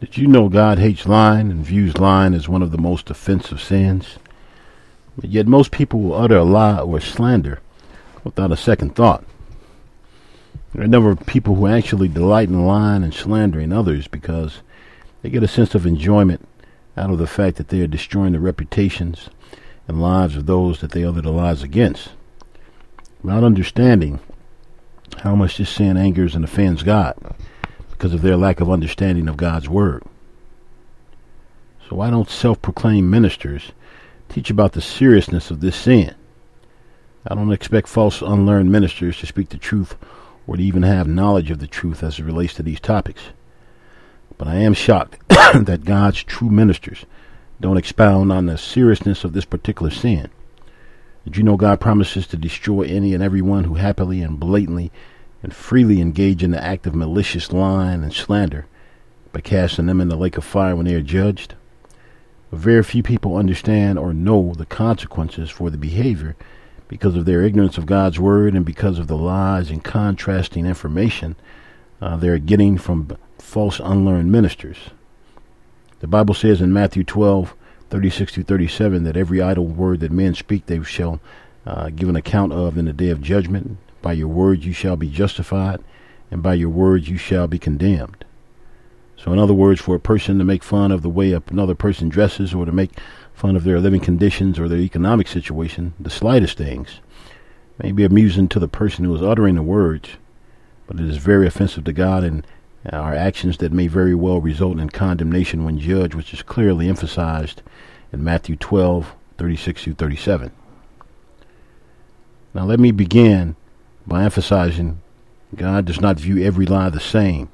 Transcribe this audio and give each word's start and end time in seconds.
Did 0.00 0.16
you 0.16 0.28
know 0.28 0.48
God 0.48 0.78
hates 0.78 1.06
lying 1.06 1.50
and 1.50 1.64
views 1.64 1.98
lying 1.98 2.32
as 2.32 2.48
one 2.48 2.62
of 2.62 2.70
the 2.70 2.78
most 2.78 3.10
offensive 3.10 3.60
sins? 3.60 4.18
But 5.16 5.30
yet 5.30 5.48
most 5.48 5.72
people 5.72 6.00
will 6.00 6.14
utter 6.14 6.36
a 6.36 6.44
lie 6.44 6.78
or 6.78 7.00
slander 7.00 7.60
without 8.22 8.52
a 8.52 8.56
second 8.56 8.94
thought. 8.94 9.24
There 10.72 10.82
are 10.82 10.84
a 10.84 10.88
number 10.88 11.10
of 11.10 11.26
people 11.26 11.56
who 11.56 11.66
actually 11.66 12.06
delight 12.06 12.48
in 12.48 12.64
lying 12.64 13.02
and 13.02 13.12
slandering 13.12 13.72
others 13.72 14.06
because 14.06 14.60
they 15.22 15.30
get 15.30 15.42
a 15.42 15.48
sense 15.48 15.74
of 15.74 15.84
enjoyment 15.84 16.46
out 16.96 17.10
of 17.10 17.18
the 17.18 17.26
fact 17.26 17.56
that 17.56 17.66
they 17.68 17.80
are 17.80 17.88
destroying 17.88 18.34
the 18.34 18.40
reputations 18.40 19.30
and 19.88 20.00
lives 20.00 20.36
of 20.36 20.46
those 20.46 20.80
that 20.80 20.92
they 20.92 21.04
utter 21.04 21.22
the 21.22 21.32
lies 21.32 21.64
against. 21.64 22.10
Without 23.24 23.42
understanding 23.42 24.20
how 25.24 25.34
much 25.34 25.56
this 25.56 25.70
sin 25.70 25.96
angers 25.96 26.36
and 26.36 26.44
offends 26.44 26.84
God 26.84 27.16
because 27.98 28.14
of 28.14 28.22
their 28.22 28.36
lack 28.36 28.60
of 28.60 28.70
understanding 28.70 29.26
of 29.26 29.36
God's 29.36 29.68
Word. 29.68 30.04
So 31.88 31.96
why 31.96 32.10
don't 32.10 32.30
self-proclaimed 32.30 33.10
ministers 33.10 33.72
teach 34.28 34.50
about 34.50 34.72
the 34.72 34.80
seriousness 34.80 35.50
of 35.50 35.60
this 35.60 35.74
sin? 35.74 36.14
I 37.26 37.34
don't 37.34 37.50
expect 37.50 37.88
false, 37.88 38.22
unlearned 38.22 38.70
ministers 38.70 39.18
to 39.18 39.26
speak 39.26 39.48
the 39.48 39.58
truth 39.58 39.96
or 40.46 40.56
to 40.56 40.62
even 40.62 40.84
have 40.84 41.08
knowledge 41.08 41.50
of 41.50 41.58
the 41.58 41.66
truth 41.66 42.04
as 42.04 42.20
it 42.20 42.24
relates 42.24 42.54
to 42.54 42.62
these 42.62 42.78
topics. 42.78 43.22
But 44.36 44.46
I 44.46 44.56
am 44.56 44.74
shocked 44.74 45.18
that 45.28 45.84
God's 45.84 46.22
true 46.22 46.50
ministers 46.50 47.04
don't 47.60 47.76
expound 47.76 48.30
on 48.30 48.46
the 48.46 48.56
seriousness 48.56 49.24
of 49.24 49.32
this 49.32 49.44
particular 49.44 49.90
sin. 49.90 50.30
Did 51.24 51.36
you 51.36 51.42
know 51.42 51.56
God 51.56 51.80
promises 51.80 52.28
to 52.28 52.36
destroy 52.36 52.82
any 52.82 53.12
and 53.12 53.24
everyone 53.24 53.64
who 53.64 53.74
happily 53.74 54.22
and 54.22 54.38
blatantly 54.38 54.92
and 55.42 55.54
freely 55.54 56.00
engage 56.00 56.42
in 56.42 56.50
the 56.50 56.62
act 56.62 56.86
of 56.86 56.94
malicious 56.94 57.52
lying 57.52 58.02
and 58.02 58.12
slander 58.12 58.66
by 59.32 59.40
casting 59.40 59.86
them 59.86 60.00
in 60.00 60.08
the 60.08 60.16
lake 60.16 60.36
of 60.36 60.44
fire 60.44 60.74
when 60.74 60.86
they 60.86 60.94
are 60.94 61.02
judged. 61.02 61.54
Very 62.50 62.82
few 62.82 63.02
people 63.02 63.36
understand 63.36 63.98
or 63.98 64.12
know 64.14 64.54
the 64.54 64.66
consequences 64.66 65.50
for 65.50 65.70
the 65.70 65.78
behavior 65.78 66.34
because 66.88 67.14
of 67.14 67.26
their 67.26 67.42
ignorance 67.42 67.76
of 67.76 67.86
God's 67.86 68.18
word 68.18 68.54
and 68.54 68.64
because 68.64 68.98
of 68.98 69.06
the 69.06 69.16
lies 69.16 69.70
and 69.70 69.84
contrasting 69.84 70.64
information 70.64 71.36
uh, 72.00 72.16
they're 72.16 72.38
getting 72.38 72.78
from 72.78 73.16
false 73.38 73.80
unlearned 73.80 74.30
ministers. 74.30 74.76
The 76.00 76.06
Bible 76.06 76.34
says 76.34 76.60
in 76.60 76.72
Matthew 76.72 77.04
12, 77.04 77.54
36 77.90 78.32
to 78.32 78.42
37 78.44 79.04
that 79.04 79.16
every 79.16 79.42
idle 79.42 79.66
word 79.66 80.00
that 80.00 80.12
men 80.12 80.34
speak 80.34 80.66
they 80.66 80.82
shall 80.82 81.20
uh, 81.66 81.90
give 81.90 82.08
an 82.08 82.16
account 82.16 82.52
of 82.52 82.78
in 82.78 82.84
the 82.84 82.92
day 82.92 83.08
of 83.08 83.20
judgment. 83.20 83.78
By 84.02 84.12
your 84.12 84.28
words 84.28 84.64
you 84.64 84.72
shall 84.72 84.96
be 84.96 85.08
justified, 85.08 85.80
and 86.30 86.42
by 86.42 86.54
your 86.54 86.68
words 86.68 87.08
you 87.08 87.16
shall 87.16 87.46
be 87.46 87.58
condemned. 87.58 88.24
So, 89.16 89.32
in 89.32 89.38
other 89.38 89.54
words, 89.54 89.80
for 89.80 89.96
a 89.96 90.00
person 90.00 90.38
to 90.38 90.44
make 90.44 90.62
fun 90.62 90.92
of 90.92 91.02
the 91.02 91.08
way 91.08 91.32
another 91.32 91.74
person 91.74 92.08
dresses 92.08 92.54
or 92.54 92.64
to 92.64 92.72
make 92.72 92.92
fun 93.34 93.56
of 93.56 93.64
their 93.64 93.80
living 93.80 94.00
conditions 94.00 94.58
or 94.58 94.68
their 94.68 94.78
economic 94.78 95.26
situation, 95.26 95.94
the 95.98 96.10
slightest 96.10 96.56
things, 96.56 97.00
may 97.82 97.92
be 97.92 98.04
amusing 98.04 98.48
to 98.48 98.58
the 98.58 98.68
person 98.68 99.04
who 99.04 99.14
is 99.14 99.22
uttering 99.22 99.56
the 99.56 99.62
words, 99.62 100.10
but 100.86 100.98
it 101.00 101.06
is 101.06 101.16
very 101.16 101.46
offensive 101.46 101.84
to 101.84 101.92
God 101.92 102.24
and 102.24 102.46
our 102.92 103.14
actions 103.14 103.58
that 103.58 103.72
may 103.72 103.86
very 103.86 104.14
well 104.14 104.40
result 104.40 104.78
in 104.78 104.88
condemnation 104.88 105.64
when 105.64 105.78
judged, 105.78 106.14
which 106.14 106.32
is 106.32 106.42
clearly 106.42 106.88
emphasized 106.88 107.62
in 108.12 108.22
Matthew 108.22 108.56
12, 108.56 109.14
36 109.36 109.84
through 109.84 109.94
37. 109.94 110.52
Now, 112.54 112.64
let 112.64 112.80
me 112.80 112.92
begin 112.92 113.56
by 114.08 114.24
emphasizing 114.24 115.02
God 115.54 115.84
does 115.84 116.00
not 116.00 116.18
view 116.18 116.42
every 116.42 116.64
lie 116.64 116.88
the 116.88 116.98
same. 116.98 117.50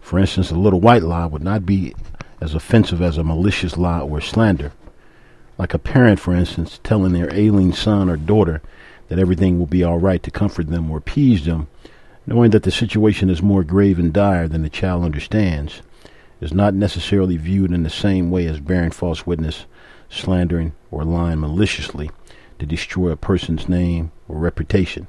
For 0.00 0.18
instance, 0.18 0.50
a 0.50 0.56
little 0.56 0.80
white 0.80 1.02
lie 1.02 1.26
would 1.26 1.42
not 1.42 1.64
be 1.64 1.94
as 2.40 2.54
offensive 2.54 3.00
as 3.00 3.16
a 3.16 3.24
malicious 3.24 3.76
lie 3.76 4.00
or 4.00 4.20
slander. 4.20 4.72
Like 5.58 5.74
a 5.74 5.78
parent, 5.78 6.20
for 6.20 6.34
instance, 6.34 6.80
telling 6.82 7.12
their 7.12 7.34
ailing 7.34 7.72
son 7.72 8.08
or 8.08 8.16
daughter 8.16 8.62
that 9.08 9.18
everything 9.18 9.58
will 9.58 9.66
be 9.66 9.82
all 9.82 9.98
right 9.98 10.22
to 10.22 10.30
comfort 10.30 10.68
them 10.68 10.90
or 10.90 10.98
appease 10.98 11.44
them, 11.44 11.68
knowing 12.26 12.50
that 12.50 12.62
the 12.62 12.70
situation 12.70 13.28
is 13.28 13.42
more 13.42 13.64
grave 13.64 13.98
and 13.98 14.12
dire 14.12 14.48
than 14.48 14.62
the 14.62 14.70
child 14.70 15.04
understands, 15.04 15.82
is 16.40 16.52
not 16.52 16.74
necessarily 16.74 17.36
viewed 17.36 17.72
in 17.72 17.82
the 17.82 17.90
same 17.90 18.30
way 18.30 18.46
as 18.46 18.60
bearing 18.60 18.90
false 18.90 19.26
witness, 19.26 19.66
slandering, 20.08 20.72
or 20.90 21.04
lying 21.04 21.40
maliciously 21.40 22.10
to 22.58 22.66
destroy 22.66 23.10
a 23.10 23.16
person's 23.16 23.68
name 23.68 24.12
or 24.28 24.38
reputation. 24.38 25.06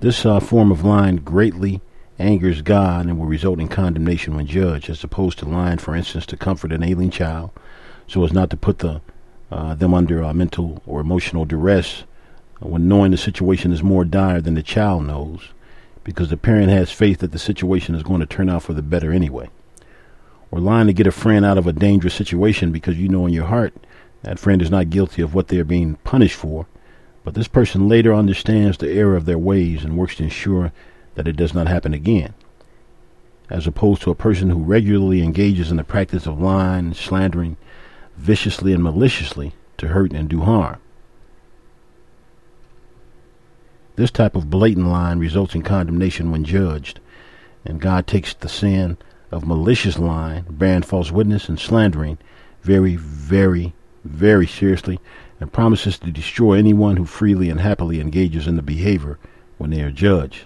This 0.00 0.24
uh, 0.24 0.40
form 0.40 0.72
of 0.72 0.82
lying 0.82 1.16
greatly 1.16 1.82
angers 2.18 2.62
God 2.62 3.04
and 3.04 3.18
will 3.18 3.26
result 3.26 3.60
in 3.60 3.68
condemnation 3.68 4.34
when 4.34 4.46
judged, 4.46 4.88
as 4.88 5.04
opposed 5.04 5.38
to 5.38 5.44
lying, 5.44 5.76
for 5.76 5.94
instance, 5.94 6.24
to 6.26 6.38
comfort 6.38 6.72
an 6.72 6.82
ailing 6.82 7.10
child, 7.10 7.50
so 8.06 8.24
as 8.24 8.32
not 8.32 8.48
to 8.48 8.56
put 8.56 8.78
the 8.78 9.02
uh, 9.50 9.74
them 9.74 9.92
under 9.92 10.22
uh, 10.22 10.32
mental 10.32 10.82
or 10.86 11.00
emotional 11.00 11.44
duress 11.44 12.04
when 12.60 12.88
knowing 12.88 13.10
the 13.10 13.18
situation 13.18 13.72
is 13.72 13.82
more 13.82 14.04
dire 14.04 14.40
than 14.40 14.54
the 14.54 14.62
child 14.62 15.06
knows, 15.06 15.48
because 16.02 16.30
the 16.30 16.36
parent 16.36 16.70
has 16.70 16.90
faith 16.90 17.18
that 17.18 17.32
the 17.32 17.38
situation 17.38 17.94
is 17.94 18.02
going 18.02 18.20
to 18.20 18.26
turn 18.26 18.48
out 18.48 18.62
for 18.62 18.72
the 18.72 18.82
better 18.82 19.12
anyway. 19.12 19.50
Or 20.50 20.60
lying 20.60 20.86
to 20.86 20.94
get 20.94 21.06
a 21.06 21.12
friend 21.12 21.44
out 21.44 21.58
of 21.58 21.66
a 21.66 21.74
dangerous 21.74 22.14
situation 22.14 22.72
because 22.72 22.98
you 22.98 23.08
know 23.08 23.26
in 23.26 23.34
your 23.34 23.46
heart 23.46 23.74
that 24.22 24.38
friend 24.38 24.62
is 24.62 24.70
not 24.70 24.90
guilty 24.90 25.20
of 25.20 25.34
what 25.34 25.48
they 25.48 25.58
are 25.58 25.64
being 25.64 25.96
punished 25.96 26.36
for, 26.36 26.66
but 27.24 27.34
this 27.34 27.48
person 27.48 27.88
later 27.88 28.14
understands 28.14 28.78
the 28.78 28.90
error 28.90 29.16
of 29.16 29.26
their 29.26 29.38
ways 29.38 29.84
and 29.84 29.96
works 29.96 30.16
to 30.16 30.24
ensure 30.24 30.72
that 31.14 31.28
it 31.28 31.36
does 31.36 31.52
not 31.52 31.68
happen 31.68 31.92
again. 31.92 32.34
As 33.50 33.66
opposed 33.66 34.02
to 34.02 34.10
a 34.10 34.14
person 34.14 34.50
who 34.50 34.62
regularly 34.62 35.22
engages 35.22 35.70
in 35.70 35.76
the 35.76 35.84
practice 35.84 36.26
of 36.26 36.40
lying, 36.40 36.94
slandering, 36.94 37.56
viciously 38.16 38.72
and 38.72 38.82
maliciously 38.82 39.52
to 39.76 39.88
hurt 39.88 40.12
and 40.12 40.28
do 40.28 40.40
harm. 40.40 40.78
This 43.96 44.10
type 44.10 44.34
of 44.34 44.48
blatant 44.48 44.86
lying 44.86 45.18
results 45.18 45.54
in 45.54 45.62
condemnation 45.62 46.30
when 46.30 46.44
judged, 46.44 47.00
and 47.64 47.80
God 47.80 48.06
takes 48.06 48.32
the 48.32 48.48
sin 48.48 48.96
of 49.30 49.46
malicious 49.46 49.98
lying, 49.98 50.44
bearing 50.48 50.82
false 50.82 51.10
witness, 51.10 51.48
and 51.48 51.58
slandering 51.58 52.18
very, 52.62 52.96
very, 52.96 53.74
very 54.04 54.46
seriously 54.46 54.98
and 55.40 55.52
promises 55.52 55.98
to 55.98 56.12
destroy 56.12 56.52
anyone 56.52 56.98
who 56.98 57.06
freely 57.06 57.48
and 57.48 57.60
happily 57.60 57.98
engages 58.00 58.46
in 58.46 58.56
the 58.56 58.62
behavior 58.62 59.18
when 59.56 59.70
they 59.70 59.80
are 59.80 59.90
judged. 59.90 60.44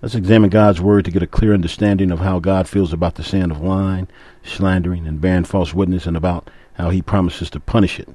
Let's 0.00 0.14
examine 0.14 0.50
God's 0.50 0.80
Word 0.80 1.04
to 1.04 1.10
get 1.10 1.22
a 1.22 1.26
clear 1.26 1.52
understanding 1.52 2.10
of 2.10 2.20
how 2.20 2.38
God 2.38 2.68
feels 2.68 2.92
about 2.92 3.16
the 3.16 3.24
sin 3.24 3.50
of 3.50 3.60
lying, 3.60 4.08
slandering, 4.44 5.06
and 5.06 5.20
bearing 5.20 5.44
false 5.44 5.74
witness, 5.74 6.06
and 6.06 6.16
about 6.16 6.48
how 6.74 6.90
He 6.90 7.02
promises 7.02 7.50
to 7.50 7.60
punish 7.60 8.00
it. 8.00 8.08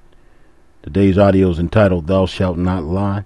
Today's 0.81 1.17
audio 1.17 1.49
is 1.49 1.59
entitled 1.59 2.07
Thou 2.07 2.25
Shalt 2.25 2.57
Not 2.57 2.83
Lie. 2.83 3.25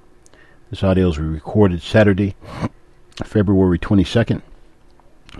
This 0.69 0.83
audio 0.83 1.05
was 1.05 1.19
recorded 1.19 1.81
Saturday, 1.81 2.35
February 3.23 3.79
22nd, 3.79 4.41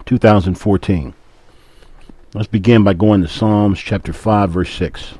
2014. 0.06 1.14
Let's 2.34 2.48
begin 2.48 2.84
by 2.84 2.94
going 2.94 3.22
to 3.22 3.28
Psalms 3.28 3.80
chapter 3.80 4.14
5, 4.14 4.52
verse 4.52 4.74
6. 4.74 5.16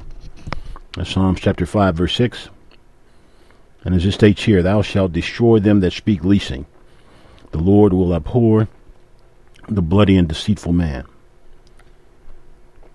Psalms 1.06 1.40
chapter 1.40 1.66
5, 1.66 1.96
verse 1.96 2.16
6. 2.16 2.50
And 3.84 3.94
as 3.94 4.06
it 4.06 4.14
states 4.14 4.44
here, 4.44 4.64
Thou 4.64 4.82
shalt 4.82 5.14
destroy 5.14 5.60
them 5.60 5.80
that 5.82 5.94
speak 5.94 6.24
leasing. 6.24 6.66
The 7.52 7.60
Lord 7.60 7.94
will 7.94 8.14
abhor 8.14 8.68
the 9.68 9.82
bloody 9.82 10.18
and 10.18 10.28
deceitful 10.28 10.74
man. 10.74 11.06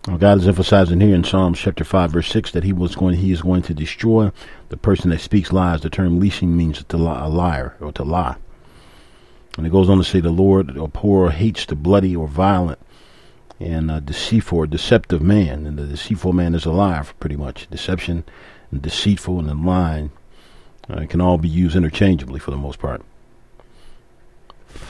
Now 0.09 0.17
God 0.17 0.39
is 0.39 0.49
emphasizing 0.49 1.01
here 1.01 1.15
in 1.15 1.23
Psalms 1.23 1.61
chapter 1.61 1.85
5, 1.85 2.11
verse 2.11 2.29
6 2.29 2.51
that 2.53 2.65
he 2.65 2.73
was 2.73 2.97
going, 2.97 3.17
he 3.17 3.31
is 3.31 3.43
going 3.43 3.63
to 3.63 3.75
destroy 3.75 4.33
the 4.69 4.77
person 4.77 5.11
that 5.11 5.21
speaks 5.21 5.53
lies. 5.53 5.83
The 5.83 5.91
term 5.91 6.19
leasing 6.19 6.57
means 6.57 6.83
to 6.83 6.97
lie, 6.97 7.25
a 7.25 7.29
liar 7.29 7.77
or 7.81 7.93
to 7.93 8.03
lie. 8.03 8.37
And 9.57 9.67
it 9.67 9.71
goes 9.71 9.89
on 9.89 9.99
to 9.99 10.05
say 10.05 10.19
the 10.19 10.31
Lord 10.31 10.77
abhor 10.77 11.27
or 11.27 11.31
hates 11.31 11.67
the 11.67 11.77
bloody 11.77 12.17
or 12.17 12.27
violent 12.27 12.81
and 13.63 13.91
uh, 13.91 14.01
deceitful 14.01 14.67
deceptive 14.67 15.23
man. 15.23 15.67
And 15.67 15.79
the 15.79 15.87
deceitful 15.87 16.33
man 16.33 16.55
is 16.55 16.67
a 16.67 16.73
liar, 16.73 17.05
pretty 17.21 17.37
much. 17.37 17.69
Deception 17.71 18.25
and 18.71 18.83
deceitful 18.83 19.39
and 19.39 19.67
lying 19.67 20.11
uh, 20.89 21.07
can 21.09 21.21
all 21.21 21.39
be 21.39 21.49
used 21.49 21.77
interchangeably 21.77 22.41
for 22.41 22.51
the 22.51 22.57
most 22.57 22.79
part. 22.79 23.03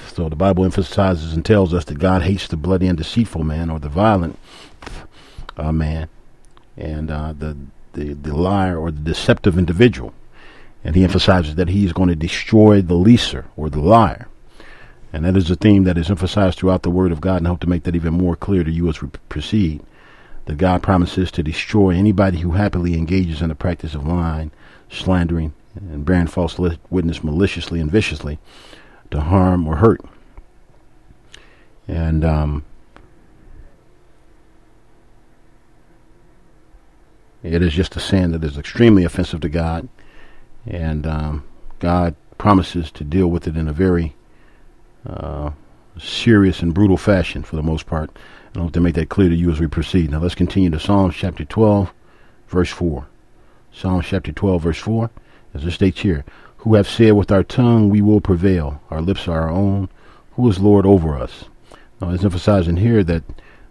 So 0.09 0.29
the 0.29 0.37
Bible 0.37 0.65
emphasizes 0.65 1.33
and 1.33 1.45
tells 1.45 1.73
us 1.73 1.85
that 1.87 1.99
God 1.99 2.23
hates 2.23 2.47
the 2.49 2.57
bloody 2.57 2.87
and 2.87 2.99
deceitful 2.99 3.45
man 3.45 3.71
or 3.71 3.79
the 3.79 3.89
violent 3.89 4.39
uh, 5.57 5.73
man 5.73 6.09
and 6.77 7.11
uh, 7.11 7.33
the, 7.37 7.57
the, 7.95 8.15
the 8.15 8.37
liar 8.37 8.79
or 8.79 8.91
the 8.91 9.01
deceptive 9.01 9.59
individual. 9.59 10.13
And 10.85 10.97
he 10.97 11.05
emphasizes 11.05 11.55
that 11.55 11.69
he 11.69 11.85
is 11.85 11.93
going 11.93 12.09
to 12.09 12.17
destroy 12.17 12.83
the 12.83 12.95
leaser 12.95 13.47
or 13.57 13.71
the 13.71 13.81
liar. 13.81 14.29
And 15.13 15.25
that 15.25 15.37
is 15.37 15.51
a 15.51 15.57
theme 15.57 15.85
that 15.85 15.99
is 15.99 16.11
emphasized 16.11 16.59
throughout 16.59 16.83
the 16.83 16.91
Word 16.91 17.13
of 17.13 17.21
God, 17.21 17.39
and 17.39 17.47
I 17.47 17.51
hope 17.51 17.61
to 17.61 17.69
make 17.69 17.83
that 17.83 17.95
even 17.95 18.15
more 18.15 18.35
clear 18.35 18.65
to 18.65 18.71
you 18.71 18.89
as 18.89 19.03
we 19.03 19.09
proceed. 19.29 19.83
That 20.47 20.57
God 20.57 20.83
promises 20.83 21.31
to 21.33 21.43
destroy 21.43 21.91
anybody 21.91 22.39
who 22.39 22.53
happily 22.53 22.95
engages 22.95 23.43
in 23.43 23.51
the 23.51 23.55
practice 23.55 23.95
of 23.95 24.07
lying, 24.07 24.51
slandering, 24.91 25.53
and 25.75 26.05
bearing 26.05 26.27
false 26.27 26.59
witness 26.91 27.23
maliciously 27.23 27.81
and 27.81 27.91
viciously 27.91 28.39
to 29.11 29.21
harm 29.21 29.69
or 29.69 29.77
hurt. 29.77 30.01
And 31.87 32.25
um, 32.25 32.65
it 37.43 37.63
is 37.63 37.75
just 37.75 37.97
a 37.97 38.01
sin 38.01 38.33
that 38.33 38.43
is 38.43 38.57
extremely 38.57 39.05
offensive 39.05 39.41
to 39.43 39.49
God, 39.49 39.89
and 40.67 41.07
um, 41.07 41.45
God 41.79 42.15
promises 42.39 42.91
to 42.93 43.05
deal 43.05 43.29
with 43.29 43.47
it 43.47 43.57
in 43.57 43.69
a 43.69 43.73
very 43.73 44.15
uh, 45.07 45.51
serious 45.99 46.63
and 46.63 46.75
brutal 46.75 46.97
fashion 46.97 47.43
for 47.43 47.57
the 47.57 47.63
most 47.63 47.87
part. 47.87 48.11
I 48.55 48.61
want 48.61 48.75
to 48.75 48.81
make 48.81 48.95
that 48.97 49.09
clear 49.09 49.29
to 49.29 49.35
you 49.35 49.51
as 49.51 49.61
we 49.61 49.67
proceed. 49.67 50.11
Now 50.11 50.19
let's 50.19 50.35
continue 50.35 50.71
to 50.71 50.81
Psalms 50.81 51.15
chapter 51.15 51.45
12, 51.45 51.93
verse 52.49 52.71
4. 52.71 53.07
Psalms 53.73 54.07
chapter 54.07 54.33
12, 54.33 54.63
verse 54.63 54.79
4, 54.79 55.11
as 55.55 55.65
it 55.65 55.71
states 55.71 56.01
here, 56.01 56.25
Who 56.59 56.75
have 56.75 56.89
said 56.89 57.13
with 57.13 57.33
our 57.33 57.43
tongue 57.43 57.89
we 57.89 58.03
will 58.03 58.21
prevail, 58.21 58.83
our 58.91 59.01
lips 59.01 59.27
are 59.27 59.43
our 59.43 59.51
own, 59.51 59.89
who 60.33 60.49
is 60.51 60.59
Lord 60.59 60.85
over 60.85 61.17
us? 61.17 61.45
Now 62.01 62.11
it's 62.11 62.25
emphasizing 62.25 62.77
here 62.77 63.03
that 63.05 63.25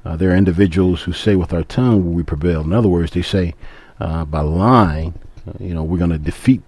uh, 0.03 0.15
there 0.15 0.31
are 0.31 0.35
individuals 0.35 1.03
who 1.03 1.13
say 1.13 1.35
with 1.35 1.53
our 1.53 1.63
tongue 1.63 2.03
will 2.03 2.13
we 2.13 2.23
prevail. 2.23 2.61
In 2.61 2.73
other 2.73 2.89
words, 2.89 3.11
they 3.11 3.21
say 3.21 3.53
uh, 3.99 4.25
by 4.25 4.41
lying, 4.41 5.13
uh, 5.47 5.53
you 5.59 5.75
know, 5.75 5.83
we're 5.83 5.99
going 5.99 6.09
to 6.09 6.17
defeat 6.17 6.61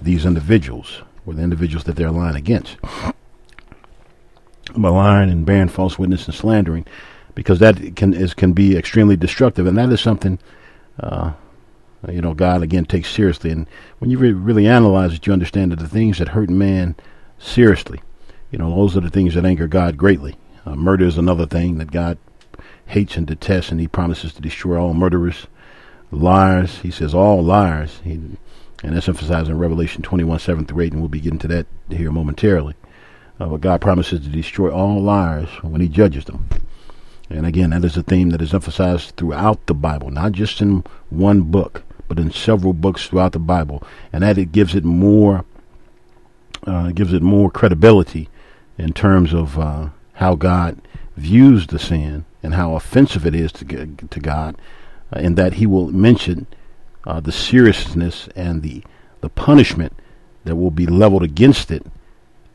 these 0.00 0.26
individuals, 0.26 1.02
or 1.26 1.34
the 1.34 1.42
individuals 1.42 1.84
that 1.84 1.94
they're 1.94 2.10
lying 2.10 2.36
against. 2.36 2.76
Lying 4.76 5.30
and 5.30 5.46
bearing 5.46 5.68
false 5.68 5.98
witness 5.98 6.26
and 6.26 6.34
slandering, 6.34 6.86
because 7.34 7.58
that 7.58 7.96
can 7.96 8.14
is 8.14 8.34
can 8.34 8.52
be 8.52 8.76
extremely 8.76 9.16
destructive, 9.16 9.66
and 9.66 9.76
that 9.76 9.90
is 9.90 10.00
something, 10.00 10.38
uh, 10.98 11.32
you 12.08 12.20
know, 12.20 12.34
God 12.34 12.62
again 12.62 12.84
takes 12.84 13.10
seriously. 13.10 13.50
And 13.50 13.66
when 13.98 14.10
you 14.10 14.18
re- 14.18 14.32
really 14.32 14.66
analyze 14.66 15.14
it, 15.14 15.26
you 15.26 15.32
understand 15.32 15.72
that 15.72 15.78
the 15.78 15.88
things 15.88 16.18
that 16.18 16.28
hurt 16.28 16.50
man 16.50 16.96
seriously, 17.38 18.00
you 18.50 18.58
know, 18.58 18.74
those 18.74 18.96
are 18.96 19.00
the 19.00 19.10
things 19.10 19.34
that 19.34 19.44
anger 19.44 19.66
God 19.66 19.96
greatly. 19.96 20.36
Uh, 20.66 20.76
murder 20.76 21.06
is 21.06 21.18
another 21.18 21.46
thing 21.46 21.78
that 21.78 21.90
God 21.90 22.18
hates 22.86 23.16
and 23.16 23.26
detests, 23.26 23.70
and 23.70 23.80
He 23.80 23.88
promises 23.88 24.32
to 24.34 24.42
destroy 24.42 24.80
all 24.80 24.94
murderers, 24.94 25.46
liars. 26.10 26.78
He 26.78 26.90
says 26.90 27.14
all 27.14 27.42
liars. 27.42 28.00
He, 28.04 28.12
and 28.82 28.96
that's 28.96 29.08
emphasized 29.08 29.48
in 29.48 29.58
Revelation 29.58 30.02
21, 30.02 30.38
7 30.38 30.64
through 30.64 30.84
8, 30.84 30.92
and 30.92 31.02
we'll 31.02 31.08
be 31.08 31.20
getting 31.20 31.38
to 31.40 31.48
that 31.48 31.66
here 31.90 32.10
momentarily. 32.10 32.74
Uh, 33.40 33.46
but 33.46 33.62
God 33.62 33.80
promises 33.80 34.20
to 34.20 34.28
destroy 34.28 34.70
all 34.70 35.02
liars 35.02 35.48
when 35.62 35.80
He 35.80 35.88
judges 35.88 36.26
them. 36.26 36.46
And 37.30 37.46
again, 37.46 37.70
that 37.70 37.84
is 37.84 37.96
a 37.96 38.02
theme 38.02 38.30
that 38.30 38.42
is 38.42 38.52
emphasized 38.52 39.16
throughout 39.16 39.66
the 39.66 39.74
Bible, 39.74 40.10
not 40.10 40.32
just 40.32 40.60
in 40.60 40.84
one 41.08 41.42
book, 41.42 41.82
but 42.06 42.18
in 42.18 42.30
several 42.32 42.74
books 42.74 43.06
throughout 43.06 43.32
the 43.32 43.38
Bible. 43.38 43.82
And 44.12 44.22
that 44.22 44.36
it 44.36 44.52
gives 44.52 44.74
it 44.74 44.84
more, 44.84 45.44
uh, 46.66 46.90
gives 46.90 47.14
it 47.14 47.22
more 47.22 47.50
credibility 47.50 48.28
in 48.76 48.92
terms 48.92 49.32
of 49.32 49.58
uh, 49.58 49.88
how 50.14 50.34
God 50.34 50.82
views 51.16 51.66
the 51.68 51.78
sin 51.78 52.26
and 52.42 52.54
how 52.54 52.74
offensive 52.74 53.24
it 53.24 53.34
is 53.34 53.52
to 53.52 53.64
to 53.64 54.20
God, 54.20 54.56
uh, 55.14 55.20
in 55.20 55.36
that 55.36 55.54
He 55.54 55.66
will 55.66 55.92
mention 55.92 56.46
uh, 57.06 57.20
the 57.20 57.32
seriousness 57.32 58.28
and 58.34 58.62
the 58.62 58.82
the 59.20 59.28
punishment 59.28 59.94
that 60.44 60.56
will 60.56 60.70
be 60.70 60.86
leveled 60.86 61.22
against 61.22 61.70
it 61.70 61.86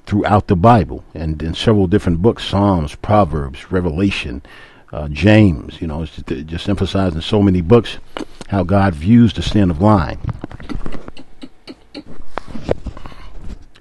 throughout 0.06 0.48
the 0.48 0.56
Bible 0.56 1.04
and 1.14 1.42
in 1.42 1.54
several 1.54 1.88
different 1.88 2.22
books 2.22 2.46
Psalms, 2.46 2.96
Proverbs, 2.96 3.72
Revelation, 3.72 4.42
uh, 4.94 5.08
James. 5.10 5.82
You 5.82 5.88
know, 5.88 6.04
it's 6.04 6.16
just, 6.16 6.48
just 6.48 6.70
emphasized 6.70 7.16
in 7.16 7.22
so 7.22 7.42
many 7.42 7.62
books 7.62 7.98
how 8.48 8.64
God 8.64 8.94
views 8.94 9.34
the 9.34 9.42
sin 9.42 9.72
of 9.72 9.82
lying. 9.82 10.20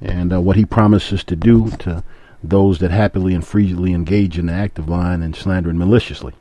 And 0.00 0.32
uh, 0.32 0.40
what 0.40 0.56
he 0.56 0.64
promises 0.64 1.24
to 1.24 1.36
do 1.36 1.70
to 1.78 2.04
those 2.42 2.78
that 2.78 2.90
happily 2.90 3.34
and 3.34 3.46
freely 3.46 3.92
engage 3.92 4.38
in 4.38 4.46
the 4.46 4.52
act 4.52 4.78
of 4.78 4.88
lying 4.88 5.22
and 5.22 5.34
slandering 5.34 5.78
maliciously. 5.78 6.34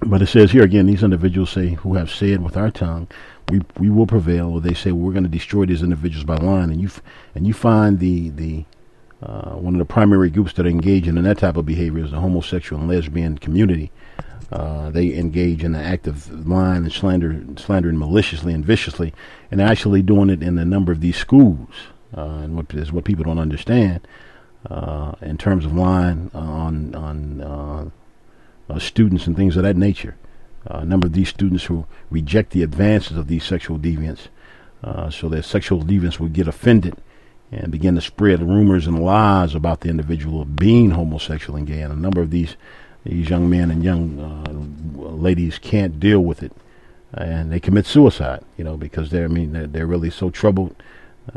But 0.00 0.22
it 0.22 0.28
says 0.28 0.50
here 0.50 0.62
again, 0.62 0.86
these 0.86 1.02
individuals 1.02 1.50
say, 1.50 1.74
who 1.74 1.94
have 1.94 2.10
said 2.10 2.42
with 2.42 2.56
our 2.56 2.70
tongue, 2.70 3.06
we 3.50 3.60
we 3.78 3.90
will 3.90 4.06
prevail, 4.06 4.50
or 4.50 4.60
they 4.60 4.74
say 4.74 4.92
we're 4.92 5.12
going 5.12 5.24
to 5.24 5.28
destroy 5.28 5.66
these 5.66 5.82
individuals 5.82 6.24
by 6.24 6.36
lying, 6.36 6.70
and 6.70 6.80
you 6.80 6.88
f- 6.88 7.02
and 7.34 7.46
you 7.46 7.52
find 7.52 7.98
the 7.98 8.30
the 8.30 8.64
uh, 9.22 9.50
one 9.50 9.74
of 9.74 9.78
the 9.78 9.84
primary 9.84 10.30
groups 10.30 10.52
that 10.54 10.66
are 10.66 10.70
engaging 10.70 11.16
in 11.18 11.24
that 11.24 11.38
type 11.38 11.56
of 11.56 11.66
behavior 11.66 12.04
is 12.04 12.10
the 12.10 12.20
homosexual 12.20 12.80
and 12.80 12.90
lesbian 12.90 13.36
community. 13.36 13.90
Uh, 14.50 14.90
they 14.90 15.14
engage 15.14 15.62
in 15.62 15.72
the 15.72 15.78
act 15.78 16.06
of 16.06 16.48
lying 16.48 16.82
and 16.82 16.92
slander, 16.92 17.40
slandering 17.56 17.98
maliciously 17.98 18.52
and 18.52 18.64
viciously, 18.64 19.12
and 19.50 19.60
actually 19.60 20.02
doing 20.02 20.30
it 20.30 20.42
in 20.42 20.58
a 20.58 20.64
number 20.64 20.90
of 20.90 21.00
these 21.00 21.16
schools. 21.16 21.68
Uh, 22.16 22.40
and 22.42 22.56
what 22.56 22.72
is 22.74 22.90
what 22.90 23.04
people 23.04 23.24
don't 23.24 23.38
understand 23.38 24.00
uh, 24.68 25.12
in 25.20 25.38
terms 25.38 25.64
of 25.64 25.72
lying 25.72 26.30
on 26.34 26.94
on 26.94 27.40
uh, 27.40 27.90
uh, 28.72 28.78
students 28.78 29.26
and 29.26 29.36
things 29.36 29.56
of 29.56 29.62
that 29.62 29.76
nature. 29.76 30.16
A 30.66 30.84
number 30.84 31.06
of 31.06 31.12
these 31.14 31.28
students 31.28 31.64
who 31.64 31.86
reject 32.10 32.50
the 32.50 32.62
advances 32.62 33.16
of 33.16 33.28
these 33.28 33.44
sexual 33.44 33.78
deviants, 33.78 34.28
uh, 34.84 35.10
so 35.10 35.28
that 35.28 35.44
sexual 35.44 35.82
deviants 35.82 36.20
would 36.20 36.32
get 36.32 36.48
offended 36.48 36.96
and 37.52 37.72
begin 37.72 37.94
to 37.94 38.00
spread 38.00 38.42
rumors 38.42 38.86
and 38.86 39.02
lies 39.02 39.54
about 39.54 39.80
the 39.80 39.88
individual 39.88 40.44
being 40.44 40.90
homosexual 40.90 41.56
and 41.56 41.66
gay. 41.66 41.80
And 41.80 41.92
a 41.92 41.96
number 41.96 42.20
of 42.20 42.30
these 42.30 42.56
these 43.04 43.30
young 43.30 43.48
men 43.48 43.70
and 43.70 43.82
young 43.82 44.20
uh, 44.20 45.00
ladies 45.00 45.58
can't 45.58 45.98
deal 45.98 46.20
with 46.20 46.42
it, 46.42 46.52
and 47.14 47.50
they 47.50 47.58
commit 47.58 47.86
suicide. 47.86 48.44
You 48.56 48.64
know, 48.64 48.76
because 48.76 49.10
they're 49.10 49.24
I 49.24 49.28
mean 49.28 49.52
they're, 49.52 49.66
they're 49.66 49.86
really 49.86 50.10
so 50.10 50.30
troubled 50.30 50.76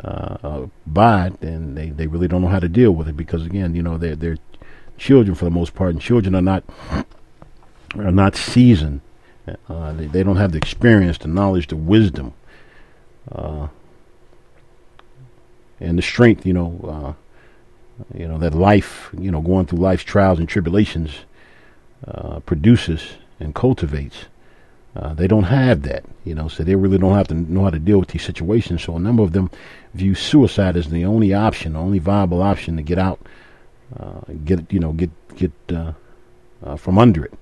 uh, 0.02 0.66
by 0.86 1.28
it, 1.28 1.40
and 1.42 1.76
they, 1.76 1.90
they 1.90 2.06
really 2.06 2.28
don't 2.28 2.42
know 2.42 2.48
how 2.48 2.58
to 2.58 2.68
deal 2.68 2.92
with 2.92 3.08
it. 3.08 3.16
Because 3.16 3.44
again, 3.46 3.74
you 3.74 3.82
know, 3.82 3.98
they're 3.98 4.16
they're 4.16 4.38
children 4.98 5.34
for 5.34 5.44
the 5.44 5.50
most 5.50 5.74
part, 5.74 5.90
and 5.90 6.00
children 6.00 6.34
are 6.34 6.42
not 6.42 6.64
are 7.96 8.12
not 8.12 8.36
seasoned. 8.36 9.00
Uh, 9.68 9.92
they, 9.92 10.06
they, 10.06 10.22
don't 10.22 10.36
have 10.36 10.52
the 10.52 10.58
experience, 10.58 11.18
the 11.18 11.28
knowledge, 11.28 11.66
the 11.68 11.76
wisdom, 11.76 12.32
uh, 13.30 13.68
and 15.80 15.98
the 15.98 16.02
strength. 16.02 16.46
You 16.46 16.54
know, 16.54 17.16
uh, 18.08 18.18
you 18.18 18.26
know 18.26 18.38
that 18.38 18.54
life. 18.54 19.10
You 19.18 19.30
know, 19.30 19.42
going 19.42 19.66
through 19.66 19.80
life's 19.80 20.04
trials 20.04 20.38
and 20.38 20.48
tribulations 20.48 21.12
uh, 22.06 22.40
produces 22.40 23.16
and 23.38 23.54
cultivates. 23.54 24.26
Uh, 24.96 25.12
they 25.12 25.26
don't 25.26 25.44
have 25.44 25.82
that, 25.82 26.04
you 26.24 26.36
know, 26.36 26.46
so 26.46 26.62
they 26.62 26.76
really 26.76 26.98
don't 26.98 27.14
have 27.16 27.26
to 27.26 27.34
know 27.34 27.64
how 27.64 27.70
to 27.70 27.80
deal 27.80 27.98
with 27.98 28.10
these 28.10 28.22
situations. 28.22 28.80
So 28.84 28.94
a 28.94 29.00
number 29.00 29.24
of 29.24 29.32
them 29.32 29.50
view 29.92 30.14
suicide 30.14 30.76
as 30.76 30.88
the 30.88 31.04
only 31.04 31.34
option, 31.34 31.72
the 31.72 31.80
only 31.80 31.98
viable 31.98 32.40
option 32.40 32.76
to 32.76 32.82
get 32.82 32.96
out, 32.96 33.20
uh, 33.98 34.20
get 34.44 34.72
you 34.72 34.78
know, 34.78 34.92
get 34.92 35.10
get 35.36 35.52
from 36.78 36.96
under 36.96 37.26
it 37.26 37.34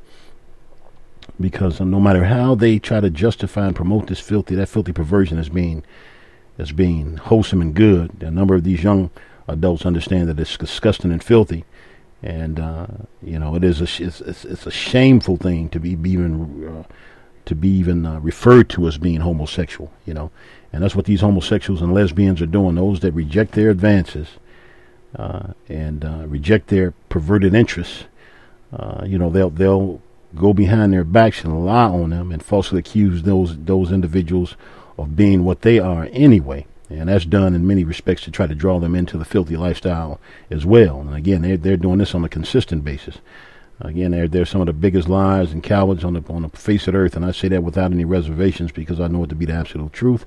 because 1.40 1.80
no 1.80 2.00
matter 2.00 2.24
how 2.24 2.54
they 2.54 2.78
try 2.78 3.00
to 3.00 3.10
justify 3.10 3.66
and 3.66 3.76
promote 3.76 4.06
this 4.06 4.20
filthy, 4.20 4.54
that 4.54 4.68
filthy 4.68 4.92
perversion 4.92 5.38
as 5.38 5.48
being 5.48 5.84
as 6.58 6.70
being 6.70 7.16
wholesome 7.16 7.62
and 7.62 7.74
good, 7.74 8.22
a 8.22 8.30
number 8.30 8.54
of 8.54 8.62
these 8.62 8.82
young 8.82 9.10
adults 9.48 9.86
understand 9.86 10.28
that 10.28 10.38
it's 10.38 10.56
disgusting 10.56 11.10
and 11.10 11.24
filthy, 11.24 11.64
and 12.22 12.60
uh, 12.60 12.86
you 13.22 13.38
know 13.38 13.54
it 13.54 13.64
is 13.64 13.80
a 13.80 13.84
it's, 13.84 14.20
it's, 14.20 14.44
it's, 14.44 14.66
a 14.66 14.70
shameful 14.70 15.36
thing 15.36 15.68
to 15.70 15.80
be, 15.80 15.90
even 15.90 16.68
uh, 16.68 16.92
to 17.44 17.54
be 17.54 17.68
even 17.68 18.04
uh, 18.06 18.20
referred 18.20 18.68
to 18.70 18.86
as 18.86 18.98
being 18.98 19.20
homosexual, 19.20 19.90
you 20.06 20.14
know, 20.14 20.30
and 20.72 20.82
that's 20.82 20.94
what 20.94 21.06
these 21.06 21.20
homosexuals 21.20 21.82
and 21.82 21.92
lesbians 21.92 22.40
are 22.40 22.46
doing. 22.46 22.76
Those 22.76 23.00
that 23.00 23.12
reject 23.12 23.52
their 23.52 23.70
advances 23.70 24.28
uh, 25.16 25.52
and 25.68 26.04
uh, 26.04 26.24
reject 26.26 26.68
their 26.68 26.92
perverted 27.08 27.54
interests, 27.54 28.04
uh, 28.72 29.04
you 29.06 29.18
know, 29.18 29.30
they'll 29.30 29.50
they'll 29.50 30.00
go 30.34 30.52
behind 30.52 30.92
their 30.92 31.04
backs 31.04 31.44
and 31.44 31.64
lie 31.64 31.84
on 31.84 32.10
them 32.10 32.32
and 32.32 32.42
falsely 32.42 32.78
accuse 32.78 33.22
those 33.22 33.56
those 33.58 33.92
individuals 33.92 34.56
of 34.98 35.16
being 35.16 35.44
what 35.44 35.62
they 35.62 35.78
are 35.78 36.08
anyway. 36.12 36.66
And 36.90 37.08
that's 37.08 37.24
done 37.24 37.54
in 37.54 37.66
many 37.66 37.84
respects 37.84 38.22
to 38.24 38.30
try 38.30 38.46
to 38.46 38.54
draw 38.54 38.78
them 38.78 38.94
into 38.94 39.16
the 39.16 39.24
filthy 39.24 39.56
lifestyle 39.56 40.20
as 40.50 40.66
well. 40.66 41.00
And 41.00 41.14
again, 41.14 41.42
they're, 41.42 41.56
they're 41.56 41.76
doing 41.76 41.98
this 41.98 42.14
on 42.14 42.24
a 42.24 42.28
consistent 42.28 42.84
basis. 42.84 43.18
Again, 43.80 44.10
they're, 44.10 44.28
they're 44.28 44.44
some 44.44 44.60
of 44.60 44.66
the 44.66 44.72
biggest 44.72 45.08
liars 45.08 45.52
and 45.52 45.62
cowards 45.62 46.04
on 46.04 46.14
the, 46.14 46.22
on 46.28 46.42
the 46.42 46.48
face 46.50 46.86
of 46.86 46.94
earth. 46.94 47.16
And 47.16 47.24
I 47.24 47.32
say 47.32 47.48
that 47.48 47.62
without 47.64 47.92
any 47.92 48.04
reservations 48.04 48.72
because 48.72 49.00
I 49.00 49.08
know 49.08 49.24
it 49.24 49.28
to 49.28 49.34
be 49.34 49.46
the 49.46 49.54
absolute 49.54 49.92
truth. 49.92 50.26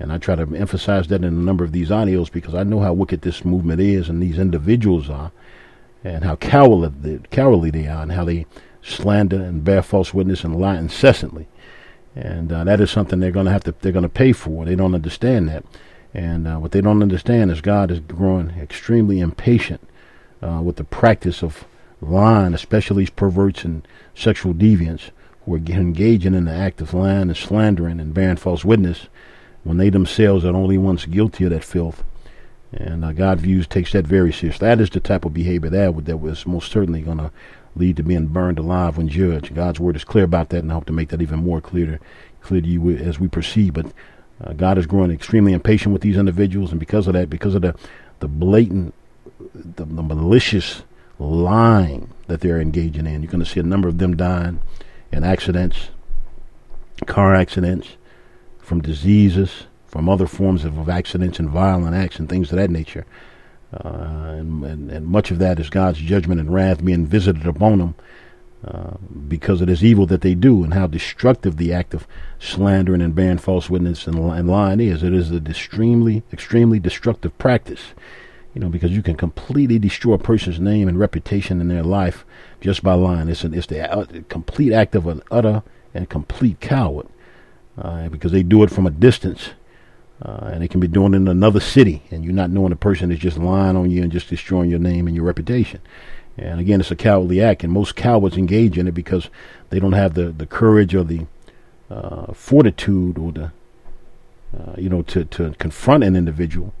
And 0.00 0.12
I 0.12 0.18
try 0.18 0.34
to 0.34 0.56
emphasize 0.56 1.06
that 1.08 1.22
in 1.22 1.24
a 1.24 1.30
number 1.30 1.62
of 1.62 1.72
these 1.72 1.90
audios 1.90 2.30
because 2.30 2.54
I 2.54 2.64
know 2.64 2.80
how 2.80 2.92
wicked 2.92 3.22
this 3.22 3.44
movement 3.44 3.80
is 3.80 4.08
and 4.08 4.20
these 4.20 4.38
individuals 4.38 5.08
are 5.08 5.30
and 6.02 6.24
how 6.24 6.34
cowardly, 6.36 7.20
cowardly 7.30 7.70
they 7.70 7.86
are 7.86 8.02
and 8.02 8.12
how 8.12 8.24
they 8.24 8.46
slander 8.82 9.42
and 9.42 9.64
bear 9.64 9.82
false 9.82 10.12
witness 10.12 10.44
and 10.44 10.58
lie 10.58 10.76
incessantly. 10.76 11.48
And 12.14 12.52
uh, 12.52 12.64
that 12.64 12.80
is 12.80 12.90
something 12.90 13.20
they're 13.20 13.30
going 13.30 13.46
to 13.46 13.52
have 13.52 13.64
to 13.64 13.74
they're 13.80 13.92
going 13.92 14.02
to 14.02 14.08
pay 14.08 14.32
for. 14.32 14.64
They 14.64 14.74
don't 14.74 14.94
understand 14.94 15.48
that, 15.48 15.64
and 16.12 16.46
uh, 16.46 16.58
what 16.58 16.72
they 16.72 16.82
don't 16.82 17.02
understand 17.02 17.50
is 17.50 17.60
God 17.60 17.90
is 17.90 18.00
growing 18.00 18.50
extremely 18.50 19.20
impatient 19.20 19.80
uh, 20.42 20.60
with 20.62 20.76
the 20.76 20.84
practice 20.84 21.42
of 21.42 21.64
lying, 22.02 22.52
especially 22.52 23.04
these 23.04 23.10
perverts 23.10 23.64
and 23.64 23.86
sexual 24.14 24.52
deviants 24.52 25.10
who 25.44 25.54
are 25.54 25.58
engaging 25.58 26.34
in 26.34 26.44
the 26.44 26.52
act 26.52 26.80
of 26.80 26.92
lying 26.92 27.22
and 27.22 27.36
slandering 27.36 27.98
and 27.98 28.14
bearing 28.14 28.36
false 28.36 28.64
witness 28.64 29.08
when 29.64 29.78
they 29.78 29.88
themselves 29.88 30.44
are 30.44 30.54
only 30.54 30.78
ones 30.78 31.06
guilty 31.06 31.44
of 31.44 31.50
that 31.50 31.64
filth. 31.64 32.04
And 32.72 33.04
uh, 33.04 33.12
God 33.12 33.40
views 33.40 33.66
takes 33.66 33.92
that 33.92 34.06
very 34.06 34.32
seriously. 34.32 34.66
That 34.66 34.80
is 34.80 34.90
the 34.90 35.00
type 35.00 35.24
of 35.24 35.34
behavior 35.34 35.70
that 35.70 36.04
that 36.04 36.16
was 36.16 36.46
most 36.46 36.70
certainly 36.70 37.02
going 37.02 37.18
to 37.18 37.30
lead 37.74 37.96
to 37.96 38.02
being 38.02 38.26
burned 38.26 38.58
alive 38.58 38.96
when 38.96 39.08
judged. 39.08 39.54
God's 39.54 39.80
word 39.80 39.96
is 39.96 40.04
clear 40.04 40.24
about 40.24 40.50
that, 40.50 40.58
and 40.58 40.70
I 40.70 40.74
hope 40.74 40.86
to 40.86 40.92
make 40.92 41.08
that 41.10 41.22
even 41.22 41.40
more 41.40 41.60
clear 41.60 41.86
to 41.86 41.98
clear 42.40 42.60
to 42.60 42.66
you 42.66 42.90
as 42.96 43.18
we 43.18 43.28
proceed. 43.28 43.74
But 43.74 43.86
uh, 44.42 44.52
God 44.52 44.78
is 44.78 44.86
growing 44.86 45.10
extremely 45.10 45.52
impatient 45.52 45.92
with 45.92 46.02
these 46.02 46.16
individuals, 46.16 46.70
and 46.70 46.80
because 46.80 47.06
of 47.06 47.14
that, 47.14 47.30
because 47.30 47.54
of 47.54 47.62
the 47.62 47.74
the 48.20 48.28
blatant, 48.28 48.94
the, 49.54 49.84
the 49.84 50.02
malicious 50.02 50.82
lying 51.18 52.10
that 52.26 52.40
they're 52.40 52.60
engaging 52.60 53.06
in, 53.06 53.22
you're 53.22 53.30
going 53.30 53.44
to 53.44 53.50
see 53.50 53.60
a 53.60 53.64
number 53.64 53.88
of 53.88 53.98
them 53.98 54.16
dying 54.16 54.60
in 55.10 55.24
accidents, 55.24 55.90
car 57.06 57.34
accidents, 57.34 57.96
from 58.58 58.80
diseases, 58.80 59.64
from 59.86 60.08
other 60.08 60.26
forms 60.26 60.64
of, 60.64 60.78
of 60.78 60.88
accidents 60.88 61.38
and 61.38 61.50
violent 61.50 61.94
acts 61.94 62.18
and 62.18 62.28
things 62.28 62.50
of 62.50 62.56
that 62.56 62.70
nature. 62.70 63.04
Uh, 63.72 64.34
and, 64.38 64.64
and, 64.64 64.90
and, 64.90 65.06
much 65.06 65.30
of 65.30 65.38
that 65.38 65.58
is 65.58 65.70
God's 65.70 65.98
judgment 65.98 66.40
and 66.40 66.52
wrath 66.52 66.84
being 66.84 67.06
visited 67.06 67.46
upon 67.46 67.78
them 67.78 67.94
uh, 68.66 68.96
because 69.28 69.62
of 69.62 69.68
this 69.68 69.82
evil 69.82 70.06
that 70.06 70.20
they 70.20 70.34
do 70.34 70.62
and 70.62 70.74
how 70.74 70.86
destructive 70.86 71.56
the 71.56 71.72
act 71.72 71.94
of 71.94 72.06
slandering 72.38 73.00
and 73.00 73.14
bearing 73.14 73.38
false 73.38 73.70
witness 73.70 74.06
and, 74.06 74.18
and 74.18 74.48
lying 74.48 74.78
is. 74.78 75.02
It 75.02 75.14
is 75.14 75.30
an 75.30 75.46
extremely, 75.46 76.22
extremely 76.32 76.78
destructive 76.78 77.36
practice. 77.38 77.94
You 78.54 78.60
know, 78.60 78.68
because 78.68 78.92
you 78.92 79.02
can 79.02 79.16
completely 79.16 79.78
destroy 79.78 80.14
a 80.14 80.18
person's 80.18 80.60
name 80.60 80.86
and 80.86 80.98
reputation 80.98 81.60
in 81.62 81.68
their 81.68 81.82
life 81.82 82.26
just 82.60 82.82
by 82.82 82.92
lying. 82.92 83.30
It's, 83.30 83.44
an, 83.44 83.54
it's 83.54 83.66
the 83.66 83.90
uh, 83.90 84.04
complete 84.28 84.74
act 84.74 84.94
of 84.94 85.06
an 85.06 85.22
utter 85.30 85.62
and 85.94 86.10
complete 86.10 86.60
coward 86.60 87.06
uh, 87.78 88.10
because 88.10 88.32
they 88.32 88.42
do 88.42 88.62
it 88.62 88.70
from 88.70 88.86
a 88.86 88.90
distance. 88.90 89.50
Uh, 90.24 90.50
and 90.52 90.62
it 90.62 90.70
can 90.70 90.78
be 90.78 90.86
it 90.86 90.94
in 90.94 91.26
another 91.26 91.58
city, 91.58 92.02
and 92.12 92.24
you're 92.24 92.32
not 92.32 92.50
knowing 92.50 92.70
the 92.70 92.76
person 92.76 93.10
is 93.10 93.18
just 93.18 93.38
lying 93.38 93.76
on 93.76 93.90
you 93.90 94.02
and 94.02 94.12
just 94.12 94.28
destroying 94.28 94.70
your 94.70 94.78
name 94.78 95.08
and 95.08 95.16
your 95.16 95.24
reputation. 95.24 95.80
And 96.38 96.60
again, 96.60 96.80
it's 96.80 96.92
a 96.92 96.96
cowardly 96.96 97.42
act, 97.42 97.64
and 97.64 97.72
most 97.72 97.96
cowards 97.96 98.36
engage 98.36 98.78
in 98.78 98.86
it 98.86 98.94
because 98.94 99.28
they 99.70 99.80
don't 99.80 99.92
have 99.92 100.14
the, 100.14 100.30
the 100.30 100.46
courage 100.46 100.94
or 100.94 101.02
the 101.02 101.26
uh, 101.90 102.32
fortitude 102.32 103.18
or 103.18 103.32
the 103.32 103.52
uh, 104.56 104.74
you 104.78 104.88
know 104.88 105.02
to, 105.02 105.24
to 105.24 105.54
confront 105.58 106.04
an 106.04 106.14
individual 106.14 106.72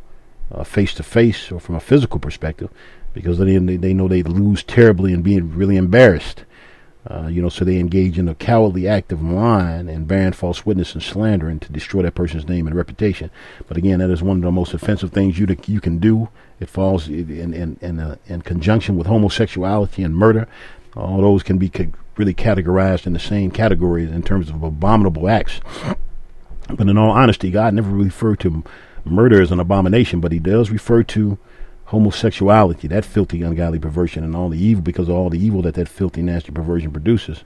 face 0.64 0.94
to 0.94 1.02
face 1.02 1.50
or 1.50 1.58
from 1.58 1.74
a 1.74 1.80
physical 1.80 2.20
perspective 2.20 2.70
because 3.14 3.38
they 3.38 3.56
they 3.58 3.94
know 3.94 4.08
they 4.08 4.22
lose 4.22 4.62
terribly 4.62 5.12
and 5.12 5.24
being 5.24 5.54
really 5.54 5.76
embarrassed. 5.76 6.44
Uh, 7.04 7.26
you 7.26 7.42
know, 7.42 7.48
so 7.48 7.64
they 7.64 7.78
engage 7.78 8.16
in 8.16 8.28
a 8.28 8.34
cowardly 8.34 8.86
act 8.86 9.10
of 9.10 9.20
lying 9.20 9.88
and 9.88 10.06
bearing 10.06 10.32
false 10.32 10.64
witness 10.64 10.94
and 10.94 11.02
slandering 11.02 11.58
to 11.58 11.72
destroy 11.72 12.02
that 12.02 12.14
person's 12.14 12.48
name 12.48 12.66
and 12.66 12.76
reputation. 12.76 13.28
But 13.66 13.76
again, 13.76 13.98
that 13.98 14.10
is 14.10 14.22
one 14.22 14.36
of 14.36 14.42
the 14.44 14.52
most 14.52 14.72
offensive 14.72 15.10
things 15.10 15.36
you 15.36 15.46
you 15.66 15.80
can 15.80 15.98
do 15.98 16.28
it 16.60 16.68
falls 16.68 17.08
in 17.08 17.52
in 17.52 17.76
in, 17.80 17.98
uh, 17.98 18.16
in 18.26 18.42
conjunction 18.42 18.96
with 18.96 19.08
homosexuality 19.08 20.04
and 20.04 20.16
murder. 20.16 20.46
All 20.94 21.20
those 21.20 21.42
can 21.42 21.58
be 21.58 21.70
really 22.16 22.34
categorized 22.34 23.06
in 23.06 23.14
the 23.14 23.18
same 23.18 23.50
category 23.50 24.04
in 24.04 24.22
terms 24.22 24.48
of 24.48 24.62
abominable 24.62 25.28
acts. 25.28 25.60
But 26.68 26.88
in 26.88 26.96
all 26.96 27.10
honesty, 27.10 27.50
God 27.50 27.74
never 27.74 27.90
referred 27.90 28.38
to 28.40 28.62
murder 29.04 29.42
as 29.42 29.50
an 29.50 29.58
abomination, 29.58 30.20
but 30.20 30.30
He 30.30 30.38
does 30.38 30.70
refer 30.70 31.02
to 31.04 31.38
homosexuality, 31.92 32.88
that 32.88 33.04
filthy, 33.04 33.42
ungodly 33.42 33.78
perversion, 33.78 34.24
and 34.24 34.34
all 34.34 34.48
the 34.48 34.58
evil 34.58 34.82
because 34.82 35.08
of 35.08 35.14
all 35.14 35.28
the 35.28 35.38
evil 35.38 35.60
that 35.62 35.74
that 35.74 35.88
filthy, 35.88 36.22
nasty 36.22 36.50
perversion 36.50 36.90
produces, 36.90 37.44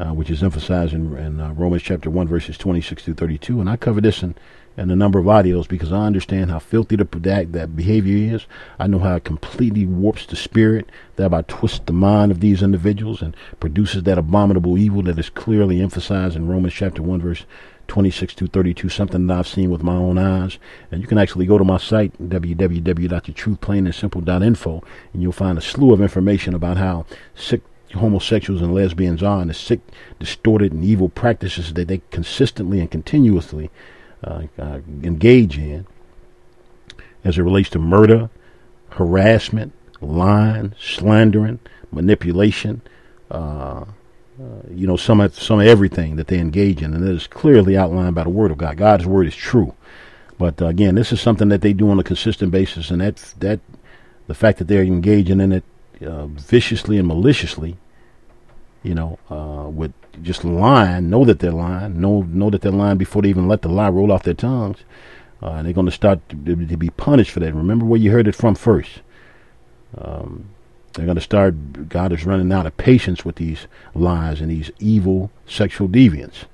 uh, 0.00 0.12
which 0.12 0.28
is 0.28 0.42
emphasized 0.42 0.92
in, 0.92 1.16
in 1.16 1.40
uh, 1.40 1.52
Romans 1.52 1.82
chapter 1.82 2.10
1, 2.10 2.26
verses 2.26 2.58
26 2.58 3.04
through 3.04 3.14
32. 3.14 3.60
And 3.60 3.70
I 3.70 3.76
cover 3.76 4.00
this 4.00 4.22
in 4.22 4.34
and 4.76 4.90
a 4.90 4.96
number 4.96 5.18
of 5.18 5.24
audios 5.24 5.66
because 5.66 5.92
I 5.92 6.04
understand 6.04 6.50
how 6.50 6.58
filthy 6.58 6.96
the, 6.96 7.04
that, 7.20 7.52
that 7.52 7.76
behavior 7.76 8.34
is. 8.34 8.46
I 8.78 8.86
know 8.86 8.98
how 8.98 9.16
it 9.16 9.24
completely 9.24 9.86
warps 9.86 10.26
the 10.26 10.36
spirit, 10.36 10.90
thereby 11.16 11.42
twists 11.42 11.80
the 11.86 11.92
mind 11.92 12.30
of 12.30 12.40
these 12.40 12.62
individuals 12.62 13.22
and 13.22 13.34
produces 13.58 14.02
that 14.02 14.18
abominable 14.18 14.76
evil 14.76 15.02
that 15.02 15.18
is 15.18 15.30
clearly 15.30 15.80
emphasized 15.80 16.36
in 16.36 16.48
Romans 16.48 16.74
chapter 16.74 17.02
1, 17.02 17.20
verse 17.20 17.46
26 17.88 18.34
to 18.34 18.46
32, 18.46 18.88
something 18.88 19.26
that 19.26 19.38
I've 19.38 19.48
seen 19.48 19.70
with 19.70 19.82
my 19.82 19.94
own 19.94 20.18
eyes. 20.18 20.58
And 20.90 21.00
you 21.00 21.06
can 21.06 21.18
actually 21.18 21.46
go 21.46 21.58
to 21.58 21.64
my 21.64 21.78
site, 21.78 22.12
www.thetruthplainandsimple.info, 22.20 24.84
and 25.12 25.22
you'll 25.22 25.32
find 25.32 25.58
a 25.58 25.62
slew 25.62 25.92
of 25.92 26.00
information 26.00 26.54
about 26.54 26.76
how 26.76 27.06
sick 27.34 27.62
homosexuals 27.94 28.62
and 28.62 28.74
lesbians 28.74 29.22
are 29.22 29.40
and 29.40 29.50
the 29.50 29.54
sick, 29.54 29.80
distorted, 30.18 30.72
and 30.72 30.84
evil 30.84 31.08
practices 31.08 31.72
that 31.74 31.88
they 31.88 32.02
consistently 32.10 32.80
and 32.80 32.90
continuously 32.90 33.70
uh, 34.24 34.42
uh, 34.58 34.80
engage 35.02 35.58
in 35.58 35.86
as 37.24 37.38
it 37.38 37.42
relates 37.42 37.70
to 37.70 37.78
murder, 37.78 38.30
harassment, 38.90 39.72
lying, 40.00 40.74
slandering, 40.78 41.58
manipulation, 41.90 42.82
uh, 43.30 43.84
you 44.70 44.86
know, 44.86 44.96
some 44.96 45.20
of, 45.20 45.34
some 45.34 45.60
everything 45.60 46.16
that 46.16 46.26
they 46.26 46.38
engage 46.38 46.82
in, 46.82 46.94
and 46.94 47.06
it 47.06 47.14
is 47.14 47.26
clearly 47.26 47.76
outlined 47.76 48.14
by 48.14 48.24
the 48.24 48.30
Word 48.30 48.50
of 48.50 48.58
God. 48.58 48.76
God's 48.76 49.06
Word 49.06 49.26
is 49.26 49.36
true, 49.36 49.74
but 50.38 50.60
uh, 50.60 50.66
again, 50.66 50.94
this 50.94 51.12
is 51.12 51.20
something 51.20 51.48
that 51.48 51.62
they 51.62 51.72
do 51.72 51.90
on 51.90 51.98
a 51.98 52.04
consistent 52.04 52.50
basis, 52.50 52.90
and 52.90 53.00
that 53.00 53.16
that 53.38 53.60
the 54.26 54.34
fact 54.34 54.58
that 54.58 54.68
they're 54.68 54.82
engaging 54.82 55.40
in 55.40 55.52
it 55.52 55.64
uh, 56.04 56.26
viciously 56.26 56.98
and 56.98 57.08
maliciously, 57.08 57.78
you 58.82 58.94
know, 58.94 59.18
uh, 59.30 59.68
with 59.68 59.92
just 60.22 60.44
lying, 60.44 61.08
know 61.08 61.24
that 61.24 61.38
they're 61.38 61.50
lying, 61.52 62.00
know 62.00 62.22
know 62.22 62.50
that 62.50 62.60
they're 62.60 62.72
lying 62.72 62.98
before 62.98 63.22
they 63.22 63.30
even 63.30 63.48
let 63.48 63.62
the 63.62 63.68
lie 63.68 63.88
roll 63.88 64.12
off 64.12 64.22
their 64.22 64.34
tongues. 64.34 64.78
Uh, 65.42 65.50
and 65.50 65.66
they're 65.66 65.74
going 65.74 65.86
to 65.86 65.92
start 65.92 66.18
to, 66.30 66.36
to, 66.36 66.76
be 66.78 66.88
punished 66.88 67.30
for 67.30 67.40
that. 67.40 67.54
Remember 67.54 67.84
where 67.84 68.00
you 68.00 68.10
heard 68.10 68.26
it 68.26 68.34
from 68.34 68.54
first. 68.54 69.02
Um, 69.96 70.48
they're 70.96 71.04
going 71.04 71.16
to 71.16 71.20
start. 71.20 71.88
God 71.88 72.12
is 72.12 72.24
running 72.24 72.50
out 72.52 72.66
of 72.66 72.76
patience 72.76 73.24
with 73.24 73.36
these 73.36 73.66
lies 73.94 74.40
and 74.40 74.50
these 74.50 74.70
evil 74.80 75.30
sexual 75.46 75.88
deviants, 75.88 76.46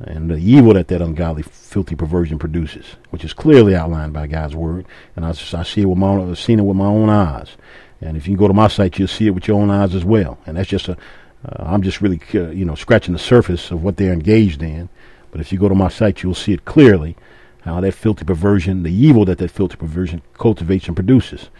and 0.00 0.28
the 0.28 0.36
evil 0.36 0.74
that 0.74 0.88
that 0.88 1.00
ungodly, 1.00 1.42
filthy 1.42 1.94
perversion 1.94 2.38
produces, 2.38 2.96
which 3.10 3.24
is 3.24 3.32
clearly 3.32 3.74
outlined 3.74 4.12
by 4.12 4.26
God's 4.26 4.56
word. 4.56 4.86
And 5.14 5.24
I, 5.24 5.30
I 5.30 5.62
see 5.62 5.82
it 5.82 5.86
with 5.86 5.98
my, 5.98 6.20
I've 6.20 6.38
seen 6.38 6.58
it 6.58 6.64
with 6.64 6.76
my 6.76 6.86
own 6.86 7.08
eyes. 7.08 7.56
And 8.00 8.16
if 8.16 8.28
you 8.28 8.36
go 8.36 8.48
to 8.48 8.54
my 8.54 8.68
site, 8.68 8.98
you'll 8.98 9.08
see 9.08 9.26
it 9.28 9.30
with 9.30 9.48
your 9.48 9.60
own 9.60 9.70
eyes 9.70 9.94
as 9.94 10.04
well. 10.04 10.38
And 10.46 10.56
that's 10.56 10.68
just 10.68 10.88
a, 10.88 10.98
uh, 11.44 11.64
I'm 11.64 11.82
just 11.82 12.00
really, 12.00 12.20
uh, 12.34 12.50
you 12.50 12.64
know, 12.64 12.74
scratching 12.74 13.12
the 13.12 13.18
surface 13.18 13.70
of 13.70 13.82
what 13.82 13.96
they're 13.96 14.12
engaged 14.12 14.62
in. 14.62 14.88
But 15.30 15.40
if 15.40 15.52
you 15.52 15.58
go 15.58 15.68
to 15.68 15.74
my 15.74 15.88
site, 15.88 16.22
you'll 16.22 16.34
see 16.34 16.52
it 16.52 16.64
clearly 16.64 17.16
how 17.62 17.80
that 17.80 17.94
filthy 17.94 18.24
perversion, 18.24 18.82
the 18.82 18.92
evil 18.92 19.24
that 19.24 19.38
that 19.38 19.50
filthy 19.50 19.76
perversion 19.76 20.22
cultivates 20.34 20.86
and 20.86 20.96
produces. 20.96 21.50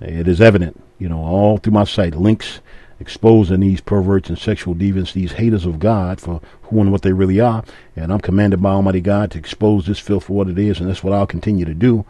It 0.00 0.28
is 0.28 0.40
evident, 0.40 0.82
you 0.98 1.08
know, 1.08 1.18
all 1.18 1.58
through 1.58 1.72
my 1.72 1.84
site, 1.84 2.14
links 2.14 2.60
exposing 2.98 3.60
these 3.60 3.80
perverts 3.80 4.28
and 4.28 4.38
sexual 4.38 4.74
deviants, 4.74 5.12
these 5.12 5.32
haters 5.32 5.66
of 5.66 5.78
God 5.78 6.20
for 6.20 6.40
who 6.62 6.80
and 6.80 6.90
what 6.90 7.02
they 7.02 7.12
really 7.12 7.40
are. 7.40 7.64
And 7.94 8.12
I'm 8.12 8.20
commanded 8.20 8.62
by 8.62 8.70
Almighty 8.70 9.00
God 9.00 9.30
to 9.32 9.38
expose 9.38 9.86
this 9.86 9.98
filth 9.98 10.24
for 10.24 10.32
what 10.34 10.48
it 10.48 10.58
is, 10.58 10.80
and 10.80 10.88
that's 10.88 11.04
what 11.04 11.12
I'll 11.12 11.26
continue 11.26 11.64
to 11.64 11.74
do. 11.74 12.04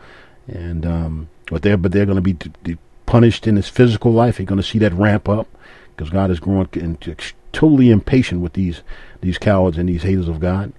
And 0.46 0.86
um, 0.86 1.28
but 1.50 1.62
they're 1.62 1.76
but 1.76 1.92
they're 1.92 2.06
going 2.06 2.16
to 2.16 2.22
be 2.22 2.34
t- 2.34 2.52
t- 2.64 2.78
punished 3.04 3.46
in 3.46 3.56
this 3.56 3.68
physical 3.68 4.12
life. 4.12 4.38
You're 4.38 4.46
going 4.46 4.60
to 4.60 4.66
see 4.66 4.78
that 4.78 4.92
ramp 4.92 5.28
up 5.28 5.48
because 5.94 6.10
God 6.10 6.30
is 6.30 6.40
growing 6.40 6.68
into 6.72 7.16
totally 7.52 7.90
impatient 7.90 8.40
with 8.40 8.52
these 8.52 8.82
these 9.20 9.38
cowards 9.38 9.78
and 9.78 9.88
these 9.88 10.02
haters 10.02 10.28
of 10.28 10.40
God, 10.40 10.72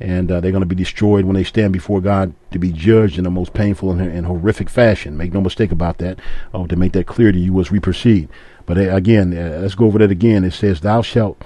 and 0.00 0.30
uh, 0.30 0.40
they're 0.40 0.50
going 0.50 0.62
to 0.62 0.66
be 0.66 0.74
destroyed 0.74 1.24
when 1.24 1.34
they 1.34 1.44
stand 1.44 1.72
before 1.72 2.00
God 2.00 2.34
to 2.50 2.58
be 2.58 2.72
judged 2.72 3.18
in 3.18 3.24
the 3.24 3.30
most 3.30 3.52
painful 3.52 3.92
and, 3.92 4.00
and 4.00 4.26
horrific 4.26 4.68
fashion. 4.68 5.16
Make 5.16 5.32
no 5.32 5.40
mistake 5.40 5.70
about 5.70 5.98
that. 5.98 6.18
Oh, 6.52 6.66
to 6.66 6.76
make 6.76 6.92
that 6.92 7.06
clear 7.06 7.32
to 7.32 7.38
you 7.38 7.60
as 7.60 7.70
we 7.70 7.78
proceed. 7.80 8.28
But 8.66 8.78
uh, 8.78 8.94
again, 8.94 9.36
uh, 9.36 9.60
let's 9.60 9.74
go 9.74 9.86
over 9.86 9.98
that 9.98 10.10
again. 10.10 10.44
It 10.44 10.52
says, 10.52 10.80
"Thou 10.80 11.02
shalt." 11.02 11.42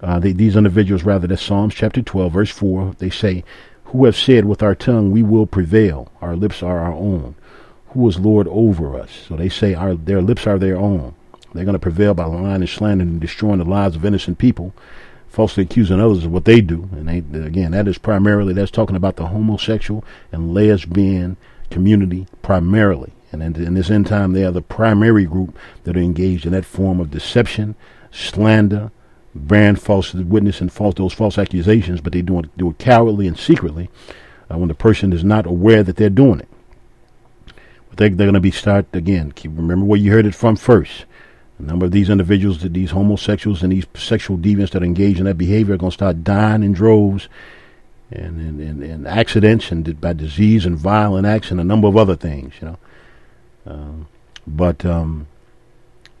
Uh, 0.00 0.18
these 0.20 0.56
individuals, 0.56 1.04
rather, 1.04 1.26
that's 1.26 1.42
Psalms 1.42 1.74
chapter 1.74 2.02
12, 2.02 2.30
verse 2.30 2.50
4. 2.50 2.94
They 2.98 3.08
say, 3.08 3.42
Who 3.86 4.04
have 4.04 4.14
said 4.14 4.44
with 4.44 4.62
our 4.62 4.74
tongue, 4.74 5.10
We 5.10 5.22
will 5.22 5.46
prevail, 5.46 6.12
our 6.20 6.36
lips 6.36 6.62
are 6.62 6.80
our 6.80 6.92
own 6.92 7.34
who 7.96 8.06
is 8.08 8.20
Lord 8.20 8.46
over 8.48 8.94
us. 8.94 9.10
So 9.26 9.36
they 9.36 9.48
say 9.48 9.74
our 9.74 9.94
their 9.94 10.20
lips 10.20 10.46
are 10.46 10.58
their 10.58 10.76
own. 10.76 11.14
They're 11.54 11.64
going 11.64 11.72
to 11.72 11.78
prevail 11.78 12.12
by 12.12 12.26
lying 12.26 12.56
and 12.56 12.68
slandering 12.68 13.08
and 13.08 13.20
destroying 13.20 13.58
the 13.58 13.64
lives 13.64 13.96
of 13.96 14.04
innocent 14.04 14.36
people, 14.36 14.74
falsely 15.36 15.64
accusing 15.64 16.00
others 16.00 16.24
of 16.24 16.32
what 16.32 16.46
they 16.46 16.62
do. 16.62 16.88
And 16.92 17.08
they, 17.08 17.18
again, 17.40 17.72
that 17.72 17.86
is 17.86 17.98
primarily 17.98 18.54
that's 18.54 18.70
talking 18.70 18.96
about 18.96 19.16
the 19.16 19.26
homosexual 19.26 20.02
and 20.32 20.54
lesbian 20.54 21.36
community 21.70 22.26
primarily. 22.40 23.12
And 23.32 23.42
in, 23.42 23.54
in 23.56 23.74
this 23.74 23.90
end 23.90 24.06
time, 24.06 24.32
they 24.32 24.44
are 24.44 24.50
the 24.50 24.62
primary 24.62 25.26
group 25.26 25.54
that 25.84 25.94
are 25.94 26.00
engaged 26.00 26.46
in 26.46 26.52
that 26.52 26.64
form 26.64 27.00
of 27.00 27.10
deception, 27.10 27.74
slander, 28.10 28.90
bearing 29.34 29.76
false 29.76 30.14
witness 30.14 30.62
and 30.62 30.72
false 30.72 30.94
those 30.94 31.12
false 31.12 31.36
accusations. 31.36 32.00
But 32.00 32.14
they 32.14 32.22
do 32.22 32.38
it 32.38 32.56
do 32.56 32.70
it 32.70 32.78
cowardly 32.78 33.26
and 33.26 33.38
secretly 33.38 33.90
uh, 34.50 34.56
when 34.56 34.68
the 34.68 34.74
person 34.74 35.12
is 35.12 35.22
not 35.22 35.44
aware 35.44 35.82
that 35.82 35.96
they're 35.96 36.08
doing 36.08 36.40
it 36.40 36.48
they're, 37.96 38.08
they're 38.08 38.26
going 38.26 38.34
to 38.34 38.40
be 38.40 38.50
start 38.50 38.86
again. 38.92 39.32
Keep 39.32 39.52
remember 39.56 39.84
where 39.84 39.98
you 39.98 40.12
heard 40.12 40.26
it 40.26 40.34
from 40.34 40.56
first. 40.56 41.04
A 41.58 41.62
number 41.62 41.86
of 41.86 41.92
these 41.92 42.10
individuals, 42.10 42.58
these 42.60 42.90
homosexuals 42.90 43.62
and 43.62 43.72
these 43.72 43.86
sexual 43.94 44.36
deviants 44.36 44.70
that 44.70 44.82
engage 44.82 45.18
in 45.18 45.24
that 45.24 45.38
behavior 45.38 45.74
are 45.74 45.78
going 45.78 45.90
to 45.90 45.94
start 45.94 46.22
dying 46.22 46.62
in 46.62 46.72
droves 46.72 47.28
and 48.10 48.60
in, 48.60 49.06
accidents 49.06 49.72
and 49.72 50.00
by 50.00 50.12
disease 50.12 50.66
and 50.66 50.76
violent 50.76 51.26
acts 51.26 51.50
and 51.50 51.60
a 51.60 51.64
number 51.64 51.88
of 51.88 51.96
other 51.96 52.14
things, 52.14 52.54
you 52.60 52.68
know. 52.68 52.78
Um, 53.66 54.08
but 54.46 54.84
um, 54.84 55.26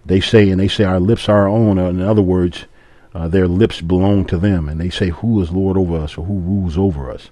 they 0.04 0.20
say, 0.20 0.50
and 0.50 0.60
they 0.60 0.68
say 0.68 0.84
our 0.84 1.00
lips 1.00 1.28
are 1.28 1.42
our 1.42 1.48
own. 1.48 1.78
In 1.78 2.00
other 2.00 2.22
words, 2.22 2.64
uh, 3.14 3.28
their 3.28 3.46
lips 3.46 3.80
belong 3.80 4.24
to 4.26 4.38
them, 4.38 4.68
and 4.68 4.80
they 4.80 4.90
say, 4.90 5.10
"Who 5.10 5.40
is 5.40 5.52
Lord 5.52 5.76
over 5.76 5.96
us, 5.98 6.18
or 6.18 6.24
who 6.24 6.38
rules 6.38 6.76
over 6.76 7.10
us?" 7.10 7.30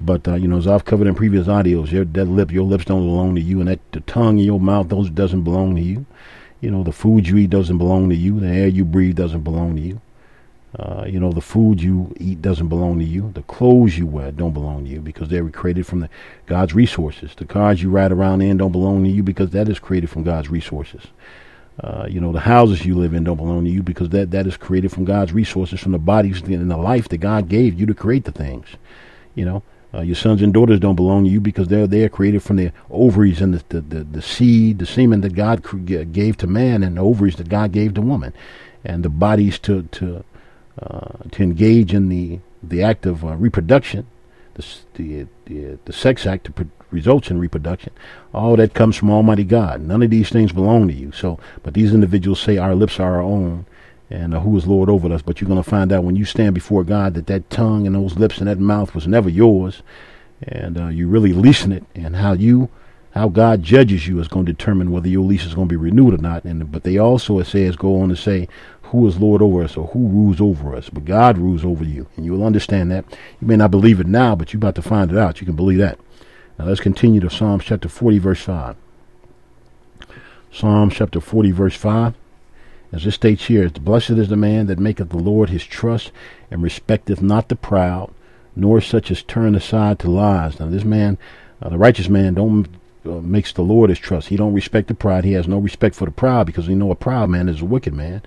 But 0.00 0.26
uh, 0.26 0.34
you 0.34 0.48
know, 0.48 0.58
as 0.58 0.66
I've 0.66 0.84
covered 0.84 1.06
in 1.06 1.14
previous 1.14 1.46
audios, 1.46 1.92
your 1.92 2.04
that 2.04 2.24
lip, 2.24 2.50
your 2.50 2.64
lips 2.64 2.86
don't 2.86 3.06
belong 3.06 3.36
to 3.36 3.40
you, 3.40 3.60
and 3.60 3.68
that 3.68 3.80
the 3.92 4.00
tongue 4.00 4.38
in 4.38 4.44
your 4.44 4.60
mouth, 4.60 4.88
those 4.88 5.10
doesn't 5.10 5.42
belong 5.42 5.76
to 5.76 5.82
you. 5.82 6.06
You 6.62 6.70
know, 6.70 6.84
the 6.84 6.92
food 6.92 7.26
you 7.26 7.36
eat 7.38 7.50
doesn't 7.50 7.76
belong 7.76 8.08
to 8.08 8.14
you. 8.14 8.38
The 8.38 8.46
air 8.46 8.68
you 8.68 8.84
breathe 8.84 9.16
doesn't 9.16 9.42
belong 9.42 9.74
to 9.76 9.82
you. 9.82 10.00
Uh, 10.78 11.04
you 11.06 11.18
know, 11.20 11.32
the 11.32 11.40
food 11.40 11.82
you 11.82 12.14
eat 12.18 12.40
doesn't 12.40 12.68
belong 12.68 13.00
to 13.00 13.04
you. 13.04 13.32
The 13.34 13.42
clothes 13.42 13.98
you 13.98 14.06
wear 14.06 14.30
don't 14.30 14.54
belong 14.54 14.84
to 14.84 14.90
you 14.90 15.00
because 15.00 15.28
they 15.28 15.42
were 15.42 15.50
created 15.50 15.86
from 15.86 16.00
the, 16.00 16.08
God's 16.46 16.72
resources. 16.72 17.34
The 17.36 17.44
cars 17.44 17.82
you 17.82 17.90
ride 17.90 18.12
around 18.12 18.42
in 18.42 18.56
don't 18.56 18.72
belong 18.72 19.02
to 19.02 19.10
you 19.10 19.24
because 19.24 19.50
that 19.50 19.68
is 19.68 19.80
created 19.80 20.08
from 20.08 20.22
God's 20.22 20.48
resources. 20.48 21.02
Uh, 21.80 22.06
you 22.08 22.20
know, 22.20 22.32
the 22.32 22.40
houses 22.40 22.86
you 22.86 22.94
live 22.94 23.12
in 23.12 23.24
don't 23.24 23.36
belong 23.36 23.64
to 23.64 23.70
you 23.70 23.82
because 23.82 24.10
that, 24.10 24.30
that 24.30 24.46
is 24.46 24.56
created 24.56 24.92
from 24.92 25.04
God's 25.04 25.32
resources, 25.32 25.80
from 25.80 25.92
the 25.92 25.98
bodies 25.98 26.40
and 26.42 26.70
the 26.70 26.76
life 26.76 27.08
that 27.08 27.18
God 27.18 27.48
gave 27.48 27.78
you 27.78 27.86
to 27.86 27.94
create 27.94 28.24
the 28.24 28.32
things. 28.32 28.68
You 29.34 29.46
know, 29.46 29.62
uh, 29.94 30.00
your 30.00 30.14
sons 30.14 30.42
and 30.42 30.54
daughters 30.54 30.80
don't 30.80 30.96
belong 30.96 31.24
to 31.24 31.30
you 31.30 31.40
because 31.40 31.68
they're 31.68 31.86
they're 31.86 32.08
created 32.08 32.42
from 32.42 32.56
the 32.56 32.72
ovaries 32.90 33.40
and 33.40 33.54
the 33.54 33.64
the, 33.68 33.80
the, 33.80 34.04
the 34.04 34.22
seed, 34.22 34.78
the 34.78 34.86
semen 34.86 35.20
that 35.20 35.34
God 35.34 35.62
gave 36.12 36.36
to 36.38 36.46
man, 36.46 36.82
and 36.82 36.96
the 36.96 37.02
ovaries 37.02 37.36
that 37.36 37.48
God 37.48 37.72
gave 37.72 37.94
to 37.94 38.00
woman, 38.00 38.32
and 38.84 39.04
the 39.04 39.10
bodies 39.10 39.58
to 39.60 39.82
to 39.82 40.24
uh, 40.80 41.18
to 41.30 41.42
engage 41.42 41.92
in 41.92 42.08
the 42.08 42.40
the 42.62 42.82
act 42.82 43.06
of 43.06 43.24
uh, 43.24 43.34
reproduction, 43.36 44.06
the, 44.54 44.64
the, 44.94 45.26
the 45.46 45.78
the 45.84 45.92
sex 45.92 46.26
act 46.26 46.44
to 46.46 46.66
results 46.90 47.30
in 47.30 47.38
reproduction. 47.38 47.92
All 48.32 48.56
that 48.56 48.74
comes 48.74 48.96
from 48.96 49.10
Almighty 49.10 49.44
God. 49.44 49.80
None 49.80 50.02
of 50.02 50.10
these 50.10 50.28
things 50.28 50.52
belong 50.52 50.88
to 50.88 50.94
you. 50.94 51.10
So, 51.12 51.38
but 51.62 51.74
these 51.74 51.94
individuals 51.94 52.40
say 52.40 52.58
our 52.58 52.74
lips 52.74 53.00
are 53.00 53.14
our 53.14 53.22
own, 53.22 53.66
and 54.12 54.34
uh, 54.34 54.40
who 54.40 54.56
is 54.58 54.66
Lord 54.66 54.90
over 54.90 55.12
us. 55.12 55.22
But 55.22 55.40
you're 55.40 55.48
going 55.48 55.62
to 55.62 55.68
find 55.68 55.90
out 55.90 56.04
when 56.04 56.16
you 56.16 56.24
stand 56.24 56.54
before 56.54 56.84
God 56.84 57.14
that 57.14 57.26
that 57.28 57.48
tongue 57.48 57.86
and 57.86 57.96
those 57.96 58.18
lips 58.18 58.38
and 58.38 58.46
that 58.46 58.58
mouth 58.58 58.94
was 58.94 59.08
never 59.08 59.28
yours, 59.28 59.82
and 60.42 60.78
uh, 60.78 60.88
you're 60.88 61.08
really 61.08 61.32
leasing 61.32 61.72
it. 61.72 61.84
And 61.94 62.16
how 62.16 62.34
you, 62.34 62.68
how 63.12 63.30
God 63.30 63.62
judges 63.62 64.06
you 64.06 64.20
is 64.20 64.28
going 64.28 64.44
to 64.46 64.52
determine 64.52 64.92
whether 64.92 65.08
your 65.08 65.24
lease 65.24 65.46
is 65.46 65.54
going 65.54 65.68
to 65.68 65.72
be 65.72 65.76
renewed 65.76 66.14
or 66.14 66.18
not. 66.18 66.44
And 66.44 66.70
but 66.70 66.82
they 66.82 66.98
also 66.98 67.38
it 67.38 67.46
says 67.46 67.74
go 67.74 68.00
on 68.00 68.10
to 68.10 68.16
say 68.16 68.48
who 68.82 69.08
is 69.08 69.18
Lord 69.18 69.40
over 69.40 69.64
us 69.64 69.76
or 69.78 69.86
who 69.88 70.06
rules 70.08 70.40
over 70.40 70.76
us. 70.76 70.90
But 70.90 71.06
God 71.06 71.38
rules 71.38 71.64
over 71.64 71.82
you. 71.82 72.06
And 72.16 72.26
you 72.26 72.32
will 72.32 72.44
understand 72.44 72.90
that. 72.90 73.06
You 73.40 73.46
may 73.46 73.56
not 73.56 73.70
believe 73.70 73.98
it 73.98 74.06
now, 74.06 74.36
but 74.36 74.52
you're 74.52 74.58
about 74.58 74.74
to 74.74 74.82
find 74.82 75.10
it 75.10 75.16
out. 75.16 75.40
You 75.40 75.46
can 75.46 75.56
believe 75.56 75.78
that. 75.78 75.98
Now 76.58 76.66
let's 76.66 76.80
continue 76.80 77.20
to 77.20 77.30
Psalms 77.30 77.64
chapter 77.64 77.88
40, 77.88 78.18
verse 78.18 78.42
5. 78.42 78.76
Psalms 80.52 80.92
chapter 80.92 81.18
40, 81.18 81.50
verse 81.52 81.74
5. 81.74 82.14
As 82.92 83.06
it 83.06 83.12
states 83.12 83.46
here, 83.46 83.68
Blessed 83.70 84.10
is 84.10 84.28
the 84.28 84.36
man 84.36 84.66
that 84.66 84.78
maketh 84.78 85.08
the 85.08 85.16
Lord 85.16 85.48
his 85.48 85.64
trust, 85.64 86.12
and 86.50 86.62
respecteth 86.62 87.22
not 87.22 87.48
the 87.48 87.56
proud, 87.56 88.12
nor 88.54 88.80
such 88.80 89.10
as 89.10 89.22
turn 89.22 89.54
aside 89.54 89.98
to 90.00 90.10
lies. 90.10 90.60
Now 90.60 90.66
this 90.66 90.84
man, 90.84 91.16
uh, 91.62 91.70
the 91.70 91.78
righteous 91.78 92.08
man, 92.08 92.34
don't 92.34 92.68
uh, 93.04 93.20
makes 93.20 93.52
the 93.52 93.62
Lord 93.62 93.90
his 93.90 93.98
trust. 93.98 94.28
He 94.28 94.36
don't 94.36 94.52
respect 94.52 94.88
the 94.88 94.94
pride. 94.94 95.24
He 95.24 95.32
has 95.32 95.48
no 95.48 95.58
respect 95.58 95.94
for 95.94 96.04
the 96.04 96.12
proud 96.12 96.46
because 96.46 96.66
he 96.66 96.74
know 96.74 96.90
a 96.90 96.94
proud 96.94 97.30
man 97.30 97.48
is 97.48 97.60
a 97.60 97.64
wicked 97.64 97.94
man. 97.94 98.22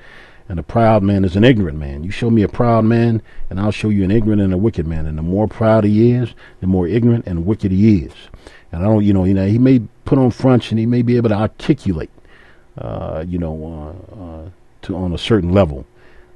And 0.47 0.59
a 0.59 0.63
proud 0.63 1.01
man 1.01 1.25
is 1.25 1.35
an 1.35 1.43
ignorant 1.43 1.79
man. 1.79 2.03
You 2.03 2.11
show 2.11 2.29
me 2.29 2.43
a 2.43 2.47
proud 2.47 2.85
man, 2.85 3.21
and 3.49 3.59
I'll 3.59 3.71
show 3.71 3.89
you 3.89 4.03
an 4.03 4.11
ignorant 4.11 4.41
and 4.41 4.53
a 4.53 4.57
wicked 4.57 4.85
man. 4.85 5.07
And 5.07 5.17
the 5.17 5.23
more 5.23 5.47
proud 5.47 5.85
he 5.85 6.11
is, 6.11 6.35
the 6.59 6.67
more 6.67 6.87
ignorant 6.87 7.25
and 7.25 7.45
wicked 7.45 7.71
he 7.71 7.99
is. 7.99 8.13
And 8.71 8.83
I 8.83 8.85
don't, 8.85 9.03
you 9.03 9.13
know, 9.13 9.23
you 9.23 9.33
know, 9.33 9.47
he 9.47 9.57
may 9.57 9.79
put 10.03 10.19
on 10.19 10.29
fronts 10.29 10.69
and 10.69 10.77
he 10.77 10.85
may 10.85 11.01
be 11.01 11.17
able 11.17 11.29
to 11.29 11.35
articulate, 11.35 12.11
uh, 12.77 13.23
you 13.27 13.39
know, 13.39 13.95
uh, 14.11 14.15
uh, 14.15 14.44
to 14.85 14.95
on 14.95 15.13
a 15.13 15.17
certain 15.17 15.51
level. 15.51 15.85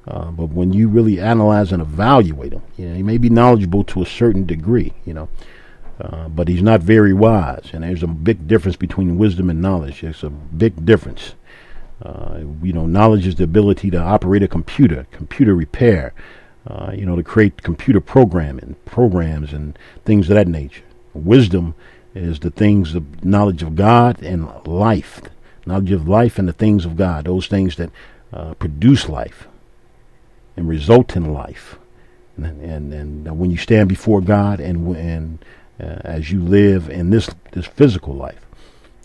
Uh, 0.08 0.32
but 0.32 0.48
when 0.48 0.74
you 0.74 0.88
really 0.88 1.20
analyze 1.20 1.72
and 1.72 1.82
evaluate 1.82 2.54
him, 2.54 2.62
you 2.78 2.88
know, 2.88 2.96
he 2.96 3.04
may 3.04 3.18
be 3.18 3.30
knowledgeable 3.30 3.84
to 3.84 4.02
a 4.02 4.06
certain 4.06 4.46
degree, 4.46 4.94
you 5.06 5.14
know, 5.14 5.30
uh, 6.02 6.28
but 6.30 6.48
he's 6.48 6.64
not 6.64 6.82
very 6.82 7.14
wise. 7.14 7.70
And 7.74 7.84
there's 7.84 8.04
a 8.04 8.08
big 8.08 8.48
difference 8.48 8.76
between 8.76 9.18
wisdom 9.18 9.50
and 9.50 9.62
knowledge. 9.62 10.02
There's 10.02 10.24
a 10.24 10.30
big 10.30 10.86
difference. 10.86 11.36
Uh, 12.02 12.40
you 12.64 12.74
know, 12.74 12.86
knowledge 12.86 13.28
is 13.28 13.36
the 13.36 13.44
ability 13.44 13.92
to 13.92 13.98
operate 13.98 14.42
a 14.42 14.48
computer, 14.48 15.06
computer 15.12 15.54
repair, 15.54 16.14
uh, 16.66 16.92
you 16.96 17.06
know, 17.06 17.16
to 17.16 17.24
create 17.24 17.62
computer 17.62 18.00
programming, 18.00 18.78
programs, 18.86 19.54
and 19.54 19.78
things 20.06 20.30
of 20.30 20.36
that 20.36 20.48
nature. 20.48 20.84
Wisdom 21.14 21.76
is 22.16 22.40
the 22.40 22.52
things 22.52 22.96
of 22.96 23.24
knowledge 23.24 23.62
of 23.62 23.76
God 23.76 24.22
and 24.24 24.50
life, 24.66 25.22
knowledge 25.66 25.92
of 25.92 26.08
life 26.08 26.40
and 26.40 26.48
the 26.48 26.54
things 26.54 26.86
of 26.86 26.96
God, 26.96 27.26
those 27.26 27.48
things 27.48 27.76
that 27.76 27.92
uh, 28.34 28.54
produce 28.56 29.10
life 29.10 29.48
and 30.56 30.68
result 30.68 31.16
in 31.16 31.34
life. 31.34 31.78
And, 32.38 32.62
and, 32.62 32.94
and 32.94 33.40
when 33.40 33.52
you 33.52 33.58
stand 33.58 33.90
before 33.90 34.22
God 34.22 34.60
and, 34.60 34.96
and 34.96 35.46
uh, 35.80 36.02
as 36.04 36.32
you 36.32 36.42
live 36.42 36.90
in 36.90 37.10
this, 37.10 37.30
this 37.52 37.66
physical 37.66 38.14
life, 38.14 38.40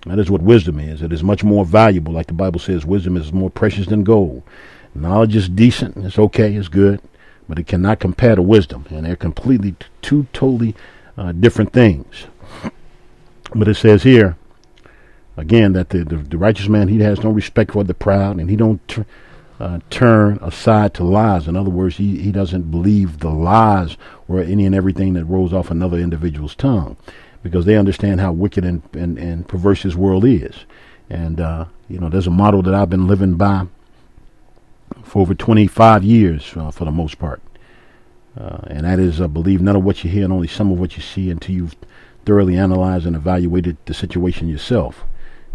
that 0.06 0.18
is 0.18 0.30
what 0.30 0.42
wisdom 0.42 0.78
is. 0.78 1.02
It 1.02 1.12
is 1.12 1.22
much 1.22 1.42
more 1.42 1.64
valuable. 1.64 2.12
Like 2.12 2.26
the 2.26 2.34
Bible 2.34 2.60
says, 2.60 2.84
wisdom 2.84 3.16
is 3.16 3.32
more 3.32 3.50
precious 3.50 3.86
than 3.86 4.04
gold. 4.04 4.42
Knowledge 4.94 5.34
is 5.34 5.48
decent. 5.48 5.96
It's 6.04 6.18
okay. 6.18 6.54
It's 6.54 6.68
good. 6.68 7.00
But 7.48 7.58
it 7.58 7.66
cannot 7.66 8.00
compare 8.00 8.34
to 8.36 8.42
wisdom. 8.42 8.84
And 8.90 9.06
they're 9.06 9.16
completely 9.16 9.72
t- 9.72 9.86
two 10.02 10.26
totally 10.32 10.74
uh, 11.16 11.32
different 11.32 11.72
things. 11.72 12.26
But 13.54 13.68
it 13.68 13.74
says 13.74 14.02
here, 14.02 14.36
again, 15.36 15.72
that 15.72 15.90
the, 15.90 16.04
the, 16.04 16.16
the, 16.16 16.38
righteous 16.38 16.68
man, 16.68 16.88
he 16.88 16.98
has 17.00 17.22
no 17.22 17.30
respect 17.30 17.72
for 17.72 17.84
the 17.84 17.94
proud. 17.94 18.38
And 18.38 18.50
he 18.50 18.56
don't 18.56 18.86
t- 18.88 19.04
uh, 19.60 19.80
turn 19.90 20.38
aside 20.42 20.94
to 20.94 21.04
lies. 21.04 21.48
In 21.48 21.56
other 21.56 21.70
words, 21.70 21.96
he, 21.96 22.18
he 22.20 22.32
doesn't 22.32 22.70
believe 22.70 23.20
the 23.20 23.30
lies 23.30 23.96
or 24.28 24.40
any 24.40 24.66
and 24.66 24.74
everything 24.74 25.14
that 25.14 25.24
rolls 25.24 25.52
off 25.52 25.70
another 25.70 25.98
individual's 25.98 26.54
tongue 26.54 26.96
because 27.42 27.64
they 27.64 27.76
understand 27.76 28.20
how 28.20 28.32
wicked 28.32 28.64
and, 28.64 28.82
and, 28.94 29.18
and 29.18 29.46
perverse 29.46 29.82
this 29.82 29.94
world 29.94 30.24
is. 30.24 30.64
And, 31.10 31.40
uh, 31.40 31.66
you 31.88 31.98
know, 31.98 32.08
there's 32.08 32.26
a 32.26 32.30
model 32.32 32.62
that 32.62 32.74
I've 32.74 32.90
been 32.90 33.06
living 33.06 33.34
by 33.34 33.66
for 35.02 35.22
over 35.22 35.34
25 35.34 36.02
years 36.02 36.52
uh, 36.56 36.70
for 36.70 36.84
the 36.84 36.90
most 36.90 37.18
part. 37.18 37.42
Uh, 38.36 38.58
and 38.66 38.84
that 38.84 38.98
is, 38.98 39.20
I 39.20 39.26
believe, 39.26 39.60
none 39.60 39.76
of 39.76 39.84
what 39.84 40.02
you 40.02 40.10
hear 40.10 40.24
and 40.24 40.32
only 40.32 40.48
some 40.48 40.72
of 40.72 40.80
what 40.80 40.96
you 40.96 41.02
see 41.02 41.30
until 41.30 41.54
you've 41.54 41.76
thoroughly 42.24 42.56
analyzed 42.56 43.06
and 43.06 43.14
evaluated 43.14 43.76
the 43.84 43.94
situation 43.94 44.48
yourself. 44.48 45.04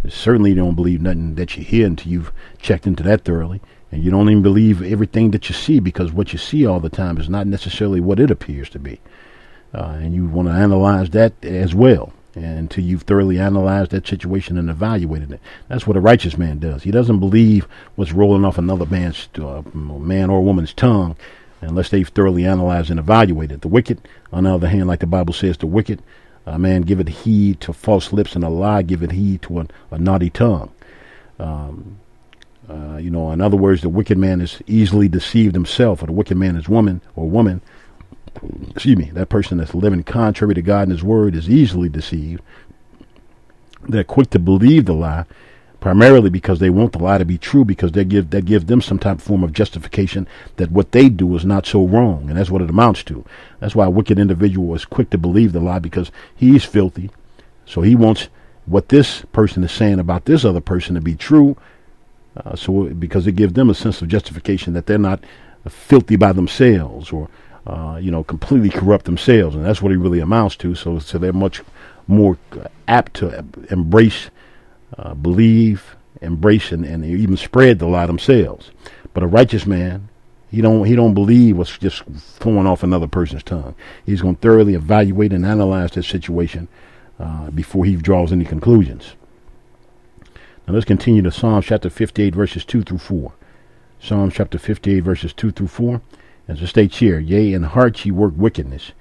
Certainly, 0.07 0.51
you 0.51 0.55
don't 0.55 0.75
believe 0.75 1.01
nothing 1.01 1.35
that 1.35 1.57
you 1.57 1.63
hear 1.63 1.85
until 1.85 2.11
you've 2.11 2.31
checked 2.59 2.87
into 2.87 3.03
that 3.03 3.25
thoroughly. 3.25 3.61
And 3.91 4.03
you 4.03 4.11
don't 4.11 4.29
even 4.29 4.43
believe 4.43 4.81
everything 4.83 5.31
that 5.31 5.49
you 5.49 5.55
see 5.55 5.79
because 5.79 6.11
what 6.11 6.31
you 6.31 6.37
see 6.37 6.65
all 6.65 6.79
the 6.79 6.89
time 6.89 7.17
is 7.17 7.27
not 7.27 7.47
necessarily 7.47 7.99
what 7.99 8.19
it 8.19 8.29
appears 8.29 8.69
to 8.69 8.79
be. 8.79 9.01
Uh, 9.73 9.97
and 10.01 10.13
you 10.13 10.27
want 10.27 10.47
to 10.47 10.53
analyze 10.53 11.09
that 11.11 11.33
as 11.43 11.73
well 11.73 12.13
until 12.35 12.83
you've 12.83 13.01
thoroughly 13.03 13.39
analyzed 13.39 13.91
that 13.91 14.07
situation 14.07 14.57
and 14.57 14.69
evaluated 14.69 15.31
it. 15.31 15.41
That's 15.67 15.87
what 15.87 15.97
a 15.97 16.01
righteous 16.01 16.37
man 16.37 16.59
does. 16.59 16.83
He 16.83 16.91
doesn't 16.91 17.19
believe 17.19 17.67
what's 17.95 18.11
rolling 18.11 18.45
off 18.45 18.57
another 18.57 18.85
man's 18.85 19.27
uh, 19.35 19.63
man 19.73 20.29
or 20.29 20.41
woman's 20.41 20.73
tongue 20.73 21.15
unless 21.61 21.89
they've 21.89 22.07
thoroughly 22.07 22.45
analyzed 22.45 22.89
and 22.89 22.99
evaluated. 22.99 23.61
The 23.61 23.67
wicked, 23.67 24.07
on 24.31 24.43
the 24.43 24.53
other 24.53 24.67
hand, 24.67 24.87
like 24.87 24.99
the 24.99 25.07
Bible 25.07 25.33
says, 25.33 25.57
the 25.57 25.67
wicked, 25.67 26.01
a 26.49 26.59
man 26.59 26.81
giveth 26.81 27.07
heed 27.07 27.61
to 27.61 27.73
false 27.73 28.13
lips 28.13 28.35
and 28.35 28.43
a 28.43 28.49
lie 28.49 28.81
giveth 28.81 29.11
heed 29.11 29.41
to 29.43 29.59
a, 29.59 29.67
a 29.91 29.97
naughty 29.97 30.29
tongue. 30.29 30.71
Um, 31.39 31.99
uh, 32.69 32.97
you 32.97 33.09
know, 33.09 33.31
in 33.31 33.41
other 33.41 33.57
words, 33.57 33.81
the 33.81 33.89
wicked 33.89 34.17
man 34.17 34.41
is 34.41 34.61
easily 34.67 35.09
deceived 35.09 35.55
himself, 35.55 36.03
or 36.03 36.05
the 36.05 36.11
wicked 36.11 36.37
man 36.37 36.55
is 36.55 36.69
woman 36.69 37.01
or 37.15 37.29
woman 37.29 37.61
excuse 38.71 38.97
me, 38.97 39.11
that 39.11 39.29
person 39.29 39.57
that's 39.57 39.73
living 39.73 40.03
contrary 40.03 40.53
to 40.53 40.61
God 40.61 40.83
and 40.83 40.91
His 40.91 41.03
Word 41.03 41.35
is 41.35 41.49
easily 41.49 41.89
deceived. 41.89 42.41
They're 43.87 44.03
quick 44.03 44.29
to 44.31 44.39
believe 44.39 44.85
the 44.85 44.93
lie, 44.93 45.25
primarily 45.79 46.29
because 46.29 46.59
they 46.59 46.69
want 46.69 46.93
the 46.93 46.99
lie 46.99 47.17
to 47.17 47.25
be 47.25 47.37
true, 47.37 47.65
because 47.65 47.91
they 47.91 48.03
give 48.03 48.29
that 48.31 48.45
give 48.45 48.67
them 48.67 48.81
some 48.81 48.99
type 48.99 49.17
of 49.17 49.23
form 49.23 49.43
of 49.43 49.53
justification 49.53 50.27
that 50.57 50.71
what 50.71 50.91
they 50.91 51.09
do 51.09 51.35
is 51.35 51.45
not 51.45 51.65
so 51.65 51.85
wrong, 51.85 52.29
and 52.29 52.37
that's 52.37 52.49
what 52.49 52.61
it 52.61 52.69
amounts 52.69 53.03
to. 53.03 53.25
That's 53.59 53.75
why 53.75 53.85
a 53.85 53.89
wicked 53.89 54.19
individual 54.19 54.75
is 54.75 54.85
quick 54.85 55.09
to 55.11 55.17
believe 55.17 55.51
the 55.51 55.59
lie 55.59 55.79
because 55.79 56.11
he's 56.35 56.65
filthy, 56.65 57.09
so 57.65 57.81
he 57.81 57.95
wants 57.95 58.29
what 58.65 58.89
this 58.89 59.23
person 59.31 59.63
is 59.63 59.71
saying 59.71 59.99
about 59.99 60.25
this 60.25 60.45
other 60.45 60.61
person 60.61 60.95
to 60.95 61.01
be 61.01 61.15
true. 61.15 61.57
Uh, 62.37 62.55
so 62.55 62.83
because 62.85 63.25
it 63.25 63.35
gives 63.35 63.53
them 63.53 63.69
a 63.69 63.75
sense 63.75 64.01
of 64.01 64.07
justification 64.07 64.73
that 64.73 64.85
they're 64.85 64.97
not 64.97 65.23
filthy 65.67 66.15
by 66.15 66.31
themselves 66.31 67.11
or 67.11 67.27
uh, 67.67 67.97
you 68.01 68.09
know, 68.09 68.23
completely 68.23 68.69
corrupt 68.69 69.05
themselves, 69.05 69.55
and 69.55 69.65
that's 69.65 69.81
what 69.81 69.91
it 69.91 69.97
really 69.97 70.19
amounts 70.19 70.55
to. 70.55 70.73
So, 70.75 70.99
so 70.99 71.17
they're 71.17 71.33
much 71.33 71.61
more 72.07 72.37
apt 72.87 73.13
to 73.15 73.45
embrace, 73.69 74.29
uh, 74.97 75.13
believe, 75.13 75.95
embrace, 76.21 76.71
and, 76.71 76.85
and 76.85 77.05
even 77.05 77.37
spread 77.37 77.79
the 77.79 77.87
lie 77.87 78.05
themselves. 78.05 78.71
But 79.13 79.23
a 79.23 79.27
righteous 79.27 79.65
man, 79.65 80.09
he 80.51 80.61
don't 80.61 80.85
he 80.85 80.95
don't 80.95 81.13
believe 81.13 81.57
what's 81.57 81.77
just 81.77 82.03
flowing 82.03 82.65
off 82.67 82.83
another 82.83 83.07
person's 83.07 83.43
tongue. 83.43 83.75
He's 84.05 84.21
going 84.21 84.35
to 84.35 84.41
thoroughly 84.41 84.73
evaluate 84.73 85.33
and 85.33 85.45
analyze 85.45 85.91
that 85.91 86.03
situation 86.03 86.67
uh, 87.19 87.51
before 87.51 87.85
he 87.85 87.95
draws 87.95 88.31
any 88.31 88.45
conclusions. 88.45 89.15
Now 90.67 90.73
let's 90.73 90.85
continue 90.85 91.21
to 91.23 91.31
Psalm 91.31 91.61
chapter 91.61 91.89
58, 91.89 92.35
verses 92.35 92.63
2 92.65 92.83
through 92.83 92.99
4. 92.99 93.33
Psalms 93.99 94.33
chapter 94.33 94.57
58, 94.57 94.99
verses 95.01 95.33
2 95.33 95.51
through 95.51 95.67
4. 95.67 96.01
As 96.47 96.61
it 96.61 96.67
states 96.67 96.97
here, 96.97 97.19
Yea, 97.19 97.53
in 97.53 97.63
heart 97.63 98.05
ye 98.05 98.11
work 98.11 98.33
wickedness. 98.35 98.91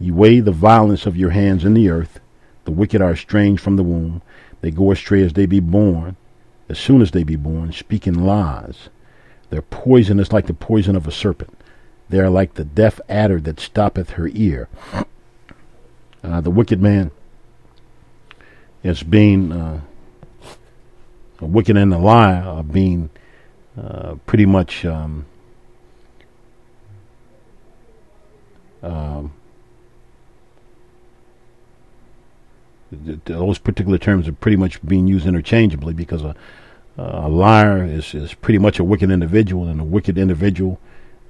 Ye 0.00 0.10
weigh 0.10 0.40
the 0.40 0.52
violence 0.52 1.06
of 1.06 1.16
your 1.16 1.30
hands 1.30 1.64
in 1.64 1.74
the 1.74 1.88
earth. 1.88 2.20
The 2.64 2.70
wicked 2.70 3.00
are 3.00 3.12
estranged 3.12 3.62
from 3.62 3.76
the 3.76 3.82
womb. 3.82 4.20
They 4.60 4.70
go 4.70 4.90
astray 4.90 5.22
as 5.22 5.32
they 5.32 5.46
be 5.46 5.60
born, 5.60 6.16
as 6.68 6.78
soon 6.78 7.00
as 7.00 7.10
they 7.12 7.22
be 7.22 7.36
born, 7.36 7.72
speaking 7.72 8.14
lies. 8.14 8.88
Their 9.50 9.62
poison 9.62 10.20
is 10.20 10.32
like 10.32 10.46
the 10.46 10.54
poison 10.54 10.96
of 10.96 11.06
a 11.06 11.12
serpent. 11.12 11.56
They 12.08 12.20
are 12.20 12.30
like 12.30 12.54
the 12.54 12.64
deaf 12.64 13.00
adder 13.08 13.40
that 13.40 13.60
stoppeth 13.60 14.10
her 14.10 14.28
ear. 14.32 14.68
Uh, 16.22 16.40
the 16.40 16.50
wicked 16.50 16.80
man 16.80 17.10
is 18.82 19.02
being 19.02 19.52
uh, 19.52 19.80
a 21.40 21.46
wicked 21.46 21.76
and 21.76 21.92
a 21.94 21.98
liar 21.98 22.42
are 22.42 22.62
being 22.62 23.10
uh, 23.80 24.16
pretty 24.26 24.46
much 24.46 24.84
um, 24.84 25.24
um, 28.82 29.32
those 32.90 33.58
particular 33.58 33.98
terms 33.98 34.28
are 34.28 34.32
pretty 34.32 34.56
much 34.56 34.84
being 34.86 35.06
used 35.06 35.26
interchangeably 35.26 35.92
because 35.92 36.22
a, 36.22 36.34
a 36.96 37.28
liar 37.28 37.84
is, 37.84 38.14
is 38.14 38.34
pretty 38.34 38.58
much 38.58 38.78
a 38.78 38.84
wicked 38.84 39.10
individual, 39.10 39.68
and 39.68 39.80
a 39.80 39.84
wicked 39.84 40.16
individual 40.16 40.80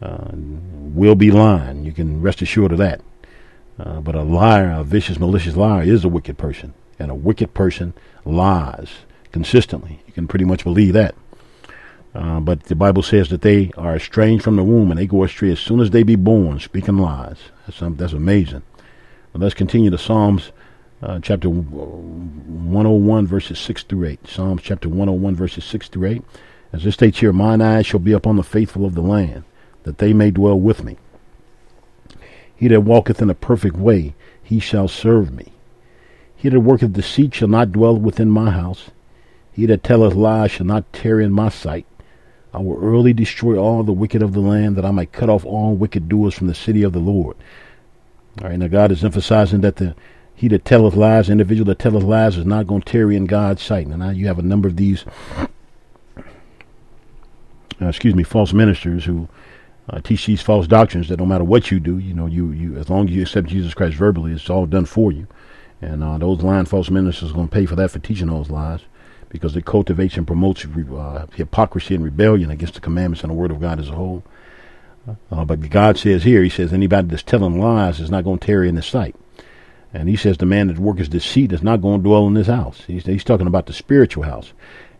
uh, 0.01 0.29
will 0.33 1.14
be 1.14 1.31
lying. 1.31 1.85
You 1.85 1.92
can 1.92 2.23
rest 2.23 2.42
assured 2.42 2.73
of 2.73 2.79
that. 2.79 3.01
Uh, 3.79 4.01
but 4.01 4.14
a 4.14 4.23
liar, 4.23 4.71
a 4.73 4.85
vicious, 4.85 5.18
malicious 5.18 5.57
liar, 5.57 5.83
is 5.83 6.05
a 6.05 6.09
wicked 6.09 6.37
person, 6.38 6.75
and 6.99 7.11
a 7.11 7.14
wicked 7.14 7.55
person 7.55 7.94
lies 8.25 8.90
consistently. 9.33 10.03
You 10.07 10.12
can 10.12 10.27
pretty 10.27 10.44
much 10.44 10.64
believe 10.64 10.94
that. 10.94 11.14
Uh, 12.14 12.40
but 12.40 12.64
the 12.64 12.75
Bible 12.75 13.03
says 13.03 13.29
that 13.29 13.42
they 13.42 13.71
are 13.77 13.94
estranged 13.94 14.42
from 14.42 14.57
the 14.57 14.64
womb 14.64 14.90
and 14.90 14.99
they 14.99 15.07
go 15.07 15.23
astray 15.23 15.53
as 15.53 15.61
soon 15.61 15.79
as 15.79 15.90
they 15.90 16.03
be 16.03 16.16
born, 16.16 16.59
speaking 16.59 16.97
lies. 16.97 17.38
That's, 17.66 17.81
um, 17.83 17.97
that's 17.97 18.12
amazing. 18.12 18.62
Let's 19.35 19.55
continue 19.55 19.90
to 19.90 19.99
Psalms 19.99 20.51
uh, 21.02 21.18
chapter 21.20 21.48
101, 21.48 23.26
verses 23.26 23.58
6 23.58 23.84
through 23.84 24.06
8. 24.06 24.26
Psalms 24.26 24.62
chapter 24.62 24.88
101, 24.88 25.34
verses 25.34 25.64
6 25.64 25.88
through 25.88 26.08
8. 26.08 26.22
As 26.72 26.84
it 26.84 26.92
states 26.92 27.20
here, 27.20 27.32
Mine 27.32 27.62
eyes 27.62 27.87
shall 27.87 28.00
be 28.00 28.12
upon 28.12 28.37
the 28.37 28.42
faithful 28.42 28.84
of 28.84 28.94
the 28.94 29.02
land, 29.02 29.44
that 29.84 29.98
they 29.98 30.12
may 30.12 30.30
dwell 30.30 30.58
with 30.58 30.84
me. 30.84 30.96
He 32.54 32.68
that 32.68 32.80
walketh 32.80 33.22
in 33.22 33.30
a 33.30 33.34
perfect 33.34 33.76
way, 33.76 34.14
he 34.42 34.58
shall 34.58 34.88
serve 34.88 35.32
me. 35.32 35.52
He 36.34 36.48
that 36.48 36.61
worketh 36.61 36.92
deceit 36.92 37.34
shall 37.34 37.48
not 37.48 37.72
dwell 37.72 37.96
within 37.96 38.30
my 38.30 38.50
house. 38.50 38.90
He 39.52 39.66
that 39.66 39.84
telleth 39.84 40.14
lies 40.14 40.50
shall 40.50 40.66
not 40.66 40.92
tarry 40.92 41.24
in 41.24 41.32
my 41.32 41.48
sight. 41.48 41.87
I 42.52 42.58
will 42.58 42.82
early 42.82 43.12
destroy 43.12 43.56
all 43.56 43.82
the 43.82 43.92
wicked 43.92 44.22
of 44.22 44.32
the 44.32 44.40
land, 44.40 44.76
that 44.76 44.84
I 44.84 44.90
might 44.90 45.12
cut 45.12 45.28
off 45.28 45.44
all 45.44 45.74
wicked 45.74 46.08
doers 46.08 46.34
from 46.34 46.48
the 46.48 46.54
city 46.54 46.82
of 46.82 46.92
the 46.92 46.98
Lord. 46.98 47.37
All 48.40 48.48
right, 48.48 48.58
now 48.58 48.68
God 48.68 48.90
is 48.90 49.04
emphasizing 49.04 49.61
that 49.61 49.76
the 49.76 49.94
he 50.38 50.46
that 50.46 50.64
telleth 50.64 50.94
lies, 50.94 51.29
individual 51.29 51.66
that 51.66 51.81
telleth 51.81 52.05
lies, 52.05 52.37
is 52.37 52.46
not 52.46 52.68
going 52.68 52.83
to 52.83 52.92
tarry 52.92 53.16
in 53.16 53.27
God's 53.27 53.61
sight. 53.61 53.88
And 53.88 53.98
now 53.98 54.11
you 54.11 54.29
have 54.29 54.38
a 54.38 54.42
number 54.42 54.68
of 54.68 54.77
these, 54.77 55.05
uh, 55.37 55.46
excuse 57.81 58.14
me, 58.14 58.22
false 58.22 58.53
ministers 58.53 59.05
who 59.05 59.29
uh, 59.90 60.01
teach 60.01 60.27
these 60.27 60.40
false 60.40 60.68
doctrines 60.68 61.09
that 61.09 61.18
no 61.18 61.27
matter 61.27 61.42
what 61.42 61.72
you 61.72 61.81
do, 61.81 61.98
you 61.98 62.14
know, 62.14 62.27
you, 62.27 62.53
you 62.53 62.77
as 62.77 62.88
long 62.88 63.09
as 63.09 63.14
you 63.16 63.22
accept 63.22 63.48
Jesus 63.48 63.74
Christ 63.74 63.96
verbally, 63.96 64.31
it's 64.31 64.48
all 64.48 64.64
done 64.64 64.85
for 64.85 65.11
you. 65.11 65.27
And 65.83 66.05
uh, 66.05 66.18
those 66.18 66.40
lying 66.40 66.66
false 66.66 66.88
ministers 66.88 67.33
are 67.33 67.35
going 67.35 67.48
to 67.48 67.55
pay 67.55 67.66
for 67.66 67.74
that 67.74 67.90
for 67.90 67.98
teaching 67.98 68.29
those 68.29 68.48
lies 68.48 68.83
because 69.31 69.57
it 69.57 69.64
cultivates 69.64 70.16
and 70.16 70.24
promotes 70.24 70.64
uh, 70.64 71.27
hypocrisy 71.35 71.96
and 71.96 72.05
rebellion 72.05 72.53
against 72.53 72.74
the 72.74 72.81
commandments 72.81 73.24
and 73.24 73.31
the 73.33 73.35
Word 73.37 73.51
of 73.51 73.61
God 73.61 73.81
as 73.81 73.88
a 73.88 73.92
whole. 73.92 74.22
Uh, 75.33 75.44
but 75.44 75.68
God 75.68 75.98
says 75.98 76.22
here, 76.22 76.44
He 76.44 76.48
says, 76.48 76.72
anybody 76.72 77.09
that's 77.09 77.24
telling 77.24 77.61
lies 77.61 77.98
is 77.98 78.11
not 78.11 78.22
going 78.22 78.38
to 78.38 78.46
tarry 78.46 78.68
in 78.68 78.77
His 78.77 78.87
sight. 78.87 79.16
And 79.92 80.09
He 80.09 80.16
says 80.16 80.37
the 80.37 80.46
man 80.46 80.68
that 80.68 80.79
worketh 80.79 81.11
deceit 81.11 81.53
is 81.53 81.62
not 81.62 81.83
going 81.83 82.01
to 82.01 82.05
dwell 82.05 82.27
in 82.27 82.35
this 82.35 82.46
house. 82.46 82.83
He's, 82.87 83.07
he's 83.07 83.24
talking 83.24 83.46
about 83.46 83.66
the 83.66 83.72
spiritual 83.72 84.24
house. 84.24 84.53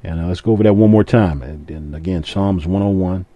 And 0.03 0.21
uh, 0.21 0.27
let's 0.29 0.41
go 0.41 0.53
over 0.53 0.63
that 0.63 0.75
one 0.75 0.91
more 0.91 1.05
time. 1.05 1.43
And, 1.43 1.71
and 1.71 1.95
again, 1.95 2.25
Psalms 2.25 2.67
101, 2.67 3.27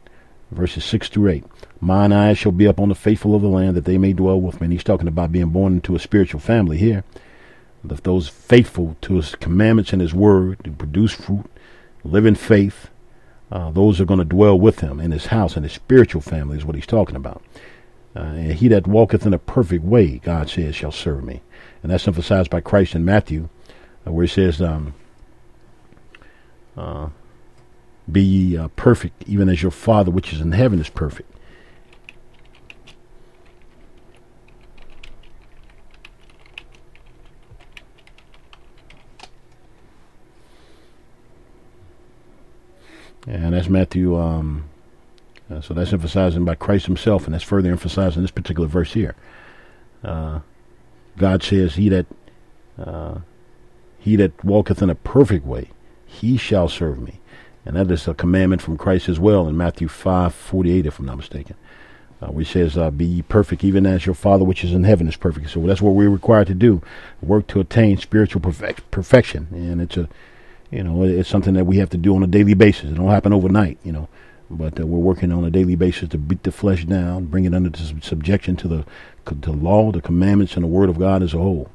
verses 0.50 0.84
6 0.84 1.08
through 1.08 1.30
8. 1.30 1.44
Mine 1.80 2.12
eyes 2.12 2.38
shall 2.38 2.52
be 2.52 2.66
upon 2.66 2.88
the 2.88 2.94
faithful 2.94 3.34
of 3.34 3.42
the 3.42 3.48
land, 3.48 3.76
that 3.76 3.84
they 3.84 3.98
may 3.98 4.12
dwell 4.12 4.40
with 4.40 4.60
me. 4.60 4.66
And 4.66 4.72
he's 4.72 4.84
talking 4.84 5.08
about 5.08 5.32
being 5.32 5.48
born 5.48 5.74
into 5.74 5.96
a 5.96 5.98
spiritual 5.98 6.40
family 6.40 6.78
here 6.78 7.04
of 7.90 8.02
those 8.04 8.28
faithful 8.28 8.96
to 9.02 9.16
his 9.16 9.34
commandments 9.34 9.92
and 9.92 10.00
his 10.00 10.14
word 10.14 10.62
to 10.64 10.70
produce 10.70 11.12
fruit, 11.12 11.46
live 12.04 12.26
in 12.26 12.34
faith, 12.34 12.88
uh, 13.50 13.70
those 13.70 14.00
are 14.00 14.04
going 14.04 14.18
to 14.18 14.24
dwell 14.24 14.58
with 14.58 14.80
him 14.80 15.00
in 15.00 15.10
his 15.10 15.26
house 15.26 15.56
and 15.56 15.64
his 15.64 15.74
spiritual 15.74 16.22
family 16.22 16.56
is 16.56 16.64
what 16.64 16.74
he's 16.74 16.86
talking 16.86 17.16
about. 17.16 17.42
Uh, 18.14 18.20
and 18.20 18.52
he 18.52 18.68
that 18.68 18.86
walketh 18.86 19.24
in 19.24 19.32
a 19.32 19.38
perfect 19.38 19.84
way, 19.84 20.18
God 20.18 20.50
says, 20.50 20.74
shall 20.74 20.92
serve 20.92 21.24
me. 21.24 21.40
And 21.82 21.90
that's 21.90 22.06
emphasized 22.06 22.50
by 22.50 22.60
Christ 22.60 22.94
in 22.94 23.04
Matthew, 23.04 23.48
uh, 24.06 24.12
where 24.12 24.24
he 24.24 24.28
says, 24.28 24.60
um, 24.60 24.94
uh, 26.76 27.08
Be 28.10 28.22
ye 28.22 28.56
uh, 28.56 28.68
perfect, 28.68 29.24
even 29.26 29.48
as 29.48 29.62
your 29.62 29.70
Father 29.70 30.10
which 30.10 30.32
is 30.32 30.40
in 30.40 30.52
heaven 30.52 30.78
is 30.78 30.90
perfect. 30.90 31.28
And 43.26 43.54
that's 43.54 43.68
Matthew. 43.68 44.18
Um, 44.18 44.68
uh, 45.52 45.60
so 45.60 45.74
that's 45.74 45.92
emphasizing 45.92 46.44
by 46.44 46.54
Christ 46.54 46.86
Himself, 46.86 47.24
and 47.24 47.34
that's 47.34 47.44
further 47.44 47.70
emphasized 47.70 48.16
in 48.16 48.22
this 48.22 48.30
particular 48.30 48.68
verse 48.68 48.92
here. 48.92 49.14
Uh, 50.02 50.40
God 51.16 51.42
says, 51.42 51.74
"He 51.74 51.88
that 51.88 52.06
uh, 52.78 53.18
he 53.98 54.16
that 54.16 54.44
walketh 54.44 54.82
in 54.82 54.90
a 54.90 54.94
perfect 54.94 55.46
way, 55.46 55.70
he 56.06 56.36
shall 56.36 56.68
serve 56.68 57.00
me," 57.00 57.20
and 57.64 57.76
that 57.76 57.90
is 57.90 58.08
a 58.08 58.14
commandment 58.14 58.62
from 58.62 58.76
Christ 58.76 59.08
as 59.08 59.20
well 59.20 59.46
in 59.46 59.56
Matthew 59.56 59.88
five 59.88 60.34
forty 60.34 60.72
eight, 60.72 60.86
if 60.86 60.98
I'm 60.98 61.06
not 61.06 61.18
mistaken. 61.18 61.56
Uh, 62.20 62.28
which 62.28 62.52
says, 62.52 62.78
uh, 62.78 62.90
"Be 62.90 63.04
ye 63.04 63.22
perfect, 63.22 63.64
even 63.64 63.84
as 63.84 64.06
your 64.06 64.14
Father 64.14 64.44
which 64.44 64.62
is 64.62 64.72
in 64.72 64.84
heaven 64.84 65.08
is 65.08 65.16
perfect." 65.16 65.50
So 65.50 65.60
that's 65.66 65.82
what 65.82 65.94
we're 65.94 66.08
required 66.08 66.46
to 66.48 66.54
do: 66.54 66.80
work 67.20 67.48
to 67.48 67.60
attain 67.60 67.98
spiritual 67.98 68.40
perfect, 68.40 68.88
perfection, 68.90 69.48
and 69.52 69.80
it's 69.80 69.96
a 69.96 70.08
you 70.72 70.82
know, 70.82 71.02
it's 71.04 71.28
something 71.28 71.52
that 71.54 71.66
we 71.66 71.76
have 71.76 71.90
to 71.90 71.98
do 71.98 72.16
on 72.16 72.22
a 72.22 72.26
daily 72.26 72.54
basis. 72.54 72.90
It 72.90 72.94
don't 72.94 73.08
happen 73.08 73.32
overnight, 73.32 73.78
you 73.84 73.92
know. 73.92 74.08
But 74.52 74.78
uh, 74.78 74.86
we're 74.86 74.98
working 74.98 75.32
on 75.32 75.44
a 75.44 75.50
daily 75.50 75.76
basis 75.76 76.10
to 76.10 76.18
beat 76.18 76.42
the 76.42 76.52
flesh 76.52 76.84
down, 76.84 77.24
bring 77.24 77.46
it 77.46 77.54
under 77.54 77.70
subjection 78.02 78.54
to 78.56 78.68
the 78.68 78.84
to 79.40 79.52
law, 79.52 79.92
the 79.92 80.02
commandments, 80.02 80.54
and 80.54 80.64
the 80.64 80.68
word 80.68 80.90
of 80.90 80.98
God 80.98 81.22
as 81.22 81.32
a 81.32 81.38
whole. 81.38 81.70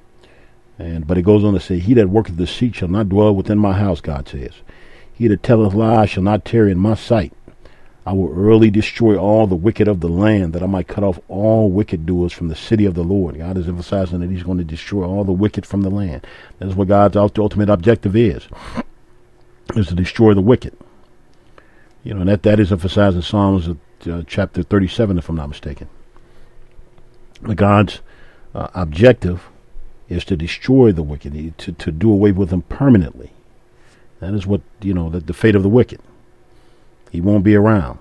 And 0.78 1.08
but 1.08 1.18
it 1.18 1.24
goes 1.24 1.44
on 1.44 1.56
to 1.56 1.60
say, 1.60 1.80
"He 1.80 1.96
that 1.96 2.10
worketh 2.10 2.38
deceit 2.38 2.76
shall 2.76 2.88
not 2.88 3.10
dwell 3.10 3.36
within 3.36 3.58
my 3.58 3.74
house." 3.74 4.00
God 4.00 4.28
says, 4.30 4.52
"He 5.12 5.28
that 5.28 5.42
telleth 5.42 5.74
lies 5.74 6.12
shall 6.12 6.24
not 6.24 6.46
tarry 6.46 6.72
in 6.72 6.78
my 6.78 6.94
sight." 6.94 7.34
I 8.06 8.14
will 8.14 8.32
early 8.34 8.70
destroy 8.70 9.18
all 9.18 9.48
the 9.48 9.56
wicked 9.56 9.90
of 9.90 10.00
the 10.00 10.08
land, 10.08 10.54
that 10.54 10.64
I 10.64 10.66
might 10.68 10.88
cut 10.88 11.04
off 11.04 11.20
all 11.28 11.70
wicked 11.70 12.06
doers 12.06 12.32
from 12.32 12.48
the 12.48 12.56
city 12.56 12.86
of 12.86 12.94
the 12.94 13.04
Lord. 13.04 13.38
God 13.38 13.58
is 13.58 13.68
emphasizing 13.68 14.22
that 14.22 14.30
He's 14.30 14.44
going 14.44 14.60
to 14.60 14.64
destroy 14.64 15.04
all 15.04 15.26
the 15.26 15.34
wicked 15.34 15.66
from 15.66 15.82
the 15.82 15.90
land. 15.90 16.26
That 16.60 16.70
is 16.70 16.76
what 16.76 16.88
God's 16.88 17.18
ultimate 17.18 17.70
objective 17.70 18.16
is 18.16 18.48
is 19.76 19.88
to 19.88 19.96
destroy 19.96 20.34
the 20.34 20.42
wicked. 20.42 20.74
You 22.08 22.14
know, 22.14 22.22
and 22.22 22.30
that, 22.30 22.44
that 22.44 22.58
is 22.58 22.72
emphasized 22.72 23.18
in 23.18 23.22
Psalms 23.22 23.68
uh, 23.68 24.24
chapter 24.26 24.64
37, 24.64 25.18
if 25.18 25.28
I'm 25.28 25.36
not 25.36 25.50
mistaken. 25.50 25.90
God's 27.54 28.00
uh, 28.56 28.70
objective 28.74 29.50
is 30.08 30.24
to 30.24 30.38
destroy 30.38 30.94
the 30.94 31.04
wicked, 31.04 31.58
to, 31.58 31.72
to 31.74 31.92
do 31.92 32.10
away 32.10 32.32
with 32.32 32.50
them 32.50 32.62
permanently. 32.62 33.34
That 34.22 34.34
is 34.34 34.48
what, 34.48 34.62
you 34.82 34.94
know, 34.94 35.10
the, 35.10 35.20
the 35.20 35.34
fate 35.34 35.54
of 35.54 35.64
the 35.64 35.70
wicked. 35.70 36.00
He 37.12 37.20
won't 37.20 37.44
be 37.44 37.56
around. 37.56 38.00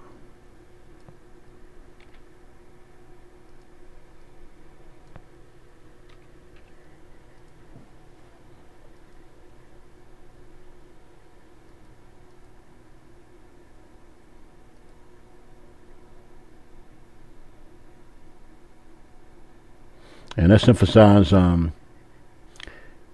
And 20.36 20.50
that's 20.50 20.68
emphasized, 20.68 21.32
um, 21.32 21.72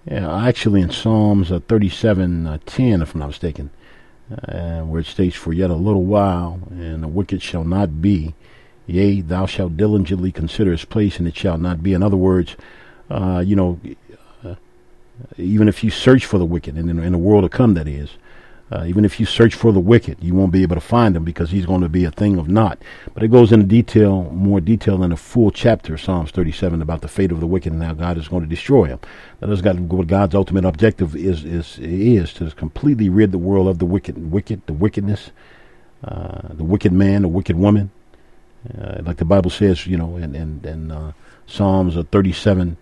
yeah, 0.05 0.45
actually 0.45 0.81
in 0.81 0.91
Psalms 0.91 1.51
uh, 1.51 1.59
37, 1.67 2.47
uh, 2.47 2.57
10, 2.65 3.01
if 3.01 3.13
I'm 3.13 3.19
not 3.19 3.27
mistaken, 3.27 3.69
uh, 4.47 4.81
where 4.81 4.99
it 4.99 5.05
states, 5.05 5.35
For 5.35 5.53
yet 5.53 5.69
a 5.69 5.75
little 5.75 6.03
while, 6.03 6.59
and 6.69 7.01
the 7.01 7.07
wicked 7.07 7.41
shall 7.41 7.63
not 7.63 8.01
be. 8.01 8.33
Yea, 8.85 9.21
thou 9.21 9.45
shalt 9.45 9.77
diligently 9.77 10.31
consider 10.31 10.71
his 10.71 10.83
place, 10.83 11.17
and 11.17 11.27
it 11.27 11.37
shall 11.37 11.57
not 11.57 11.81
be. 11.81 11.93
In 11.93 12.03
other 12.03 12.17
words, 12.17 12.57
uh, 13.09 13.41
you 13.45 13.55
know, 13.55 13.79
uh, 14.43 14.55
even 15.37 15.69
if 15.69 15.83
you 15.83 15.89
search 15.89 16.25
for 16.25 16.37
the 16.37 16.45
wicked, 16.45 16.75
and 16.75 16.89
in, 16.89 16.99
in 16.99 17.13
the 17.13 17.17
world 17.17 17.43
to 17.43 17.49
come, 17.49 17.75
that 17.75 17.87
is, 17.87 18.09
Uh, 18.73 18.85
even 18.85 19.05
if 19.05 19.19
you 19.19 19.25
search 19.25 19.53
for 19.53 19.71
the 19.71 19.79
wicked, 19.79 20.17
you 20.19 20.33
won't 20.33 20.51
be 20.51 20.63
able 20.63 20.75
to 20.75 20.81
find 20.81 21.15
him 21.15 21.23
because 21.23 21.51
he's 21.51 21.67
going 21.67 21.81
to 21.81 21.89
be 21.89 22.05
a 22.05 22.11
thing 22.11 22.39
of 22.39 22.47
naught. 22.47 22.81
But 23.13 23.21
it 23.21 23.27
goes 23.27 23.51
into 23.51 23.67
detail, 23.67 24.23
more 24.31 24.59
detail 24.59 25.03
in 25.03 25.11
a 25.11 25.17
full 25.17 25.51
chapter, 25.51 25.95
Psalms 25.95 26.31
37, 26.31 26.81
about 26.81 27.01
the 27.01 27.07
fate 27.07 27.31
of 27.31 27.39
the 27.39 27.45
wicked 27.45 27.71
and 27.71 27.83
how 27.83 27.93
God 27.93 28.17
is 28.17 28.27
going 28.27 28.41
to 28.41 28.49
destroy 28.49 28.85
him. 28.85 28.99
That 29.41 29.51
is 29.51 29.61
God, 29.61 29.79
what 29.79 30.07
God's 30.07 30.33
ultimate 30.33 30.65
objective 30.65 31.15
is 31.15 31.45
is 31.45 31.77
is 31.77 32.33
to 32.33 32.49
completely 32.51 33.09
rid 33.09 33.31
the 33.31 33.37
world 33.37 33.67
of 33.67 33.77
the 33.77 33.85
wicked, 33.85 34.31
wicked, 34.31 34.65
the 34.65 34.73
wickedness, 34.73 35.29
uh, 36.03 36.47
the 36.49 36.63
wicked 36.63 36.93
man, 36.93 37.21
the 37.21 37.27
wicked 37.27 37.55
woman. 37.55 37.91
Uh, 38.75 39.03
like 39.03 39.17
the 39.17 39.25
Bible 39.25 39.51
says, 39.51 39.85
you 39.85 39.97
know, 39.97 40.17
in 40.17 40.33
in, 40.33 40.61
in 40.65 40.91
uh, 40.91 41.11
Psalms 41.45 41.95
37. 42.11 42.77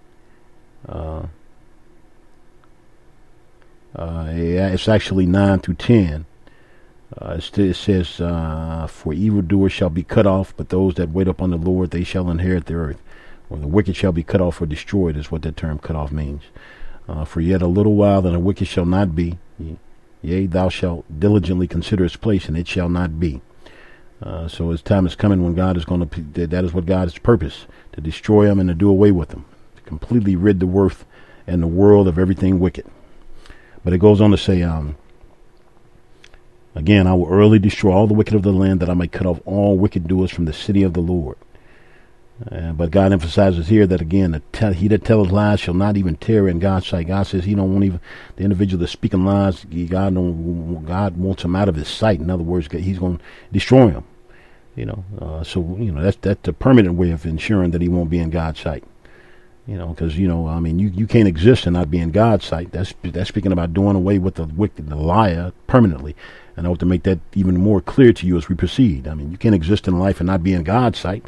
Uh, 3.95 4.27
it's 4.29 4.87
actually 4.87 5.25
9 5.25 5.59
through 5.59 5.75
10. 5.75 6.25
Uh, 7.17 7.39
it 7.39 7.73
says, 7.75 8.21
uh, 8.21 8.87
For 8.87 9.13
evildoers 9.13 9.73
shall 9.73 9.89
be 9.89 10.03
cut 10.03 10.25
off, 10.25 10.53
but 10.55 10.69
those 10.69 10.95
that 10.95 11.09
wait 11.09 11.27
upon 11.27 11.49
the 11.49 11.57
Lord, 11.57 11.91
they 11.91 12.03
shall 12.03 12.29
inherit 12.29 12.65
the 12.67 12.75
earth. 12.75 13.01
Or 13.49 13.57
the 13.57 13.67
wicked 13.67 13.97
shall 13.97 14.13
be 14.13 14.23
cut 14.23 14.39
off 14.39 14.61
or 14.61 14.65
destroyed, 14.65 15.17
is 15.17 15.29
what 15.29 15.41
that 15.41 15.57
term 15.57 15.77
cut 15.77 15.97
off 15.97 16.11
means. 16.11 16.43
Uh, 17.09 17.25
for 17.25 17.41
yet 17.41 17.61
a 17.61 17.67
little 17.67 17.95
while, 17.95 18.21
then 18.21 18.31
the 18.31 18.39
wicked 18.39 18.67
shall 18.67 18.85
not 18.85 19.13
be. 19.15 19.37
Yea, 20.21 20.45
thou 20.45 20.69
shalt 20.69 21.03
diligently 21.19 21.67
consider 21.67 22.05
its 22.05 22.15
place, 22.15 22.47
and 22.47 22.57
it 22.57 22.67
shall 22.67 22.87
not 22.87 23.19
be. 23.19 23.41
Uh, 24.23 24.47
so 24.47 24.69
his 24.69 24.81
time 24.81 25.05
is 25.05 25.15
coming 25.15 25.43
when 25.43 25.55
God 25.55 25.75
is 25.75 25.83
going 25.83 26.07
to, 26.07 26.21
that 26.47 26.63
is 26.63 26.73
what 26.73 26.85
God's 26.85 27.17
purpose, 27.17 27.65
to 27.91 28.01
destroy 28.01 28.45
them 28.45 28.59
and 28.59 28.69
to 28.69 28.75
do 28.75 28.87
away 28.87 29.11
with 29.11 29.29
them, 29.29 29.45
to 29.75 29.81
completely 29.81 30.35
rid 30.35 30.59
the 30.59 30.67
worth 30.67 31.05
and 31.47 31.61
the 31.61 31.67
world 31.67 32.07
of 32.07 32.19
everything 32.19 32.59
wicked. 32.59 32.85
But 33.83 33.93
it 33.93 33.99
goes 33.99 34.21
on 34.21 34.31
to 34.31 34.37
say, 34.37 34.61
um, 34.61 34.95
again, 36.75 37.07
I 37.07 37.13
will 37.13 37.29
early 37.29 37.59
destroy 37.59 37.93
all 37.93 38.07
the 38.07 38.13
wicked 38.13 38.35
of 38.35 38.43
the 38.43 38.51
land, 38.51 38.79
that 38.79 38.89
I 38.89 38.93
may 38.93 39.07
cut 39.07 39.25
off 39.25 39.41
all 39.45 39.77
wicked 39.77 40.07
doers 40.07 40.31
from 40.31 40.45
the 40.45 40.53
city 40.53 40.83
of 40.83 40.93
the 40.93 41.01
Lord. 41.01 41.37
Uh, 42.49 42.71
but 42.71 42.89
God 42.89 43.13
emphasizes 43.13 43.67
here 43.67 43.85
that 43.85 44.01
again, 44.01 44.41
tell, 44.51 44.73
he 44.73 44.87
that 44.87 45.03
tells 45.03 45.31
lies 45.31 45.59
shall 45.59 45.75
not 45.75 45.95
even 45.95 46.15
tear 46.15 46.47
in 46.47 46.57
God's 46.57 46.87
sight. 46.87 47.07
God 47.07 47.27
says 47.27 47.43
he 47.43 47.53
don't 47.53 47.71
want 47.71 47.85
even 47.85 47.99
the 48.35 48.43
individual 48.43 48.79
that's 48.79 48.91
speaking 48.91 49.25
lies. 49.25 49.63
God 49.65 50.15
don't. 50.15 50.85
God 50.85 51.17
wants 51.17 51.43
him 51.43 51.55
out 51.55 51.69
of 51.69 51.75
his 51.75 51.87
sight. 51.87 52.19
In 52.19 52.31
other 52.31 52.43
words, 52.43 52.67
he's 52.71 52.97
going 52.97 53.17
to 53.17 53.23
destroy 53.51 53.89
him. 53.89 54.03
You 54.75 54.85
know, 54.85 55.03
uh, 55.19 55.43
so 55.43 55.77
you 55.79 55.91
know 55.91 56.01
that's 56.01 56.17
that's 56.17 56.47
a 56.47 56.53
permanent 56.53 56.95
way 56.95 57.11
of 57.11 57.25
ensuring 57.25 57.71
that 57.71 57.81
he 57.81 57.89
won't 57.89 58.09
be 58.09 58.19
in 58.19 58.29
God's 58.31 58.61
sight. 58.61 58.83
You 59.67 59.77
know, 59.77 59.87
because 59.89 60.17
you 60.17 60.27
know, 60.27 60.47
I 60.47 60.59
mean, 60.59 60.79
you, 60.79 60.89
you 60.89 61.05
can't 61.05 61.27
exist 61.27 61.65
and 61.65 61.75
not 61.75 61.91
be 61.91 61.99
in 61.99 62.11
God's 62.11 62.45
sight. 62.45 62.71
That's 62.71 62.93
that's 63.03 63.29
speaking 63.29 63.51
about 63.51 63.73
doing 63.73 63.95
away 63.95 64.17
with 64.17 64.35
the 64.35 64.45
wicked, 64.45 64.89
the 64.89 64.95
liar, 64.95 65.53
permanently. 65.67 66.15
And 66.57 66.65
I 66.65 66.69
want 66.69 66.79
to 66.81 66.85
make 66.85 67.03
that 67.03 67.19
even 67.33 67.59
more 67.59 67.79
clear 67.79 68.11
to 68.11 68.27
you 68.27 68.37
as 68.37 68.49
we 68.49 68.55
proceed. 68.55 69.07
I 69.07 69.13
mean, 69.13 69.31
you 69.31 69.37
can't 69.37 69.55
exist 69.55 69.87
in 69.87 69.99
life 69.99 70.19
and 70.19 70.27
not 70.27 70.43
be 70.43 70.53
in 70.53 70.63
God's 70.63 70.99
sight. 70.99 71.23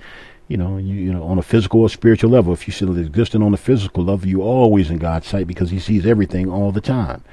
You 0.48 0.58
know, 0.58 0.78
you, 0.78 0.96
you 0.96 1.14
know, 1.14 1.24
on 1.24 1.38
a 1.38 1.44
physical 1.44 1.82
or 1.82 1.90
spiritual 1.90 2.32
level. 2.32 2.54
If 2.54 2.68
you 2.68 2.74
still 2.74 2.98
existing 2.98 3.42
on 3.42 3.54
a 3.54 3.58
physical 3.58 4.04
level, 4.04 4.28
you're 4.28 4.42
always 4.42 4.90
in 4.90 4.98
God's 4.98 5.28
sight 5.28 5.48
because 5.48 5.70
He 5.70 5.80
sees 5.80 6.06
everything 6.06 6.50
all 6.50 6.72
the 6.72 6.82
time. 6.82 7.24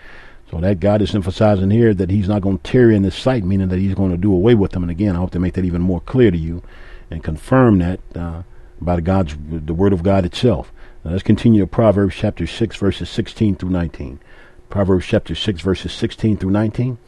So 0.50 0.60
that 0.60 0.80
God 0.80 1.00
is 1.00 1.14
emphasizing 1.14 1.70
here 1.70 1.94
that 1.94 2.10
He's 2.10 2.28
not 2.28 2.42
going 2.42 2.58
to 2.58 2.70
tear 2.70 2.90
in 2.90 3.04
His 3.04 3.14
sight, 3.14 3.44
meaning 3.44 3.68
that 3.68 3.78
He's 3.78 3.94
going 3.94 4.10
to 4.10 4.16
do 4.16 4.32
away 4.32 4.54
with 4.54 4.72
them. 4.72 4.82
And 4.82 4.90
again, 4.90 5.16
I 5.16 5.18
hope 5.18 5.30
to 5.32 5.40
make 5.40 5.54
that 5.54 5.64
even 5.64 5.80
more 5.80 6.00
clear 6.00 6.30
to 6.30 6.38
you 6.38 6.62
and 7.10 7.24
confirm 7.24 7.78
that 7.78 8.00
uh, 8.14 8.42
by 8.80 9.00
God's 9.00 9.36
the 9.48 9.74
Word 9.74 9.92
of 9.92 10.02
God 10.02 10.24
itself. 10.24 10.72
Now 11.02 11.12
let's 11.12 11.22
continue 11.22 11.62
to 11.62 11.66
Proverbs 11.66 12.14
chapter 12.14 12.46
6, 12.46 12.76
verses 12.76 13.08
16 13.08 13.56
through 13.56 13.70
19. 13.70 14.20
Proverbs 14.68 15.06
chapter 15.06 15.34
6, 15.34 15.62
verses 15.62 15.92
16 15.92 16.36
through 16.36 16.50
19. 16.50 16.98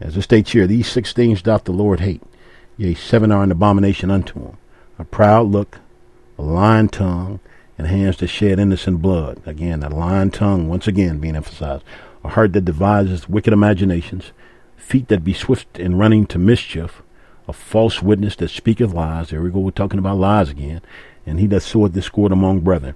As 0.00 0.16
it 0.18 0.22
states 0.22 0.52
here, 0.52 0.66
these 0.66 0.86
six 0.86 1.14
things 1.14 1.40
doth 1.40 1.64
the 1.64 1.72
Lord 1.72 2.00
hate. 2.00 2.22
Yea, 2.76 2.92
seven 2.92 3.32
are 3.32 3.42
an 3.42 3.50
abomination 3.50 4.10
unto 4.10 4.38
him. 4.38 4.58
A 4.98 5.04
proud 5.04 5.48
look, 5.48 5.78
a 6.36 6.42
lying 6.42 6.90
tongue, 6.90 7.40
and 7.78 7.86
hands 7.86 8.18
that 8.18 8.26
shed 8.26 8.58
innocent 8.58 9.00
blood. 9.00 9.40
Again, 9.46 9.82
a 9.82 9.88
lying 9.88 10.30
tongue, 10.30 10.68
once 10.68 10.86
again 10.86 11.18
being 11.18 11.34
emphasized. 11.34 11.84
A 12.22 12.28
heart 12.28 12.52
that 12.52 12.66
devises 12.66 13.30
wicked 13.30 13.54
imaginations. 13.54 14.32
Feet 14.76 15.08
that 15.08 15.24
be 15.24 15.32
swift 15.32 15.78
in 15.78 15.96
running 15.96 16.26
to 16.26 16.38
mischief. 16.38 17.02
A 17.48 17.54
false 17.54 18.02
witness 18.02 18.36
that 18.36 18.50
speaketh 18.50 18.92
lies. 18.92 19.30
There 19.30 19.40
we 19.40 19.50
go, 19.50 19.60
we're 19.60 19.70
talking 19.70 19.98
about 19.98 20.18
lies 20.18 20.50
again. 20.50 20.82
And 21.24 21.40
he 21.40 21.46
that 21.46 21.62
soweth 21.62 21.94
discord 21.94 22.30
among 22.30 22.60
brethren. 22.60 22.94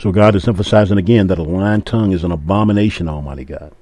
So 0.00 0.12
God 0.12 0.34
is 0.34 0.46
emphasizing 0.46 0.98
again 0.98 1.28
that 1.28 1.38
a 1.38 1.42
lying 1.42 1.82
tongue 1.82 2.12
is 2.12 2.22
an 2.22 2.32
abomination, 2.32 3.08
Almighty 3.08 3.44
God. 3.44 3.72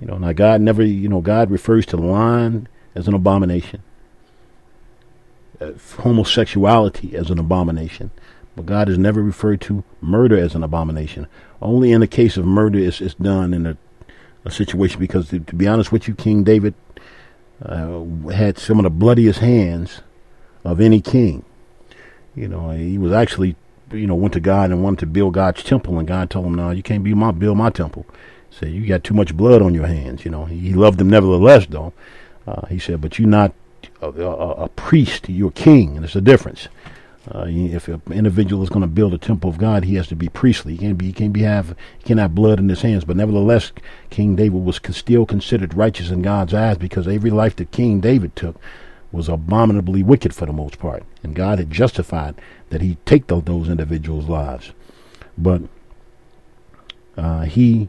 You 0.00 0.08
know, 0.08 0.18
now 0.18 0.32
God 0.32 0.60
never, 0.60 0.82
you 0.82 1.08
know, 1.08 1.20
God 1.20 1.50
refers 1.50 1.86
to 1.86 1.96
lying 1.96 2.66
as 2.94 3.06
an 3.06 3.14
abomination, 3.14 3.82
uh, 5.60 5.72
homosexuality 5.98 7.14
as 7.14 7.30
an 7.30 7.38
abomination, 7.38 8.10
but 8.56 8.66
God 8.66 8.88
has 8.88 8.98
never 8.98 9.22
referred 9.22 9.60
to 9.62 9.84
murder 10.00 10.36
as 10.36 10.54
an 10.54 10.64
abomination. 10.64 11.26
Only 11.62 11.92
in 11.92 12.00
the 12.00 12.06
case 12.06 12.36
of 12.36 12.44
murder 12.44 12.78
is 12.78 13.00
it's 13.00 13.14
done 13.14 13.54
in 13.54 13.66
a, 13.66 13.76
a 14.44 14.50
situation 14.50 14.98
because, 14.98 15.28
to, 15.28 15.40
to, 15.40 15.54
be 15.54 15.68
honest 15.68 15.92
with 15.92 16.08
you, 16.08 16.14
King 16.14 16.42
David 16.42 16.74
uh, 17.62 18.04
had 18.32 18.58
some 18.58 18.78
of 18.78 18.82
the 18.82 18.90
bloodiest 18.90 19.38
hands 19.38 20.00
of 20.64 20.80
any 20.80 21.00
king. 21.00 21.44
You 22.34 22.48
know, 22.48 22.70
he 22.70 22.98
was 22.98 23.12
actually 23.12 23.54
you 23.94 24.06
know, 24.06 24.14
went 24.14 24.34
to 24.34 24.40
God 24.40 24.70
and 24.70 24.82
wanted 24.82 25.00
to 25.00 25.06
build 25.06 25.34
God's 25.34 25.62
temple, 25.62 25.98
and 25.98 26.08
God 26.08 26.30
told 26.30 26.46
him, 26.46 26.54
"No, 26.54 26.70
you 26.70 26.82
can't 26.82 27.04
be 27.04 27.14
my 27.14 27.30
build 27.30 27.56
my 27.56 27.70
temple." 27.70 28.06
He 28.50 28.56
said, 28.56 28.68
"You 28.70 28.86
got 28.86 29.04
too 29.04 29.14
much 29.14 29.36
blood 29.36 29.62
on 29.62 29.74
your 29.74 29.86
hands." 29.86 30.24
You 30.24 30.30
know, 30.30 30.44
he 30.44 30.72
loved 30.72 30.98
them 30.98 31.10
nevertheless, 31.10 31.66
though. 31.66 31.92
Uh, 32.46 32.66
he 32.66 32.78
said, 32.78 33.00
"But 33.00 33.18
you're 33.18 33.28
not 33.28 33.52
a, 34.02 34.08
a, 34.08 34.50
a, 34.64 34.68
priest; 34.68 35.28
you're 35.28 35.48
a 35.48 35.52
king, 35.52 35.96
and 35.96 36.04
it's 36.04 36.16
a 36.16 36.20
difference." 36.20 36.68
Uh, 37.34 37.46
if 37.48 37.88
an 37.88 38.02
individual 38.12 38.62
is 38.62 38.68
going 38.68 38.82
to 38.82 38.86
build 38.86 39.14
a 39.14 39.18
temple 39.18 39.48
of 39.48 39.56
God, 39.56 39.84
he 39.84 39.94
has 39.94 40.06
to 40.08 40.16
be 40.16 40.28
priestly. 40.28 40.72
He 40.72 40.78
can't 40.78 40.98
be, 40.98 41.06
he 41.06 41.12
can't 41.12 41.32
be 41.32 41.40
have, 41.40 41.74
he 41.98 42.04
can't 42.04 42.20
have 42.20 42.34
blood 42.34 42.58
in 42.58 42.68
his 42.68 42.82
hands. 42.82 43.04
But 43.04 43.16
nevertheless, 43.16 43.72
King 44.10 44.36
David 44.36 44.62
was 44.62 44.78
still 44.90 45.24
considered 45.24 45.72
righteous 45.72 46.10
in 46.10 46.20
God's 46.20 46.52
eyes 46.52 46.76
because 46.76 47.08
every 47.08 47.30
life 47.30 47.56
that 47.56 47.70
King 47.70 48.00
David 48.00 48.36
took 48.36 48.60
was 49.14 49.28
abominably 49.28 50.02
wicked 50.02 50.34
for 50.34 50.44
the 50.44 50.52
most 50.52 50.78
part, 50.78 51.04
and 51.22 51.36
God 51.36 51.58
had 51.58 51.70
justified 51.70 52.34
that 52.70 52.80
He 52.80 52.98
take 53.06 53.28
the, 53.28 53.40
those 53.40 53.68
individuals' 53.68 54.28
lives. 54.28 54.72
But 55.38 55.62
uh, 57.16 57.42
He 57.42 57.88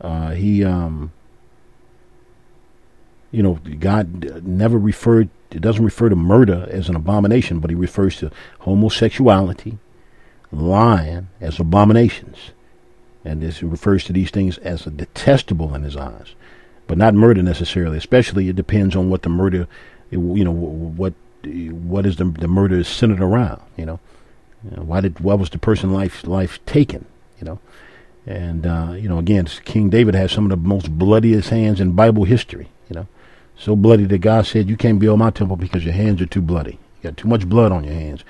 uh, 0.00 0.30
He 0.30 0.64
um, 0.64 1.12
you 3.30 3.42
know 3.42 3.58
God 3.78 4.42
never 4.42 4.78
referred. 4.78 5.28
It 5.50 5.60
doesn't 5.60 5.84
refer 5.84 6.08
to 6.08 6.16
murder 6.16 6.66
as 6.70 6.88
an 6.88 6.96
abomination, 6.96 7.60
but 7.60 7.68
He 7.68 7.76
refers 7.76 8.16
to 8.16 8.30
homosexuality, 8.60 9.78
lying 10.50 11.28
as 11.38 11.60
abominations. 11.60 12.52
And 13.24 13.40
this 13.40 13.62
refers 13.62 14.02
to 14.04 14.12
these 14.12 14.30
things 14.30 14.58
as 14.58 14.82
detestable 14.82 15.76
in 15.76 15.84
his 15.84 15.96
eyes 15.96 16.34
but 16.92 16.98
not 16.98 17.14
murder 17.14 17.42
necessarily. 17.42 17.96
Especially, 17.96 18.50
it 18.50 18.56
depends 18.56 18.94
on 18.94 19.08
what 19.08 19.22
the 19.22 19.30
murder, 19.30 19.66
you 20.10 20.44
know, 20.44 20.50
what 20.50 21.14
what 21.42 22.04
is 22.04 22.16
the 22.16 22.24
the 22.24 22.46
murder 22.46 22.80
is 22.80 22.86
centered 22.86 23.22
around. 23.22 23.62
You 23.78 23.86
know, 23.86 24.00
why 24.74 25.00
did 25.00 25.18
why 25.20 25.32
was 25.32 25.48
the 25.48 25.56
person 25.56 25.94
life 25.94 26.26
life 26.26 26.62
taken? 26.66 27.06
You 27.40 27.46
know, 27.46 27.58
and 28.26 28.66
uh, 28.66 28.92
you 28.92 29.08
know 29.08 29.16
again, 29.16 29.46
King 29.64 29.88
David 29.88 30.14
has 30.14 30.32
some 30.32 30.44
of 30.44 30.50
the 30.50 30.68
most 30.68 30.98
bloodiest 30.98 31.48
hands 31.48 31.80
in 31.80 31.92
Bible 31.92 32.24
history. 32.24 32.68
You 32.90 32.96
know, 32.96 33.06
so 33.56 33.74
bloody 33.74 34.04
that 34.04 34.18
God 34.18 34.44
said, 34.44 34.68
"You 34.68 34.76
can't 34.76 34.98
build 34.98 35.18
my 35.18 35.30
temple 35.30 35.56
because 35.56 35.86
your 35.86 35.94
hands 35.94 36.20
are 36.20 36.26
too 36.26 36.42
bloody. 36.42 36.72
You 37.00 37.04
got 37.04 37.16
too 37.16 37.28
much 37.28 37.48
blood 37.48 37.72
on 37.72 37.84
your 37.84 37.94
hands." 37.94 38.22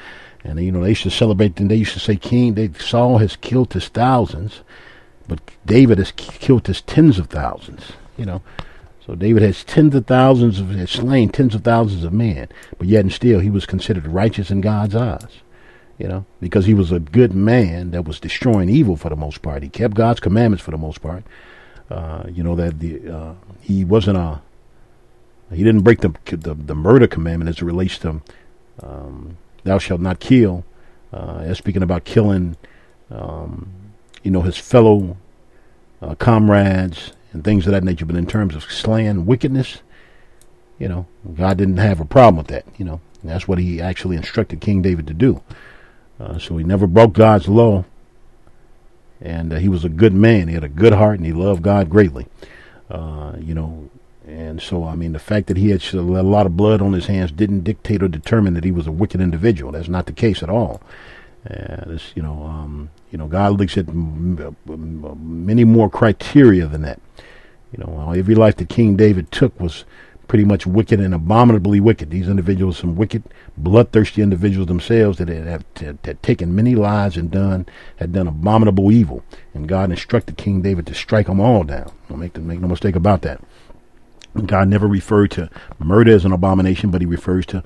And 0.45 0.61
you 0.61 0.71
know 0.71 0.83
they 0.83 0.91
used 0.91 1.03
to 1.03 1.11
celebrate, 1.11 1.59
and 1.59 1.69
they 1.69 1.75
used 1.75 1.95
to 1.95 1.99
say, 1.99 2.15
"King, 2.15 2.55
they, 2.55 2.71
Saul 2.75 3.19
has 3.19 3.35
killed 3.35 3.73
his 3.73 3.89
thousands, 3.89 4.61
but 5.27 5.41
David 5.67 5.99
has 5.99 6.13
killed 6.13 6.69
his 6.69 6.81
tens 6.81 7.19
of 7.19 7.27
thousands." 7.27 7.95
You 8.23 8.27
know. 8.27 8.41
So 9.05 9.17
David 9.17 9.43
has 9.43 9.65
tens 9.65 9.97
of 9.97 10.07
thousands 10.07 10.61
of 10.61 10.71
has 10.71 10.93
slain 10.93 11.29
tens 11.29 11.57
of 11.57 11.63
thousands 11.63 12.05
of 12.05 12.13
men, 12.13 12.49
but 12.79 12.87
yet 12.87 13.01
and 13.01 13.13
still 13.13 13.41
he 13.41 13.51
was 13.51 13.67
considered 13.67 14.07
righteous 14.07 14.49
in 14.49 14.61
God's 14.61 14.95
eyes. 14.95 15.41
You 15.99 16.09
know, 16.09 16.25
because 16.41 16.67
he 16.67 16.75
was 16.75 16.93
a 16.93 17.01
good 17.01 17.35
man 17.35 17.91
that 17.91 18.05
was 18.05 18.21
destroying 18.21 18.69
evil 18.69 18.97
for 18.97 19.09
the 19.09 19.17
most 19.17 19.43
part. 19.43 19.65
He 19.65 19.69
kept 19.69 19.95
God's 19.95 20.21
commandments 20.21 20.65
for 20.65 20.71
the 20.71 20.79
most 20.79 21.03
part. 21.03 21.25
Uh, 21.91 22.25
you 22.29 22.45
know 22.45 22.55
that 22.55 22.79
the 22.79 23.11
uh, 23.13 23.35
he 23.61 23.85
wasn't 23.85 24.17
a 24.19 24.41
he 25.53 25.65
didn't 25.65 25.83
break 25.83 26.01
the, 26.01 26.15
the, 26.25 26.55
the 26.55 26.75
murder 26.75 27.09
commandment 27.09 27.49
as 27.51 27.57
it 27.57 27.65
relates 27.65 27.99
to 27.99 28.23
um, 28.83 29.37
thou 29.65 29.79
shalt 29.79 30.01
not 30.01 30.21
kill. 30.21 30.65
Uh, 31.13 31.53
speaking 31.53 31.83
about 31.83 32.05
killing, 32.05 32.57
um, 33.11 33.69
you 34.23 34.31
know, 34.31 34.41
his 34.43 34.57
fellow 34.57 35.19
uh, 36.01 36.15
comrades 36.15 37.13
and 37.33 37.45
things 37.45 37.67
of 37.67 37.73
that 37.73 37.85
nature. 37.85 38.07
But 38.07 38.17
in 38.17 38.27
terms 38.27 38.55
of 38.55 38.65
slaying 38.65 39.27
wickedness, 39.27 39.83
you 40.79 40.89
know, 40.89 41.07
God 41.35 41.59
didn't 41.59 41.79
have 41.79 42.01
a 42.01 42.05
problem 42.05 42.37
with 42.37 42.49
that. 42.49 42.65
You 42.77 42.85
know, 42.85 43.01
that's 43.23 43.47
what 43.47 43.59
He 43.59 43.81
actually 43.81 44.17
instructed 44.17 44.61
King 44.61 44.83
David 44.83 45.07
to 45.07 45.15
do. 45.15 45.43
Uh, 46.21 46.39
so 46.39 46.57
he 46.57 46.63
never 46.65 46.87
broke 46.87 47.15
God's 47.15 47.49
law 47.49 47.85
and 49.23 49.53
uh, 49.53 49.57
he 49.57 49.69
was 49.69 49.85
a 49.85 49.89
good 49.89 50.13
man. 50.13 50.49
He 50.49 50.55
had 50.55 50.65
a 50.65 50.69
good 50.69 50.93
heart, 50.93 51.19
and 51.19 51.27
he 51.27 51.33
loved 51.33 51.63
God 51.63 51.89
greatly. 51.89 52.27
Uh, 52.91 53.35
you 53.39 53.55
know, 53.55 53.89
and 54.27 54.61
so 54.61 54.85
I 54.85 54.97
mean, 54.97 55.13
the 55.13 55.19
fact 55.19 55.47
that 55.47 55.57
he 55.57 55.71
had 55.71 55.83
a 55.95 56.01
lot 56.01 56.47
of 56.47 56.57
blood 56.57 56.83
on 56.83 56.93
his 56.93 57.07
hands 57.07 57.33
didn't 57.33 57.65
dictate 57.65 58.03
or 58.03 58.09
determine 58.09 58.55
that 58.55 58.65
he 58.65 58.73
was 58.73 58.87
a 58.87 58.93
wicked 58.93 59.21
individual. 59.21 59.73
That's 59.73 59.89
not 59.89 60.07
the 60.07 60.13
case 60.13 60.43
at 60.43 60.51
all. 60.51 60.83
Uh, 61.49 61.55
and 61.55 61.93
it's, 61.93 62.13
you 62.15 62.23
know, 62.23 62.45
um, 62.45 62.91
you 63.11 63.19
know, 63.19 63.27
God 63.27 63.59
looks 63.59 63.77
at 63.77 63.89
m- 63.89 64.39
m- 64.69 65.05
uh, 65.05 65.09
uh, 65.09 65.15
many 65.17 65.65
more 65.65 65.91
criteria 65.91 66.67
than 66.67 66.83
that. 66.83 67.01
You 67.73 67.83
know, 67.83 68.13
every 68.13 68.35
life 68.35 68.57
that 68.57 68.69
King 68.69 68.97
David 68.97 69.33
took 69.33 69.59
was 69.59 69.85
pretty 70.29 70.45
much 70.45 70.67
wicked 70.67 71.01
and 71.01 71.13
abominably 71.13 71.81
wicked. 71.81 72.11
These 72.11 72.29
individuals, 72.29 72.79
some 72.79 72.97
wicked, 72.97 73.23
bloodthirsty 73.57 74.23
individuals 74.23 74.69
themselves 74.69 75.19
that 75.19 75.29
had, 75.29 75.47
had, 75.47 75.65
had, 75.77 75.99
had, 76.05 76.23
taken 76.23 76.55
many 76.55 76.75
lives 76.75 77.17
and 77.17 77.31
done 77.31 77.67
had 77.97 78.13
done 78.13 78.27
abominable 78.27 78.91
evil. 78.91 79.23
And 79.53 79.69
God 79.69 79.91
instructed 79.91 80.39
King 80.39 80.63
David 80.63 80.87
to 80.87 80.95
strike 80.95 81.27
them 81.27 81.41
all 81.41 81.65
down. 81.65 81.93
Don't 82.09 82.19
make, 82.19 82.37
make 82.39 82.61
no 82.61 82.69
mistake 82.69 82.97
about 82.97 83.23
that. 83.23 83.43
God 84.47 84.69
never 84.69 84.87
referred 84.87 85.33
to 85.33 85.51
murder 85.79 86.13
as 86.15 86.25
an 86.25 86.33
abomination, 86.33 86.91
but 86.91 87.03
He 87.03 87.07
refers 87.07 87.45
to 87.47 87.63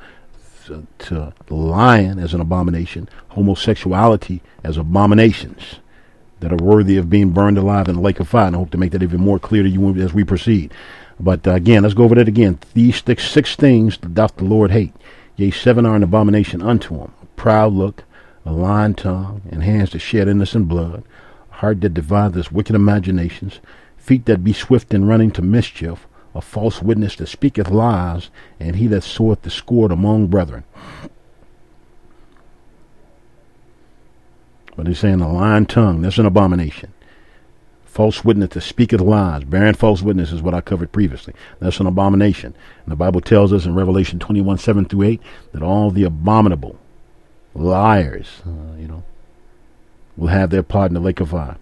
to 0.99 1.33
lying 1.49 2.19
as 2.19 2.35
an 2.35 2.41
abomination, 2.41 3.09
homosexuality 3.29 4.43
as 4.65 4.77
abominations 4.77 5.81
that 6.41 6.53
are 6.53 6.65
worthy 6.65 6.97
of 6.97 7.11
being 7.11 7.31
burned 7.31 7.59
alive 7.59 7.89
in 7.89 7.97
the 7.97 8.01
lake 8.01 8.21
of 8.21 8.29
fire. 8.29 8.47
And 8.47 8.57
I 8.57 8.59
hope 8.59 8.71
to 8.71 8.79
make 8.79 8.93
that 8.93 9.03
even 9.03 9.21
more 9.21 9.39
clear 9.39 9.63
to 9.63 9.69
you 9.69 9.95
as 9.97 10.13
we 10.13 10.25
proceed. 10.25 10.73
But 11.19 11.47
uh, 11.47 11.53
again, 11.53 11.83
let's 11.83 11.95
go 11.95 12.05
over 12.05 12.15
that 12.17 12.29
again. 12.29 12.59
These 12.75 13.03
six, 13.03 13.29
six 13.29 13.57
things 13.57 13.97
doth 13.97 14.37
the 14.37 14.45
Lord 14.45 14.71
hate. 14.71 14.95
Yea, 15.37 15.51
seven 15.51 15.87
are 15.87 15.97
an 15.97 16.03
abomination 16.03 16.63
unto 16.63 16.99
him. 16.99 17.13
A 17.23 17.27
proud 17.37 17.73
look, 17.73 18.05
a 18.45 18.53
lying 18.53 18.95
tongue, 18.95 19.43
and 19.51 19.63
hands 19.63 19.91
that 19.91 20.01
shed 20.01 20.29
innocent 20.29 20.69
blood, 20.69 21.05
a 21.51 21.55
heart 21.57 21.81
that 21.81 21.95
deviseth 21.95 22.53
wicked 22.53 22.75
imaginations, 22.75 23.61
feet 23.97 24.27
that 24.27 24.45
be 24.45 24.53
swift 24.53 24.95
in 24.95 25.07
running 25.07 25.31
to 25.33 25.43
mischief, 25.43 26.07
a 26.37 26.41
false 26.41 26.83
witness 26.83 27.17
that 27.17 27.27
speaketh 27.27 27.71
lies, 27.71 28.31
and 28.61 28.77
he 28.77 28.87
that 28.89 29.03
soweth 29.03 29.43
discord 29.43 29.91
among 29.91 30.29
brethren. 30.29 30.65
But 34.77 34.87
he's 34.87 34.99
saying 34.99 35.21
a 35.21 35.33
lying 35.33 35.67
tongue, 35.67 36.03
that's 36.03 36.19
an 36.19 36.27
abomination 36.27 36.93
false 37.97 38.23
witness 38.23 38.51
that 38.51 38.61
speaketh 38.61 39.01
lies, 39.01 39.43
bearing 39.45 39.73
false 39.73 40.03
witness 40.03 40.31
is 40.31 40.43
what 40.43 40.53
I 40.53 40.61
covered 40.61 40.93
previously. 40.93 41.33
That's 41.61 41.81
an 41.81 41.87
abomination. 41.87 42.55
And 42.85 42.93
the 42.93 42.97
Bible 42.97 43.23
tells 43.23 43.55
us 43.55 43.65
in 43.65 43.75
Revelation 43.75 44.19
21, 44.19 44.59
7 44.59 44.85
through 44.85 45.03
8, 45.03 45.23
that 45.53 45.63
all 45.63 45.91
the 45.91 46.05
abominable 46.05 46.79
liars, 47.55 48.43
uh, 48.45 48.77
you 48.79 48.87
know, 48.87 49.03
will 50.15 50.29
have 50.29 50.51
their 50.51 50.63
part 50.63 50.91
in 50.91 50.95
the 50.95 51.01
lake 51.01 51.21
of 51.21 51.31
fire. 51.31 51.57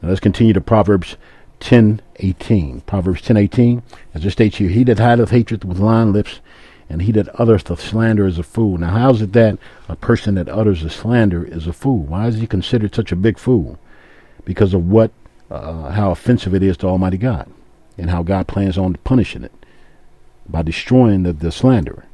Now 0.00 0.10
let's 0.10 0.20
continue 0.20 0.52
to 0.52 0.60
Proverbs 0.60 1.16
10, 1.62 2.00
18. 2.16 2.82
Proverbs 2.82 3.22
10, 3.22 3.36
18, 3.36 3.82
as 4.14 4.24
it 4.24 4.30
states 4.30 4.58
here, 4.58 4.68
He 4.68 4.84
that 4.84 4.98
hideth 4.98 5.30
hatred 5.30 5.64
with 5.64 5.78
lying 5.78 6.12
lips, 6.12 6.40
and 6.88 7.02
he 7.02 7.12
that 7.12 7.28
uttereth 7.40 7.64
the 7.64 7.76
slander 7.76 8.26
is 8.26 8.38
a 8.38 8.42
fool. 8.42 8.76
Now, 8.78 8.90
how 8.90 9.10
is 9.10 9.22
it 9.22 9.32
that 9.32 9.58
a 9.88 9.96
person 9.96 10.34
that 10.34 10.48
utters 10.48 10.82
a 10.84 10.90
slander 10.90 11.44
is 11.44 11.66
a 11.66 11.72
fool? 11.72 12.00
Why 12.00 12.26
is 12.26 12.38
he 12.38 12.46
considered 12.46 12.94
such 12.94 13.12
a 13.12 13.16
big 13.16 13.38
fool? 13.38 13.78
because 14.44 14.74
of 14.74 14.88
what, 14.88 15.10
uh, 15.50 15.90
how 15.90 16.10
offensive 16.10 16.54
it 16.54 16.62
is 16.62 16.76
to 16.78 16.86
Almighty 16.86 17.18
God, 17.18 17.48
and 17.98 18.10
how 18.10 18.22
God 18.22 18.46
plans 18.48 18.78
on 18.78 18.94
punishing 19.04 19.44
it 19.44 19.52
by 20.48 20.62
destroying 20.62 21.22
the, 21.22 21.32
the 21.32 21.52
slanderer. 21.52 22.04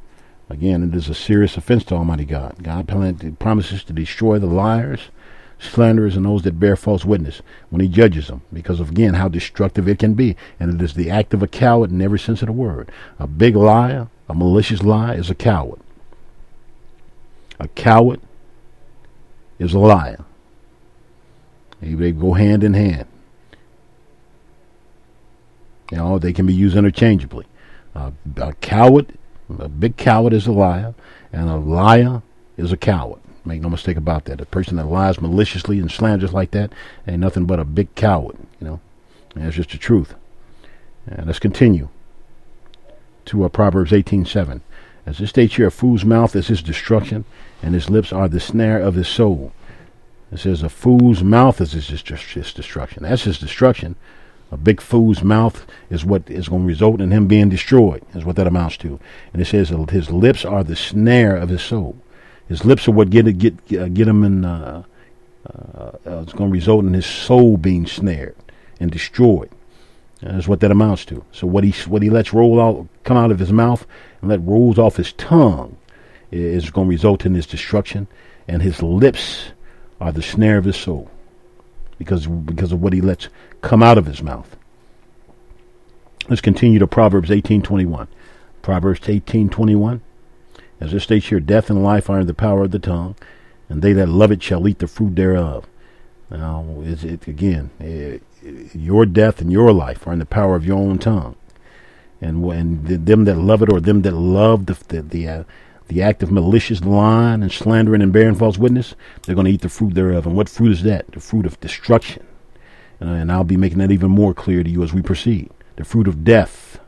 Again, 0.49 0.83
it 0.83 0.95
is 0.95 1.09
a 1.09 1.15
serious 1.15 1.57
offense 1.57 1.83
to 1.85 1.95
Almighty 1.95 2.25
God. 2.25 2.63
God 2.63 2.87
plan, 2.87 3.35
promises 3.39 3.83
to 3.83 3.93
destroy 3.93 4.39
the 4.39 4.47
liars, 4.47 5.09
slanderers, 5.59 6.15
and 6.15 6.25
those 6.25 6.43
that 6.43 6.59
bear 6.59 6.75
false 6.75 7.05
witness 7.05 7.41
when 7.69 7.81
He 7.81 7.87
judges 7.87 8.27
them, 8.27 8.41
because 8.51 8.79
of 8.79 8.89
again 8.89 9.13
how 9.13 9.27
destructive 9.27 9.87
it 9.87 9.99
can 9.99 10.13
be, 10.13 10.35
and 10.59 10.73
it 10.73 10.83
is 10.83 10.93
the 10.93 11.09
act 11.09 11.33
of 11.33 11.43
a 11.43 11.47
coward 11.47 11.91
in 11.91 12.01
every 12.01 12.19
sense 12.19 12.41
of 12.41 12.47
the 12.47 12.53
word. 12.53 12.91
A 13.19 13.27
big 13.27 13.55
liar, 13.55 14.07
a 14.27 14.33
malicious 14.33 14.81
lie, 14.81 15.13
is 15.13 15.29
a 15.29 15.35
coward. 15.35 15.79
A 17.59 17.67
coward 17.67 18.21
is 19.59 19.73
a 19.73 19.79
liar. 19.79 20.23
Maybe 21.81 21.95
They 21.95 22.11
go 22.11 22.33
hand 22.33 22.63
in 22.63 22.73
hand. 22.73 23.05
You 25.91 25.97
know, 25.97 26.19
they 26.19 26.33
can 26.33 26.45
be 26.45 26.53
used 26.53 26.77
interchangeably. 26.77 27.45
Uh, 27.95 28.11
a 28.37 28.53
coward, 28.53 29.17
a 29.57 29.67
big 29.67 29.97
coward 29.97 30.33
is 30.33 30.47
a 30.47 30.51
liar, 30.51 30.93
and 31.33 31.49
a 31.49 31.57
liar 31.57 32.21
is 32.57 32.71
a 32.71 32.77
coward. 32.77 33.19
Make 33.49 33.63
no 33.63 33.69
mistake 33.71 33.97
about 33.97 34.25
that. 34.25 34.39
A 34.39 34.45
person 34.45 34.75
that 34.75 34.85
lies 34.85 35.19
maliciously 35.19 35.79
and 35.79 35.91
slanders 35.91 36.33
like 36.33 36.51
that 36.51 36.71
ain't 37.07 37.19
nothing 37.19 37.45
but 37.45 37.59
a 37.59 37.65
big 37.65 37.93
coward, 37.95 38.37
you 38.61 38.67
know. 38.67 38.79
And 39.33 39.43
that's 39.43 39.55
just 39.55 39.71
the 39.71 39.79
truth. 39.79 40.13
And 41.07 41.25
let's 41.25 41.39
continue 41.39 41.89
to 43.25 43.43
uh, 43.43 43.49
Proverbs 43.49 43.89
18.7. 43.89 44.61
As 45.07 45.19
it 45.19 45.25
states 45.25 45.55
here, 45.55 45.65
a 45.65 45.71
fool's 45.71 46.05
mouth 46.05 46.35
is 46.35 46.47
his 46.47 46.61
destruction, 46.61 47.25
and 47.63 47.73
his 47.73 47.89
lips 47.89 48.13
are 48.13 48.27
the 48.27 48.39
snare 48.39 48.79
of 48.79 48.93
his 48.93 49.07
soul. 49.07 49.51
It 50.31 50.37
says 50.37 50.61
a 50.61 50.69
fool's 50.69 51.23
mouth 51.23 51.59
is 51.59 51.71
his, 51.71 51.87
his 51.89 52.53
destruction. 52.53 53.01
That's 53.01 53.23
his 53.23 53.39
destruction. 53.39 53.95
A 54.51 54.57
big 54.57 54.79
fool's 54.79 55.23
mouth 55.23 55.65
is 55.89 56.05
what 56.05 56.29
is 56.29 56.49
going 56.49 56.61
to 56.61 56.67
result 56.67 57.01
in 57.01 57.09
him 57.09 57.25
being 57.25 57.49
destroyed, 57.49 58.03
is 58.13 58.25
what 58.25 58.35
that 58.35 58.45
amounts 58.45 58.77
to. 58.77 58.99
And 59.33 59.41
it 59.41 59.45
says 59.45 59.69
his 59.69 60.11
lips 60.11 60.45
are 60.45 60.63
the 60.63 60.75
snare 60.75 61.35
of 61.35 61.49
his 61.49 61.63
soul. 61.63 61.97
His 62.49 62.65
lips 62.65 62.87
are 62.87 62.91
what 62.91 63.09
get 63.09 63.37
get 63.37 63.65
get 63.67 64.07
him 64.07 64.23
in. 64.23 64.43
Uh, 64.43 64.83
uh, 65.47 65.91
it's 66.05 66.33
going 66.33 66.49
to 66.49 66.53
result 66.53 66.83
in 66.83 66.93
his 66.93 67.05
soul 67.05 67.57
being 67.57 67.87
snared 67.87 68.35
and 68.79 68.91
destroyed. 68.91 69.49
And 70.21 70.35
that's 70.35 70.47
what 70.47 70.59
that 70.59 70.71
amounts 70.71 71.05
to. 71.05 71.23
So 71.31 71.47
what 71.47 71.63
he 71.63 71.71
what 71.89 72.01
he 72.01 72.09
lets 72.09 72.33
roll 72.33 72.59
out, 72.59 72.87
come 73.03 73.17
out 73.17 73.31
of 73.31 73.39
his 73.39 73.53
mouth, 73.53 73.85
and 74.19 74.29
let 74.29 74.41
rolls 74.41 74.77
off 74.77 74.97
his 74.97 75.13
tongue, 75.13 75.77
is 76.31 76.69
going 76.71 76.87
to 76.87 76.91
result 76.91 77.25
in 77.25 77.35
his 77.35 77.45
destruction. 77.45 78.07
And 78.47 78.61
his 78.61 78.81
lips 78.81 79.51
are 80.01 80.11
the 80.11 80.23
snare 80.23 80.57
of 80.57 80.65
his 80.65 80.75
soul 80.75 81.09
because, 81.99 82.25
because 82.25 82.71
of 82.71 82.81
what 82.81 82.93
he 82.93 83.01
lets 83.01 83.29
come 83.61 83.83
out 83.83 83.99
of 83.99 84.07
his 84.07 84.23
mouth. 84.23 84.55
Let's 86.27 86.41
continue 86.41 86.79
to 86.79 86.87
Proverbs 86.87 87.29
18.21. 87.29 88.07
Proverbs 88.61 89.01
18.21. 89.01 90.01
As 90.79 90.93
it 90.93 91.01
states 91.01 91.27
here, 91.27 91.39
death 91.39 91.69
and 91.69 91.83
life 91.83 92.09
are 92.09 92.19
in 92.19 92.27
the 92.27 92.33
power 92.33 92.63
of 92.63 92.71
the 92.71 92.79
tongue, 92.79 93.15
and 93.67 93.81
they 93.81 93.93
that 93.93 94.09
love 94.09 94.31
it 94.31 94.41
shall 94.41 94.67
eat 94.67 94.79
the 94.79 94.87
fruit 94.87 95.15
thereof. 95.15 95.67
Now, 96.29 96.65
is 96.83 97.03
it 97.03 97.27
again? 97.27 97.71
It, 97.79 98.23
your 98.73 99.05
death 99.05 99.41
and 99.41 99.51
your 99.51 99.73
life 99.73 100.07
are 100.07 100.13
in 100.13 100.19
the 100.19 100.25
power 100.25 100.55
of 100.55 100.65
your 100.65 100.77
own 100.77 100.97
tongue, 100.99 101.35
and 102.21 102.41
when 102.41 102.83
them 103.05 103.25
that 103.25 103.35
love 103.35 103.61
it 103.61 103.71
or 103.71 103.81
them 103.81 104.03
that 104.03 104.13
love 104.13 104.65
the 104.67 104.77
the, 104.87 105.01
the 105.01 105.27
uh, 105.27 105.43
the 105.89 106.01
act 106.03 106.23
of 106.23 106.31
malicious 106.31 106.83
lying 106.83 107.41
and 107.41 107.51
slandering 107.51 108.01
and 108.01 108.13
bearing 108.13 108.35
false 108.35 108.57
witness, 108.57 108.95
they're 109.23 109.35
going 109.35 109.45
to 109.45 109.51
eat 109.51 109.61
the 109.61 109.69
fruit 109.69 109.95
thereof. 109.95 110.25
And 110.27 110.35
what 110.35 110.47
fruit 110.47 110.71
is 110.71 110.83
that? 110.83 111.11
The 111.11 111.19
fruit 111.19 111.47
of 111.47 111.59
destruction. 111.59 112.25
And, 112.99 113.09
and 113.09 113.31
I'll 113.31 113.43
be 113.43 113.57
making 113.57 113.79
that 113.79 113.91
even 113.91 114.11
more 114.11 114.35
clear 114.35 114.63
to 114.63 114.69
you 114.69 114.83
as 114.83 114.93
we 114.93 115.01
proceed. 115.01 115.49
The 115.77 115.83
fruit 115.83 116.07
of 116.07 116.23
death. 116.23 116.79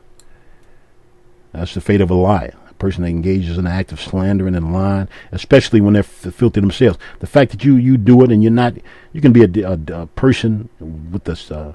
That's 1.50 1.74
the 1.74 1.80
fate 1.80 2.00
of 2.00 2.10
a 2.10 2.14
liar. 2.14 2.54
Person 2.82 3.04
that 3.04 3.10
engages 3.10 3.58
in 3.58 3.66
an 3.66 3.72
act 3.72 3.92
of 3.92 4.00
slandering 4.00 4.56
and 4.56 4.72
lying, 4.72 5.06
especially 5.30 5.80
when 5.80 5.92
they're 5.92 6.00
f- 6.00 6.34
filthy 6.34 6.60
themselves. 6.60 6.98
The 7.20 7.28
fact 7.28 7.52
that 7.52 7.64
you, 7.64 7.76
you 7.76 7.96
do 7.96 8.24
it 8.24 8.32
and 8.32 8.42
you're 8.42 8.50
not, 8.50 8.74
you 9.12 9.20
can 9.20 9.32
be 9.32 9.44
a, 9.44 9.70
a, 9.70 10.02
a 10.02 10.06
person 10.08 10.68
with 10.80 11.22
this, 11.22 11.52
uh, 11.52 11.74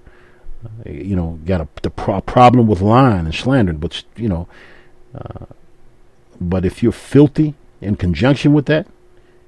you 0.86 1.16
know, 1.16 1.40
got 1.46 1.62
a, 1.62 1.68
the 1.82 1.90
pro- 1.90 2.20
problem 2.20 2.68
with 2.68 2.82
lying 2.82 3.26
and 3.26 3.34
slandering, 3.34 3.78
but, 3.78 4.04
you 4.18 4.28
know, 4.28 4.50
uh, 5.16 5.46
but 6.42 6.66
if 6.66 6.84
you're 6.84 6.92
filthy 6.92 7.54
in 7.80 7.96
conjunction 7.96 8.52
with 8.52 8.66
that, 8.66 8.86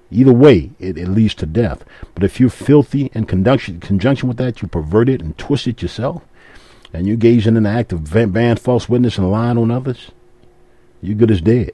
either 0.09 0.31
way, 0.31 0.71
it, 0.79 0.97
it 0.97 1.09
leads 1.09 1.35
to 1.35 1.45
death. 1.45 1.83
But 2.15 2.23
if 2.23 2.39
you're 2.39 2.49
filthy 2.49 3.11
in 3.13 3.25
conjunction, 3.25 3.81
conjunction 3.81 4.29
with 4.29 4.37
that, 4.37 4.61
you 4.61 4.69
pervert 4.69 5.09
it 5.09 5.21
and 5.21 5.37
twist 5.37 5.67
it 5.67 5.81
yourself, 5.81 6.23
and 6.93 7.05
you 7.05 7.15
engage 7.15 7.47
in 7.47 7.57
an 7.57 7.65
act 7.65 7.91
of 7.91 8.13
bearing 8.13 8.55
false 8.55 8.87
witness 8.87 9.17
and 9.17 9.29
lying 9.29 9.57
on 9.57 9.71
others, 9.71 10.11
you're 11.01 11.15
good 11.15 11.31
as 11.31 11.41
dead. 11.41 11.71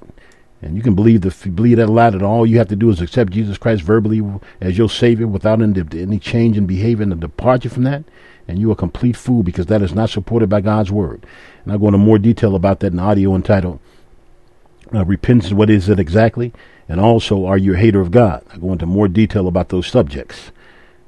And 0.62 0.76
you 0.76 0.82
can 0.82 0.96
believe 0.96 1.22
the 1.22 1.50
believe 1.50 1.78
that 1.78 1.88
lie 1.88 2.10
that 2.10 2.24
all 2.24 2.46
you 2.46 2.58
have 2.58 2.70
to 2.70 2.76
do 2.76 2.90
is 2.90 3.02
accept 3.02 3.34
Jesus 3.34 3.58
Christ 3.58 3.84
verbally 3.84 4.24
as 4.62 4.78
your 4.78 4.90
Savior 4.90 5.28
without 5.28 5.62
any, 5.62 6.20
change 6.20 6.58
in 6.58 6.66
behavior 6.66 7.04
and 7.04 7.14
a 7.14 7.16
departure 7.16 7.70
from 7.70 7.84
that, 7.84 8.04
and 8.48 8.58
you're 8.58 8.72
a 8.72 8.76
complete 8.76 9.16
fool 9.16 9.44
because 9.44 9.68
that 9.68 9.82
is 9.82 9.94
not 9.94 10.10
supported 10.10 10.50
by 10.50 10.62
God's 10.62 10.92
Word. 10.92 11.26
And 11.64 11.72
I'll 11.72 11.80
go 11.80 11.88
into 11.88 12.00
more 12.00 12.18
detail 12.18 12.56
about 12.56 12.80
that 12.80 12.94
in 12.94 13.00
audio 13.00 13.36
entitled 13.36 13.80
uh, 14.94 15.06
repentance, 15.06 15.54
what 15.54 15.70
is 15.70 15.90
it 15.90 16.00
exactly? 16.00 16.54
And 16.88 17.00
also, 17.00 17.46
are 17.46 17.58
you 17.58 17.74
a 17.74 17.78
hater 17.78 18.00
of 18.00 18.12
God? 18.12 18.44
I'll 18.52 18.60
go 18.60 18.72
into 18.72 18.86
more 18.86 19.08
detail 19.08 19.48
about 19.48 19.70
those 19.70 19.88
subjects. 19.88 20.52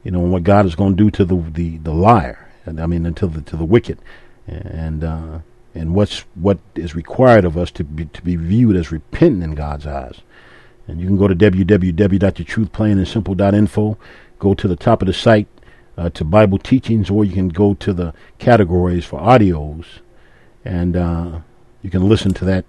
You 0.04 0.12
know, 0.12 0.22
and 0.22 0.32
what 0.32 0.44
God 0.44 0.66
is 0.66 0.76
going 0.76 0.96
to 0.96 1.04
do 1.04 1.12
to 1.12 1.26
the, 1.26 1.36
the, 1.36 1.78
the 1.78 1.94
liar, 1.94 2.50
and 2.66 2.80
I 2.80 2.86
mean, 2.86 3.06
until 3.06 3.28
the, 3.28 3.42
to 3.42 3.58
the 3.58 3.66
wicked, 3.66 4.00
and 4.48 5.04
uh, 5.04 5.40
and 5.78 5.96
what's 5.96 6.20
what 6.36 6.60
is 6.76 6.94
required 6.96 7.46
of 7.46 7.58
us 7.58 7.72
to 7.72 7.84
be 7.84 8.06
to 8.06 8.22
be 8.22 8.36
viewed 8.36 8.76
as 8.76 8.92
repentant 8.92 9.44
in 9.44 9.56
God's 9.56 9.88
eyes. 9.88 10.22
And 10.88 11.00
you 11.00 11.08
can 11.08 11.18
go 11.18 11.28
to 11.28 11.36
www.thetruthplainandsimple.info 11.36 13.98
go 14.40 14.54
to 14.54 14.68
the 14.68 14.76
top 14.76 15.02
of 15.02 15.08
the 15.08 15.14
site 15.14 15.48
uh, 15.98 16.10
to 16.12 16.24
Bible 16.24 16.60
teachings, 16.60 17.10
or 17.10 17.26
you 17.26 17.34
can 17.34 17.50
go 17.50 17.74
to 17.76 17.94
the 17.94 18.14
categories 18.38 19.06
for 19.06 19.20
audios, 19.20 19.86
and 20.64 20.96
uh, 20.96 21.40
you 21.82 21.90
can 21.90 22.08
listen 22.08 22.36
to 22.36 22.46
that 22.46 22.66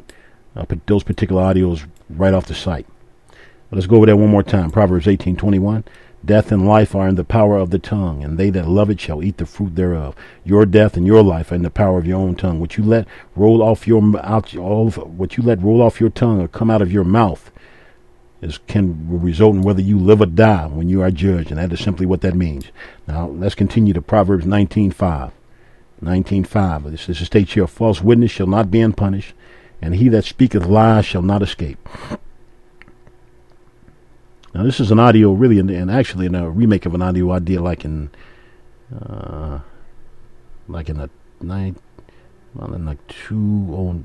uh, 0.57 0.65
those 0.87 1.05
particular 1.05 1.43
audios 1.43 1.87
right 2.09 2.33
off 2.33 2.47
the 2.47 2.55
site. 2.55 2.87
Let's 3.71 3.87
go 3.87 3.97
over 3.97 4.07
that 4.07 4.17
one 4.17 4.31
more 4.31 4.43
time. 4.43 4.71
Proverbs 4.71 5.07
eighteen 5.07 5.37
twenty 5.37 5.59
one. 5.59 5.85
Death 6.25 6.51
and 6.51 6.67
life 6.67 6.95
are 6.95 7.09
in 7.09 7.15
the 7.15 7.25
power 7.25 7.57
of 7.57 7.71
the 7.71 7.79
tongue, 7.79 8.25
and 8.25 8.37
they 8.37 8.51
that 8.51 8.69
love 8.69 8.91
it 8.91 9.01
shall 9.01 9.23
eat 9.23 9.37
the 9.37 9.47
fruit 9.47 9.77
thereof. 9.77 10.17
Your 10.45 10.67
death 10.67 10.97
and 10.97 11.07
your 11.07 11.23
life 11.23 11.53
are 11.53 11.55
in 11.55 11.63
the 11.63 11.71
power 11.71 11.97
of 11.99 12.07
your 12.07 12.19
own 12.19 12.35
tongue. 12.35 12.59
What 12.59 12.77
you 12.77 12.85
let 12.85 13.07
roll 13.37 13.63
off 13.63 13.87
your 13.87 14.03
out, 14.19 14.55
all 14.57 14.91
what 14.91 15.37
you 15.37 15.43
let 15.43 15.63
roll 15.63 15.81
off 15.81 16.01
your 16.01 16.11
tongue 16.11 16.41
or 16.41 16.49
come 16.49 16.71
out 16.71 16.83
of 16.83 16.93
your 16.93 17.05
mouth 17.05 17.51
is 18.43 18.59
can 18.67 19.21
result 19.21 19.55
in 19.55 19.63
whether 19.63 19.81
you 19.81 19.99
live 19.99 20.21
or 20.21 20.27
die 20.27 20.67
when 20.67 20.89
you 20.89 21.03
are 21.03 21.11
judged, 21.11 21.51
and 21.51 21.59
that 21.59 21.73
is 21.73 21.81
simply 21.81 22.05
what 22.05 22.21
that 22.21 22.35
means. 22.35 22.67
Now 23.07 23.29
let's 23.29 23.55
continue 23.55 23.95
to 23.95 24.03
Proverbs 24.03 24.45
nineteen 24.45 24.91
five. 24.91 25.31
Nineteen 26.01 26.45
five. 26.45 26.85
This, 26.91 27.07
this 27.07 27.19
states 27.19 27.55
here: 27.55 27.67
false 27.67 28.01
witness 28.01 28.31
shall 28.31 28.47
not 28.47 28.71
be 28.71 28.81
unpunished, 28.81 29.35
and 29.81 29.95
he 29.95 30.09
that 30.11 30.25
speaketh 30.25 30.67
lies 30.67 31.07
shall 31.07 31.23
not 31.23 31.43
escape. 31.43 31.89
Now 34.55 34.63
this 34.63 34.81
is 34.81 34.91
an 34.91 34.99
audio, 34.99 35.33
really, 35.33 35.59
and 35.59 35.91
actually 35.91 36.25
in 36.27 36.35
a 36.35 36.51
remake 36.51 36.87
of 36.87 36.95
an 36.95 37.03
audio 37.03 37.31
I 37.31 37.39
did, 37.39 37.61
like 37.61 37.85
in, 37.85 38.09
uh, 38.95 39.61
like 40.69 40.89
in 40.89 40.99
a 41.01 41.11
nine, 41.41 41.77
well, 42.55 42.73
in 42.73 42.87
like 42.87 43.07
two 43.09 43.67
oh, 43.71 44.03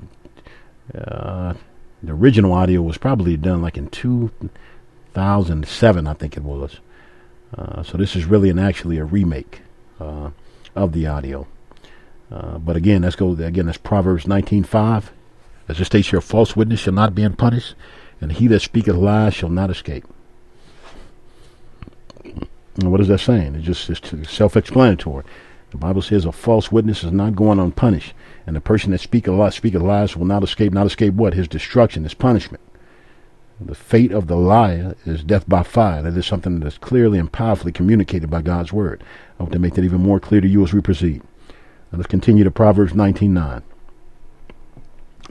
uh, 0.98 1.54
the 2.02 2.12
original 2.12 2.52
audio 2.52 2.82
was 2.82 2.98
probably 2.98 3.38
done 3.38 3.62
like 3.62 3.78
in 3.78 3.88
2007, 3.88 6.08
I 6.08 6.14
think 6.14 6.36
it 6.36 6.44
was. 6.44 6.82
Uh, 7.58 7.82
so 7.84 7.98
this 7.98 8.14
is 8.16 8.26
really 8.26 8.50
an 8.50 8.60
actually 8.60 8.98
a 8.98 9.06
remake 9.06 9.62
uh, 10.00 10.32
of 10.76 10.91
the 10.91 11.08
audio. 11.08 11.48
Uh, 12.30 12.58
but 12.58 12.76
again, 12.76 13.04
let's 13.04 13.16
go 13.16 13.32
again. 13.32 13.68
That's 13.68 13.78
Proverbs 13.78 14.26
19:5. 14.26 15.06
As 15.70 15.80
it 15.80 15.86
states 15.86 16.10
here, 16.10 16.20
false 16.20 16.58
witness 16.58 16.82
shall 16.82 16.94
not 16.94 17.16
be 17.16 17.24
unpunished, 17.24 17.76
and 18.20 18.34
he 18.34 18.48
that 18.48 18.62
speaketh 18.62 18.96
lies 18.96 19.34
shall 19.34 19.50
not 19.50 19.70
escape. 19.70 20.06
And 22.80 22.92
what 22.92 23.02
is 23.02 23.08
that 23.08 23.20
saying? 23.20 23.56
It's 23.56 23.66
just 23.66 23.90
it's 23.90 24.32
self-explanatory. 24.32 25.24
The 25.72 25.78
Bible 25.78 26.02
says 26.02 26.26
a 26.26 26.32
false 26.32 26.72
witness 26.72 27.04
is 27.04 27.12
not 27.12 27.36
going 27.36 27.60
unpunished. 27.60 28.14
And 28.46 28.56
the 28.56 28.62
person 28.62 28.92
that 28.92 29.00
speak 29.00 29.28
a 29.28 29.52
speak 29.52 29.74
lies 29.76 30.16
will 30.16 30.26
not 30.26 30.44
escape, 30.44 30.74
not 30.74 30.88
escape 30.88 31.14
what? 31.14 31.34
His 31.34 31.48
destruction, 31.48 32.04
his 32.04 32.14
punishment. 32.14 32.62
The 33.62 33.76
fate 33.76 34.12
of 34.12 34.28
the 34.28 34.36
liar 34.36 34.96
is 35.06 35.24
death 35.24 35.48
by 35.48 35.64
fire. 35.64 36.02
That 36.02 36.18
is 36.18 36.26
something 36.26 36.60
that 36.60 36.68
is 36.68 36.78
clearly 36.78 37.18
and 37.18 37.32
powerfully 37.32 37.72
communicated 37.72 38.30
by 38.30 38.42
God's 38.42 38.74
word. 38.74 39.04
I 39.40 39.44
hope 39.44 39.52
to 39.54 39.60
make 39.60 39.76
that 39.76 39.86
even 39.86 40.02
more 40.02 40.20
clear 40.20 40.42
to 40.42 40.48
you 40.48 40.64
as 40.64 40.74
we 40.74 40.82
proceed. 40.82 41.22
Now 41.92 41.98
let's 41.98 42.08
continue 42.08 42.44
to 42.44 42.52
Proverbs 42.52 42.94
19.9. 42.94 43.64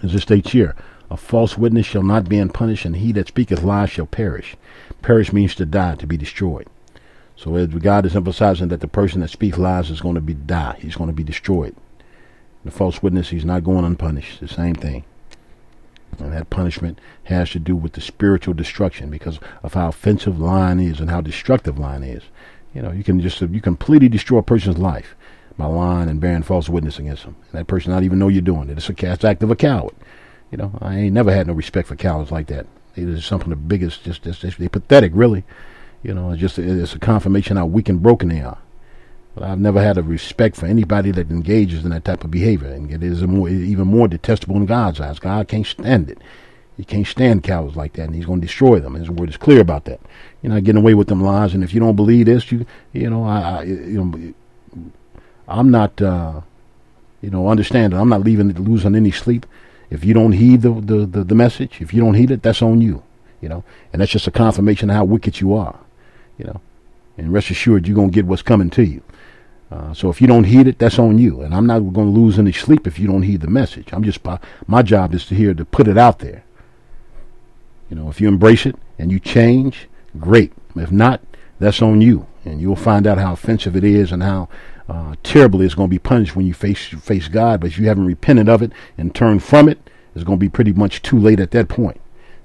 As 0.03 0.15
it 0.15 0.21
states 0.21 0.53
here, 0.53 0.75
a 1.11 1.17
false 1.17 1.59
witness 1.59 1.87
shall 1.87 2.03
not 2.03 2.29
be 2.29 2.39
unpunished, 2.39 2.85
and 2.85 2.97
he 2.97 3.13
that 3.13 3.29
speaketh 3.29 3.63
lies 3.63 3.91
shall 3.91 4.07
perish. 4.07 4.57
Perish 5.03 5.33
means 5.33 5.55
to 5.57 5.67
die, 5.67 5.97
to 5.97 6.07
be 6.07 6.17
destroyed. 6.17 6.69
So 7.43 7.57
as 7.57 7.67
God 7.69 8.07
is 8.07 8.15
emphasizing 8.15 8.69
that 8.69 8.81
the 8.81 8.87
person 8.87 9.21
that 9.21 9.31
speaks 9.31 9.59
lies 9.59 9.91
is 9.91 10.01
going 10.01 10.15
to 10.15 10.21
be 10.21 10.35
die. 10.35 10.77
He's 10.81 10.95
going 10.95 11.11
to 11.11 11.17
be 11.17 11.25
destroyed. 11.25 11.75
The 12.65 12.71
false 12.71 13.03
witness, 13.03 13.31
he's 13.31 13.45
not 13.45 13.65
going 13.65 13.85
unpunished. 13.85 14.39
The 14.39 14.47
same 14.47 14.77
thing. 14.77 15.05
And 16.19 16.33
that 16.33 16.51
punishment 16.51 17.01
has 17.25 17.51
to 17.51 17.59
do 17.59 17.75
with 17.75 17.95
the 17.95 18.01
spiritual 18.01 18.55
destruction 18.55 19.11
because 19.11 19.41
of 19.65 19.75
how 19.75 19.89
offensive 19.89 20.39
lying 20.39 20.79
is 20.79 21.01
and 21.01 21.11
how 21.11 21.21
destructive 21.21 21.79
lying 21.79 22.05
is. 22.05 22.23
You 22.75 22.83
know, 22.83 22.93
you 22.93 23.03
can 23.03 23.21
just 23.21 23.41
you 23.41 23.61
completely 23.61 24.09
destroy 24.09 24.39
a 24.39 24.43
person's 24.45 24.79
life 24.79 25.17
by 25.59 25.67
lying 25.67 26.09
and 26.09 26.21
bearing 26.21 26.45
false 26.45 26.69
witness 26.69 27.01
against 27.01 27.25
them. 27.25 27.35
And 27.51 27.59
that 27.59 27.67
person 27.67 27.91
not 27.91 28.05
even 28.05 28.21
know 28.21 28.29
you're 28.29 28.41
doing 28.41 28.71
it. 28.71 28.79
It's 28.79 28.89
a 28.89 28.95
cast 28.95 29.25
act 29.25 29.43
of 29.43 29.51
a 29.51 29.57
coward. 29.57 29.95
You 30.53 30.59
know, 30.59 30.79
I 30.81 30.97
ain't 30.97 31.15
never 31.15 31.33
had 31.33 31.49
no 31.49 31.55
respect 31.55 31.89
for 31.89 31.97
cowards 31.97 32.31
like 32.31 32.47
that. 32.49 32.67
It 32.95 33.09
is 33.09 33.25
something 33.25 33.51
the 33.51 33.57
biggest, 33.57 34.05
just, 34.05 34.23
just, 34.23 34.43
just 34.43 34.59
they're 34.59 34.69
pathetic, 34.69 35.11
really. 35.15 35.45
You 36.03 36.15
know, 36.15 36.31
it's 36.31 36.41
just 36.41 36.59
it's 36.59 36.95
a 36.95 36.99
confirmation 36.99 37.57
how 37.57 37.67
weak 37.67 37.89
and 37.89 38.03
broken 38.03 38.29
they 38.29 38.41
are. 38.41 38.59
But 39.35 39.45
I've 39.45 39.61
never 39.61 39.81
had 39.83 39.97
a 39.97 40.03
respect 40.03 40.57
for 40.57 40.67
anybody 40.67 41.11
that 41.13 41.31
engages 41.31 41.85
in 41.85 41.91
that 41.91 42.05
type 42.05 42.23
of 42.25 42.31
behavior, 42.31 42.69
and 42.69 42.91
it 42.91 43.03
is 43.03 43.23
more, 43.23 43.49
even 43.49 43.87
more 43.87 44.09
detestable 44.09 44.57
in 44.57 44.67
God's 44.67 45.01
eyes. 45.01 45.19
God 45.19 45.49
can't 45.49 45.67
stand 45.67 46.11
it. 46.11 46.19
He 46.77 46.85
can't 46.85 47.07
stand 47.07 47.43
cowards 47.43 47.77
like 47.77 47.95
that, 47.95 48.05
and 48.05 48.15
He's 48.15 48.27
going 48.27 48.41
to 48.41 48.47
destroy 48.47 48.79
them. 48.81 48.95
His 48.95 49.09
word 49.09 49.31
is 49.31 49.37
clear 49.37 49.61
about 49.61 49.85
that. 49.87 50.01
You're 50.43 50.53
not 50.53 50.65
getting 50.65 50.83
away 50.83 50.95
with 50.95 51.09
them 51.09 51.23
lies, 51.23 51.55
and 51.55 51.65
if 51.65 51.73
you 51.73 51.81
don't 51.81 51.97
believe 51.97 52.27
this, 52.27 52.51
you 52.53 52.67
you 52.93 53.09
know, 53.09 53.25
I, 53.25 53.41
I 53.41 53.63
you 53.63 54.05
know, 54.05 54.35
I'm 55.49 55.71
not, 55.71 56.01
uh, 56.01 56.41
you 57.21 57.31
know, 57.31 57.49
understanding. 57.49 57.99
I'm 57.99 58.09
not 58.09 58.23
leaving 58.23 58.53
losing 58.53 58.95
any 58.95 59.13
sleep. 59.13 59.47
If 59.91 60.05
you 60.05 60.15
don't 60.15 60.33
heed 60.33 60.63
the, 60.63 60.73
the, 60.73 61.07
the, 61.07 61.25
the 61.25 61.35
message, 61.35 61.81
if 61.81 61.93
you 61.93 62.01
don't 62.03 62.15
heed 62.15 62.31
it, 62.31 62.43
that's 62.43 62.63
on 62.63 62.81
you. 62.81 63.03
You 63.41 63.49
know, 63.49 63.65
and 63.93 64.01
that's 64.01 64.13
just 64.13 64.27
a 64.27 64.31
confirmation 64.31 64.89
of 64.89 64.97
how 64.97 65.05
wicked 65.05 65.41
you 65.41 65.55
are. 65.55 65.79
You 66.43 66.49
know, 66.49 66.61
and 67.17 67.33
rest 67.33 67.51
assured, 67.51 67.87
you're 67.87 67.95
gonna 67.95 68.11
get 68.11 68.27
what's 68.27 68.43
coming 68.43 68.71
to 68.71 68.85
you. 68.85 69.03
Uh, 69.71 69.95
so 69.95 70.11
if 70.11 70.21
you 70.21 70.27
don't 70.27 70.45
heed 70.45 70.67
it, 70.67 70.79
that's 70.79 70.99
on 70.99 71.17
you. 71.17 71.41
And 71.41 71.55
I'm 71.55 71.67
not 71.67 71.79
going 71.79 72.13
to 72.13 72.21
lose 72.21 72.39
any 72.39 72.53
sleep 72.53 72.87
if 72.87 72.99
you 72.99 73.07
don't 73.07 73.23
heed 73.23 73.41
the 73.41 73.49
message. 73.49 73.89
I'm 73.93 74.05
just 74.05 74.21
my 74.67 74.83
job 74.83 75.15
is 75.15 75.25
to 75.27 75.35
here 75.35 75.55
to 75.55 75.65
put 75.65 75.89
it 75.89 75.97
out 75.97 76.19
there. 76.19 76.45
You 77.89 77.97
know, 77.97 78.11
if 78.11 78.21
you 78.21 78.29
embrace 78.29 78.67
it 78.67 78.77
and 78.99 79.11
you 79.11 79.19
change, 79.19 79.89
great. 80.19 80.53
If 80.77 80.93
not, 80.93 81.23
that's 81.59 81.81
on 81.81 82.03
you, 82.03 82.27
and 82.45 82.61
you'll 82.61 82.77
find 82.77 83.07
out 83.07 83.17
how 83.17 83.33
offensive 83.33 83.75
it 83.75 83.85
is 83.85 84.13
and 84.13 84.23
how 84.23 84.51
uh, 84.91 85.15
terribly 85.23 85.65
it's 85.65 85.75
going 85.75 85.89
to 85.89 85.95
be 85.95 85.99
punished 85.99 86.37
when 86.37 86.47
you 86.47 86.53
face 86.53 86.89
face 86.89 87.29
God. 87.29 87.61
But 87.61 87.69
if 87.69 87.79
you 87.79 87.89
haven't 87.89 88.05
repented 88.05 88.51
of 88.51 88.61
it 88.61 88.73
and 88.99 89.15
turned 89.15 89.43
from 89.43 89.71
it, 89.71 89.79
it's 90.15 90.25
going 90.25 90.39
to 90.39 90.45
be 90.45 90.51
pretty 90.51 90.75
much 90.75 91.01
too 91.01 91.19
late 91.19 91.41
at 91.41 91.53
that 91.53 91.69
point. 91.69 92.01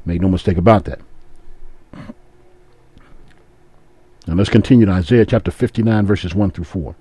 Make 0.05 0.21
no 0.21 0.29
mistake 0.29 0.57
about 0.57 0.85
that. 0.85 0.99
Now 4.27 4.33
let's 4.33 4.49
continue 4.49 4.85
to 4.85 4.91
Isaiah 4.91 5.25
chapter 5.25 5.51
59, 5.51 6.05
verses 6.05 6.35
1 6.35 6.51
through 6.51 6.65
4. 6.65 6.95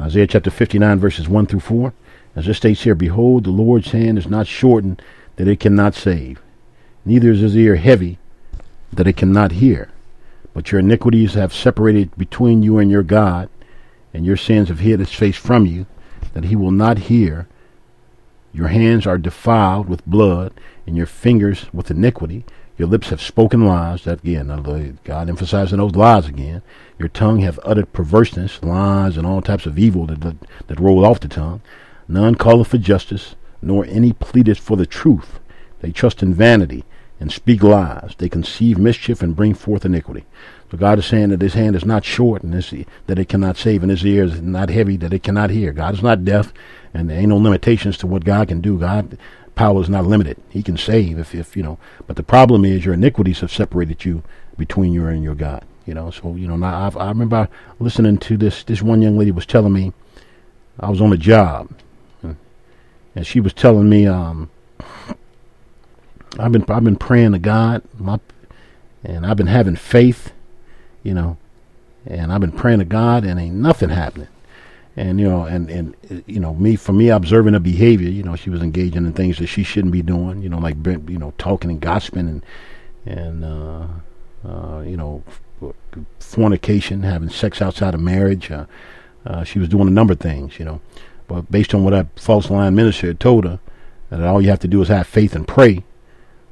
Isaiah 0.00 0.28
chapter 0.28 0.50
59, 0.50 1.00
verses 1.00 1.28
1 1.28 1.46
through 1.46 1.60
4. 1.60 1.92
As 2.36 2.46
it 2.46 2.54
states 2.54 2.82
here, 2.82 2.94
Behold, 2.94 3.42
the 3.42 3.50
Lord's 3.50 3.90
hand 3.90 4.18
is 4.18 4.28
not 4.28 4.46
shortened 4.46 5.02
that 5.34 5.48
it 5.48 5.58
cannot 5.58 5.94
save, 5.94 6.40
neither 7.04 7.32
is 7.32 7.40
his 7.40 7.56
ear 7.56 7.76
heavy 7.76 8.18
that 8.92 9.08
it 9.08 9.16
cannot 9.16 9.52
hear. 9.52 9.90
But 10.54 10.70
your 10.70 10.78
iniquities 10.78 11.34
have 11.34 11.52
separated 11.52 12.16
between 12.16 12.62
you 12.62 12.78
and 12.78 12.88
your 12.88 13.02
God, 13.02 13.48
and 14.14 14.24
your 14.24 14.36
sins 14.36 14.68
have 14.68 14.78
hid 14.78 15.00
his 15.00 15.12
face 15.12 15.36
from 15.36 15.66
you, 15.66 15.86
that 16.34 16.44
he 16.44 16.54
will 16.54 16.70
not 16.70 16.98
hear. 16.98 17.48
Your 18.52 18.68
hands 18.68 19.06
are 19.06 19.18
defiled 19.18 19.88
with 19.88 20.06
blood, 20.06 20.52
and 20.86 20.96
your 20.96 21.06
fingers 21.06 21.66
with 21.72 21.90
iniquity. 21.90 22.44
Your 22.78 22.88
lips 22.88 23.08
have 23.08 23.22
spoken 23.22 23.66
lies. 23.66 24.04
That 24.04 24.20
again, 24.20 24.98
God 25.04 25.28
emphasizing 25.28 25.78
those 25.78 25.94
lies 25.94 26.26
again. 26.26 26.62
Your 26.98 27.08
tongue 27.08 27.40
hath 27.40 27.58
uttered 27.64 27.92
perverseness, 27.92 28.62
lies, 28.62 29.16
and 29.16 29.26
all 29.26 29.40
types 29.40 29.66
of 29.66 29.78
evil 29.78 30.06
that, 30.06 30.20
that, 30.20 30.36
that 30.66 30.80
roll 30.80 31.04
off 31.04 31.20
the 31.20 31.28
tongue. 31.28 31.62
None 32.08 32.34
calleth 32.34 32.68
for 32.68 32.78
justice, 32.78 33.34
nor 33.62 33.84
any 33.86 34.12
pleadeth 34.12 34.58
for 34.58 34.76
the 34.76 34.86
truth. 34.86 35.40
They 35.80 35.90
trust 35.90 36.22
in 36.22 36.34
vanity 36.34 36.84
and 37.18 37.32
speak 37.32 37.62
lies. 37.62 38.14
They 38.18 38.28
conceive 38.28 38.78
mischief 38.78 39.22
and 39.22 39.36
bring 39.36 39.54
forth 39.54 39.84
iniquity. 39.84 40.26
So 40.70 40.76
God 40.76 40.98
is 40.98 41.06
saying 41.06 41.30
that 41.30 41.40
his 41.40 41.54
hand 41.54 41.76
is 41.76 41.84
not 41.84 42.04
short 42.04 42.42
and 42.42 42.52
his, 42.52 42.72
that 43.06 43.18
it 43.18 43.28
cannot 43.28 43.56
save, 43.56 43.82
and 43.82 43.90
his 43.90 44.04
ear 44.04 44.24
is 44.24 44.42
not 44.42 44.68
heavy 44.68 44.96
that 44.98 45.12
it 45.12 45.22
cannot 45.22 45.50
hear. 45.50 45.72
God 45.72 45.94
is 45.94 46.02
not 46.02 46.24
deaf, 46.24 46.52
and 46.92 47.08
there 47.08 47.18
ain't 47.18 47.28
no 47.28 47.36
limitations 47.36 47.96
to 47.98 48.06
what 48.06 48.24
God 48.24 48.48
can 48.48 48.60
do. 48.60 48.78
God 48.78 49.16
power 49.56 49.80
is 49.80 49.88
not 49.88 50.06
limited. 50.06 50.36
He 50.50 50.62
can 50.62 50.76
save 50.76 51.18
if, 51.18 51.34
if 51.34 51.56
you 51.56 51.64
know. 51.64 51.78
But 52.06 52.14
the 52.14 52.22
problem 52.22 52.64
is 52.64 52.84
your 52.84 52.94
iniquities 52.94 53.40
have 53.40 53.50
separated 53.50 54.04
you 54.04 54.22
between 54.56 54.92
you 54.92 55.04
and 55.06 55.24
your 55.24 55.34
God. 55.34 55.64
You 55.84 55.94
know, 55.94 56.10
so 56.12 56.36
you 56.36 56.46
know. 56.46 56.56
Now 56.56 56.86
I've, 56.86 56.96
I 56.96 57.08
remember 57.08 57.48
listening 57.80 58.18
to 58.18 58.36
this. 58.36 58.62
This 58.62 58.82
one 58.82 59.02
young 59.02 59.18
lady 59.18 59.32
was 59.32 59.46
telling 59.46 59.72
me 59.72 59.92
I 60.78 60.90
was 60.90 61.00
on 61.00 61.12
a 61.12 61.16
job, 61.16 61.70
and 62.22 63.26
she 63.26 63.40
was 63.40 63.52
telling 63.52 63.88
me 63.88 64.06
um, 64.06 64.50
I've 66.38 66.52
been 66.52 66.64
I've 66.68 66.84
been 66.84 66.96
praying 66.96 67.32
to 67.32 67.38
God, 67.38 67.82
my, 67.98 68.20
and 69.02 69.26
I've 69.26 69.36
been 69.36 69.46
having 69.46 69.76
faith, 69.76 70.32
you 71.02 71.14
know, 71.14 71.36
and 72.04 72.32
I've 72.32 72.40
been 72.40 72.52
praying 72.52 72.80
to 72.80 72.84
God, 72.84 73.24
and 73.24 73.40
ain't 73.40 73.54
nothing 73.54 73.90
happening 73.90 74.28
and 74.96 75.20
you 75.20 75.28
know, 75.28 75.44
and 75.44 75.70
and 75.70 76.24
you 76.26 76.40
know, 76.40 76.54
me 76.54 76.76
for 76.76 76.92
me 76.94 77.10
observing 77.10 77.54
her 77.54 77.60
behavior, 77.60 78.08
you 78.10 78.22
know, 78.22 78.36
she 78.36 78.50
was 78.50 78.62
engaging 78.62 79.06
in 79.06 79.12
things 79.12 79.38
that 79.38 79.48
she 79.48 79.62
shouldn't 79.62 79.92
be 79.92 80.02
doing, 80.02 80.42
you 80.42 80.48
know, 80.48 80.58
like 80.58 80.76
you 80.86 81.18
know, 81.18 81.34
talking 81.38 81.70
and 81.70 81.80
gossiping 81.80 82.28
and 82.28 82.44
and 83.06 83.44
uh, 83.44 83.86
uh, 84.48 84.80
you 84.80 84.96
know, 84.96 85.22
fornication, 86.20 87.02
having 87.02 87.28
sex 87.30 87.62
outside 87.62 87.94
of 87.94 88.00
marriage. 88.00 88.50
Uh, 88.50 88.66
uh, 89.26 89.44
she 89.44 89.58
was 89.58 89.68
doing 89.68 89.88
a 89.88 89.90
number 89.90 90.14
of 90.14 90.20
things, 90.20 90.58
you 90.58 90.64
know, 90.64 90.80
but 91.28 91.50
based 91.50 91.74
on 91.74 91.84
what 91.84 91.90
that 91.90 92.08
false 92.18 92.50
line 92.50 92.74
minister 92.74 93.08
had 93.08 93.20
told 93.20 93.44
her, 93.44 93.60
that 94.10 94.22
all 94.22 94.40
you 94.42 94.48
have 94.50 94.60
to 94.60 94.68
do 94.68 94.82
is 94.82 94.88
have 94.88 95.06
faith 95.06 95.34
and 95.34 95.48
pray. 95.48 95.84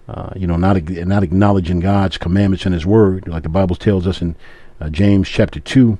uh, 0.08 0.30
you 0.36 0.46
know, 0.46 0.56
not 0.56 0.82
not 0.90 1.22
acknowledging 1.22 1.80
God's 1.80 2.18
commandments 2.18 2.66
and 2.66 2.74
His 2.74 2.86
Word, 2.86 3.26
like 3.28 3.42
the 3.42 3.48
Bible 3.48 3.76
tells 3.76 4.06
us 4.06 4.20
in 4.20 4.36
uh, 4.80 4.90
James 4.90 5.28
chapter 5.28 5.60
two, 5.60 5.98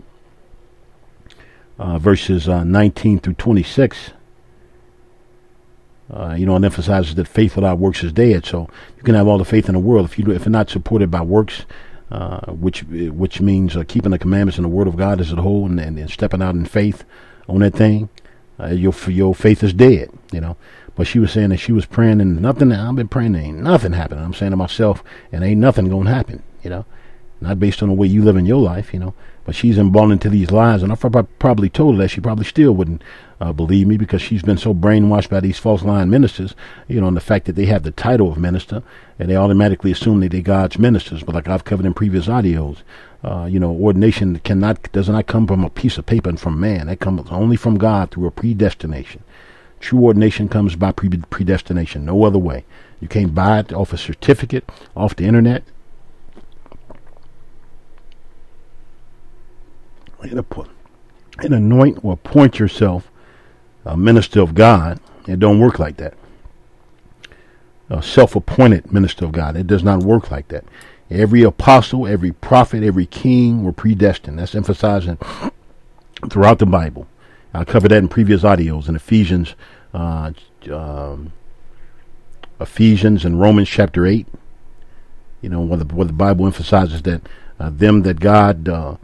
uh, 1.79 1.99
verses 1.99 2.49
uh, 2.49 2.65
19 2.65 3.21
through 3.21 3.35
26. 3.35 4.11
Uh, 6.13 6.35
you 6.39 6.47
know, 6.47 6.57
it 6.57 6.65
emphasizes 6.65 7.15
that 7.15 7.27
faith 7.27 7.57
without 7.57 7.79
works 7.79 8.05
is 8.05 8.13
dead. 8.13 8.45
So 8.45 8.69
you 8.97 9.03
can 9.03 9.15
have 9.15 9.27
all 9.27 9.39
the 9.39 9.45
faith 9.45 9.69
in 9.69 9.75
the 9.75 9.81
world 9.81 10.05
if 10.05 10.19
you 10.19 10.31
if 10.31 10.45
you're 10.45 10.51
not 10.51 10.71
supported 10.71 11.11
by 11.11 11.23
works, 11.23 11.65
uh, 12.11 12.53
which 12.53 12.83
which 12.85 13.41
means 13.41 13.77
keeping 13.89 14.11
the 14.11 14.19
commandments 14.19 14.59
and 14.59 14.65
the 14.65 14.69
Word 14.69 14.87
of 14.87 14.97
God 14.97 15.21
as 15.21 15.33
a 15.33 15.37
whole, 15.37 15.67
and, 15.67 15.81
and, 15.81 15.99
and 15.99 16.11
stepping 16.11 16.43
out 16.43 16.55
in 16.55 16.67
faith 16.67 17.05
on 17.49 17.61
that 17.61 17.75
thing, 17.75 18.11
your 18.71 18.93
your 19.09 19.35
faith 19.35 19.63
is 19.63 19.73
dead. 19.73 20.11
You 20.33 20.41
know. 20.41 20.57
But 20.97 21.07
she 21.07 21.19
was 21.19 21.33
saying 21.33 21.51
that 21.51 21.59
she 21.59 21.73
was 21.73 21.87
praying 21.87 22.21
and 22.21 22.41
nothing. 22.41 22.71
I've 22.71 22.95
been 22.95 23.09
praying, 23.09 23.35
ain't 23.35 23.59
nothing 23.59 23.93
happening. 23.93 24.25
I'm 24.25 24.35
saying 24.35 24.51
to 24.53 24.57
myself, 24.57 25.03
and 25.33 25.43
ain't 25.43 25.61
nothing 25.61 25.89
gonna 25.89 26.11
happen. 26.11 26.43
You 26.63 26.71
know, 26.71 26.85
not 27.41 27.59
based 27.59 27.83
on 27.83 27.89
the 27.89 27.95
way 27.95 28.07
you 28.07 28.23
live 28.23 28.37
in 28.37 28.47
your 28.47 28.61
life. 28.61 28.95
You 28.95 29.01
know, 29.01 29.15
but 29.45 29.55
she's 29.55 29.79
embalmed 29.79 30.13
into 30.13 30.31
these 30.31 30.51
lies, 30.51 30.83
and 30.83 30.93
I 30.93 30.97
probably 30.97 31.69
told 31.69 31.97
her 31.97 32.03
that 32.03 32.09
she 32.09 32.21
probably 32.21 32.45
still 32.45 32.73
wouldn't 32.73 33.03
uh, 33.41 33.53
believe 33.53 33.87
me 33.87 33.97
because 33.97 34.23
she's 34.23 34.43
been 34.43 34.57
so 34.57 34.73
brainwashed 34.73 35.29
by 35.29 35.41
these 35.41 35.59
false 35.59 35.83
lying 35.83 36.11
ministers. 36.11 36.55
You 36.89 37.01
know, 37.01 37.09
and 37.09 37.17
the 37.17 37.21
fact 37.21 37.47
that 37.47 37.53
they 37.53 37.67
have 37.67 37.83
the 37.83 37.91
title 37.91 38.33
of 38.33 38.39
minister, 38.39 38.83
and 39.19 39.29
they 39.29 39.37
automatically 39.37 39.93
assume 39.93 40.21
that 40.21 40.33
they're 40.33 40.41
God's 40.41 40.79
ministers. 40.79 41.23
But 41.23 41.35
like 41.35 41.49
I've 41.49 41.65
covered 41.65 41.87
in 41.87 41.95
previous 41.95 42.27
audios, 42.27 42.79
uh, 43.23 43.45
you 43.45 43.61
know, 43.61 43.73
ordination 43.73 44.39
cannot 44.41 44.91
does 44.93 45.09
not 45.09 45.27
come 45.27 45.47
from 45.47 45.65
a 45.65 45.71
piece 45.71 45.99
of 45.99 46.07
paper 46.07 46.29
and 46.29 46.41
from 46.41 46.59
man. 46.59 46.89
It 46.89 47.01
comes 47.01 47.31
only 47.31 47.57
from 47.57 47.77
God 47.77 48.11
through 48.11 48.27
a 48.27 48.31
predestination. 48.31 49.23
True 49.81 50.05
ordination 50.05 50.49
comes 50.49 50.77
by 50.77 50.93
pre- 50.93 51.11
predestination, 51.11 52.07
no 52.07 52.25
other 52.25 52.39
way. 52.39 52.65
You 53.01 53.09
can't 53.09 53.35
buy 53.35 53.59
it 53.59 53.73
off 53.73 53.93
a 53.93 53.99
certificate, 53.99 54.65
off 54.97 55.17
the 55.17 55.27
internet. 55.27 55.63
And 61.39 61.55
anoint 61.55 62.05
or 62.05 62.13
appoint 62.13 62.59
yourself 62.59 63.11
a 63.85 63.97
minister 63.97 64.41
of 64.41 64.55
God. 64.55 65.01
It 65.27 65.39
don't 65.39 65.59
work 65.61 65.79
like 65.79 65.97
that. 65.99 66.15
A 67.91 68.03
self-appointed 68.03 68.93
minister 68.93 69.25
of 69.25 69.33
God. 69.33 69.57
It 69.57 69.67
does 69.67 69.83
not 69.83 70.03
work 70.03 70.31
like 70.31 70.49
that. 70.49 70.65
Every 71.11 71.43
apostle, 71.43 72.07
every 72.07 72.33
prophet, 72.33 72.83
every 72.83 73.07
king 73.07 73.63
were 73.63 73.73
predestined. 73.73 74.39
That's 74.39 74.55
emphasizing 74.55 75.19
throughout 76.31 76.59
the 76.59 76.67
Bible. 76.67 77.07
I 77.53 77.65
covered 77.65 77.91
that 77.91 77.99
in 77.99 78.09
previous 78.09 78.43
audios 78.43 78.89
in 78.89 78.97
Ephesians, 78.97 79.55
uh, 79.93 80.33
um, 80.73 81.33
Ephesians 82.59 83.25
and 83.25 83.41
Romans 83.41 83.69
chapter 83.69 84.07
eight. 84.07 84.27
You 85.41 85.51
know, 85.51 85.61
where 85.61 85.79
the, 85.79 85.95
where 85.95 86.07
the 86.07 86.13
Bible 86.13 86.47
emphasizes 86.47 87.03
that 87.03 87.21
uh, 87.61 87.71
them 87.71 88.03
that 88.03 88.19
God 88.19 88.69
uh, 88.69 88.97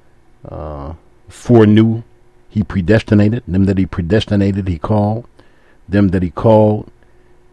uh, 0.49 0.95
foreknew, 1.31 2.03
He 2.49 2.63
predestinated. 2.63 3.45
Them 3.47 3.65
that 3.65 3.79
He 3.79 3.87
predestinated, 3.87 4.69
He 4.69 4.79
called. 4.79 5.27
Them 5.89 6.09
that 6.09 6.23
He 6.23 6.31
called, 6.31 6.91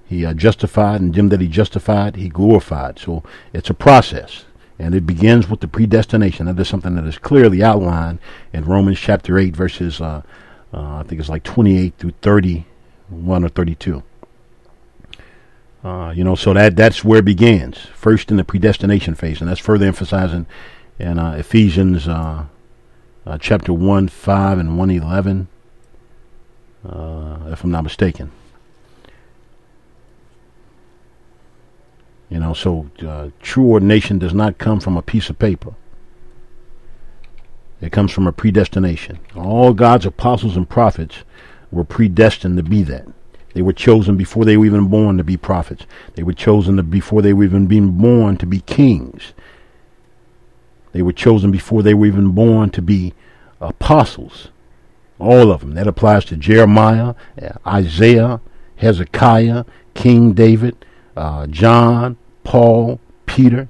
He 0.05 0.25
uh, 0.25 0.33
justified, 0.33 1.01
and 1.01 1.13
them 1.13 1.29
that 1.29 1.41
He 1.41 1.47
justified, 1.47 2.15
He 2.15 2.29
glorified. 2.29 2.99
So 2.99 3.23
it's 3.53 3.69
a 3.69 3.73
process. 3.73 4.45
And 4.79 4.93
it 4.93 5.07
begins 5.07 5.49
with 5.49 5.61
the 5.61 5.67
predestination. 5.67 6.45
That 6.45 6.59
is 6.59 6.67
something 6.67 6.95
that 6.95 7.05
is 7.05 7.17
clearly 7.17 7.63
outlined 7.63 8.19
in 8.53 8.65
Romans 8.65 8.99
chapter 8.99 9.39
8, 9.39 9.55
verses 9.55 9.99
uh, 9.99 10.21
uh, 10.73 10.97
I 10.97 11.03
think 11.03 11.19
it's 11.19 11.29
like 11.29 11.43
28 11.43 11.93
through 11.97 12.13
31 12.21 13.43
or 13.43 13.49
32. 13.49 14.03
Uh, 15.83 16.11
you 16.15 16.23
know, 16.23 16.35
so 16.35 16.53
that 16.53 16.75
that's 16.75 17.03
where 17.03 17.19
it 17.19 17.25
begins. 17.25 17.77
First 17.77 18.31
in 18.31 18.37
the 18.37 18.43
predestination 18.43 19.15
phase, 19.15 19.39
and 19.39 19.49
that's 19.49 19.59
further 19.59 19.85
emphasizing 19.85 20.45
in 20.99 21.19
uh, 21.19 21.33
Ephesians 21.33 22.07
uh, 22.07 22.45
uh, 23.27 23.37
chapter 23.37 23.73
1, 23.73 24.07
5, 24.07 24.57
and 24.57 24.77
111, 24.77 25.47
uh, 26.87 27.37
if 27.51 27.63
I'm 27.63 27.71
not 27.71 27.83
mistaken. 27.83 28.31
You 32.29 32.39
know, 32.39 32.53
so 32.53 32.89
true 33.41 33.65
ordination 33.65 34.17
does 34.19 34.33
not 34.33 34.57
come 34.57 34.79
from 34.79 34.95
a 34.95 35.01
piece 35.01 35.29
of 35.29 35.39
paper. 35.39 35.75
It 37.81 37.91
comes 37.91 38.11
from 38.11 38.27
a 38.27 38.31
predestination. 38.31 39.19
All 39.35 39.73
God's 39.73 40.05
apostles 40.05 40.55
and 40.55 40.67
prophets 40.67 41.17
were 41.69 41.83
predestined 41.83 42.57
to 42.57 42.63
be 42.63 42.81
that. 42.83 43.07
They 43.53 43.61
were 43.61 43.73
chosen 43.73 44.15
before 44.15 44.45
they 44.45 44.55
were 44.55 44.65
even 44.65 44.87
born 44.87 45.17
to 45.17 45.23
be 45.23 45.35
prophets. 45.35 45.85
They 46.15 46.23
were 46.23 46.33
chosen 46.33 46.77
to, 46.77 46.83
before 46.83 47.21
they 47.21 47.33
were 47.33 47.43
even 47.43 47.67
being 47.67 47.91
born 47.91 48.37
to 48.37 48.45
be 48.45 48.61
kings. 48.61 49.33
They 50.97 51.03
were 51.03 51.13
chosen 51.13 51.51
before 51.51 51.83
they 51.83 51.93
were 51.93 52.07
even 52.07 52.31
born 52.31 52.71
to 52.71 52.81
be 52.81 53.13
apostles. 53.61 54.47
All 55.19 55.51
of 55.51 55.61
them. 55.61 55.75
That 55.75 55.85
applies 55.85 56.25
to 56.25 56.35
Jeremiah, 56.35 57.13
Isaiah, 57.67 58.41
Hezekiah, 58.77 59.65
King 59.93 60.33
David, 60.33 60.83
uh, 61.15 61.45
John, 61.45 62.17
Paul, 62.43 62.99
Peter. 63.27 63.69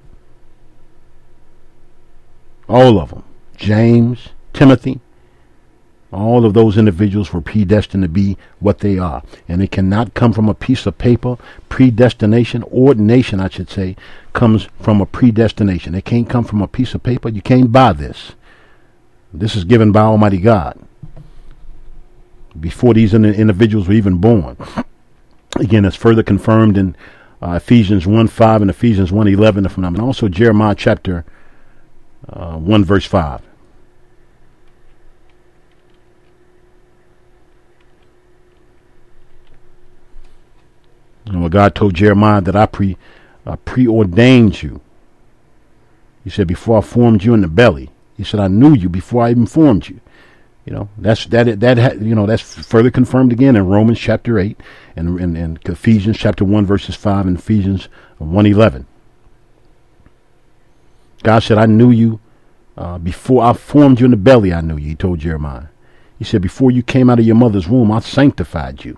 All 2.69 2.97
of 2.97 3.09
them. 3.09 3.25
James, 3.57 4.29
Timothy, 4.53 5.01
all 6.11 6.45
of 6.45 6.53
those 6.53 6.77
individuals 6.77 7.33
were 7.33 7.41
predestined 7.41 8.03
to 8.03 8.09
be 8.09 8.37
what 8.59 8.79
they 8.79 8.97
are. 8.97 9.23
And 9.47 9.61
it 9.61 9.71
cannot 9.71 10.13
come 10.13 10.31
from 10.31 10.47
a 10.47 10.53
piece 10.53 10.85
of 10.85 10.97
paper. 10.97 11.37
Predestination, 11.67 12.63
ordination, 12.63 13.39
I 13.39 13.49
should 13.49 13.69
say, 13.69 13.95
comes 14.33 14.69
from 14.79 15.01
a 15.01 15.05
predestination. 15.05 15.95
It 15.95 16.05
can't 16.05 16.29
come 16.29 16.45
from 16.45 16.61
a 16.61 16.67
piece 16.67 16.93
of 16.93 17.03
paper. 17.03 17.29
You 17.29 17.41
can't 17.41 17.71
buy 17.71 17.93
this. 17.93 18.33
This 19.33 19.55
is 19.55 19.65
given 19.65 19.91
by 19.91 20.01
Almighty 20.01 20.37
God 20.37 20.79
before 22.59 22.93
these 22.93 23.13
individuals 23.13 23.87
were 23.87 23.93
even 23.93 24.17
born. 24.17 24.57
Again, 25.57 25.85
it's 25.85 25.95
further 25.95 26.23
confirmed 26.23 26.77
in 26.77 26.95
uh, 27.41 27.53
Ephesians 27.53 28.07
1 28.07 28.27
5 28.27 28.61
and 28.61 28.69
Ephesians 28.69 29.11
1 29.11 29.27
11, 29.27 29.65
if 29.65 29.77
I'm 29.77 29.83
not, 29.83 29.93
and 29.93 30.01
also 30.01 30.27
Jeremiah 30.27 30.75
chapter 30.75 31.25
uh, 32.29 32.57
1 32.57 32.85
verse 32.85 33.05
5. 33.05 33.41
And 41.27 41.43
what 41.43 41.51
God 41.51 41.75
told 41.75 41.93
Jeremiah 41.93 42.41
that 42.41 42.55
I 42.55 42.65
pre 42.65 42.97
uh, 43.45 43.55
preordained 43.57 44.61
you. 44.61 44.81
He 46.23 46.29
said, 46.29 46.47
before 46.47 46.77
I 46.77 46.81
formed 46.81 47.23
you 47.23 47.33
in 47.33 47.41
the 47.41 47.47
belly. 47.47 47.89
He 48.17 48.23
said, 48.23 48.39
I 48.39 48.47
knew 48.47 48.73
you 48.73 48.89
before 48.89 49.23
I 49.23 49.31
even 49.31 49.45
formed 49.45 49.87
you. 49.87 50.01
You 50.65 50.73
know, 50.73 50.89
that's 50.97 51.25
that 51.27 51.61
that 51.61 52.01
you 52.01 52.13
know 52.13 52.25
that's 52.25 52.55
further 52.65 52.91
confirmed 52.91 53.31
again 53.31 53.55
in 53.55 53.65
Romans 53.67 53.99
chapter 53.99 54.37
eight 54.37 54.59
and 54.97 55.17
in, 55.17 55.37
in 55.37 55.59
Ephesians 55.63 56.17
chapter 56.17 56.43
one 56.43 56.65
verses 56.65 56.93
five 56.93 57.25
and 57.25 57.37
Ephesians 57.39 57.87
one 58.17 58.45
eleven. 58.45 58.85
God 61.23 61.39
said, 61.39 61.57
I 61.57 61.67
knew 61.67 61.91
you 61.91 62.19
uh, 62.75 62.97
before 62.97 63.43
I 63.43 63.53
formed 63.53 64.01
you 64.01 64.05
in 64.05 64.11
the 64.11 64.17
belly. 64.17 64.51
I 64.51 64.59
knew 64.59 64.75
you. 64.75 64.89
He 64.89 64.95
told 64.95 65.19
Jeremiah. 65.19 65.67
He 66.19 66.25
said, 66.25 66.41
before 66.41 66.69
you 66.69 66.83
came 66.83 67.09
out 67.09 67.19
of 67.19 67.25
your 67.25 67.35
mother's 67.35 67.69
womb, 67.69 67.91
I 67.91 67.99
sanctified 67.99 68.83
you. 68.83 68.97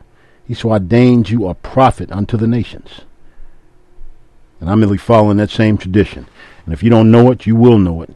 He 0.49 0.55
so 0.55 0.71
ordained 0.71 1.29
you 1.29 1.47
a 1.47 1.53
prophet 1.53 2.11
unto 2.11 2.35
the 2.35 2.47
nations. 2.47 3.01
And 4.59 4.67
I'm 4.67 4.79
merely 4.79 4.97
following 4.97 5.37
that 5.37 5.51
same 5.51 5.77
tradition. 5.77 6.25
And 6.65 6.73
if 6.73 6.81
you 6.81 6.89
don't 6.89 7.11
know 7.11 7.29
it, 7.29 7.45
you 7.45 7.55
will 7.55 7.77
know 7.77 8.01
it. 8.01 8.15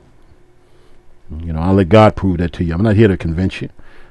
You 1.30 1.54
know, 1.54 1.60
I'll 1.60 1.76
let 1.76 1.90
God 1.90 2.16
prove 2.16 2.40
that 2.40 2.52
to 2.54 2.64
you. 2.64 2.74
I'm 2.74 2.82
not 2.82 2.96
here 2.96 3.08
to 3.08 3.18
convince 3.18 3.62
you. 3.62 3.70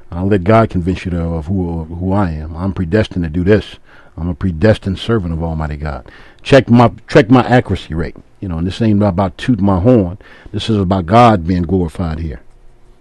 I'll 0.09 0.29
let 0.29 0.45
God 0.45 0.71
convince 0.71 1.05
you 1.05 1.11
to, 1.11 1.21
of 1.21 1.47
who 1.47 1.83
who 1.83 2.13
I 2.13 2.31
am. 2.31 2.57
I'm 2.57 2.73
predestined 2.73 3.25
to 3.25 3.29
do 3.29 3.43
this. 3.43 3.81
I'm 4.17 4.29
a 4.29 4.37
predestined 4.37 5.01
servant 5.01 5.33
of 5.33 5.43
Almighty 5.43 5.77
God. 5.77 6.09
Check 6.43 6.71
my 6.71 6.93
check 7.09 7.29
my 7.29 7.43
accuracy 7.43 7.93
rate. 7.93 8.15
You 8.39 8.47
know, 8.47 8.59
and 8.59 8.69
this 8.69 8.81
ain't 8.81 9.03
about 9.03 9.37
toot 9.37 9.61
my 9.61 9.81
horn. 9.81 10.19
This 10.53 10.71
is 10.71 10.79
about 10.79 11.07
God 11.07 11.45
being 11.45 11.63
glorified 11.63 12.21
here. 12.21 12.41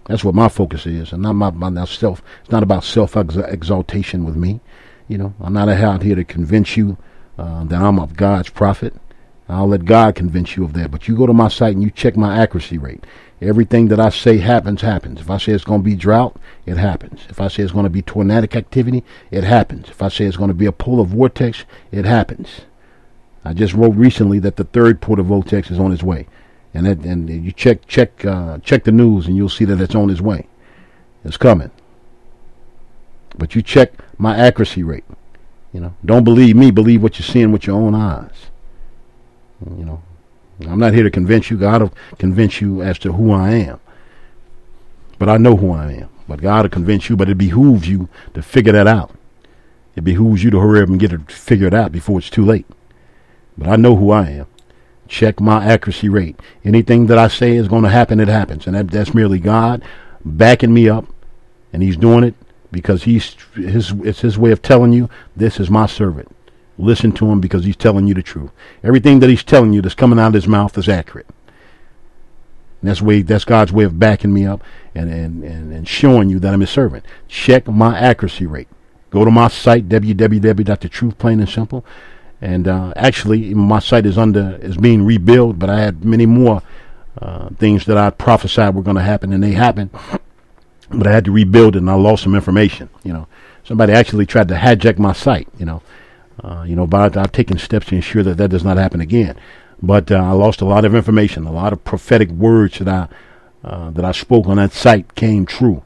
That's 0.06 0.24
what 0.24 0.34
my 0.34 0.48
focus 0.48 0.84
is, 0.84 1.12
and 1.12 1.22
not 1.22 1.34
my 1.34 1.84
self. 1.84 2.24
It's 2.40 2.50
not 2.50 2.64
about 2.64 2.82
self 2.82 3.16
exaltation 3.16 4.24
with 4.24 4.34
me. 4.34 4.60
You 5.08 5.18
know, 5.18 5.34
I'm 5.40 5.52
not 5.52 5.68
out 5.68 6.02
here 6.02 6.14
to 6.14 6.24
convince 6.24 6.76
you 6.76 6.96
uh, 7.38 7.64
that 7.64 7.80
I'm 7.80 7.98
of 7.98 8.16
God's 8.16 8.50
prophet. 8.50 8.94
I'll 9.48 9.68
let 9.68 9.84
God 9.84 10.14
convince 10.14 10.56
you 10.56 10.64
of 10.64 10.72
that. 10.74 10.90
But 10.90 11.08
you 11.08 11.16
go 11.16 11.26
to 11.26 11.32
my 11.32 11.48
site 11.48 11.74
and 11.74 11.82
you 11.82 11.90
check 11.90 12.16
my 12.16 12.38
accuracy 12.38 12.78
rate. 12.78 13.04
Everything 13.40 13.88
that 13.88 13.98
I 13.98 14.08
say 14.08 14.38
happens, 14.38 14.80
happens. 14.82 15.20
If 15.20 15.28
I 15.28 15.36
say 15.36 15.52
it's 15.52 15.64
going 15.64 15.80
to 15.80 15.84
be 15.84 15.96
drought, 15.96 16.36
it 16.64 16.76
happens. 16.76 17.26
If 17.28 17.40
I 17.40 17.48
say 17.48 17.64
it's 17.64 17.72
going 17.72 17.84
to 17.84 17.90
be 17.90 18.02
tornadic 18.02 18.54
activity, 18.54 19.02
it 19.30 19.42
happens. 19.44 19.88
If 19.88 20.00
I 20.00 20.08
say 20.08 20.26
it's 20.26 20.36
going 20.36 20.48
to 20.48 20.54
be 20.54 20.66
a 20.66 20.72
polar 20.72 21.04
vortex, 21.04 21.64
it 21.90 22.04
happens. 22.04 22.62
I 23.44 23.52
just 23.52 23.74
wrote 23.74 23.96
recently 23.96 24.38
that 24.38 24.56
the 24.56 24.64
third 24.64 25.00
polar 25.00 25.24
vortex 25.24 25.70
is 25.70 25.78
on 25.78 25.92
its 25.92 26.04
way, 26.04 26.28
and 26.72 26.86
that, 26.86 26.98
and 27.00 27.28
you 27.28 27.50
check 27.50 27.86
check 27.88 28.24
uh, 28.24 28.58
check 28.58 28.84
the 28.84 28.92
news 28.92 29.26
and 29.26 29.36
you'll 29.36 29.48
see 29.48 29.64
that 29.64 29.80
it's 29.80 29.96
on 29.96 30.10
its 30.10 30.20
way. 30.20 30.46
It's 31.24 31.36
coming. 31.36 31.72
But 33.36 33.54
you 33.54 33.62
check 33.62 33.92
my 34.22 34.36
accuracy 34.36 34.84
rate. 34.84 35.04
You 35.72 35.80
know, 35.80 35.94
don't 36.04 36.22
believe 36.22 36.54
me. 36.54 36.70
Believe 36.70 37.02
what 37.02 37.18
you're 37.18 37.26
seeing 37.26 37.50
with 37.50 37.66
your 37.66 37.76
own 37.76 37.92
eyes. 37.94 38.50
You 39.76 39.84
know, 39.84 40.02
I'm 40.60 40.78
not 40.78 40.94
here 40.94 41.02
to 41.02 41.10
convince 41.10 41.50
you. 41.50 41.56
God 41.56 41.82
will 41.82 41.92
convince 42.18 42.60
you 42.60 42.82
as 42.82 43.00
to 43.00 43.12
who 43.12 43.32
I 43.32 43.50
am. 43.50 43.80
But 45.18 45.28
I 45.28 45.38
know 45.38 45.56
who 45.56 45.72
I 45.72 45.92
am. 45.92 46.08
But 46.28 46.40
God 46.40 46.62
will 46.62 46.70
convince 46.70 47.08
you, 47.08 47.16
but 47.16 47.28
it 47.28 47.36
behooves 47.36 47.88
you 47.88 48.08
to 48.34 48.42
figure 48.42 48.72
that 48.72 48.86
out. 48.86 49.10
It 49.96 50.04
behooves 50.04 50.44
you 50.44 50.50
to 50.50 50.60
hurry 50.60 50.82
up 50.82 50.88
and 50.88 51.00
get 51.00 51.12
it 51.12 51.30
figured 51.30 51.74
out 51.74 51.90
before 51.90 52.20
it's 52.20 52.30
too 52.30 52.44
late. 52.44 52.66
But 53.58 53.68
I 53.68 53.74
know 53.74 53.96
who 53.96 54.12
I 54.12 54.30
am. 54.30 54.46
Check 55.08 55.40
my 55.40 55.64
accuracy 55.64 56.08
rate. 56.08 56.38
Anything 56.64 57.06
that 57.06 57.18
I 57.18 57.26
say 57.26 57.56
is 57.56 57.66
going 57.66 57.82
to 57.82 57.88
happen, 57.88 58.20
it 58.20 58.28
happens. 58.28 58.68
And 58.68 58.76
that, 58.76 58.90
that's 58.90 59.14
merely 59.14 59.40
God 59.40 59.82
backing 60.24 60.72
me 60.72 60.88
up. 60.88 61.06
And 61.72 61.82
he's 61.82 61.96
doing 61.96 62.22
it 62.22 62.34
because 62.72 63.04
he's 63.04 63.36
his 63.54 63.92
it's 64.02 64.20
his 64.20 64.38
way 64.38 64.50
of 64.50 64.62
telling 64.62 64.92
you 64.92 65.08
this 65.36 65.60
is 65.60 65.70
my 65.70 65.86
servant. 65.86 66.34
Listen 66.78 67.12
to 67.12 67.26
him 67.26 67.40
because 67.40 67.64
he's 67.64 67.76
telling 67.76 68.08
you 68.08 68.14
the 68.14 68.22
truth. 68.22 68.50
Everything 68.82 69.20
that 69.20 69.30
he's 69.30 69.44
telling 69.44 69.72
you 69.72 69.82
that's 69.82 69.94
coming 69.94 70.18
out 70.18 70.28
of 70.28 70.34
his 70.34 70.48
mouth 70.48 70.76
is 70.78 70.88
accurate. 70.88 71.26
And 72.80 72.90
that's 72.90 73.02
way 73.02 73.22
that's 73.22 73.44
God's 73.44 73.72
way 73.72 73.84
of 73.84 73.98
backing 73.98 74.32
me 74.32 74.46
up 74.46 74.64
and, 74.94 75.12
and, 75.12 75.44
and, 75.44 75.72
and 75.72 75.86
showing 75.86 76.30
you 76.30 76.40
that 76.40 76.52
I'm 76.52 76.60
his 76.60 76.70
servant. 76.70 77.04
Check 77.28 77.68
my 77.68 77.96
accuracy 77.96 78.46
rate. 78.46 78.68
Go 79.10 79.24
to 79.24 79.30
my 79.30 79.48
site, 79.48 79.88
www.thetruth, 79.88 81.18
plain 81.18 81.38
and. 81.38 81.84
And 82.40 82.66
uh, 82.66 82.92
actually, 82.96 83.54
my 83.54 83.78
site 83.78 84.06
is 84.06 84.18
under 84.18 84.58
is 84.60 84.76
being 84.76 85.04
rebuilt, 85.04 85.60
but 85.60 85.70
I 85.70 85.78
had 85.78 86.04
many 86.04 86.26
more 86.26 86.62
uh, 87.20 87.50
things 87.50 87.84
that 87.84 87.96
I 87.96 88.10
prophesied 88.10 88.74
were 88.74 88.82
going 88.82 88.96
to 88.96 89.02
happen, 89.02 89.32
and 89.32 89.44
they 89.44 89.52
happened. 89.52 89.90
But 90.94 91.06
I 91.06 91.12
had 91.12 91.24
to 91.24 91.32
rebuild 91.32 91.76
it, 91.76 91.80
and 91.80 91.90
I 91.90 91.94
lost 91.94 92.22
some 92.22 92.34
information. 92.34 92.88
You 93.02 93.12
know, 93.12 93.28
somebody 93.64 93.92
actually 93.92 94.26
tried 94.26 94.48
to 94.48 94.54
hijack 94.54 94.98
my 94.98 95.12
site. 95.12 95.48
You 95.58 95.66
know, 95.66 95.82
uh, 96.42 96.64
you 96.66 96.76
know, 96.76 96.86
but 96.86 97.16
I've 97.16 97.32
taken 97.32 97.58
steps 97.58 97.86
to 97.86 97.96
ensure 97.96 98.22
that 98.22 98.36
that 98.36 98.50
does 98.50 98.64
not 98.64 98.76
happen 98.76 99.00
again. 99.00 99.36
But 99.82 100.12
uh, 100.12 100.16
I 100.16 100.32
lost 100.32 100.60
a 100.60 100.64
lot 100.64 100.84
of 100.84 100.94
information, 100.94 101.46
a 101.46 101.52
lot 101.52 101.72
of 101.72 101.82
prophetic 101.82 102.30
words 102.30 102.78
that 102.78 102.88
I 102.88 103.08
uh, 103.64 103.90
that 103.90 104.04
I 104.04 104.12
spoke 104.12 104.46
on 104.46 104.56
that 104.56 104.72
site 104.72 105.14
came 105.14 105.46
true. 105.46 105.82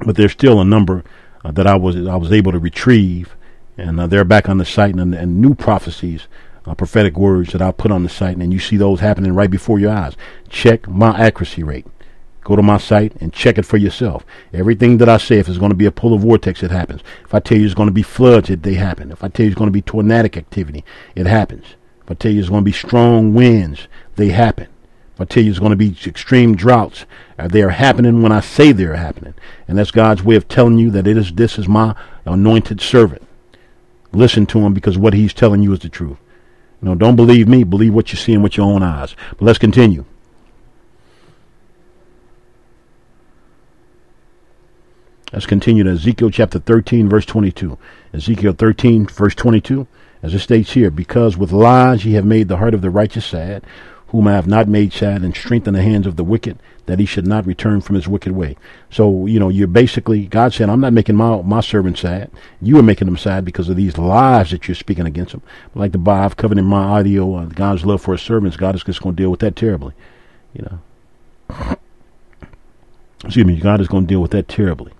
But 0.00 0.16
there's 0.16 0.32
still 0.32 0.60
a 0.60 0.64
number 0.64 1.04
uh, 1.44 1.50
that 1.52 1.66
I 1.66 1.76
was 1.76 1.96
I 1.96 2.16
was 2.16 2.32
able 2.32 2.52
to 2.52 2.58
retrieve, 2.58 3.36
and 3.76 4.00
uh, 4.00 4.06
they're 4.06 4.24
back 4.24 4.48
on 4.48 4.58
the 4.58 4.64
site, 4.64 4.94
and, 4.94 5.14
and 5.14 5.40
new 5.40 5.54
prophecies, 5.54 6.28
uh, 6.66 6.74
prophetic 6.74 7.16
words 7.16 7.52
that 7.52 7.62
I 7.62 7.72
put 7.72 7.90
on 7.90 8.02
the 8.02 8.08
site, 8.08 8.36
and 8.36 8.52
you 8.52 8.58
see 8.58 8.76
those 8.76 9.00
happening 9.00 9.34
right 9.34 9.50
before 9.50 9.78
your 9.78 9.92
eyes. 9.92 10.16
Check 10.48 10.88
my 10.88 11.18
accuracy 11.18 11.62
rate. 11.62 11.86
Go 12.46 12.54
to 12.54 12.62
my 12.62 12.78
site 12.78 13.12
and 13.16 13.32
check 13.32 13.58
it 13.58 13.66
for 13.66 13.76
yourself. 13.76 14.24
Everything 14.52 14.98
that 14.98 15.08
I 15.08 15.16
say, 15.16 15.40
if 15.40 15.48
it's 15.48 15.58
going 15.58 15.72
to 15.72 15.76
be 15.76 15.86
a 15.86 15.90
polar 15.90 16.16
vortex, 16.16 16.62
it 16.62 16.70
happens. 16.70 17.00
If 17.24 17.34
I 17.34 17.40
tell 17.40 17.58
you 17.58 17.64
it's 17.64 17.74
going 17.74 17.88
to 17.88 17.92
be 17.92 18.04
floods, 18.04 18.50
it 18.50 18.62
they 18.62 18.74
happen. 18.74 19.10
If 19.10 19.24
I 19.24 19.26
tell 19.26 19.42
you 19.42 19.50
it's 19.50 19.58
going 19.58 19.66
to 19.66 19.72
be 19.72 19.82
tornadic 19.82 20.36
activity, 20.36 20.84
it 21.16 21.26
happens. 21.26 21.64
If 22.04 22.10
I 22.12 22.14
tell 22.14 22.30
you 22.30 22.38
it's 22.38 22.48
going 22.48 22.60
to 22.60 22.64
be 22.64 22.70
strong 22.70 23.34
winds, 23.34 23.88
they 24.14 24.28
happen. 24.28 24.68
If 25.14 25.22
I 25.22 25.24
tell 25.24 25.42
you 25.42 25.50
it's 25.50 25.58
going 25.58 25.70
to 25.70 25.76
be 25.76 25.96
extreme 26.06 26.54
droughts, 26.54 27.04
uh, 27.36 27.48
they 27.48 27.62
are 27.62 27.70
happening 27.70 28.22
when 28.22 28.30
I 28.30 28.38
say 28.38 28.70
they're 28.70 28.94
happening. 28.94 29.34
And 29.66 29.76
that's 29.76 29.90
God's 29.90 30.22
way 30.22 30.36
of 30.36 30.46
telling 30.46 30.78
you 30.78 30.92
that 30.92 31.08
it 31.08 31.16
is 31.16 31.32
this 31.32 31.58
is 31.58 31.66
my 31.66 31.96
anointed 32.24 32.80
servant. 32.80 33.26
Listen 34.12 34.46
to 34.46 34.60
him 34.60 34.72
because 34.72 34.96
what 34.96 35.14
he's 35.14 35.34
telling 35.34 35.64
you 35.64 35.72
is 35.72 35.80
the 35.80 35.88
truth. 35.88 36.18
Know, 36.80 36.94
don't 36.94 37.16
believe 37.16 37.48
me, 37.48 37.64
believe 37.64 37.92
what 37.92 38.12
you 38.12 38.18
see 38.18 38.36
with 38.36 38.56
your 38.56 38.66
own 38.66 38.84
eyes. 38.84 39.16
But 39.30 39.42
let's 39.42 39.58
continue. 39.58 40.04
Let's 45.32 45.44
continue 45.44 45.82
to 45.82 45.90
Ezekiel 45.90 46.30
chapter 46.30 46.60
13, 46.60 47.08
verse 47.08 47.26
22. 47.26 47.76
Ezekiel 48.14 48.52
13, 48.52 49.06
verse 49.06 49.34
22, 49.34 49.88
as 50.22 50.32
it 50.32 50.38
states 50.38 50.74
here, 50.74 50.88
Because 50.88 51.36
with 51.36 51.50
lies 51.50 52.04
ye 52.04 52.12
have 52.12 52.24
made 52.24 52.46
the 52.46 52.58
heart 52.58 52.74
of 52.74 52.80
the 52.80 52.90
righteous 52.90 53.26
sad, 53.26 53.64
whom 54.08 54.28
I 54.28 54.34
have 54.34 54.46
not 54.46 54.68
made 54.68 54.92
sad, 54.92 55.22
and 55.22 55.34
strengthened 55.34 55.74
the 55.74 55.82
hands 55.82 56.06
of 56.06 56.14
the 56.14 56.22
wicked, 56.22 56.60
that 56.86 57.00
he 57.00 57.06
should 57.06 57.26
not 57.26 57.44
return 57.44 57.80
from 57.80 57.96
his 57.96 58.06
wicked 58.06 58.32
way. 58.34 58.56
So, 58.88 59.26
you 59.26 59.40
know, 59.40 59.48
you're 59.48 59.66
basically, 59.66 60.28
God 60.28 60.54
said, 60.54 60.70
I'm 60.70 60.80
not 60.80 60.92
making 60.92 61.16
my, 61.16 61.42
my 61.42 61.60
servants 61.60 62.02
sad. 62.02 62.30
You 62.62 62.78
are 62.78 62.84
making 62.84 63.06
them 63.06 63.16
sad 63.16 63.44
because 63.44 63.68
of 63.68 63.74
these 63.74 63.98
lies 63.98 64.52
that 64.52 64.68
you're 64.68 64.76
speaking 64.76 65.06
against 65.06 65.32
them. 65.32 65.42
Like 65.74 65.90
the 65.90 65.98
Bible, 65.98 66.24
I've 66.24 66.36
covered 66.36 66.58
in 66.58 66.64
my 66.66 66.84
audio, 66.84 67.34
uh, 67.34 67.46
God's 67.46 67.84
love 67.84 68.00
for 68.00 68.12
his 68.12 68.22
servants, 68.22 68.56
God 68.56 68.76
is 68.76 68.84
just 68.84 69.02
going 69.02 69.16
to 69.16 69.22
deal 69.22 69.32
with 69.32 69.40
that 69.40 69.56
terribly. 69.56 69.94
You 70.54 70.78
know. 71.50 71.76
Excuse 73.24 73.44
me, 73.44 73.58
God 73.58 73.80
is 73.80 73.88
going 73.88 74.04
to 74.04 74.08
deal 74.08 74.22
with 74.22 74.30
that 74.30 74.46
terribly. 74.46 74.92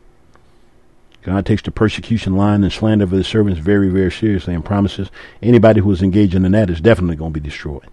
God 1.27 1.45
takes 1.45 1.63
the 1.63 1.73
persecution, 1.73 2.37
line, 2.37 2.63
and 2.63 2.73
slander 2.73 3.03
of 3.03 3.11
his 3.11 3.27
servants 3.27 3.59
very, 3.59 3.89
very 3.89 4.13
seriously 4.13 4.55
and 4.55 4.65
promises 4.65 5.11
anybody 5.43 5.81
who 5.81 5.91
is 5.91 6.01
engaging 6.01 6.45
in 6.45 6.53
that 6.53 6.71
is 6.71 6.81
definitely 6.81 7.17
going 7.17 7.33
to 7.33 7.41
be 7.41 7.49
destroyed. 7.49 7.89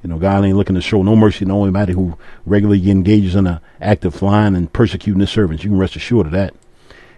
You 0.00 0.10
know, 0.10 0.18
God 0.18 0.44
ain't 0.44 0.56
looking 0.56 0.76
to 0.76 0.80
show 0.80 1.02
no 1.02 1.16
mercy 1.16 1.44
to 1.44 1.50
anybody 1.50 1.92
who 1.92 2.16
regularly 2.46 2.88
engages 2.88 3.34
in 3.34 3.48
an 3.48 3.58
act 3.80 4.04
of 4.04 4.22
lying 4.22 4.54
and 4.54 4.72
persecuting 4.72 5.18
his 5.18 5.30
servants. 5.30 5.64
You 5.64 5.70
can 5.70 5.78
rest 5.80 5.96
assured 5.96 6.26
of 6.26 6.32
that. 6.32 6.54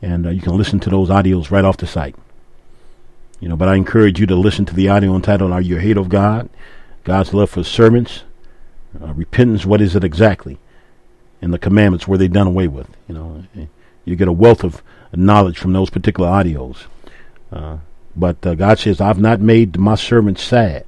and 0.00 0.26
uh, 0.26 0.30
you 0.30 0.40
can 0.40 0.57
listen 0.57 0.78
to 0.80 0.88
those 0.88 1.09
audios 1.09 1.50
right 1.50 1.64
off 1.64 1.76
the 1.76 1.86
site. 1.86 2.14
You 3.40 3.48
know, 3.48 3.57
but 3.57 3.68
I 3.68 3.74
encourage 3.74 4.20
you 4.20 4.26
to 4.26 4.36
listen 4.36 4.64
to 4.66 4.74
the 4.74 4.88
audio 4.88 5.16
entitled 5.16 5.50
"Are 5.50 5.61
You 5.61 5.78
a 5.78 5.80
Hate 5.80 5.96
of 5.96 6.09
God?" 6.09 6.48
God's 7.03 7.34
love 7.34 7.50
for 7.50 7.64
servants, 7.64 8.22
uh, 9.01 9.12
repentance. 9.14 9.64
What 9.64 9.80
is 9.80 9.95
it 9.95 10.05
exactly? 10.05 10.59
And 11.40 11.53
the 11.53 11.59
commandments 11.59 12.07
were 12.07 12.18
they 12.18 12.28
done 12.28 12.47
away 12.47 12.68
with? 12.68 12.88
You 13.09 13.14
know, 13.14 13.45
you 14.05 14.16
get 14.16 14.28
a 14.28 14.32
wealth 14.32 14.64
of 14.64 14.82
knowledge 15.14 15.59
from 15.59 15.72
those 15.72 15.90
particular 15.90 16.28
audios. 16.28 16.84
Uh, 17.51 17.78
but 18.16 18.45
uh, 18.47 18.55
God 18.55 18.78
says, 18.78 19.01
I've 19.01 19.18
not 19.18 19.40
made 19.40 19.78
my 19.78 19.95
servants 19.95 20.43
sad, 20.43 20.84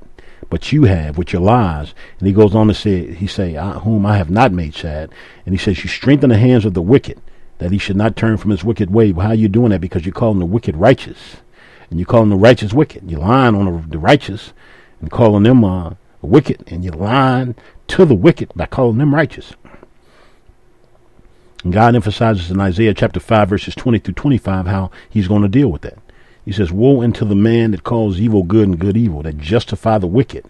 but 0.50 0.72
you 0.72 0.84
have 0.84 1.18
with 1.18 1.32
your 1.32 1.42
lies. 1.42 1.94
And 2.18 2.28
he 2.28 2.34
goes 2.34 2.54
on 2.54 2.68
to 2.68 2.74
say, 2.74 3.12
he 3.12 3.26
say, 3.26 3.54
whom 3.82 4.06
I 4.06 4.16
have 4.16 4.30
not 4.30 4.52
made 4.52 4.74
sad. 4.74 5.10
And 5.44 5.54
he 5.54 5.58
says, 5.58 5.82
you 5.82 5.88
strengthen 5.88 6.30
the 6.30 6.38
hands 6.38 6.64
of 6.64 6.74
the 6.74 6.82
wicked, 6.82 7.20
that 7.58 7.72
he 7.72 7.78
should 7.78 7.96
not 7.96 8.16
turn 8.16 8.36
from 8.36 8.50
his 8.50 8.64
wicked 8.64 8.90
way. 8.90 9.12
Well, 9.12 9.26
how 9.26 9.32
are 9.32 9.36
you 9.36 9.48
doing 9.48 9.70
that? 9.70 9.80
Because 9.80 10.04
you're 10.04 10.12
calling 10.12 10.38
the 10.38 10.46
wicked 10.46 10.76
righteous. 10.76 11.36
And 11.90 11.98
you're 11.98 12.06
calling 12.06 12.30
the 12.30 12.36
righteous 12.36 12.72
wicked. 12.72 13.10
You're 13.10 13.20
lying 13.20 13.54
on 13.54 13.64
the, 13.64 13.88
the 13.88 13.98
righteous 13.98 14.52
and 15.00 15.10
calling 15.10 15.44
them 15.44 15.64
uh, 15.64 15.94
wicked. 16.22 16.64
And 16.66 16.84
you're 16.84 16.94
lying 16.94 17.54
to 17.88 18.04
the 18.04 18.14
wicked 18.14 18.52
by 18.54 18.66
calling 18.66 18.98
them 18.98 19.14
righteous. 19.14 19.54
And 21.62 21.72
God 21.72 21.94
emphasizes 21.94 22.50
in 22.50 22.60
Isaiah 22.60 22.94
chapter 22.94 23.20
5, 23.20 23.48
verses 23.48 23.74
20 23.74 23.98
through 23.98 24.14
25, 24.14 24.66
how 24.66 24.90
he's 25.08 25.28
going 25.28 25.42
to 25.42 25.48
deal 25.48 25.68
with 25.68 25.82
that. 25.82 25.98
He 26.44 26.52
says, 26.52 26.70
Woe 26.70 27.02
unto 27.02 27.24
the 27.24 27.34
man 27.34 27.70
that 27.70 27.84
calls 27.84 28.20
evil 28.20 28.42
good 28.42 28.68
and 28.68 28.78
good 28.78 28.96
evil, 28.96 29.22
that 29.22 29.38
justify 29.38 29.98
the 29.98 30.06
wicked 30.06 30.44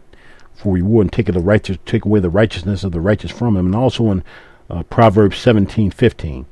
for 0.54 0.74
reward 0.74 1.04
and 1.04 1.12
take, 1.12 1.26
the 1.26 1.40
righteous, 1.40 1.78
take 1.86 2.04
away 2.04 2.20
the 2.20 2.30
righteousness 2.30 2.82
of 2.82 2.92
the 2.92 3.00
righteous 3.00 3.30
from 3.30 3.56
him. 3.56 3.66
And 3.66 3.76
also 3.76 4.10
in 4.10 4.24
uh, 4.68 4.82
Proverbs 4.84 5.38
seventeen 5.38 5.90
fifteen, 5.90 6.46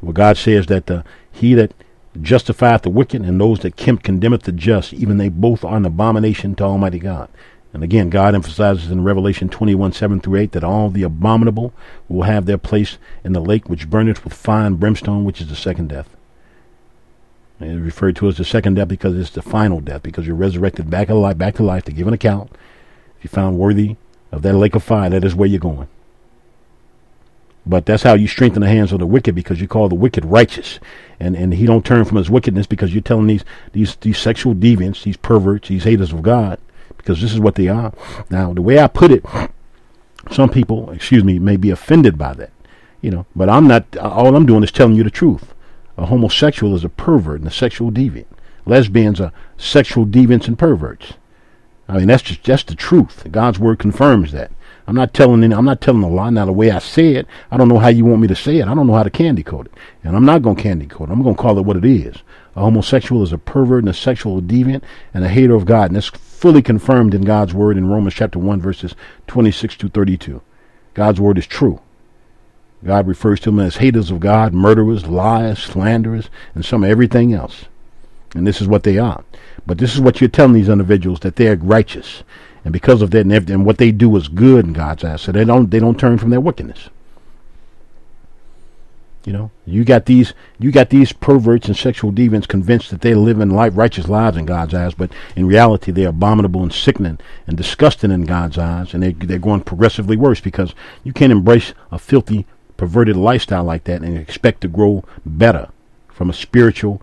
where 0.00 0.12
God 0.12 0.36
says 0.36 0.66
that 0.66 0.90
uh, 0.90 1.02
he 1.30 1.54
that 1.54 1.72
justifieth 2.20 2.82
the 2.82 2.90
wicked 2.90 3.22
and 3.22 3.40
those 3.40 3.60
that 3.60 3.76
condemneth 3.76 4.42
the 4.42 4.52
just, 4.52 4.92
even 4.92 5.16
they 5.16 5.28
both 5.28 5.64
are 5.64 5.76
an 5.76 5.86
abomination 5.86 6.54
to 6.56 6.64
Almighty 6.64 6.98
God. 6.98 7.28
And 7.74 7.82
again, 7.82 8.08
God 8.08 8.36
emphasizes 8.36 8.92
in 8.92 9.02
Revelation 9.02 9.48
21, 9.48 9.92
7 9.92 10.20
through 10.20 10.38
8, 10.38 10.52
that 10.52 10.62
all 10.62 10.90
the 10.90 11.02
abominable 11.02 11.74
will 12.08 12.22
have 12.22 12.46
their 12.46 12.56
place 12.56 12.98
in 13.24 13.32
the 13.32 13.40
lake 13.40 13.68
which 13.68 13.90
burneth 13.90 14.22
with 14.22 14.32
fire 14.32 14.64
and 14.64 14.78
brimstone, 14.78 15.24
which 15.24 15.40
is 15.40 15.48
the 15.48 15.56
second 15.56 15.88
death. 15.88 16.08
It's 17.58 17.80
referred 17.80 18.14
to 18.16 18.28
as 18.28 18.36
the 18.36 18.44
second 18.44 18.74
death 18.74 18.86
because 18.86 19.18
it's 19.18 19.30
the 19.30 19.42
final 19.42 19.80
death, 19.80 20.04
because 20.04 20.24
you're 20.24 20.36
resurrected 20.36 20.88
back 20.88 21.08
to 21.08 21.16
life, 21.16 21.36
back 21.36 21.56
to 21.56 21.64
life 21.64 21.82
to 21.84 21.92
give 21.92 22.06
an 22.06 22.14
account. 22.14 22.52
If 23.18 23.24
you're 23.24 23.30
found 23.30 23.58
worthy 23.58 23.96
of 24.30 24.42
that 24.42 24.54
lake 24.54 24.76
of 24.76 24.84
fire, 24.84 25.10
that 25.10 25.24
is 25.24 25.34
where 25.34 25.48
you're 25.48 25.58
going. 25.58 25.88
But 27.66 27.86
that's 27.86 28.04
how 28.04 28.14
you 28.14 28.28
strengthen 28.28 28.60
the 28.60 28.68
hands 28.68 28.92
of 28.92 29.00
the 29.00 29.06
wicked, 29.06 29.34
because 29.34 29.60
you 29.60 29.66
call 29.66 29.88
the 29.88 29.94
wicked 29.96 30.24
righteous, 30.24 30.78
and 31.18 31.34
and 31.34 31.54
he 31.54 31.66
don't 31.66 31.84
turn 31.84 32.04
from 32.04 32.18
his 32.18 32.30
wickedness 32.30 32.66
because 32.66 32.92
you're 32.92 33.02
telling 33.02 33.26
these 33.26 33.44
these 33.72 33.96
these 33.96 34.18
sexual 34.18 34.54
deviants, 34.54 35.02
these 35.02 35.16
perverts, 35.16 35.68
these 35.68 35.84
haters 35.84 36.12
of 36.12 36.22
God, 36.22 36.60
because 37.04 37.20
this 37.20 37.34
is 37.34 37.40
what 37.40 37.54
they 37.54 37.68
are. 37.68 37.92
Now, 38.30 38.54
the 38.54 38.62
way 38.62 38.78
I 38.78 38.86
put 38.86 39.10
it, 39.10 39.24
some 40.30 40.48
people, 40.48 40.90
excuse 40.90 41.22
me, 41.22 41.38
may 41.38 41.56
be 41.56 41.70
offended 41.70 42.16
by 42.16 42.32
that, 42.34 42.50
you 43.02 43.10
know. 43.10 43.26
But 43.36 43.50
I'm 43.50 43.68
not. 43.68 43.94
All 43.98 44.34
I'm 44.34 44.46
doing 44.46 44.64
is 44.64 44.72
telling 44.72 44.94
you 44.94 45.04
the 45.04 45.10
truth. 45.10 45.54
A 45.98 46.06
homosexual 46.06 46.74
is 46.74 46.82
a 46.82 46.88
pervert 46.88 47.40
and 47.40 47.48
a 47.48 47.52
sexual 47.52 47.92
deviant. 47.92 48.26
Lesbians 48.64 49.20
are 49.20 49.32
sexual 49.58 50.06
deviants 50.06 50.48
and 50.48 50.58
perverts. 50.58 51.14
I 51.86 51.98
mean, 51.98 52.06
that's 52.06 52.22
just 52.22 52.42
that's 52.42 52.64
the 52.64 52.74
truth. 52.74 53.26
God's 53.30 53.58
word 53.58 53.78
confirms 53.78 54.32
that. 54.32 54.50
I'm 54.86 54.96
not 54.96 55.14
telling 55.14 55.44
any, 55.44 55.54
I'm 55.54 55.64
not 55.64 55.82
telling 55.82 56.02
a 56.02 56.08
lie. 56.08 56.30
Now 56.30 56.46
the 56.46 56.52
way 56.52 56.70
I 56.70 56.78
say 56.78 57.14
it, 57.14 57.26
I 57.50 57.58
don't 57.58 57.68
know 57.68 57.78
how 57.78 57.88
you 57.88 58.06
want 58.06 58.22
me 58.22 58.28
to 58.28 58.36
say 58.36 58.58
it. 58.58 58.66
I 58.66 58.74
don't 58.74 58.86
know 58.86 58.94
how 58.94 59.02
to 59.02 59.10
candy 59.10 59.42
coat 59.42 59.66
it, 59.66 59.72
and 60.02 60.16
I'm 60.16 60.24
not 60.24 60.42
going 60.42 60.56
to 60.56 60.62
candy 60.62 60.86
coat 60.86 61.10
it. 61.10 61.12
I'm 61.12 61.22
going 61.22 61.36
to 61.36 61.40
call 61.40 61.58
it 61.58 61.64
what 61.66 61.76
it 61.76 61.84
is. 61.84 62.16
A 62.56 62.60
homosexual 62.60 63.22
is 63.22 63.32
a 63.32 63.38
pervert 63.38 63.80
and 63.80 63.88
a 63.88 63.94
sexual 63.94 64.40
deviant 64.40 64.82
and 65.12 65.24
a 65.24 65.28
hater 65.28 65.54
of 65.54 65.64
God, 65.64 65.90
and 65.90 65.96
that's 65.96 66.08
fully 66.08 66.62
confirmed 66.62 67.14
in 67.14 67.22
God's 67.22 67.54
word 67.54 67.76
in 67.76 67.88
Romans 67.88 68.14
chapter 68.14 68.38
one 68.38 68.60
verses 68.60 68.94
26 69.26 69.76
to 69.78 69.88
32. 69.88 70.40
God's 70.94 71.20
word 71.20 71.38
is 71.38 71.46
true. 71.46 71.80
God 72.84 73.06
refers 73.06 73.40
to 73.40 73.50
them 73.50 73.60
as 73.60 73.78
haters 73.78 74.10
of 74.10 74.20
God, 74.20 74.52
murderers, 74.52 75.06
liars, 75.06 75.58
slanderers, 75.58 76.28
and 76.54 76.64
some 76.64 76.84
everything 76.84 77.32
else. 77.32 77.64
And 78.34 78.46
this 78.46 78.60
is 78.60 78.68
what 78.68 78.82
they 78.82 78.98
are. 78.98 79.24
But 79.66 79.78
this 79.78 79.94
is 79.94 80.00
what 80.00 80.20
you're 80.20 80.28
telling 80.28 80.52
these 80.52 80.68
individuals 80.68 81.20
that 81.20 81.36
they're 81.36 81.56
righteous 81.56 82.22
and 82.64 82.72
because 82.72 83.02
of 83.02 83.10
that, 83.10 83.26
and, 83.26 83.50
and 83.50 83.66
what 83.66 83.78
they 83.78 83.92
do 83.92 84.16
is 84.16 84.28
good 84.28 84.64
in 84.64 84.72
God's 84.72 85.04
eyes. 85.04 85.22
So 85.22 85.32
they 85.32 85.44
don't 85.44 85.70
they 85.70 85.78
don't 85.78 86.00
turn 86.00 86.18
from 86.18 86.30
their 86.30 86.40
wickedness. 86.40 86.88
You 89.24 89.32
know, 89.32 89.50
you 89.64 89.84
got 89.84 90.04
these 90.04 90.34
you 90.58 90.70
got 90.70 90.90
these 90.90 91.12
perverts 91.12 91.66
and 91.68 91.76
sexual 91.76 92.12
deviants 92.12 92.46
convinced 92.46 92.90
that 92.90 93.00
they 93.00 93.14
live 93.14 93.40
in 93.40 93.50
life 93.50 93.72
righteous 93.74 94.06
lives 94.06 94.36
in 94.36 94.44
God's 94.44 94.74
eyes, 94.74 94.92
but 94.94 95.10
in 95.34 95.46
reality 95.46 95.92
they're 95.92 96.10
abominable 96.10 96.62
and 96.62 96.72
sickening 96.72 97.18
and 97.46 97.56
disgusting 97.56 98.10
in 98.10 98.26
God's 98.26 98.58
eyes, 98.58 98.92
and 98.92 99.02
they 99.02 99.12
they're 99.12 99.38
going 99.38 99.62
progressively 99.62 100.16
worse 100.16 100.40
because 100.40 100.74
you 101.04 101.12
can't 101.12 101.32
embrace 101.32 101.72
a 101.90 101.98
filthy, 101.98 102.46
perverted 102.76 103.16
lifestyle 103.16 103.64
like 103.64 103.84
that 103.84 104.02
and 104.02 104.18
expect 104.18 104.60
to 104.60 104.68
grow 104.68 105.04
better 105.24 105.70
from 106.08 106.28
a 106.28 106.34
spiritual 106.34 107.00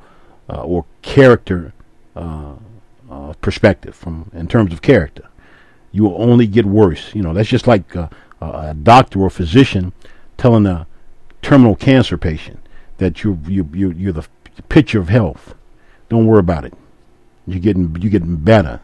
uh, 0.48 0.62
or 0.62 0.86
character 1.02 1.74
uh, 2.16 2.54
uh, 3.10 3.34
perspective, 3.42 3.96
from 3.96 4.30
in 4.34 4.48
terms 4.48 4.72
of 4.72 4.84
character 4.84 5.28
you 5.92 6.04
will 6.04 6.22
only 6.22 6.48
get 6.48 6.66
worse. 6.66 7.14
You 7.14 7.22
know, 7.22 7.34
that's 7.34 7.50
just 7.50 7.68
like 7.68 7.96
a, 7.96 8.10
a 8.40 8.74
doctor 8.74 9.20
or 9.22 9.30
physician 9.30 9.94
telling 10.38 10.66
a 10.66 10.88
terminal 11.42 11.76
cancer 11.76 12.18
patient 12.18 12.60
that 12.98 13.24
you 13.24 13.40
you 13.48 13.68
you 13.74 13.92
you're 13.92 14.14
the 14.14 14.28
picture 14.70 15.00
of 15.00 15.10
health. 15.10 15.56
Don't 16.10 16.28
worry 16.28 16.40
about 16.40 16.66
it. 16.66 16.74
You're 17.48 17.60
getting 17.60 17.96
you're 18.00 18.12
getting 18.12 18.38
better. 18.38 18.80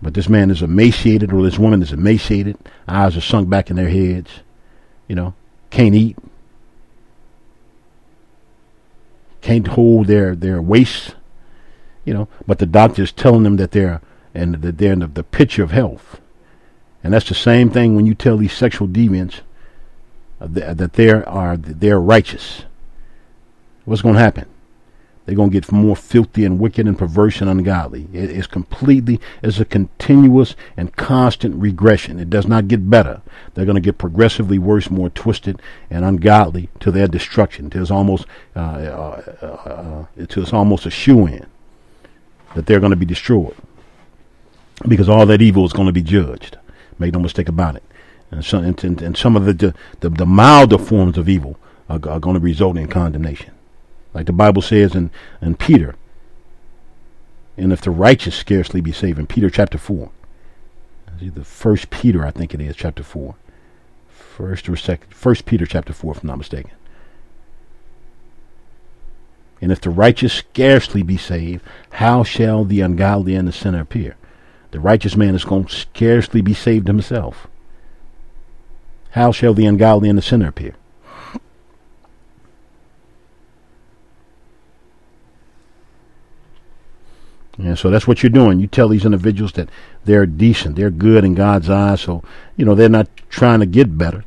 But 0.00 0.14
this 0.14 0.28
man 0.28 0.50
is 0.50 0.62
emaciated, 0.62 1.32
or 1.32 1.42
this 1.42 1.58
woman 1.58 1.80
is 1.80 1.92
emaciated. 1.92 2.58
Eyes 2.88 3.16
are 3.16 3.20
sunk 3.20 3.48
back 3.48 3.70
in 3.70 3.76
their 3.76 3.88
heads. 3.88 4.40
You 5.06 5.14
know, 5.14 5.34
can't 5.70 5.94
eat, 5.94 6.16
can't 9.40 9.68
hold 9.68 10.08
their 10.08 10.34
their 10.34 10.60
waist. 10.60 11.14
You 12.04 12.14
know, 12.14 12.28
but 12.46 12.58
the 12.58 12.66
doctor's 12.66 13.12
telling 13.12 13.44
them 13.44 13.56
that 13.56 13.70
they're 13.70 14.00
and 14.34 14.56
that 14.56 14.78
they're 14.78 14.96
the, 14.96 15.06
the 15.06 15.22
picture 15.22 15.62
of 15.62 15.70
health. 15.70 16.20
And 17.04 17.12
that's 17.12 17.28
the 17.28 17.34
same 17.34 17.70
thing 17.70 17.94
when 17.94 18.06
you 18.06 18.14
tell 18.14 18.36
these 18.36 18.52
sexual 18.52 18.88
deviants 18.88 19.40
that 20.46 20.92
they 20.94 21.10
are 21.10 21.56
they're 21.56 22.00
righteous. 22.00 22.64
What's 23.84 24.02
going 24.02 24.14
to 24.14 24.20
happen? 24.20 24.46
They're 25.24 25.36
going 25.36 25.50
to 25.50 25.60
get 25.60 25.70
more 25.70 25.94
filthy 25.94 26.44
and 26.44 26.58
wicked 26.58 26.86
and 26.86 26.98
perverse 26.98 27.40
and 27.40 27.48
ungodly. 27.48 28.08
It 28.12 28.30
is 28.30 28.48
completely, 28.48 29.20
it's 29.40 29.60
a 29.60 29.64
continuous 29.64 30.56
and 30.76 30.94
constant 30.96 31.54
regression. 31.54 32.18
It 32.18 32.28
does 32.28 32.46
not 32.46 32.66
get 32.66 32.90
better. 32.90 33.22
They're 33.54 33.64
going 33.64 33.76
to 33.76 33.80
get 33.80 33.98
progressively 33.98 34.58
worse, 34.58 34.90
more 34.90 35.10
twisted 35.10 35.62
and 35.90 36.04
ungodly 36.04 36.70
to 36.80 36.90
their 36.90 37.06
destruction. 37.06 37.66
it 37.66 37.76
is 37.76 37.90
almost, 37.90 38.26
uh, 38.56 38.58
uh, 38.58 39.44
uh 39.44 40.06
it's 40.16 40.52
almost 40.52 40.86
a 40.86 40.90
shoe 40.90 41.26
in 41.26 41.46
that 42.54 42.66
they're 42.66 42.80
going 42.80 42.90
to 42.90 42.96
be 42.96 43.06
destroyed 43.06 43.54
because 44.88 45.08
all 45.08 45.26
that 45.26 45.40
evil 45.40 45.64
is 45.64 45.72
going 45.72 45.86
to 45.86 45.92
be 45.92 46.02
judged. 46.02 46.58
Make 46.98 47.12
no 47.12 47.20
mistake 47.20 47.48
about 47.48 47.76
it. 47.76 47.84
And 48.32 48.44
some, 48.44 48.64
and, 48.64 49.02
and 49.02 49.16
some 49.16 49.36
of 49.36 49.44
the, 49.44 49.74
the, 50.00 50.08
the 50.08 50.26
milder 50.26 50.78
forms 50.78 51.18
of 51.18 51.28
evil 51.28 51.58
are, 51.88 52.00
are, 52.08 52.18
going 52.18 52.34
to 52.34 52.40
result 52.40 52.78
in 52.78 52.88
condemnation. 52.88 53.52
Like 54.14 54.26
the 54.26 54.32
Bible 54.32 54.62
says 54.62 54.94
in, 54.94 55.10
in 55.42 55.54
Peter, 55.54 55.94
and 57.58 57.72
if 57.72 57.82
the 57.82 57.90
righteous 57.90 58.34
scarcely 58.34 58.80
be 58.80 58.92
saved, 58.92 59.18
in 59.18 59.26
Peter 59.26 59.50
chapter 59.50 59.76
4. 59.76 60.10
It's 61.08 61.22
either 61.22 61.44
First 61.44 61.90
Peter, 61.90 62.26
I 62.26 62.30
think 62.30 62.54
it 62.54 62.60
is, 62.62 62.74
chapter 62.74 63.02
4. 63.02 63.34
First 64.08 64.66
or 64.68 64.76
second, 64.76 65.12
First 65.12 65.44
Peter 65.44 65.66
chapter 65.66 65.92
4, 65.92 66.14
if 66.14 66.22
I'm 66.22 66.28
not 66.28 66.38
mistaken. 66.38 66.72
And 69.60 69.70
if 69.70 69.80
the 69.80 69.90
righteous 69.90 70.32
scarcely 70.32 71.02
be 71.02 71.18
saved, 71.18 71.62
how 71.90 72.24
shall 72.24 72.64
the 72.64 72.80
ungodly 72.80 73.34
and 73.34 73.46
the 73.46 73.52
sinner 73.52 73.82
appear? 73.82 74.16
The 74.70 74.80
righteous 74.80 75.16
man 75.16 75.34
is 75.34 75.44
going 75.44 75.66
to 75.66 75.74
scarcely 75.74 76.40
be 76.40 76.54
saved 76.54 76.88
himself. 76.88 77.46
How 79.12 79.30
shall 79.30 79.54
the 79.54 79.66
ungodly 79.66 80.08
and 80.08 80.16
the 80.16 80.22
sinner 80.22 80.48
appear? 80.48 80.74
And 87.58 87.78
so 87.78 87.90
that's 87.90 88.08
what 88.08 88.22
you're 88.22 88.30
doing. 88.30 88.58
You 88.58 88.66
tell 88.66 88.88
these 88.88 89.04
individuals 89.04 89.52
that 89.52 89.68
they're 90.04 90.26
decent, 90.26 90.76
they're 90.76 90.90
good 90.90 91.24
in 91.24 91.34
God's 91.34 91.68
eyes. 91.68 92.00
So 92.00 92.22
you 92.56 92.64
know 92.64 92.74
they're 92.74 92.88
not 92.88 93.08
trying 93.28 93.60
to 93.60 93.66
get 93.66 93.98
better. 93.98 94.24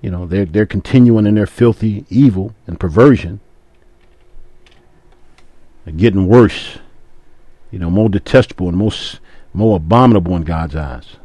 You 0.00 0.10
know 0.10 0.26
they're 0.26 0.46
they're 0.46 0.66
continuing 0.66 1.26
in 1.26 1.34
their 1.34 1.46
filthy 1.46 2.04
evil 2.08 2.54
and 2.66 2.78
perversion. 2.78 3.40
They're 5.84 5.94
getting 5.94 6.28
worse. 6.28 6.78
You 7.72 7.80
know 7.80 7.90
more 7.90 8.08
detestable 8.08 8.68
and 8.68 8.76
most 8.76 9.18
more 9.52 9.76
abominable 9.76 10.36
in 10.36 10.42
God's 10.42 10.76
eyes. 10.76 11.16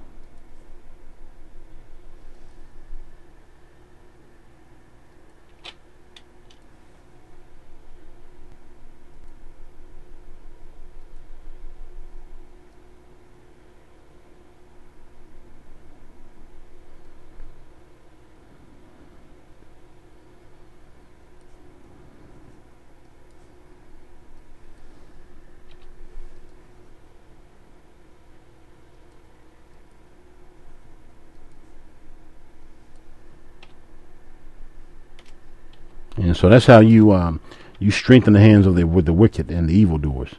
And 36.18 36.36
so 36.36 36.50
that's 36.50 36.66
how 36.66 36.80
you 36.80 37.12
um, 37.12 37.40
you 37.80 37.92
strengthen 37.92 38.34
the 38.34 38.40
hands 38.40 38.66
of 38.66 38.76
the 38.76 38.86
with 38.86 39.06
the 39.06 39.14
wicked 39.14 39.50
and 39.50 39.68
the 39.68 39.74
evildoers. 39.74 40.36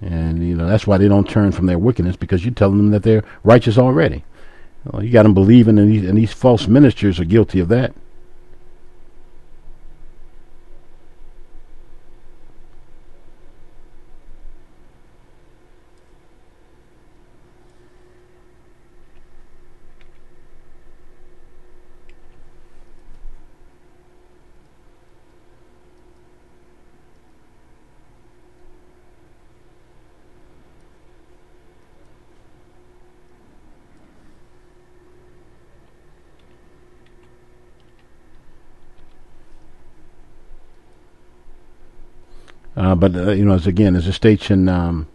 And 0.00 0.46
you 0.46 0.54
know 0.54 0.66
that's 0.66 0.86
why 0.86 0.98
they 0.98 1.08
don't 1.08 1.28
turn 1.28 1.52
from 1.52 1.66
their 1.66 1.78
wickedness 1.78 2.16
because 2.16 2.44
you're 2.44 2.54
telling 2.54 2.78
them 2.78 2.90
that 2.90 3.02
they're 3.02 3.24
righteous 3.42 3.78
already. 3.78 4.24
Well, 4.84 5.02
you 5.02 5.10
got 5.10 5.22
them 5.22 5.32
believing, 5.32 5.78
and 5.78 5.90
these, 5.90 6.08
and 6.08 6.18
these 6.18 6.32
false 6.32 6.66
ministers 6.66 7.18
are 7.18 7.24
guilty 7.24 7.58
of 7.58 7.68
that. 7.68 7.94
Uh, 42.84 42.94
but 42.94 43.16
uh, 43.16 43.30
you 43.30 43.46
know, 43.46 43.54
as 43.54 43.66
again, 43.66 43.96
as 43.96 44.06
it 44.06 44.12
states 44.12 44.50
in 44.50 44.68
um, 44.68 45.08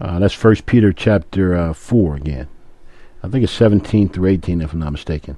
uh, 0.00 0.20
that's 0.20 0.32
First 0.34 0.66
Peter 0.66 0.92
chapter 0.92 1.56
uh, 1.56 1.72
four 1.72 2.14
again. 2.14 2.46
I 3.24 3.28
think 3.28 3.42
it's 3.42 3.52
seventeen 3.52 4.08
through 4.08 4.28
eighteen, 4.28 4.60
if 4.60 4.72
I'm 4.72 4.78
not 4.78 4.92
mistaken. 4.92 5.36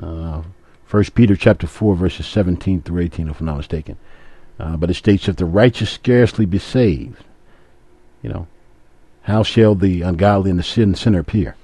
Uh, 0.00 0.40
First 0.86 1.14
Peter 1.14 1.36
chapter 1.36 1.66
four, 1.66 1.94
verses 1.96 2.26
seventeen 2.26 2.80
through 2.80 3.02
eighteen, 3.02 3.28
if 3.28 3.40
I'm 3.40 3.46
not 3.46 3.58
mistaken. 3.58 3.98
Uh, 4.58 4.78
but 4.78 4.88
it 4.88 4.94
states, 4.94 5.28
"If 5.28 5.36
the 5.36 5.44
righteous 5.44 5.90
scarcely 5.90 6.46
be 6.46 6.58
saved, 6.58 7.24
you 8.22 8.30
know, 8.30 8.46
how 9.24 9.42
shall 9.42 9.74
the 9.74 10.00
ungodly 10.00 10.48
and 10.48 10.58
the 10.58 10.62
sin 10.62 10.94
sinner 10.94 11.18
appear?" 11.18 11.56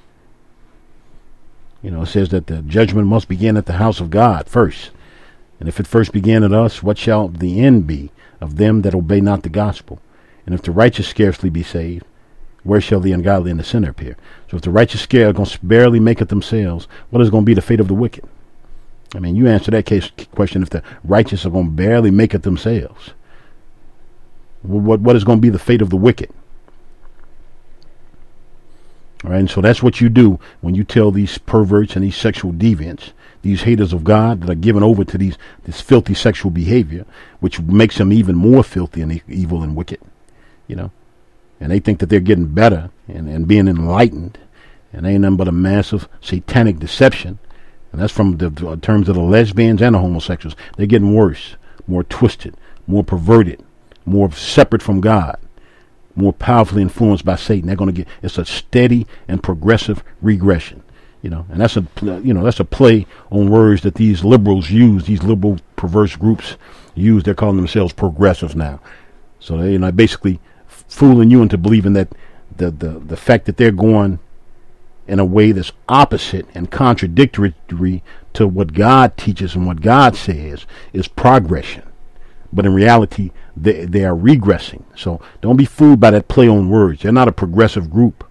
You 1.81 1.91
know, 1.91 2.03
it 2.03 2.09
says 2.09 2.29
that 2.29 2.49
the 2.49 2.61
judgment 2.61 3.07
must 3.07 3.29
begin 3.29 3.57
at 3.57 3.65
the 3.65 3.81
house 3.81 3.99
of 3.99 4.11
God 4.11 4.47
first. 4.47 4.91
And 5.63 5.69
if 5.69 5.79
it 5.79 5.87
first 5.87 6.11
began 6.11 6.43
at 6.43 6.53
us, 6.53 6.83
what 6.83 6.99
shall 6.99 7.29
the 7.29 7.61
end 7.61 7.87
be 7.87 8.11
of 8.41 8.57
them 8.57 8.83
that 8.83 8.97
obey 8.97 9.21
not 9.21 9.45
the 9.45 9.49
gospel? 9.49 10.01
And 10.45 10.57
if 10.57 10.63
the 10.63 10.73
righteous 10.73 11.07
scarcely 11.07 11.51
be 11.51 11.63
saved, 11.63 12.05
where 12.65 12.81
shall 12.81 12.99
the 12.99 13.13
ungodly 13.13 13.53
and 13.53 13.61
the 13.61 13.65
sinner 13.65 13.91
appear? 13.91 14.17
So 14.51 14.57
if 14.57 14.65
the 14.65 14.73
righteous 14.73 15.03
scare 15.03 15.29
are 15.29 15.33
going 15.33 15.49
to 15.49 15.65
barely 15.65 16.01
make 16.01 16.21
it 16.21 16.31
themselves, 16.31 16.89
what 17.11 17.23
is 17.23 17.31
going 17.31 17.45
to 17.45 17.47
be 17.47 17.55
the 17.55 17.63
fate 17.63 17.79
of 17.79 17.87
the 17.87 17.95
wicked? 17.95 18.25
I 19.15 19.21
mean, 19.21 19.37
you 19.37 19.47
answer 19.47 19.71
that 19.71 19.87
case 19.87 20.11
question 20.35 20.65
if 20.65 20.71
the 20.71 20.83
righteous 21.05 21.47
are 21.47 21.51
going 21.51 21.67
to 21.67 21.71
barely 21.71 22.11
make 22.11 22.35
it 22.35 22.43
themselves. 22.43 23.11
What, 24.63 24.99
what 24.99 25.15
is 25.15 25.23
going 25.23 25.39
to 25.39 25.43
be 25.43 25.49
the 25.49 25.61
fate 25.61 25.81
of 25.81 25.91
the 25.91 25.97
wicked? 25.97 26.33
All 29.23 29.31
right, 29.31 29.39
and 29.39 29.49
so 29.49 29.61
that's 29.61 29.81
what 29.81 30.01
you 30.01 30.09
do 30.09 30.41
when 30.61 30.75
you 30.75 30.83
tell 30.83 31.13
these 31.13 31.39
perverts 31.39 31.95
and 31.95 32.05
these 32.05 32.17
sexual 32.17 32.53
deviants, 32.53 33.13
these 33.43 33.63
haters 33.63 33.93
of 33.93 34.05
God 34.05 34.41
that 34.41 34.51
are 34.51 34.55
given 34.55 34.83
over 34.83 35.05
to 35.05 35.19
these 35.19 35.37
this 35.65 35.81
filthy 35.81 36.15
sexual 36.15 36.51
behavior, 36.51 37.05
which 37.41 37.61
makes 37.61 37.99
them 37.99 38.13
even 38.13 38.37
more 38.37 38.63
filthy 38.63 39.03
and 39.03 39.21
evil 39.29 39.63
and 39.63 39.77
wicked, 39.77 40.01
you 40.67 40.77
know, 40.77 40.91
and 41.61 41.71
they 41.71 41.79
think 41.79 41.99
that 41.99 42.07
they're 42.07 42.21
getting 42.21 42.47
better 42.47 42.91
and, 43.09 43.29
and 43.29 43.49
being 43.49 43.69
enlightened, 43.69 44.39
and 44.93 45.07
ain't 45.07 45.23
nothing 45.23 45.37
but 45.37 45.49
a 45.49 45.53
massive 45.53 46.09
satanic 46.21 46.79
deception, 46.79 47.39
and 47.91 48.01
that's 48.01 48.13
from 48.13 48.39
the, 48.39 48.49
the 48.49 48.77
terms 48.77 49.09
of 49.09 49.17
the 49.17 49.23
lesbians 49.23 49.83
and 49.83 49.95
the 49.95 49.99
homosexuals. 49.99 50.57
They're 50.77 50.87
getting 50.87 51.15
worse, 51.15 51.57
more 51.87 52.05
twisted, 52.05 52.55
more 52.87 53.05
perverted, 53.05 53.63
more 54.05 54.31
separate 54.33 54.83
from 54.83 55.01
God 55.01 55.39
more 56.15 56.33
powerfully 56.33 56.83
influenced 56.83 57.25
by 57.25 57.37
Satan. 57.37 57.67
They're 57.67 57.77
going 57.77 57.95
to 57.95 58.05
get 58.05 58.09
it's 58.23 58.39
a 58.39 58.45
steady 58.45 59.07
and 59.29 59.43
progressive 59.43 60.03
regression. 60.21 60.83
You 61.23 61.31
know, 61.31 61.47
and 61.51 61.61
that's 61.61 61.77
a 61.77 61.87
you 62.03 62.35
know 62.35 62.43
that's 62.43 62.61
a 62.61 62.65
play 62.65 63.07
on 63.31 63.49
words 63.49 63.83
that 63.83 63.95
these 63.95 64.25
liberals 64.25 64.71
use. 64.71 65.05
These 65.05 65.23
liberal 65.23 65.59
perverse 65.77 66.17
groups 66.17 66.57
use. 66.95 67.23
They're 67.23 67.35
calling 67.35 67.57
themselves 67.57 67.93
progressives 67.93 68.57
now. 68.57 68.81
So 69.39 69.57
they're 69.57 69.71
you 69.71 69.79
know 69.79 69.93
basically 69.93 70.41
fooling 70.67 71.31
you 71.31 71.41
into 71.43 71.57
believing 71.57 71.93
that 71.93 72.09
the 72.57 72.71
the 72.71 72.99
the 72.99 73.17
fact 73.17 73.47
that 73.47 73.57
they're 73.57 73.71
going 73.71 74.19
in 75.07 75.19
a 75.19 75.25
way 75.25 75.53
that's 75.53 75.73
opposite 75.89 76.47
and 76.55 76.71
contradictory 76.71 77.55
to 78.35 78.47
what 78.47 78.73
God 78.73 79.17
teaches 79.17 79.55
and 79.55 79.67
what 79.67 79.81
God 79.81 80.17
says 80.17 80.67
is 80.93 81.09
progression 81.09 81.83
but 82.53 82.67
in 82.67 82.75
reality, 82.75 83.31
they, 83.57 83.87
they 83.87 84.05
are 84.05 84.15
regressing. 84.15 84.83
So 84.95 85.21
don't 85.41 85.57
be 85.57 85.65
fooled 85.65 86.01
by 86.01 86.11
that 86.11 86.29
play 86.29 86.49
on 86.49 86.69
words. 86.69 87.03
They're 87.03 87.13
not 87.13 87.29
a 87.29 87.33
progressive 87.33 87.91
group. 87.91 88.25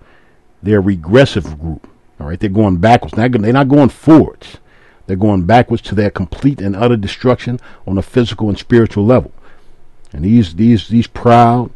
They're 0.62 0.80
a 0.80 0.82
regressive 0.82 1.60
group. 1.60 1.88
All 2.22 2.28
right, 2.28 2.40
they're 2.40 2.50
going 2.50 2.78
backwards. 2.78 3.16
They're 3.16 3.30
not 3.30 3.68
going 3.68 3.90
forwards. 3.90 4.58
They're 5.08 5.16
going 5.18 5.44
backwards 5.44 5.82
to 5.84 5.96
their 5.96 6.12
complete 6.12 6.62
and 6.62 6.76
utter 6.76 6.96
destruction 6.96 7.60
on 7.86 7.98
a 7.98 8.02
physical 8.02 8.48
and 8.48 8.58
spiritual 8.58 9.06
level. 9.06 9.34
And 10.14 10.24
these 10.24 10.56
these 10.56 10.88
these 10.88 11.08
proud, 11.08 11.72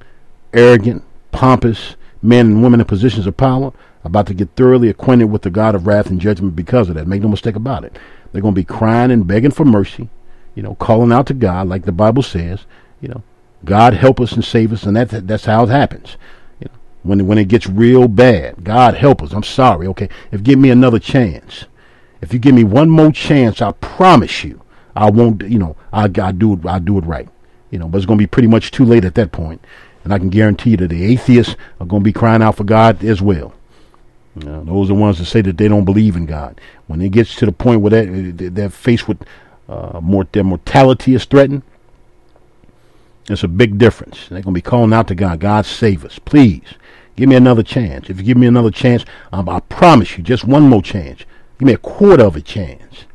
arrogant, 0.54 1.04
pompous 1.32 1.96
men 2.22 2.48
and 2.48 2.64
women 2.64 2.80
in 2.80 2.86
positions 2.86 3.28
of 3.28 3.36
power 3.36 3.74
about 4.04 4.28
to 4.28 4.34
get 4.34 4.56
thoroughly 4.56 4.90
acquainted 4.90 5.26
with 5.26 5.42
the 5.42 5.50
God 5.50 5.76
of 5.76 5.88
wrath 5.88 6.10
and 6.10 6.22
judgment 6.22 6.56
because 6.56 6.90
of 6.90 6.96
that. 6.96 7.08
Make 7.08 7.22
no 7.22 7.28
mistake 7.28 7.56
about 7.56 7.84
it. 7.84 7.98
They're 8.32 8.42
going 8.42 8.54
to 8.54 8.62
be 8.62 8.66
crying 8.66 9.12
and 9.12 9.26
begging 9.26 9.52
for 9.52 9.66
mercy 9.66 10.10
you 10.56 10.64
know, 10.64 10.76
calling 10.76 11.12
out 11.12 11.28
to 11.28 11.34
God, 11.34 11.68
like 11.68 11.84
the 11.84 11.92
Bible 11.92 12.24
says, 12.24 12.66
you 13.02 13.10
know, 13.10 13.22
God 13.64 13.94
help 13.94 14.20
us 14.20 14.32
and 14.32 14.44
save 14.44 14.72
us, 14.72 14.84
and 14.84 14.96
that's 14.96 15.12
that's 15.12 15.46
how 15.46 15.64
it 15.64 15.70
happens. 15.70 16.18
When 17.06 17.26
when 17.28 17.38
it 17.38 17.48
gets 17.48 17.68
real 17.68 18.08
bad, 18.08 18.64
God 18.64 18.96
help 18.96 19.22
us. 19.22 19.32
I'm 19.32 19.44
sorry, 19.44 19.88
okay. 19.88 20.10
If 20.32 20.44
give 20.44 20.58
me 20.60 20.72
another 20.72 21.00
chance, 21.00 21.66
if 22.22 22.34
you 22.34 22.40
give 22.40 22.56
me 22.56 22.64
one 22.64 22.90
more 22.90 23.12
chance, 23.12 23.62
I 23.62 23.72
promise 23.74 24.44
you, 24.44 24.62
I 24.96 25.10
won't. 25.12 25.44
You 25.44 25.60
know, 25.60 25.78
I 25.94 26.06
I 26.06 26.32
do 26.32 26.54
it. 26.54 26.66
I 26.66 26.80
do 26.80 26.98
it 26.98 27.06
right. 27.06 27.30
You 27.70 27.80
know, 27.80 27.88
but 27.88 27.98
it's 28.00 28.08
to 28.08 28.16
be 28.16 28.28
pretty 28.28 28.48
much 28.48 28.72
too 28.72 28.86
late 28.86 29.06
at 29.06 29.16
that 29.16 29.32
point. 29.32 29.64
and 30.04 30.14
I 30.14 30.20
can 30.20 30.30
guarantee 30.30 30.72
you 30.72 30.78
that 30.78 30.90
the 30.90 31.04
atheists 31.04 31.56
are 31.80 31.88
to 31.88 32.00
be 32.00 32.14
crying 32.14 32.42
out 32.42 32.56
for 32.56 32.64
God 32.64 33.04
as 33.04 33.22
well. 33.22 33.54
You 34.36 34.46
know, 34.46 34.64
those 34.64 34.90
are 34.90 34.94
the 34.94 35.00
ones 35.00 35.18
that 35.20 35.26
say 35.26 35.42
that 35.42 35.58
they 35.58 35.68
don't 35.68 35.86
believe 35.86 36.16
in 36.16 36.26
God. 36.26 36.60
When 36.88 37.02
it 37.02 37.10
gets 37.10 37.36
to 37.38 37.46
the 37.46 37.52
point 37.52 37.82
where 37.82 37.92
that 37.92 38.54
they're 38.56 38.70
faced 38.70 39.08
with 39.08 39.24
uh, 39.70 40.00
more, 40.02 40.26
their 40.32 40.44
mortality 40.44 41.16
is 41.16 41.26
threatened. 41.26 41.64
It's 43.30 43.44
a 43.44 43.48
big 43.48 43.78
difference. 43.78 44.28
They're 44.30 44.42
going 44.42 44.54
to 44.54 44.58
be 44.58 44.62
calling 44.62 44.94
out 44.94 45.08
to 45.08 45.16
God, 45.16 45.40
God 45.40 45.66
save 45.66 46.06
us, 46.06 46.20
please. 46.20 46.62
Give 47.16 47.30
me 47.30 47.36
another 47.36 47.64
chance. 47.64 48.10
If 48.10 48.18
you 48.18 48.24
give 48.24 48.38
me 48.38 48.48
another 48.48 48.72
chance, 48.72 49.06
um, 49.32 49.48
I 49.48 49.62
promise 49.62 50.18
you, 50.18 50.24
just 50.24 50.44
one 50.46 50.64
more 50.64 50.82
chance. 50.82 51.20
Give 51.58 51.68
me 51.68 51.74
a 51.74 51.78
quarter 51.78 52.24
of 52.24 52.36
a 52.36 52.42
chance. 52.42 53.06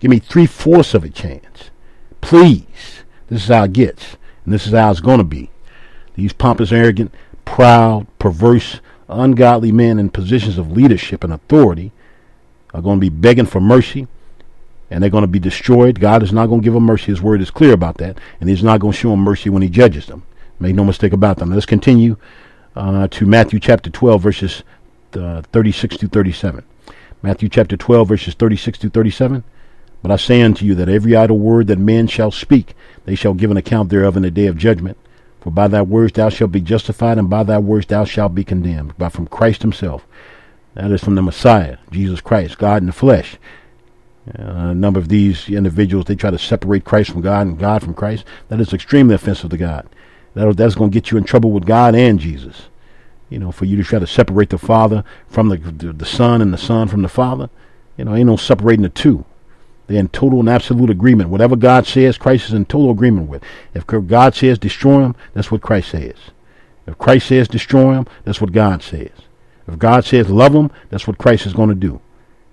Give 0.00 0.10
me 0.10 0.18
three 0.18 0.46
fourths 0.46 0.94
of 0.94 1.04
a 1.04 1.08
chance. 1.08 1.70
Please. 2.20 3.02
This 3.28 3.44
is 3.44 3.48
how 3.48 3.64
it 3.64 3.72
gets. 3.72 4.16
And 4.44 4.52
this 4.52 4.66
is 4.66 4.72
how 4.72 4.90
it's 4.90 5.00
going 5.00 5.18
to 5.18 5.24
be. 5.24 5.50
These 6.14 6.32
pompous, 6.32 6.72
arrogant, 6.72 7.14
proud, 7.44 8.06
perverse, 8.18 8.80
ungodly 9.08 9.72
men 9.72 9.98
in 9.98 10.10
positions 10.10 10.58
of 10.58 10.72
leadership 10.72 11.24
and 11.24 11.32
authority 11.32 11.92
are 12.74 12.82
going 12.82 12.98
to 12.98 13.00
be 13.00 13.08
begging 13.08 13.46
for 13.46 13.60
mercy 13.60 14.06
and 14.90 15.02
they're 15.02 15.10
going 15.10 15.22
to 15.22 15.28
be 15.28 15.38
destroyed. 15.38 16.00
God 16.00 16.22
is 16.22 16.32
not 16.32 16.46
going 16.46 16.60
to 16.60 16.64
give 16.64 16.74
them 16.74 16.84
mercy. 16.84 17.06
His 17.06 17.22
word 17.22 17.40
is 17.40 17.50
clear 17.50 17.72
about 17.72 17.98
that. 17.98 18.18
And 18.40 18.48
He's 18.48 18.62
not 18.62 18.80
going 18.80 18.92
to 18.92 18.98
show 18.98 19.10
them 19.10 19.20
mercy 19.20 19.50
when 19.50 19.62
He 19.62 19.68
judges 19.68 20.06
them. 20.06 20.24
Make 20.60 20.74
no 20.74 20.84
mistake 20.84 21.12
about 21.12 21.38
them. 21.38 21.50
Let's 21.50 21.66
continue 21.66 22.16
uh, 22.76 23.08
to 23.08 23.26
Matthew 23.26 23.58
chapter 23.60 23.90
12, 23.90 24.22
verses 24.22 24.62
uh, 25.14 25.42
36 25.52 25.96
to 25.98 26.08
37. 26.08 26.64
Matthew 27.22 27.48
chapter 27.48 27.76
12, 27.76 28.08
verses 28.08 28.34
36 28.34 28.78
to 28.78 28.90
37. 28.90 29.44
But 30.02 30.12
I 30.12 30.16
say 30.16 30.42
unto 30.42 30.64
you 30.64 30.74
that 30.76 30.88
every 30.88 31.16
idle 31.16 31.38
word 31.38 31.66
that 31.66 31.78
men 31.78 32.06
shall 32.06 32.30
speak, 32.30 32.74
they 33.04 33.14
shall 33.14 33.34
give 33.34 33.50
an 33.50 33.56
account 33.56 33.90
thereof 33.90 34.16
in 34.16 34.22
the 34.22 34.30
day 34.30 34.46
of 34.46 34.56
judgment. 34.56 34.96
For 35.40 35.50
by 35.50 35.68
thy 35.68 35.82
words 35.82 36.12
thou 36.12 36.28
shalt 36.28 36.52
be 36.52 36.60
justified, 36.60 37.18
and 37.18 37.30
by 37.30 37.42
thy 37.42 37.58
words 37.58 37.86
thou 37.86 38.04
shalt 38.04 38.34
be 38.34 38.44
condemned. 38.44 38.94
But 38.98 39.10
from 39.10 39.26
Christ 39.26 39.62
himself. 39.62 40.06
That 40.74 40.92
is 40.92 41.02
from 41.02 41.16
the 41.16 41.22
Messiah, 41.22 41.78
Jesus 41.90 42.20
Christ, 42.20 42.58
God 42.58 42.82
in 42.82 42.86
the 42.86 42.92
flesh. 42.92 43.36
Uh, 44.28 44.42
a 44.42 44.74
number 44.74 45.00
of 45.00 45.08
these 45.08 45.48
individuals, 45.48 46.04
they 46.04 46.14
try 46.14 46.30
to 46.30 46.38
separate 46.38 46.84
Christ 46.84 47.10
from 47.10 47.22
God 47.22 47.46
and 47.46 47.58
God 47.58 47.82
from 47.82 47.94
Christ. 47.94 48.24
That 48.48 48.60
is 48.60 48.72
extremely 48.72 49.14
offensive 49.14 49.50
to 49.50 49.56
God. 49.56 49.88
That, 50.38 50.56
that's 50.56 50.76
going 50.76 50.90
to 50.90 50.94
get 50.94 51.10
you 51.10 51.18
in 51.18 51.24
trouble 51.24 51.50
with 51.50 51.66
God 51.66 51.96
and 51.96 52.20
Jesus. 52.20 52.68
You 53.28 53.40
know, 53.40 53.50
for 53.50 53.64
you 53.64 53.76
to 53.76 53.82
try 53.82 53.98
to 53.98 54.06
separate 54.06 54.50
the 54.50 54.58
Father 54.58 55.02
from 55.26 55.48
the, 55.48 55.56
the, 55.56 55.92
the 55.92 56.06
Son 56.06 56.40
and 56.40 56.52
the 56.52 56.58
Son 56.58 56.86
from 56.86 57.02
the 57.02 57.08
Father. 57.08 57.50
You 57.96 58.04
know, 58.04 58.14
ain't 58.14 58.26
no 58.26 58.36
separating 58.36 58.84
the 58.84 58.88
two. 58.88 59.24
They're 59.88 59.98
in 59.98 60.08
total 60.08 60.38
and 60.38 60.48
absolute 60.48 60.90
agreement. 60.90 61.30
Whatever 61.30 61.56
God 61.56 61.86
says, 61.86 62.16
Christ 62.16 62.46
is 62.46 62.54
in 62.54 62.66
total 62.66 62.92
agreement 62.92 63.28
with. 63.28 63.42
If 63.74 63.86
God 63.86 64.34
says 64.36 64.60
destroy 64.60 65.00
him, 65.00 65.16
that's 65.34 65.50
what 65.50 65.60
Christ 65.60 65.90
says. 65.90 66.14
If 66.86 66.96
Christ 66.98 67.26
says 67.26 67.48
destroy 67.48 67.94
him, 67.94 68.06
that's 68.24 68.40
what 68.40 68.52
God 68.52 68.82
says. 68.82 69.10
If 69.66 69.78
God 69.78 70.04
says 70.04 70.30
love 70.30 70.54
him, 70.54 70.70
that's 70.88 71.08
what 71.08 71.18
Christ 71.18 71.46
is 71.46 71.52
going 71.52 71.70
to 71.70 71.74
do. 71.74 72.00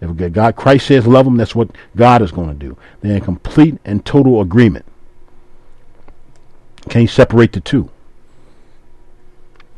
If 0.01 0.33
God, 0.33 0.55
Christ 0.55 0.87
says 0.87 1.05
love 1.05 1.25
them, 1.25 1.37
that's 1.37 1.55
what 1.55 1.69
God 1.95 2.21
is 2.21 2.31
going 2.31 2.49
to 2.49 2.53
do. 2.55 2.77
They're 3.01 3.17
in 3.17 3.21
complete 3.21 3.77
and 3.85 4.03
total 4.03 4.41
agreement. 4.41 4.85
Can't 6.89 7.09
separate 7.09 7.53
the 7.53 7.59
two. 7.59 7.89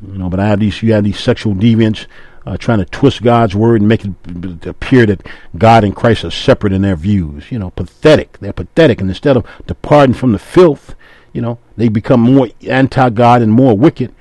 You 0.05 0.17
know, 0.17 0.29
but 0.29 0.39
I 0.39 0.47
have 0.47 0.59
these, 0.59 0.83
you 0.83 0.93
have 0.93 1.03
these 1.03 1.19
sexual 1.19 1.55
deviants 1.55 2.05
uh, 2.45 2.55
trying 2.57 2.79
to 2.79 2.85
twist 2.85 3.23
God's 3.23 3.55
word 3.55 3.81
and 3.81 3.89
make 3.89 4.05
it 4.05 4.65
appear 4.65 5.05
that 5.05 5.25
God 5.57 5.83
and 5.83 5.95
Christ 5.95 6.23
are 6.23 6.31
separate 6.31 6.73
in 6.73 6.83
their 6.83 6.95
views. 6.95 7.51
You 7.51 7.59
know, 7.59 7.71
pathetic. 7.71 8.37
They're 8.39 8.53
pathetic. 8.53 9.01
And 9.01 9.09
instead 9.09 9.35
of 9.37 9.45
departing 9.65 10.13
from 10.13 10.33
the 10.33 10.39
filth, 10.39 10.95
you 11.33 11.41
know, 11.41 11.59
they 11.75 11.89
become 11.89 12.21
more 12.21 12.49
anti-God 12.67 13.41
and 13.41 13.51
more 13.51 13.77
wicked. 13.77 14.13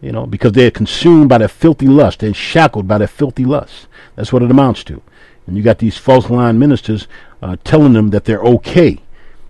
You 0.00 0.10
know, 0.10 0.26
because 0.26 0.52
they're 0.52 0.70
consumed 0.72 1.28
by 1.28 1.38
their 1.38 1.46
filthy 1.48 1.86
lust. 1.86 2.18
They're 2.18 2.34
shackled 2.34 2.88
by 2.88 2.98
their 2.98 3.06
filthy 3.06 3.44
lust. 3.44 3.86
That's 4.16 4.32
what 4.32 4.42
it 4.42 4.50
amounts 4.50 4.82
to. 4.84 5.00
And 5.46 5.56
you 5.56 5.62
got 5.62 5.78
these 5.78 5.96
false 5.96 6.28
line 6.28 6.58
ministers 6.58 7.06
uh, 7.40 7.56
telling 7.62 7.92
them 7.92 8.10
that 8.10 8.24
they're 8.24 8.42
okay, 8.42 8.98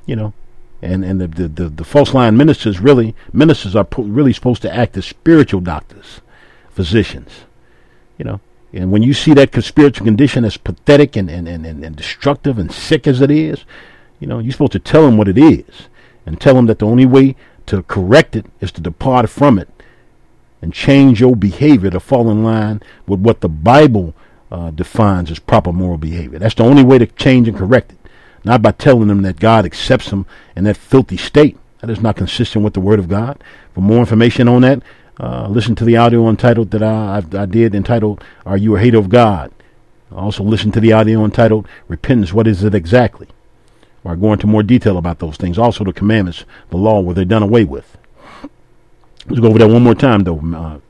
you 0.05 0.15
know. 0.15 0.35
And 0.83 1.05
and 1.05 1.21
the, 1.21 1.29
the, 1.29 1.49
the, 1.49 1.69
the 1.69 1.85
false 1.85 2.13
line 2.13 2.37
ministers 2.37 2.81
really 2.81 3.15
ministers 3.33 3.77
are 3.77 3.85
po- 3.85 4.03
really 4.03 4.33
supposed 4.33 4.63
to 4.63 4.75
act 4.75 4.97
as 4.97 5.07
spiritual 5.07 5.61
doctors, 5.61 6.21
physicians, 6.71 7.31
you 8.19 8.25
know. 8.25 8.41
And 8.73 8.91
when 8.91 9.03
you 9.03 9.13
see 9.13 9.35
that 9.35 9.55
spiritual 9.63 10.05
condition 10.05 10.45
as 10.45 10.57
pathetic 10.57 11.15
and, 11.15 11.31
and, 11.31 11.47
and, 11.47 11.67
and 11.67 11.95
destructive 11.95 12.59
and 12.59 12.73
sick 12.73 13.07
as 13.07 13.21
it 13.21 13.31
is, 13.31 13.65
you 14.19 14.27
know, 14.27 14.39
you're 14.39 14.53
supposed 14.53 14.73
to 14.73 14.79
tell 14.79 15.03
them 15.03 15.19
what 15.19 15.29
it 15.29 15.37
is 15.37 15.89
and 16.25 16.41
tell 16.41 16.55
them 16.55 16.67
that 16.67 16.79
the 16.79 16.87
only 16.87 17.07
way 17.07 17.37
to 17.67 17.83
correct 17.83 18.35
it 18.35 18.47
is 18.61 18.73
to 18.73 18.81
depart 18.81 19.29
from 19.29 19.59
it 19.59 19.69
and 20.63 20.73
change 20.73 21.21
your 21.21 21.37
behavior 21.37 21.91
to 21.91 22.01
fall 22.01 22.31
in 22.31 22.43
line 22.43 22.81
with 23.07 23.21
what 23.21 23.41
the 23.41 23.49
Bible 23.49 24.15
uh, 24.51 24.71
defines 24.71 25.31
as 25.31 25.39
proper 25.39 25.73
moral 25.73 25.99
behavior. 25.99 26.39
That's 26.39 26.55
the 26.55 26.65
only 26.65 26.85
way 26.85 26.99
to 26.99 27.07
change 27.07 27.49
and 27.49 27.57
correct 27.57 27.93
it. 27.93 27.99
Not 28.45 28.63
by 28.63 28.73
telling 28.73 29.09
them 29.09 29.23
that 29.23 29.39
God 29.39 29.65
accepts 29.65 30.11
them 30.11 30.27
in 30.57 30.65
that 30.65 30.77
filthy 30.77 31.17
state. 31.17 31.59
That 31.81 31.91
is 31.91 32.01
not 32.01 32.17
consistent 32.17 32.65
with 32.65 32.75
the 32.75 32.81
Word 32.81 32.99
of 32.99 33.09
God. 33.09 33.43
For 33.75 33.81
more 33.81 33.99
information 33.99 34.49
on 34.49 34.63
that, 34.63 34.83
uh, 35.19 35.49
listen 35.49 35.75
to 35.77 35.85
the 35.85 35.97
audio 35.97 36.29
entitled 36.29 36.71
that 36.71 36.83
I, 36.83 37.19
I, 37.19 37.43
I 37.43 37.47
did 37.47 37.75
entitled 37.75 38.23
"Are 38.47 38.57
You 38.57 38.77
a 38.77 38.81
Hater 38.81 38.99
of 38.99 39.09
God?" 39.09 39.53
Also, 40.11 40.43
listen 40.43 40.73
to 40.73 40.81
the 40.81 40.93
audio 40.93 41.25
entitled 41.25 41.67
"Repentance." 41.89 42.33
What 42.33 42.47
is 42.47 42.63
it 42.65 42.75
exactly? 42.75 43.29
Where 44.03 44.15
I 44.15 44.19
go 44.19 44.33
into 44.33 44.47
more 44.47 44.63
detail 44.63 44.99
about 44.99 45.21
those 45.21 45.37
things. 45.37 45.59
Also, 45.59 45.85
the 45.85 45.93
commandments, 45.93 46.45
the 46.71 46.77
law, 46.77 47.01
were 47.01 47.15
they 47.15 47.25
done 47.25 47.43
away 47.43 47.65
with? 47.65 47.97
Let's 49.27 49.41
go 49.41 49.49
over 49.49 49.59
that 49.59 49.69
one 49.69 49.83
more 49.83 49.95
time, 49.95 50.25
though. 50.25 50.41
Uh, 50.41 50.81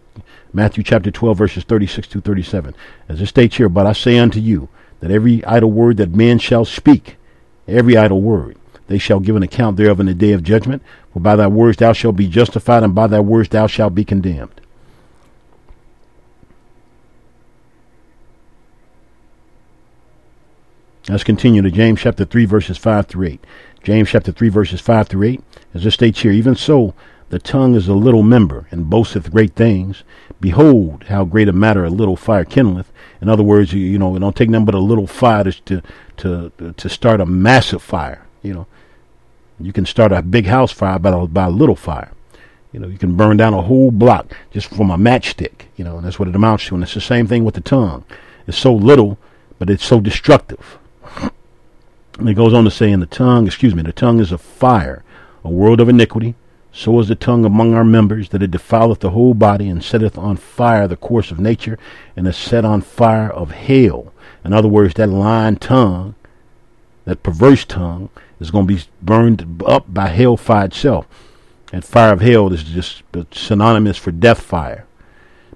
Matthew 0.55 0.83
chapter 0.83 1.11
12, 1.11 1.37
verses 1.37 1.65
36 1.65 2.09
to 2.09 2.21
37. 2.21 2.75
As 3.09 3.21
it 3.21 3.27
states 3.27 3.57
here, 3.57 3.69
But 3.69 3.87
I 3.87 3.93
say 3.93 4.19
unto 4.19 4.41
you, 4.41 4.69
that 5.01 5.11
every 5.11 5.45
idle 5.45 5.71
word 5.71 5.97
that 5.99 6.15
man 6.15 6.39
shall 6.39 6.65
speak, 6.65 7.17
every 7.67 7.97
idle 7.97 8.21
word, 8.21 8.57
they 8.89 8.99
shall 8.99 9.21
give 9.21 9.37
an 9.37 9.43
account 9.43 9.77
thereof 9.77 10.01
in 10.01 10.07
the 10.07 10.15
day 10.15 10.33
of 10.33 10.43
judgment. 10.43 10.83
For 11.13 11.21
by 11.21 11.37
thy 11.37 11.47
words 11.47 11.79
thou 11.79 11.93
shalt 11.93 12.17
be 12.17 12.27
justified, 12.27 12.83
and 12.83 12.95
by 12.95 13.07
thy 13.07 13.21
words 13.21 13.49
thou 13.49 13.67
shalt 13.67 13.95
be 13.95 14.05
condemned. 14.05 14.61
Let's 21.09 21.25
continue 21.25 21.63
to 21.63 21.71
James 21.71 22.01
chapter 22.01 22.25
3, 22.25 22.45
verses 22.45 22.79
5 22.79 23.07
through 23.07 23.27
8. 23.27 23.47
James 23.83 24.09
chapter 24.09 24.31
3, 24.31 24.49
verses 24.49 24.81
5 24.81 25.09
through 25.09 25.27
8. 25.27 25.45
As 25.75 25.85
it 25.85 25.91
states 25.91 26.21
here, 26.21 26.31
even 26.31 26.55
so, 26.55 26.95
the 27.31 27.41
tongue 27.41 27.75
is 27.75 27.89
a 27.89 27.95
little 27.95 28.23
member, 28.23 28.67
and 28.71 28.89
boasteth 28.89 29.33
great 29.33 29.55
things. 29.55 30.05
Behold, 30.43 31.05
how 31.05 31.25
great 31.25 31.49
a 31.49 31.53
matter 31.53 31.85
a 31.85 31.89
little 31.89 32.17
fire 32.17 32.45
kindleth. 32.45 32.87
In 33.21 33.29
other 33.29 33.45
words, 33.45 33.73
you, 33.73 33.79
you 33.79 33.97
know, 33.97 34.17
it 34.17 34.19
don't 34.19 34.35
take 34.35 34.51
nothing 34.51 34.65
but 34.65 34.75
a 34.75 34.81
little 34.81 35.07
fire 35.07 35.45
to, 35.45 35.83
to, 36.17 36.53
to 36.77 36.89
start 36.89 37.21
a 37.21 37.27
massive 37.27 37.81
fire. 37.81 38.27
You 38.43 38.55
know, 38.55 38.67
you 39.61 39.73
can 39.73 39.87
start 39.87 40.11
a 40.11 40.21
big 40.21 40.47
house 40.47 40.73
fire 40.73 40.99
by 40.99 41.11
a, 41.11 41.27
by 41.29 41.45
a 41.45 41.51
little 41.51 41.77
fire. 41.77 42.11
You 42.73 42.81
know, 42.81 42.89
you 42.89 42.99
can 42.99 43.17
burn 43.17 43.37
down 43.37 43.55
a 43.55 43.63
whole 43.63 43.93
block 43.93 44.37
just 44.51 44.67
from 44.67 44.91
a 44.91 44.97
matchstick. 44.97 45.67
You 45.77 45.85
know, 45.85 45.99
and 45.99 46.05
that's 46.05 46.19
what 46.19 46.27
it 46.27 46.35
amounts 46.35 46.67
to. 46.67 46.75
And 46.75 46.83
it's 46.83 46.95
the 46.95 47.01
same 47.01 47.29
thing 47.29 47.45
with 47.45 47.55
the 47.55 47.61
tongue. 47.61 48.05
It's 48.49 48.59
so 48.59 48.75
little, 48.75 49.19
but 49.61 49.71
it's 49.71 49.85
so 49.85 50.01
destructive. 50.01 50.79
And 52.19 52.29
it 52.29 52.35
goes 52.35 52.53
on 52.53 52.65
to 52.65 52.71
say, 52.73 52.91
in 52.91 52.99
the 52.99 53.07
tongue, 53.07 53.47
excuse 53.47 53.77
me, 53.77 53.83
the 53.83 53.93
tongue 53.93 54.19
is 54.19 54.33
a 54.33 54.39
fire, 54.39 55.05
a 55.45 55.51
world 55.51 55.79
of 55.79 55.89
iniquity. 55.89 56.35
So 56.75 56.99
is 57.01 57.09
the 57.09 57.15
tongue 57.15 57.45
among 57.45 57.75
our 57.75 57.85
members, 57.85 58.31
that 58.31 58.43
it 58.43 58.51
defileth 58.51 59.01
the 59.01 59.11
whole 59.11 59.35
body, 59.35 59.69
and 59.69 59.85
setteth 59.85 60.17
on 60.17 60.37
fire 60.39 60.89
the 60.89 60.97
course 60.97 61.31
of 61.31 61.39
nature, 61.39 61.79
and 62.17 62.27
is 62.27 62.37
set 62.37 62.65
on 62.65 62.81
fire 62.81 63.31
of 63.31 63.51
hell. 63.51 64.13
In 64.43 64.55
other 64.55 64.69
words, 64.69 64.95
that 64.95 65.09
lying 65.09 65.57
tongue, 65.57 66.15
that 67.05 67.23
perverse 67.23 67.67
tongue, 67.67 68.09
is 68.41 68.51
going 68.51 68.67
to 68.67 68.75
be 68.75 68.83
burned 69.03 69.63
up 69.67 69.93
by 69.93 70.09
hellfire 70.09 70.65
itself. 70.65 71.07
That 71.73 71.85
fire 71.85 72.15
of 72.15 72.23
hell 72.23 72.53
is 72.53 72.65
just 72.65 73.03
synonymous 73.33 73.99
for 73.99 74.11
death 74.11 74.41
fire, 74.41 74.87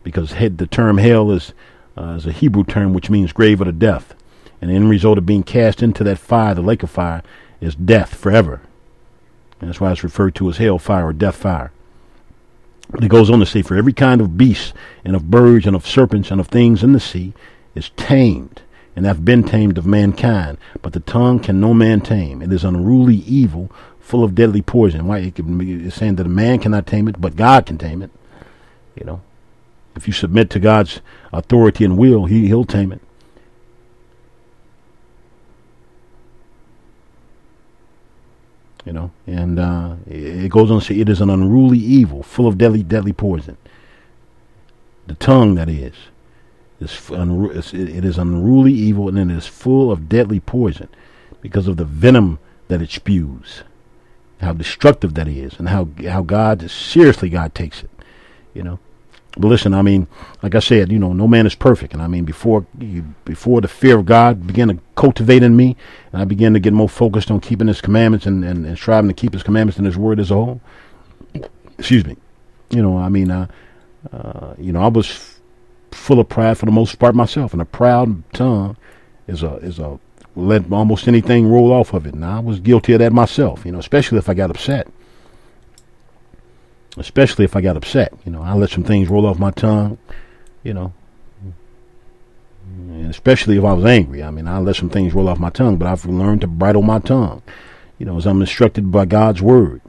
because 0.02 0.32
the 0.32 0.68
term 0.70 0.98
hell 0.98 1.30
is, 1.30 1.54
uh, 1.96 2.14
is 2.18 2.26
a 2.26 2.32
Hebrew 2.32 2.62
term 2.62 2.92
which 2.92 3.10
means 3.10 3.32
grave 3.32 3.62
or 3.62 3.64
the 3.64 3.72
death. 3.72 4.14
And 4.60 4.70
the 4.70 4.74
end 4.74 4.90
result 4.90 5.18
of 5.18 5.26
being 5.26 5.42
cast 5.42 5.82
into 5.82 6.04
that 6.04 6.18
fire, 6.18 6.54
the 6.54 6.60
lake 6.60 6.82
of 6.82 6.90
fire, 6.90 7.22
is 7.60 7.74
death 7.74 8.14
forever. 8.14 8.60
And 9.60 9.68
that's 9.68 9.80
why 9.80 9.92
it's 9.92 10.04
referred 10.04 10.34
to 10.36 10.50
as 10.50 10.58
hell 10.58 10.78
fire 10.78 11.06
or 11.06 11.12
death 11.12 11.36
fire. 11.36 11.72
But 12.90 13.04
it 13.04 13.08
goes 13.08 13.30
on 13.30 13.40
to 13.40 13.46
say, 13.46 13.62
For 13.62 13.76
every 13.76 13.92
kind 13.92 14.20
of 14.20 14.36
beast, 14.36 14.74
and 15.04 15.16
of 15.16 15.30
birds, 15.30 15.66
and 15.66 15.74
of 15.74 15.86
serpents, 15.86 16.30
and 16.30 16.40
of 16.40 16.48
things 16.48 16.82
in 16.82 16.92
the 16.92 17.00
sea, 17.00 17.32
is 17.74 17.90
tamed, 17.90 18.62
and 18.94 19.04
hath 19.06 19.24
been 19.24 19.42
tamed 19.42 19.78
of 19.78 19.86
mankind. 19.86 20.58
But 20.82 20.92
the 20.92 21.00
tongue 21.00 21.40
can 21.40 21.60
no 21.60 21.74
man 21.74 22.00
tame. 22.00 22.42
It 22.42 22.52
is 22.52 22.64
unruly 22.64 23.16
evil, 23.16 23.70
full 24.00 24.22
of 24.22 24.34
deadly 24.34 24.62
poison. 24.62 25.06
Why? 25.06 25.32
It's 25.36 25.96
saying 25.96 26.16
that 26.16 26.26
a 26.26 26.30
man 26.30 26.60
cannot 26.60 26.86
tame 26.86 27.08
it, 27.08 27.20
but 27.20 27.36
God 27.36 27.66
can 27.66 27.78
tame 27.78 28.02
it. 28.02 28.10
You 28.94 29.04
know, 29.04 29.20
if 29.96 30.06
you 30.06 30.12
submit 30.12 30.48
to 30.50 30.60
God's 30.60 31.00
authority 31.32 31.84
and 31.84 31.98
will, 31.98 32.26
he, 32.26 32.46
He'll 32.46 32.64
tame 32.64 32.92
it. 32.92 33.00
You 38.86 38.92
know, 38.92 39.10
and 39.26 39.58
uh, 39.58 39.96
it 40.06 40.48
goes 40.48 40.70
on 40.70 40.78
to 40.78 40.86
say 40.86 40.94
it 40.94 41.08
is 41.08 41.20
an 41.20 41.28
unruly 41.28 41.78
evil, 41.78 42.22
full 42.22 42.46
of 42.46 42.56
deadly, 42.56 42.84
deadly 42.84 43.12
poison. 43.12 43.56
The 45.08 45.14
tongue, 45.14 45.56
that 45.56 45.68
is, 45.68 45.94
is 46.80 46.90
unru- 46.90 47.54
it 47.74 48.04
is 48.04 48.16
unruly 48.16 48.72
evil, 48.72 49.08
and 49.08 49.18
it 49.18 49.36
is 49.36 49.46
full 49.46 49.90
of 49.90 50.08
deadly 50.08 50.38
poison, 50.38 50.88
because 51.40 51.66
of 51.66 51.76
the 51.76 51.84
venom 51.84 52.38
that 52.68 52.80
it 52.80 52.90
spews, 52.90 53.64
how 54.40 54.52
destructive 54.52 55.14
that 55.14 55.26
is, 55.28 55.58
and 55.58 55.68
how 55.68 55.88
how 56.08 56.22
God 56.22 56.70
seriously 56.70 57.28
God 57.28 57.54
takes 57.54 57.82
it, 57.82 57.90
you 58.54 58.62
know. 58.62 58.78
But 59.36 59.48
listen, 59.48 59.74
I 59.74 59.82
mean, 59.82 60.06
like 60.42 60.54
I 60.54 60.60
said, 60.60 60.90
you 60.90 60.98
know, 60.98 61.12
no 61.12 61.28
man 61.28 61.46
is 61.46 61.54
perfect, 61.54 61.92
and 61.92 62.02
I 62.02 62.06
mean, 62.06 62.24
before 62.24 62.64
you, 62.78 63.04
before 63.24 63.60
the 63.60 63.68
fear 63.68 63.98
of 63.98 64.06
God 64.06 64.46
began 64.46 64.68
to 64.68 64.78
cultivate 64.94 65.42
in 65.42 65.56
me, 65.56 65.76
and 66.12 66.22
I 66.22 66.24
began 66.24 66.54
to 66.54 66.60
get 66.60 66.72
more 66.72 66.88
focused 66.88 67.30
on 67.30 67.40
keeping 67.40 67.66
His 67.66 67.82
commandments 67.82 68.24
and, 68.24 68.42
and, 68.44 68.64
and 68.64 68.78
striving 68.78 69.08
to 69.08 69.14
keep 69.14 69.34
His 69.34 69.42
commandments 69.42 69.76
and 69.76 69.86
His 69.86 69.98
Word 69.98 70.20
as 70.20 70.30
a 70.30 70.34
whole. 70.34 70.60
Excuse 71.78 72.06
me, 72.06 72.16
you 72.70 72.80
know, 72.80 72.96
I 72.96 73.10
mean, 73.10 73.30
uh, 73.30 73.46
uh, 74.10 74.54
you 74.58 74.72
know, 74.72 74.80
I 74.80 74.88
was 74.88 75.10
f- 75.10 75.40
full 75.90 76.18
of 76.18 76.28
pride 76.30 76.56
for 76.56 76.64
the 76.64 76.72
most 76.72 76.98
part 76.98 77.14
myself, 77.14 77.52
and 77.52 77.60
a 77.60 77.66
proud 77.66 78.22
tongue 78.32 78.78
is 79.26 79.42
a 79.42 79.56
is 79.56 79.78
a 79.78 79.98
let 80.34 80.70
almost 80.72 81.08
anything 81.08 81.50
roll 81.50 81.72
off 81.72 81.92
of 81.92 82.06
it, 82.06 82.14
and 82.14 82.24
I 82.24 82.40
was 82.40 82.60
guilty 82.60 82.94
of 82.94 83.00
that 83.00 83.12
myself, 83.12 83.66
you 83.66 83.72
know, 83.72 83.78
especially 83.78 84.16
if 84.18 84.30
I 84.30 84.34
got 84.34 84.50
upset 84.50 84.88
especially 86.96 87.44
if 87.44 87.56
I 87.56 87.60
got 87.60 87.76
upset. 87.76 88.12
You 88.24 88.32
know, 88.32 88.42
I 88.42 88.54
let 88.54 88.70
some 88.70 88.84
things 88.84 89.08
roll 89.08 89.26
off 89.26 89.38
my 89.38 89.50
tongue, 89.50 89.98
you 90.62 90.74
know, 90.74 90.92
and 92.66 93.10
especially 93.10 93.58
if 93.58 93.64
I 93.64 93.72
was 93.72 93.84
angry. 93.84 94.22
I 94.22 94.30
mean, 94.30 94.48
I 94.48 94.58
let 94.58 94.76
some 94.76 94.90
things 94.90 95.14
roll 95.14 95.28
off 95.28 95.38
my 95.38 95.50
tongue, 95.50 95.76
but 95.76 95.88
I've 95.88 96.06
learned 96.06 96.40
to 96.42 96.46
bridle 96.46 96.82
my 96.82 96.98
tongue, 96.98 97.42
you 97.98 98.06
know, 98.06 98.16
as 98.16 98.26
I'm 98.26 98.40
instructed 98.40 98.90
by 98.90 99.04
God's 99.04 99.42
word, 99.42 99.80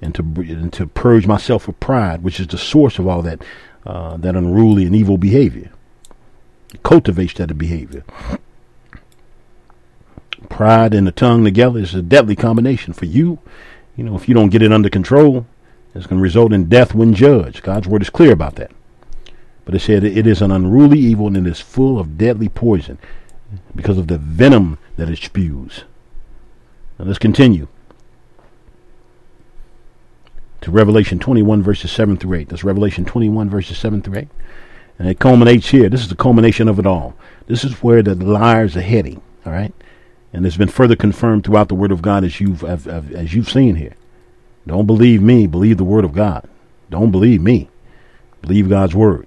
and 0.00 0.14
to 0.14 0.22
and 0.22 0.72
to 0.74 0.86
purge 0.86 1.26
myself 1.26 1.68
of 1.68 1.78
pride, 1.80 2.22
which 2.22 2.40
is 2.40 2.46
the 2.46 2.58
source 2.58 2.98
of 2.98 3.06
all 3.06 3.22
that 3.22 3.42
uh, 3.86 4.16
that 4.18 4.36
unruly 4.36 4.84
and 4.84 4.94
evil 4.94 5.18
behavior. 5.18 5.70
It 6.72 6.82
cultivates 6.82 7.34
that 7.34 7.56
behavior. 7.58 8.04
Pride 10.48 10.94
and 10.94 11.06
the 11.06 11.12
tongue 11.12 11.44
together 11.44 11.80
is 11.80 11.94
a 11.94 12.02
deadly 12.02 12.36
combination 12.36 12.92
for 12.92 13.06
you. 13.06 13.38
You 13.96 14.04
know, 14.04 14.16
if 14.16 14.28
you 14.28 14.34
don't 14.34 14.50
get 14.50 14.62
it 14.62 14.72
under 14.72 14.88
control, 14.88 15.46
it's 15.94 16.06
going 16.06 16.18
to 16.18 16.22
result 16.22 16.52
in 16.52 16.68
death 16.68 16.94
when 16.94 17.14
judged. 17.14 17.62
God's 17.62 17.88
word 17.88 18.02
is 18.02 18.10
clear 18.10 18.32
about 18.32 18.56
that. 18.56 18.70
But 19.64 19.74
it 19.74 19.80
said 19.80 20.04
it 20.04 20.26
is 20.26 20.42
an 20.42 20.50
unruly 20.50 20.98
evil 20.98 21.26
and 21.26 21.36
it 21.36 21.46
is 21.46 21.60
full 21.60 21.98
of 21.98 22.18
deadly 22.18 22.48
poison 22.48 22.98
because 23.74 23.98
of 23.98 24.08
the 24.08 24.18
venom 24.18 24.78
that 24.96 25.08
it 25.08 25.18
spews. 25.18 25.84
Now 26.98 27.06
let's 27.06 27.18
continue 27.18 27.68
to 30.60 30.70
Revelation 30.70 31.18
21 31.18 31.62
verses 31.62 31.90
7 31.90 32.16
through 32.16 32.38
8. 32.38 32.48
That's 32.48 32.64
Revelation 32.64 33.04
21 33.04 33.48
verses 33.50 33.78
7 33.78 34.02
through 34.02 34.18
8. 34.20 34.28
And 34.98 35.08
it 35.08 35.18
culminates 35.18 35.70
here. 35.70 35.88
This 35.88 36.02
is 36.02 36.08
the 36.08 36.14
culmination 36.14 36.68
of 36.68 36.78
it 36.78 36.86
all. 36.86 37.14
This 37.46 37.64
is 37.64 37.82
where 37.82 38.02
the 38.02 38.14
liars 38.14 38.76
are 38.76 38.82
heading. 38.82 39.22
All 39.46 39.52
right, 39.52 39.72
and 40.32 40.44
it's 40.44 40.58
been 40.58 40.68
further 40.68 40.96
confirmed 40.96 41.44
throughout 41.44 41.68
the 41.68 41.74
Word 41.74 41.90
of 41.90 42.02
God 42.02 42.24
as 42.24 42.40
you've 42.40 42.62
as, 42.62 42.86
as 42.86 43.32
you've 43.32 43.48
seen 43.48 43.76
here. 43.76 43.94
Don't 44.66 44.86
believe 44.86 45.22
me, 45.22 45.46
believe 45.46 45.78
the 45.78 45.84
word 45.84 46.04
of 46.04 46.12
God. 46.12 46.48
Don't 46.90 47.10
believe 47.10 47.40
me. 47.40 47.68
Believe 48.42 48.68
God's 48.68 48.94
word. 48.94 49.26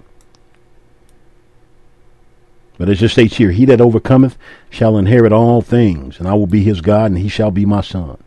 But 2.78 2.90
it 2.90 2.96
just 2.96 3.14
states 3.14 3.38
here, 3.38 3.52
He 3.52 3.66
that 3.66 3.82
overcometh 3.82 4.38
shall 4.70 4.98
inherit 4.98 5.32
all 5.32 5.62
things, 5.62 6.20
and 6.20 6.28
I 6.28 6.34
will 6.34 6.48
be 6.48 6.64
his 6.64 6.82
God, 6.82 7.12
and 7.12 7.20
he 7.20 7.30
shall 7.30 7.52
be 7.52 7.66
my 7.66 7.82
son. 7.82 8.18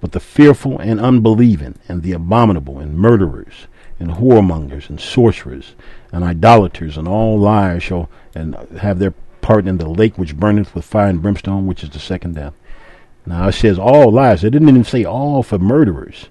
But 0.00 0.12
the 0.12 0.20
fearful 0.20 0.78
and 0.78 1.00
unbelieving, 1.00 1.76
and 1.88 2.02
the 2.02 2.12
abominable, 2.12 2.78
and 2.78 2.98
murderers, 2.98 3.66
and 3.98 4.12
whoremongers, 4.12 4.88
and 4.88 5.00
sorcerers, 5.00 5.74
and 6.12 6.22
idolaters, 6.22 6.96
and 6.96 7.08
all 7.08 7.38
liars 7.38 7.82
shall 7.82 8.08
and 8.34 8.54
have 8.78 8.98
their 8.98 9.14
part 9.40 9.66
in 9.66 9.78
the 9.78 9.88
lake 9.88 10.18
which 10.18 10.36
burneth 10.36 10.74
with 10.74 10.84
fire 10.84 11.08
and 11.08 11.22
brimstone, 11.22 11.66
which 11.66 11.82
is 11.82 11.90
the 11.90 11.98
second 11.98 12.34
death. 12.34 12.52
Now 13.26 13.48
it 13.48 13.52
says 13.52 13.78
all 13.78 14.12
liars. 14.12 14.44
It 14.44 14.50
didn't 14.50 14.68
even 14.68 14.84
say 14.84 15.04
all 15.04 15.42
for 15.42 15.58
murderers 15.58 16.26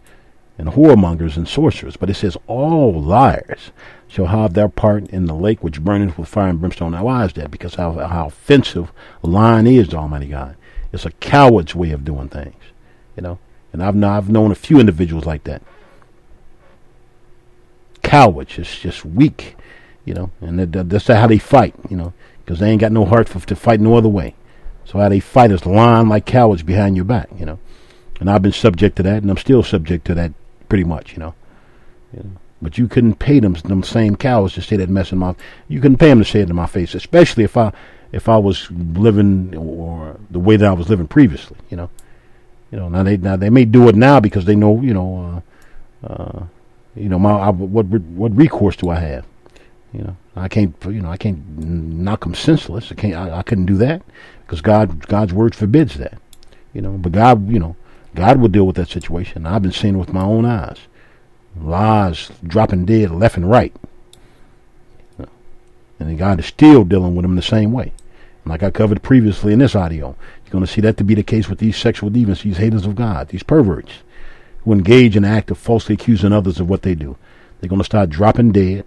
and 0.58 0.70
whoremongers 0.70 1.38
and 1.38 1.47
sorcerers. 1.47 1.97
But 1.97 2.10
it 2.10 2.16
says, 2.16 2.38
All 2.47 2.93
liars 2.99 3.72
shall 4.08 4.28
have 4.28 4.53
their 4.53 4.70
part 4.70 5.08
in 5.10 5.26
the 5.26 5.36
lake 5.36 5.64
which 5.64 5.84
burneth 5.84 6.18
with 6.18 6.28
fire 6.28 6.49
and 6.49 6.60
brimstone. 6.60 6.91
Now, 6.91 7.05
why 7.05 7.26
is 7.26 7.34
that? 7.34 7.51
Because 7.51 7.76
how, 7.76 7.93
how 7.93 8.28
offensive 8.28 8.91
lying 9.22 9.68
is 9.68 9.89
to 9.89 9.97
Almighty 9.97 10.28
God. 10.28 10.55
It's 10.91 11.05
a 11.05 11.12
coward's 11.12 11.76
way 11.76 11.91
of 11.91 12.05
doing 12.05 12.30
things, 12.30 12.55
you 13.16 13.22
know. 13.22 13.39
And 13.74 13.84
I've, 13.84 14.01
I've 14.03 14.30
known 14.30 14.51
a 14.51 14.55
few 14.55 14.80
individuals 14.80 15.26
like 15.26 15.43
that. 15.43 15.62
Cowards, 18.01 18.58
it's 18.58 18.80
just 18.80 19.03
weak, 19.03 19.55
you 20.05 20.14
know. 20.14 20.32
And 20.39 20.60
that's 20.72 21.08
how 21.08 21.28
they 21.28 21.38
fight, 21.38 21.76
you 21.89 21.97
know, 21.97 22.14
because 22.43 22.60
they 22.60 22.70
ain't 22.70 22.82
got 22.82 22.93
no 22.93 23.05
heart 23.05 23.28
for, 23.28 23.39
to 23.41 23.55
fight 23.55 23.82
no 23.82 23.97
other 23.97 24.10
way. 24.10 24.34
So 24.86 24.99
how 24.99 25.10
they 25.10 25.20
fight 25.20 25.51
is 25.51 25.66
lying 25.66 26.08
like 26.08 26.26
cowards 26.26 26.64
behind 26.64 26.95
your 26.95 27.05
back, 27.05 27.30
you 27.38 27.45
know. 27.45 27.60
And 28.22 28.30
I've 28.30 28.41
been 28.41 28.53
subject 28.53 28.95
to 28.95 29.03
that, 29.03 29.22
and 29.22 29.30
I'm 29.30 29.38
still 29.38 29.62
subject 29.62 30.05
to 30.05 30.16
that 30.16 30.32
pretty 30.70 30.84
much, 30.84 31.13
you 31.13 31.20
know. 31.20 31.34
But 32.61 32.78
you 32.78 32.88
couldn't 32.88 33.15
pay 33.15 33.39
them 33.39 33.53
them 33.53 33.84
same 33.84 34.15
cows 34.15 34.53
to 34.53 34.61
say 34.61 34.78
that 34.78 34.89
mess 34.89 35.11
in 35.11 35.20
my. 35.20 35.36
You 35.68 35.80
couldn't 35.80 35.97
pay 35.97 36.09
them 36.09 36.20
to 36.20 36.26
say 36.26 36.41
it 36.41 36.49
in 36.49 36.55
my 36.55 36.65
face, 36.65 36.95
especially 36.95 37.43
if 37.43 37.55
I 37.57 37.72
if 38.11 38.28
I 38.30 38.38
was 38.38 38.72
living 38.72 39.55
or 39.55 40.20
the 40.32 40.39
way 40.39 40.57
that 40.57 40.68
I 40.68 40.74
was 40.74 40.89
living 40.89 41.07
previously. 41.07 41.57
You 41.70 41.78
know, 41.78 41.89
you 42.72 42.80
know. 42.80 42.89
Now 42.89 43.03
they 43.03 43.18
now 43.18 43.36
they 43.36 43.49
may 43.49 43.65
do 43.65 43.88
it 43.89 43.95
now 43.95 44.20
because 44.20 44.45
they 44.45 44.55
know 44.55 44.82
you 44.82 44.93
know. 44.93 45.43
Uh, 46.03 46.07
uh, 46.07 46.43
you 46.95 47.09
know, 47.09 47.20
my 47.20 47.32
I, 47.32 47.49
what 47.49 47.86
what 47.86 48.36
recourse 48.36 48.76
do 48.76 48.89
I 48.89 48.99
have? 48.99 49.26
You 49.93 50.03
know, 50.03 50.18
I 50.36 50.47
can't, 50.47 50.76
you 50.86 51.01
know, 51.01 51.09
I 51.09 51.18
can't 51.18 51.57
knock 51.57 52.22
them 52.22 52.36
senseless. 52.36 52.91
I 52.91 52.95
can't, 52.95 53.15
I, 53.15 53.39
I 53.39 53.43
couldn't 53.43 53.65
do 53.65 53.78
that 53.78 54.01
because 54.41 54.61
God, 54.61 55.07
God's 55.07 55.34
word 55.34 55.55
forbids 55.55 55.97
that. 55.97 56.20
You 56.74 56.82
know, 56.82 56.91
but 56.91 57.13
God, 57.13 57.49
you 57.49 57.59
know, 57.59 57.76
God 58.18 58.41
will 58.41 58.47
deal 58.47 58.65
with 58.65 58.78
that 58.78 58.89
situation. 58.89 59.45
I've 59.45 59.61
been 59.61 59.72
seeing 59.72 59.93
it 59.93 59.99
with 59.99 60.11
my 60.11 60.24
own 60.24 60.43
eyes. 60.43 60.80
Lies 61.55 62.32
dropping 62.43 62.86
dead 62.86 63.11
left 63.11 63.38
and 63.38 63.47
right. 63.47 63.76
And 65.99 66.18
God 66.18 66.39
is 66.39 66.47
still 66.47 66.84
dealing 66.84 67.15
with 67.15 67.22
them 67.22 67.36
the 67.36 67.43
same 67.43 67.72
way. 67.72 67.93
Like 68.43 68.63
I 68.63 68.72
covered 68.72 69.03
previously 69.03 69.53
in 69.53 69.59
this 69.59 69.76
audio, 69.76 70.15
you're 70.43 70.51
going 70.51 70.65
to 70.65 70.72
see 70.72 70.82
that 70.82 70.97
to 70.97 71.03
be 71.03 71.13
the 71.13 71.22
case 71.22 71.47
with 71.47 71.59
these 71.59 71.78
sexual 71.78 72.09
deviants, 72.09 72.41
these 72.41 72.57
haters 72.57 72.88
of 72.88 72.95
God, 72.95 73.28
these 73.28 73.43
perverts 73.43 73.91
who 74.63 74.74
engage 74.74 75.15
in 75.15 75.22
the 75.22 75.30
act 75.30 75.51
of 75.51 75.59
falsely 75.59 75.93
accusing 75.93 76.34
others 76.34 76.59
of 76.59 76.68
what 76.68 76.82
they 76.82 76.95
do. 76.95 77.18
They're 77.59 77.70
going 77.70 77.82
to 77.82 77.86
start 77.86 78.09
dropping 78.09 78.51
dead, 78.51 78.86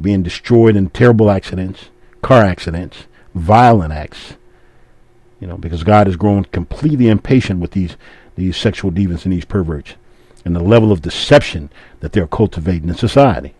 being 0.00 0.22
destroyed 0.22 0.76
in 0.76 0.90
terrible 0.90 1.28
accidents, 1.28 1.90
car 2.22 2.44
accidents, 2.44 3.06
violent 3.34 3.92
acts. 3.92 4.34
You 5.40 5.48
know, 5.48 5.56
because 5.56 5.82
God 5.82 6.06
has 6.06 6.14
grown 6.14 6.44
completely 6.44 7.08
impatient 7.08 7.58
with 7.60 7.72
these 7.72 7.96
these 8.36 8.56
sexual 8.56 8.90
deviants 8.90 9.24
and 9.24 9.32
these 9.32 9.44
perverts, 9.44 9.94
and 10.44 10.54
the 10.54 10.62
level 10.62 10.92
of 10.92 11.02
deception 11.02 11.70
that 12.00 12.12
they're 12.12 12.26
cultivating 12.26 12.88
in 12.88 12.94
society. 12.94 13.54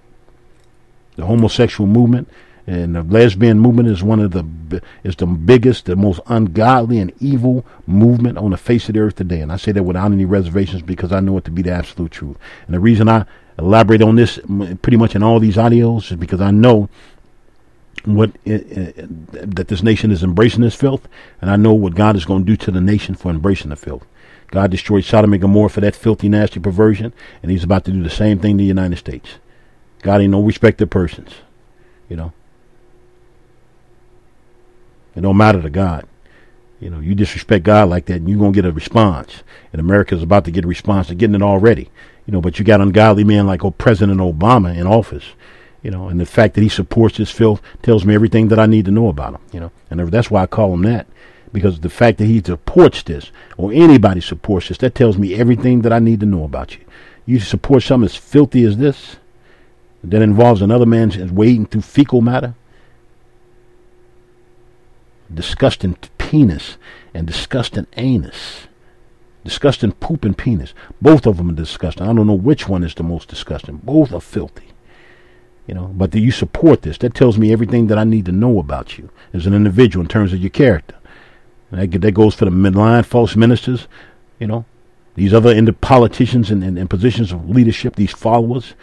The 1.17 1.27
homosexual 1.27 1.89
movement 1.89 2.29
and 2.67 2.97
the 2.97 3.03
lesbian 3.03 3.61
movement 3.61 3.89
is 3.89 4.03
one 4.03 4.21
of 4.21 4.31
the 4.33 4.83
is 5.03 5.17
the 5.17 5.27
biggest, 5.27 5.85
the 5.85 5.97
most 5.97 6.21
ungodly 6.27 6.99
and 6.99 7.13
evil 7.21 7.65
movement 7.87 8.39
on 8.39 8.51
the 8.51 8.57
face 8.57 8.89
of 8.89 8.95
the 8.95 9.01
earth 9.01 9.17
today. 9.17 9.41
And 9.41 9.53
I 9.53 9.57
say 9.57 9.73
that 9.73 9.83
without 9.83 10.13
any 10.13 10.25
reservations 10.25 10.83
because 10.83 11.13
I 11.13 11.21
know 11.21 11.37
it 11.39 11.45
to 11.45 11.51
be 11.51 11.63
the 11.63 11.73
absolute 11.73 12.11
truth. 12.11 12.39
And 12.67 12.75
the 12.75 12.81
reason 12.81 13.09
I 13.09 13.27
elaborate 13.59 14.03
on 14.03 14.17
this 14.17 14.41
pretty 14.83 14.97
much 14.97 15.15
in 15.15 15.23
all 15.23 15.39
these 15.39 15.57
audios 15.57 16.11
is 16.11 16.17
because 16.17 16.41
I 16.41 16.51
know 16.51 16.89
what 18.05 18.33
that 18.45 19.67
this 19.69 19.83
nation 19.83 20.11
is 20.11 20.23
embracing 20.23 20.63
this 20.63 20.75
filth, 20.75 21.09
and 21.41 21.51
I 21.51 21.57
know 21.57 21.73
what 21.73 21.95
God 21.95 22.17
is 22.17 22.25
going 22.25 22.45
to 22.45 22.53
do 22.53 22.57
to 22.57 22.71
the 22.71 22.81
nation 22.81 23.15
for 23.15 23.31
embracing 23.31 23.71
the 23.71 23.77
filth. 23.77 24.07
God 24.51 24.71
destroyed 24.71 25.05
Sodom 25.05 25.33
and 25.33 25.43
Gomorrah 25.43 25.69
for 25.69 25.81
that 25.81 25.97
filthy, 25.97 26.29
nasty 26.29 26.61
perversion, 26.61 27.13
and 27.43 27.51
He's 27.51 27.65
about 27.65 27.85
to 27.87 27.93
do 27.93 28.03
the 28.03 28.11
same 28.11 28.39
thing 28.39 28.57
to 28.57 28.63
the 28.63 28.69
United 28.69 28.97
States. 28.97 29.31
God 30.03 30.21
ain't 30.21 30.31
no 30.31 30.43
respecter 30.43 30.85
of 30.85 30.91
persons, 30.91 31.35
you 32.09 32.17
know. 32.17 32.33
It 35.17 35.23
don't 35.23 35.37
matter 35.37 35.63
to 35.63 35.71
God. 35.71 36.07
You 36.81 36.91
know, 36.91 37.01
you 37.01 37.15
disrespect 37.15 37.65
God 37.65 37.89
like 37.89 38.07
that, 38.07 38.17
and 38.17 38.29
you're 38.29 38.39
gonna 38.39 38.53
get 38.53 38.67
a 38.67 38.73
response. 38.73 39.43
And 39.73 39.81
America's 39.81 40.23
about 40.23 40.45
to 40.45 40.51
get 40.51 40.65
a 40.65 40.69
response. 40.69 41.09
They're 41.09 41.17
getting 41.17 41.37
it 41.37 41.43
already. 41.43 41.91
You 42.27 42.33
know, 42.33 42.41
but 42.41 42.59
you 42.59 42.65
got 42.65 42.81
ungodly 42.81 43.25
men 43.25 43.47
like 43.47 43.65
old 43.65 43.79
President 43.79 44.21
Obama 44.21 44.77
in 44.77 44.87
office. 44.87 45.25
You 45.83 45.91
know, 45.91 46.09
and 46.09 46.19
the 46.19 46.27
fact 46.27 46.55
that 46.55 46.63
he 46.63 46.69
supports 46.69 47.19
this 47.19 47.31
filth 47.31 47.61
tells 47.83 48.05
me 48.05 48.15
everything 48.15 48.49
that 48.49 48.59
I 48.59 48.67
need 48.67 48.87
to 48.87 48.91
know 48.91 49.09
about 49.09 49.35
him. 49.35 49.41
You 49.53 49.61
know, 49.61 49.73
and 49.91 50.01
that's 50.11 50.31
why 50.31 50.43
I 50.43 50.47
call 50.47 50.75
him 50.75 50.83
that 50.83 51.07
because 51.55 51.79
the 51.81 51.89
fact 51.89 52.19
that 52.19 52.27
he 52.27 52.43
supports 52.43 53.05
this 53.05 53.31
or 53.57 53.73
anybody 53.73 54.21
supports 54.21 54.69
this, 54.69 54.79
that 54.79 54.97
tells 54.97 55.17
me 55.17 55.37
everything 55.37 55.83
that 55.83 55.93
I 55.93 56.01
need 56.01 56.19
to 56.21 56.27
know 56.27 56.43
about 56.43 56.77
you. 56.77 56.85
You 57.25 57.39
support 57.39 57.85
something 57.85 58.07
as 58.07 58.17
filthy 58.17 58.65
as 58.65 58.77
this 58.77 59.17
that 60.03 60.21
involves 60.21 60.61
another 60.61 60.85
man's 60.85 61.17
wading 61.17 61.67
through 61.67 61.83
fecal 61.83 62.21
matter 62.21 62.55
disgusting 65.33 65.97
penis 66.19 66.77
and 67.15 67.27
disgusting 67.27 67.87
anus. 67.97 68.67
Disgusting 69.45 69.93
poop 69.93 70.25
and 70.25 70.37
penis. 70.37 70.75
Both 71.01 71.27
of 71.27 71.37
them 71.37 71.51
are 71.51 71.55
disgusting. 71.55 72.07
I 72.07 72.13
don't 72.13 72.27
know 72.27 72.35
which 72.35 72.69
one 72.69 72.83
is 72.83 72.95
the 72.95 73.03
most 73.05 73.29
disgusting. 73.29 73.77
Both 73.77 74.13
are 74.13 74.21
filthy. 74.21 74.73
You 75.67 75.75
know, 75.75 75.87
but 75.95 76.11
do 76.11 76.19
you 76.19 76.31
support 76.31 76.83
this? 76.83 76.99
That 76.99 77.15
tells 77.15 77.39
me 77.39 77.53
everything 77.53 77.87
that 77.87 77.99
I 77.99 78.05
need 78.05 78.27
to 78.27 78.33
know 78.33 78.59
about 78.59 78.99
you 78.99 79.11
as 79.33 79.47
an 79.47 79.55
individual 79.55 80.03
in 80.03 80.09
terms 80.09 80.33
of 80.33 80.41
your 80.41 80.51
character. 80.51 80.97
And 81.75 81.93
that, 81.93 82.01
that 82.01 82.13
goes 82.13 82.37
for 82.37 82.45
the 82.45 82.53
malign 82.53 83.03
false 83.03 83.35
ministers, 83.35 83.89
you 84.39 84.47
know, 84.47 84.65
these 85.17 85.35
other 85.35 85.53
into 85.53 85.73
politicians 85.73 86.51
and 86.51 86.63
in, 86.63 86.87
positions 86.87 87.33
of 87.33 87.51
leadership, 87.51 87.97
these 87.97 88.13
followers. 88.13 88.75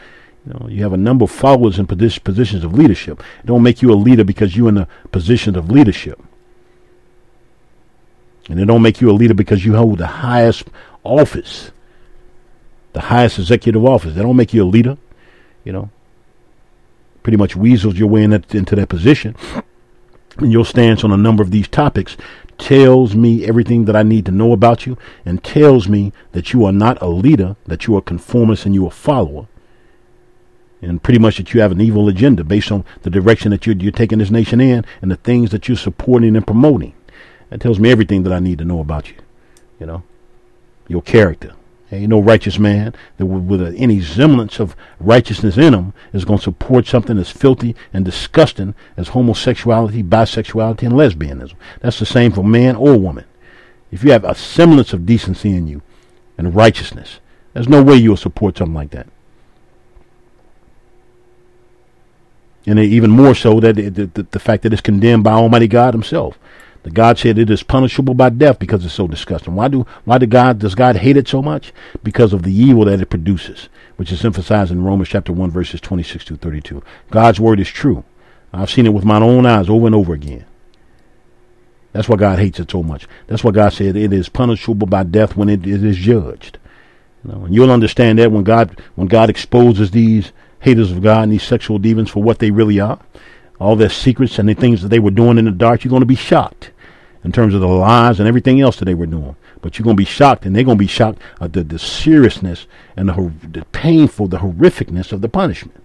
You 0.46 0.54
know, 0.54 0.68
you 0.68 0.84
have 0.84 0.92
a 0.92 0.98
number 0.98 1.24
of 1.24 1.32
followers 1.32 1.80
in 1.80 1.88
positions 1.88 2.66
of 2.66 2.74
leadership. 2.74 3.24
It 3.40 3.46
don't 3.46 3.64
make 3.64 3.82
you 3.82 3.94
a 3.94 3.96
leader 3.96 4.26
because 4.26 4.58
you're 4.58 4.70
in 4.70 4.78
a 4.78 4.88
position 5.12 5.56
of 5.56 5.72
leadership. 5.72 6.22
And 8.50 8.60
it 8.60 8.66
don't 8.66 8.82
make 8.82 9.00
you 9.00 9.10
a 9.10 9.14
leader 9.14 9.36
because 9.36 9.64
you 9.64 9.76
hold 9.76 10.00
the 10.00 10.08
highest 10.08 10.68
office, 11.06 11.72
the 12.92 13.02
highest 13.02 13.40
executive 13.40 13.86
office. 13.86 14.16
They 14.16 14.22
don't 14.22 14.36
make 14.36 14.54
you 14.54 14.64
a 14.64 14.66
leader, 14.66 14.98
you 15.64 15.72
know. 15.72 15.90
Pretty 17.24 17.38
much 17.38 17.56
weasels 17.56 17.98
your 17.98 18.10
way 18.10 18.24
in 18.24 18.32
that, 18.32 18.54
into 18.54 18.76
that 18.76 18.90
position. 18.90 19.36
And 20.38 20.52
your 20.52 20.66
stance 20.66 21.04
on 21.04 21.12
a 21.12 21.18
number 21.18 21.44
of 21.44 21.52
these 21.52 21.68
topics 21.68 22.18
tells 22.62 23.16
me 23.16 23.44
everything 23.46 23.86
that 23.86 23.96
I 23.96 24.04
need 24.04 24.26
to 24.28 24.32
know 24.32 24.54
about 24.54 24.86
you 24.86 24.96
and 25.26 25.44
tells 25.44 25.90
me 25.90 26.14
that 26.32 26.54
you 26.54 26.64
are 26.64 26.72
not 26.72 27.02
a 27.02 27.08
leader, 27.08 27.56
that 27.66 27.88
you 27.88 27.96
are 27.96 28.00
a 28.00 28.04
conformist 28.04 28.68
and 28.68 28.76
you 28.76 28.86
are 28.86 28.90
a 28.90 28.92
follower. 28.92 29.48
And 30.80 31.02
pretty 31.02 31.20
much 31.20 31.38
that 31.38 31.54
you 31.54 31.62
have 31.62 31.72
an 31.72 31.82
evil 31.82 32.08
agenda 32.08 32.44
based 32.44 32.72
on 32.72 32.86
the 33.02 33.10
direction 33.10 33.50
that 33.50 33.66
you're, 33.66 33.76
you're 33.76 33.92
taking 33.92 34.20
this 34.20 34.30
nation 34.30 34.62
in 34.62 34.86
and 35.02 35.10
the 35.12 35.16
things 35.16 35.50
that 35.50 35.68
you're 35.68 35.76
supporting 35.76 36.36
and 36.36 36.46
promoting. 36.46 36.94
That 37.50 37.62
tells 37.62 37.80
me 37.80 37.92
everything 37.92 38.24
that 38.24 38.34
I 38.34 38.40
need 38.40 38.60
to 38.60 38.66
know 38.66 38.80
about 38.80 39.10
you. 39.10 39.16
You 39.80 39.88
know, 39.88 40.04
your 40.88 41.02
character. 41.02 41.56
Ain't 41.92 42.10
no 42.10 42.20
righteous 42.20 42.58
man 42.58 42.94
that 43.18 43.26
with, 43.26 43.44
with 43.44 43.76
any 43.78 44.02
semblance 44.02 44.60
of 44.60 44.76
righteousness 45.00 45.58
in 45.58 45.74
him 45.74 45.94
is 46.14 46.24
going 46.24 46.40
to 46.40 46.44
support 46.44 46.88
something 46.88 47.18
as 47.18 47.30
filthy 47.30 47.76
and 47.94 48.06
disgusting 48.06 48.76
as 48.96 49.10
homosexuality, 49.10 50.02
bisexuality, 50.02 50.84
and 50.84 50.94
lesbianism. 50.94 51.56
That's 51.82 52.00
the 52.00 52.06
same 52.06 52.32
for 52.32 52.44
man 52.44 52.78
or 52.78 52.98
woman. 52.98 53.26
If 53.92 54.06
you 54.06 54.12
have 54.12 54.24
a 54.24 54.36
semblance 54.36 54.94
of 54.94 55.06
decency 55.06 55.54
in 55.54 55.68
you 55.68 55.82
and 56.38 56.56
righteousness, 56.56 57.20
there's 57.54 57.68
no 57.68 57.84
way 57.84 57.96
you'll 57.96 58.16
support 58.16 58.58
something 58.58 58.74
like 58.74 58.92
that. 58.92 59.08
And 62.66 62.80
even 62.80 63.10
more 63.10 63.36
so 63.36 63.60
that 63.60 63.76
the, 63.76 63.90
the, 63.90 64.24
the 64.24 64.40
fact 64.40 64.64
that 64.64 64.72
it's 64.72 64.82
condemned 64.82 65.24
by 65.24 65.32
Almighty 65.32 65.68
God 65.68 65.94
Himself. 65.94 66.38
The 66.84 66.90
God 66.90 67.20
said 67.20 67.38
it 67.38 67.50
is 67.50 67.62
punishable 67.62 68.16
by 68.16 68.30
death 68.30 68.58
because 68.58 68.84
it's 68.84 68.94
so 68.94 69.08
disgusting. 69.08 69.54
Why 69.54 69.68
do 69.68 69.86
why 70.04 70.18
God 70.18 70.60
does 70.60 70.74
God 70.74 70.96
hate 70.96 71.18
it 71.18 71.28
so 71.28 71.42
much? 71.42 71.72
Because 72.04 72.34
of 72.34 72.44
the 72.44 72.54
evil 72.54 72.86
that 72.86 73.02
it 73.02 73.10
produces, 73.10 73.70
which 73.98 74.12
is 74.12 74.26
emphasized 74.26 74.72
in 74.72 74.84
Romans 74.84 75.10
chapter 75.10 75.32
one 75.32 75.52
verses 75.52 75.80
twenty 75.80 76.04
six 76.04 76.26
to 76.26 76.38
thirty 76.38 76.62
two. 76.62 76.82
God's 77.12 77.40
word 77.40 77.60
is 77.60 77.70
true. 77.70 78.04
I've 78.52 78.72
seen 78.72 78.86
it 78.86 78.94
with 78.94 79.06
my 79.06 79.22
own 79.22 79.46
eyes 79.46 79.70
over 79.70 79.86
and 79.86 79.96
over 79.96 80.14
again. 80.14 80.46
That's 81.94 82.10
why 82.10 82.16
God 82.16 82.40
hates 82.40 82.60
it 82.60 82.72
so 82.72 82.82
much. 82.82 83.08
That's 83.28 83.44
why 83.44 83.52
God 83.52 83.74
said 83.74 83.96
it 83.96 84.14
is 84.14 84.30
punishable 84.30 84.88
by 84.88 85.04
death 85.04 85.36
when 85.36 85.50
it, 85.50 85.68
it 85.68 85.84
is 85.84 85.98
judged. 85.98 86.58
You 87.24 87.32
know, 87.32 87.46
and 87.46 87.54
you'll 87.54 87.72
understand 87.72 88.18
that 88.18 88.32
when 88.32 88.44
God 88.44 88.82
when 88.96 89.08
God 89.08 89.30
exposes 89.30 89.92
these 89.92 90.32
haters 90.62 90.92
of 90.92 91.04
God 91.04 91.24
and 91.24 91.32
these 91.32 91.44
sexual 91.44 91.78
demons 91.78 92.10
for 92.10 92.24
what 92.24 92.40
they 92.40 92.50
really 92.50 92.80
are 92.80 93.00
all 93.62 93.76
their 93.76 93.90
secrets 93.90 94.40
and 94.40 94.50
the 94.50 94.56
things 94.56 94.82
that 94.82 94.88
they 94.88 95.00
were 95.00 95.12
doing 95.12 95.38
in 95.38 95.46
the 95.46 95.52
dark, 95.52 95.84
you're 95.84 95.90
going 95.90 96.02
to 96.02 96.06
be 96.06 96.16
shocked 96.16 96.72
in 97.24 97.32
terms 97.32 97.54
of 97.54 97.62
the 97.62 97.68
lies 97.68 98.20
and 98.20 98.28
everything 98.28 98.60
else 98.60 98.78
that 98.78 98.86
they 98.86 98.96
were 98.96 99.06
doing. 99.06 99.36
But 99.62 99.78
you're 99.78 99.84
going 99.84 99.96
to 99.96 100.02
be 100.02 100.06
shocked, 100.06 100.46
and 100.46 100.56
they're 100.56 100.64
going 100.64 100.78
to 100.78 100.84
be 100.84 100.88
shocked 100.88 101.20
at 101.40 101.54
the, 101.54 101.64
the 101.64 101.78
seriousness 101.78 102.66
and 102.98 103.10
the, 103.10 103.32
the 103.48 103.64
painful, 103.66 104.28
the 104.28 104.40
horrificness 104.40 105.12
of 105.12 105.22
the 105.22 105.30
punishment. 105.30 105.80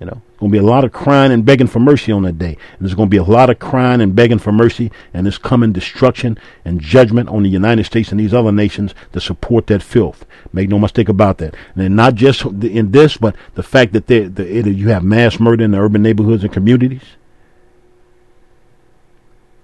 You 0.00 0.06
know, 0.06 0.22
it's 0.28 0.40
going 0.40 0.50
to 0.50 0.52
be 0.52 0.58
a 0.58 0.68
lot 0.68 0.82
of 0.82 0.92
crying 0.92 1.30
and 1.30 1.44
begging 1.44 1.68
for 1.68 1.78
mercy 1.78 2.10
on 2.10 2.22
that 2.24 2.36
day. 2.36 2.58
And 2.72 2.80
there's 2.80 2.94
going 2.94 3.08
to 3.08 3.10
be 3.10 3.16
a 3.16 3.22
lot 3.22 3.48
of 3.48 3.60
crying 3.60 4.00
and 4.00 4.14
begging 4.14 4.40
for 4.40 4.50
mercy, 4.50 4.90
and 5.12 5.24
there's 5.24 5.38
coming 5.38 5.72
destruction 5.72 6.36
and 6.64 6.80
judgment 6.80 7.28
on 7.28 7.44
the 7.44 7.48
United 7.48 7.84
States 7.84 8.10
and 8.10 8.18
these 8.18 8.34
other 8.34 8.50
nations 8.50 8.92
that 9.12 9.20
support 9.20 9.68
that 9.68 9.82
filth. 9.82 10.26
Make 10.52 10.68
no 10.68 10.80
mistake 10.80 11.08
about 11.08 11.38
that. 11.38 11.54
And 11.76 11.94
not 11.94 12.16
just 12.16 12.42
in 12.44 12.90
this, 12.90 13.16
but 13.16 13.36
the 13.54 13.62
fact 13.62 13.92
that 13.92 14.08
they, 14.08 14.24
the, 14.24 14.58
it, 14.58 14.66
you 14.66 14.88
have 14.88 15.04
mass 15.04 15.38
murder 15.38 15.64
in 15.64 15.70
the 15.70 15.80
urban 15.80 16.02
neighborhoods 16.02 16.42
and 16.42 16.52
communities, 16.52 17.02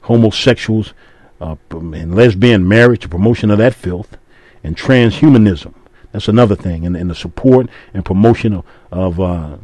homosexuals 0.02 0.94
uh, 1.40 1.57
and 1.70 2.15
lesbian 2.15 2.66
marriage, 2.69 3.02
the 3.02 3.09
promotion 3.09 3.51
of 3.51 3.59
that 3.59 3.74
filth, 3.74 4.16
and 4.62 4.77
transhumanism. 4.77 5.74
That's 6.12 6.28
another 6.28 6.57
thing, 6.57 6.86
and, 6.86 6.97
and 6.97 7.11
the 7.11 7.15
support 7.15 7.69
and 7.93 8.05
promotion 8.05 8.52
of, 8.55 8.65
of 8.90 9.20
uh, 9.20 9.57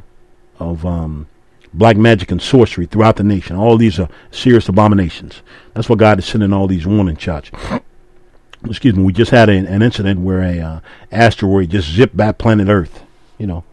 of 0.58 0.84
um, 0.84 1.26
black 1.72 1.96
magic 1.96 2.30
and 2.30 2.40
sorcery 2.40 2.86
throughout 2.86 3.16
the 3.16 3.24
nation. 3.24 3.56
All 3.56 3.76
these 3.76 3.98
are 3.98 4.08
serious 4.30 4.68
abominations. 4.68 5.42
That's 5.74 5.88
why 5.88 5.96
God 5.96 6.18
is 6.18 6.24
sending 6.26 6.52
all 6.52 6.66
these 6.66 6.86
warning 6.86 7.16
shots. 7.16 7.50
Excuse 8.64 8.94
me. 8.94 9.02
We 9.02 9.12
just 9.12 9.30
had 9.30 9.48
a, 9.48 9.52
an 9.52 9.82
incident 9.82 10.20
where 10.20 10.42
a 10.42 10.58
uh, 10.60 10.80
asteroid 11.12 11.70
just 11.70 11.88
zipped 11.88 12.16
by 12.16 12.32
planet 12.32 12.68
Earth. 12.68 13.04
You 13.38 13.46
know, 13.46 13.64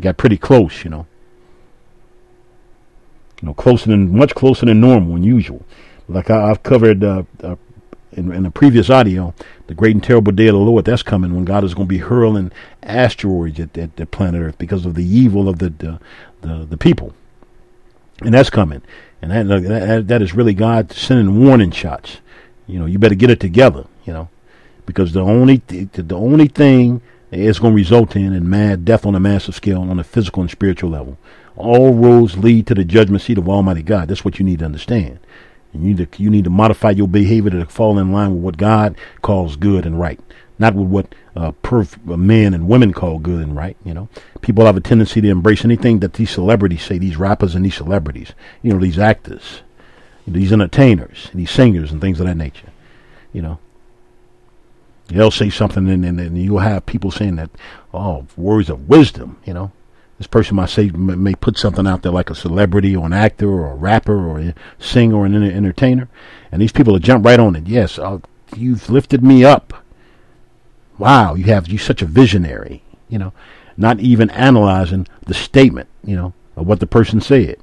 got 0.00 0.16
pretty 0.16 0.36
close. 0.38 0.84
You 0.84 0.90
know, 0.90 1.06
you 3.42 3.46
know, 3.46 3.54
closer 3.54 3.90
than 3.90 4.16
much 4.16 4.34
closer 4.34 4.66
than 4.66 4.80
normal 4.80 5.16
and 5.16 5.24
usual. 5.24 5.64
Like 6.08 6.30
I, 6.30 6.48
have 6.48 6.62
covered 6.62 7.02
uh, 7.02 7.24
uh, 7.42 7.56
in, 8.12 8.32
in 8.32 8.44
the 8.44 8.50
previous 8.50 8.88
audio, 8.88 9.34
the 9.66 9.74
great 9.74 9.94
and 9.94 10.02
terrible 10.02 10.32
day 10.32 10.46
of 10.46 10.54
the 10.54 10.60
Lord 10.60 10.84
that's 10.84 11.02
coming 11.02 11.34
when 11.34 11.44
God 11.44 11.64
is 11.64 11.74
going 11.74 11.88
to 11.88 11.94
be 11.94 11.98
hurling 11.98 12.52
asteroids 12.82 13.58
at, 13.58 13.76
at, 13.76 13.98
at 14.00 14.10
planet 14.10 14.42
Earth 14.42 14.58
because 14.58 14.86
of 14.86 14.94
the 14.94 15.04
evil 15.04 15.48
of 15.48 15.58
the 15.58 15.70
the, 15.70 16.00
the, 16.42 16.66
the 16.66 16.76
people, 16.76 17.14
and 18.22 18.34
that's 18.34 18.50
coming, 18.50 18.82
and 19.20 19.30
that, 19.30 19.62
that 19.62 20.08
that 20.08 20.22
is 20.22 20.34
really 20.34 20.54
God 20.54 20.92
sending 20.92 21.44
warning 21.44 21.70
shots. 21.70 22.18
You 22.66 22.78
know, 22.78 22.86
you 22.86 22.98
better 22.98 23.14
get 23.14 23.30
it 23.30 23.40
together. 23.40 23.86
You 24.04 24.12
know, 24.12 24.28
because 24.86 25.12
the 25.12 25.22
only 25.22 25.58
th- 25.58 25.88
the 25.92 26.16
only 26.16 26.48
thing 26.48 27.02
it's 27.30 27.58
going 27.58 27.72
to 27.72 27.76
result 27.76 28.14
in 28.16 28.32
in 28.32 28.48
mad 28.48 28.84
death 28.84 29.04
on 29.04 29.14
a 29.14 29.20
massive 29.20 29.54
scale 29.54 29.82
on 29.82 29.98
a 29.98 30.04
physical 30.04 30.42
and 30.42 30.50
spiritual 30.50 30.90
level. 30.90 31.18
All 31.56 31.94
roads 31.94 32.36
lead 32.36 32.66
to 32.66 32.74
the 32.74 32.84
judgment 32.84 33.22
seat 33.22 33.38
of 33.38 33.48
Almighty 33.48 33.82
God. 33.82 34.08
That's 34.08 34.24
what 34.24 34.38
you 34.38 34.44
need 34.44 34.60
to 34.60 34.64
understand. 34.66 35.18
You 35.80 35.94
need 35.94 36.12
to 36.12 36.22
you 36.22 36.30
need 36.30 36.44
to 36.44 36.50
modify 36.50 36.90
your 36.90 37.08
behavior 37.08 37.50
to 37.50 37.66
fall 37.66 37.98
in 37.98 38.12
line 38.12 38.34
with 38.34 38.42
what 38.42 38.56
God 38.56 38.96
calls 39.22 39.56
good 39.56 39.86
and 39.86 39.98
right, 39.98 40.20
not 40.58 40.74
with 40.74 40.88
what 40.88 41.14
uh, 41.34 41.52
perf- 41.62 41.98
uh, 42.10 42.16
men 42.16 42.54
and 42.54 42.68
women 42.68 42.92
call 42.92 43.18
good 43.18 43.42
and 43.42 43.56
right. 43.56 43.76
You 43.84 43.94
know, 43.94 44.08
people 44.40 44.64
have 44.64 44.76
a 44.76 44.80
tendency 44.80 45.20
to 45.20 45.28
embrace 45.28 45.64
anything 45.64 46.00
that 46.00 46.14
these 46.14 46.30
celebrities 46.30 46.82
say, 46.82 46.98
these 46.98 47.16
rappers 47.16 47.54
and 47.54 47.64
these 47.64 47.76
celebrities, 47.76 48.32
you 48.62 48.72
know, 48.72 48.78
these 48.78 48.98
actors, 48.98 49.62
these 50.26 50.52
entertainers, 50.52 51.30
these 51.34 51.50
singers, 51.50 51.92
and 51.92 52.00
things 52.00 52.20
of 52.20 52.26
that 52.26 52.36
nature. 52.36 52.70
You 53.32 53.42
know, 53.42 53.58
they'll 55.08 55.30
say 55.30 55.50
something, 55.50 55.88
and, 55.88 56.04
and, 56.04 56.18
and 56.18 56.38
you'll 56.42 56.58
have 56.58 56.86
people 56.86 57.10
saying 57.10 57.36
that, 57.36 57.50
oh, 57.92 58.26
words 58.36 58.70
of 58.70 58.88
wisdom. 58.88 59.38
You 59.44 59.54
know, 59.54 59.72
this 60.18 60.26
person 60.26 60.56
might 60.56 60.70
say 60.70 60.88
may 60.90 61.34
put 61.34 61.58
something 61.58 61.86
out 61.86 62.02
there 62.02 62.12
like 62.12 62.30
a 62.30 62.34
celebrity 62.34 62.96
or 62.96 63.04
an 63.04 63.12
actor 63.12 63.48
or 63.48 63.72
a 63.72 63.74
rapper 63.74 64.26
or 64.26 64.40
a 64.40 64.54
singer 64.78 65.16
or 65.16 65.26
an 65.26 65.34
entertainer, 65.34 66.08
and 66.50 66.62
these 66.62 66.72
people 66.72 66.94
will 66.94 67.00
jump 67.00 67.24
right 67.24 67.38
on 67.38 67.54
it. 67.54 67.66
Yes, 67.66 67.98
I'll, 67.98 68.22
you've 68.56 68.88
lifted 68.88 69.22
me 69.22 69.44
up. 69.44 69.84
Wow, 70.98 71.34
you 71.34 71.44
have 71.44 71.68
you 71.68 71.76
such 71.76 72.00
a 72.00 72.06
visionary. 72.06 72.82
You 73.08 73.18
know, 73.18 73.32
not 73.76 74.00
even 74.00 74.30
analyzing 74.30 75.06
the 75.26 75.34
statement. 75.34 75.88
You 76.02 76.16
know 76.16 76.32
of 76.56 76.66
what 76.66 76.80
the 76.80 76.86
person 76.86 77.20
said. 77.20 77.56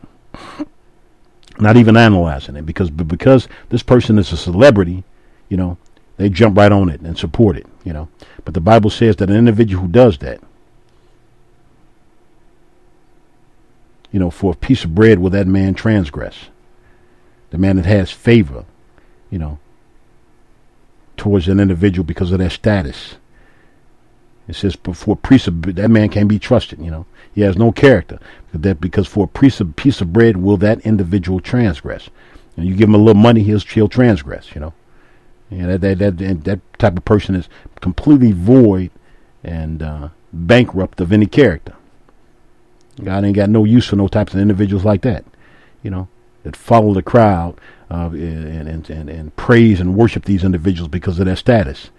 Not 1.59 1.77
even 1.77 1.97
analyzing 1.97 2.55
it 2.55 2.65
because 2.65 2.89
because 2.91 3.47
this 3.69 3.83
person 3.83 4.19
is 4.19 4.31
a 4.31 4.37
celebrity. 4.37 5.03
You 5.49 5.57
know, 5.57 5.77
they 6.17 6.29
jump 6.29 6.57
right 6.57 6.71
on 6.71 6.89
it 6.89 7.01
and 7.01 7.17
support 7.17 7.57
it. 7.57 7.65
You 7.83 7.93
know, 7.93 8.09
but 8.45 8.53
the 8.53 8.61
Bible 8.61 8.91
says 8.91 9.15
that 9.17 9.29
an 9.29 9.35
individual 9.35 9.83
who 9.83 9.89
does 9.89 10.19
that 10.19 10.39
you 14.13 14.19
know, 14.19 14.29
for 14.29 14.53
a 14.53 14.55
piece 14.55 14.85
of 14.85 14.95
bread 14.95 15.19
will 15.19 15.31
that 15.31 15.47
man 15.47 15.73
transgress? 15.73 16.45
The 17.49 17.57
man 17.57 17.75
that 17.75 17.85
has 17.85 18.11
favor, 18.11 18.63
you 19.29 19.39
know, 19.39 19.59
towards 21.17 21.47
an 21.47 21.59
individual 21.59 22.05
because 22.05 22.31
of 22.31 22.37
their 22.39 22.49
status. 22.49 23.15
It 24.47 24.55
says 24.55 24.77
for 24.93 25.13
a 25.13 25.27
piece 25.27 25.47
of 25.47 25.61
that 25.75 25.89
man 25.89 26.09
can't 26.09 26.29
be 26.29 26.37
trusted. 26.37 26.79
You 26.79 26.91
know, 26.91 27.05
he 27.33 27.41
has 27.41 27.57
no 27.57 27.71
character. 27.71 28.19
That 28.53 28.79
because 28.79 29.07
for 29.07 29.25
a 29.25 29.27
piece 29.27 29.59
of 29.59 29.75
piece 29.75 29.99
of 29.99 30.13
bread 30.13 30.37
will 30.37 30.57
that 30.57 30.81
individual 30.81 31.39
transgress? 31.39 32.09
And 32.55 32.67
you 32.67 32.75
give 32.75 32.89
him 32.89 32.95
a 32.95 32.99
little 32.99 33.21
money, 33.21 33.41
he'll 33.41 33.59
he'll 33.59 33.89
transgress. 33.89 34.53
You 34.53 34.61
know, 34.61 34.73
and 35.49 35.81
that 35.81 35.97
that 35.97 36.17
that, 36.17 36.43
that 36.43 36.59
type 36.77 36.97
of 36.97 37.05
person 37.05 37.33
is 37.35 37.49
completely 37.81 38.31
void 38.31 38.91
and 39.43 39.81
uh, 39.81 40.09
bankrupt 40.31 41.01
of 41.01 41.11
any 41.11 41.25
character. 41.25 41.73
God 43.01 43.25
ain't 43.25 43.35
got 43.35 43.49
no 43.49 43.63
use 43.63 43.87
for 43.87 43.95
no 43.95 44.07
types 44.07 44.33
of 44.33 44.39
individuals 44.39 44.85
like 44.85 45.01
that, 45.01 45.25
you 45.81 45.89
know, 45.89 46.07
that 46.43 46.55
follow 46.55 46.93
the 46.93 47.01
crowd 47.01 47.59
uh, 47.89 48.09
and, 48.11 48.67
and, 48.67 48.89
and, 48.89 49.09
and 49.09 49.35
praise 49.35 49.79
and 49.79 49.95
worship 49.95 50.25
these 50.25 50.43
individuals 50.43 50.89
because 50.89 51.19
of 51.19 51.25
their 51.25 51.35
status. 51.35 51.89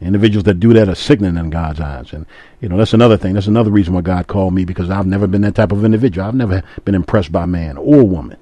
Individuals 0.00 0.44
that 0.44 0.60
do 0.60 0.74
that 0.74 0.88
are 0.88 0.94
sickening 0.94 1.36
in 1.36 1.48
God's 1.48 1.80
eyes. 1.80 2.12
And, 2.12 2.26
you 2.60 2.68
know, 2.68 2.76
that's 2.76 2.92
another 2.92 3.16
thing. 3.16 3.32
That's 3.32 3.46
another 3.46 3.70
reason 3.70 3.94
why 3.94 4.02
God 4.02 4.26
called 4.26 4.52
me 4.52 4.64
because 4.64 4.90
I've 4.90 5.06
never 5.06 5.26
been 5.26 5.40
that 5.42 5.54
type 5.54 5.72
of 5.72 5.84
individual. 5.84 6.26
I've 6.26 6.34
never 6.34 6.62
been 6.84 6.94
impressed 6.94 7.32
by 7.32 7.46
man 7.46 7.78
or 7.78 8.06
woman. 8.06 8.36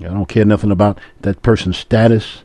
I 0.00 0.04
don't 0.04 0.28
care 0.28 0.44
nothing 0.44 0.72
about 0.72 0.98
that 1.20 1.42
person's 1.42 1.76
status, 1.76 2.42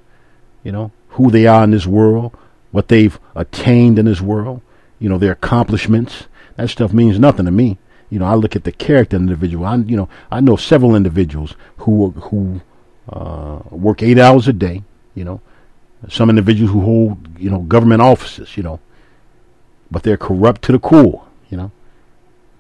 you 0.64 0.72
know, 0.72 0.92
who 1.10 1.32
they 1.32 1.48
are 1.48 1.64
in 1.64 1.72
this 1.72 1.88
world, 1.88 2.36
what 2.72 2.88
they've 2.88 3.20
attained 3.36 3.98
in 3.98 4.06
this 4.06 4.22
world 4.22 4.62
you 5.00 5.10
know, 5.10 5.18
their 5.18 5.34
accomplishments. 5.34 6.28
That 6.56 6.70
stuff 6.70 6.94
means 6.94 7.20
nothing 7.20 7.46
to 7.46 7.52
me. 7.52 7.78
You 8.10 8.20
know, 8.20 8.26
I 8.26 8.36
look 8.36 8.56
at 8.56 8.64
the 8.64 8.72
character 8.72 9.18
of 9.18 9.22
the 9.22 9.32
individual. 9.32 9.66
I, 9.66 9.76
you 9.76 9.98
know, 9.98 10.10
I 10.32 10.40
know 10.40 10.56
several 10.56 10.96
individuals 10.96 11.56
who 11.78 12.12
who 12.12 12.62
uh, 13.10 13.60
work 13.70 14.02
eight 14.02 14.18
hours 14.18 14.48
a 14.48 14.54
day. 14.54 14.84
You 15.14 15.26
know, 15.26 15.42
some 16.10 16.30
individuals 16.30 16.72
who 16.72 16.82
hold 16.82 17.40
you 17.40 17.50
know 17.50 17.60
government 17.60 18.02
offices. 18.02 18.56
You 18.56 18.64
know, 18.64 18.80
but 19.92 20.04
they're 20.04 20.18
corrupt 20.18 20.62
to 20.64 20.72
the 20.72 20.80
core. 20.80 21.26
You 21.50 21.58
know, 21.58 21.72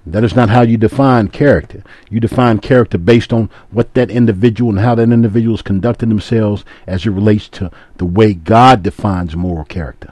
that 0.06 0.24
is 0.24 0.36
not 0.36 0.50
how 0.50 0.62
you 0.62 0.78
define 0.78 1.30
character. 1.30 1.82
You 2.10 2.20
define 2.20 2.60
character 2.60 2.98
based 2.98 3.32
on 3.32 3.50
what 3.72 3.94
that 3.94 4.12
individual 4.12 4.72
and 4.72 4.80
how 4.80 4.96
that 4.96 5.10
individual 5.12 5.56
is 5.56 5.62
conducting 5.62 6.10
themselves 6.10 6.66
as 6.86 7.06
it 7.06 7.12
relates 7.12 7.48
to 7.50 7.72
the 7.98 8.06
way 8.06 8.34
God 8.34 8.84
defines 8.84 9.36
moral 9.36 9.66
character 9.66 10.12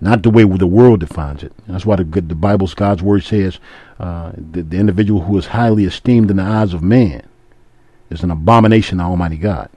not 0.00 0.22
the 0.22 0.30
way 0.30 0.44
the 0.44 0.66
world 0.66 1.00
defines 1.00 1.42
it. 1.42 1.52
That's 1.66 1.84
why 1.84 1.96
the, 1.96 2.04
the 2.04 2.34
Bible's 2.34 2.74
God's 2.74 3.02
word 3.02 3.22
says 3.22 3.58
uh, 3.98 4.32
the, 4.36 4.62
the 4.62 4.78
individual 4.78 5.22
who 5.22 5.36
is 5.36 5.46
highly 5.46 5.84
esteemed 5.84 6.30
in 6.30 6.38
the 6.38 6.42
eyes 6.42 6.72
of 6.72 6.82
man 6.82 7.22
is 8.08 8.22
an 8.22 8.30
abomination 8.30 8.98
to 8.98 9.04
Almighty 9.04 9.36
God. 9.36 9.68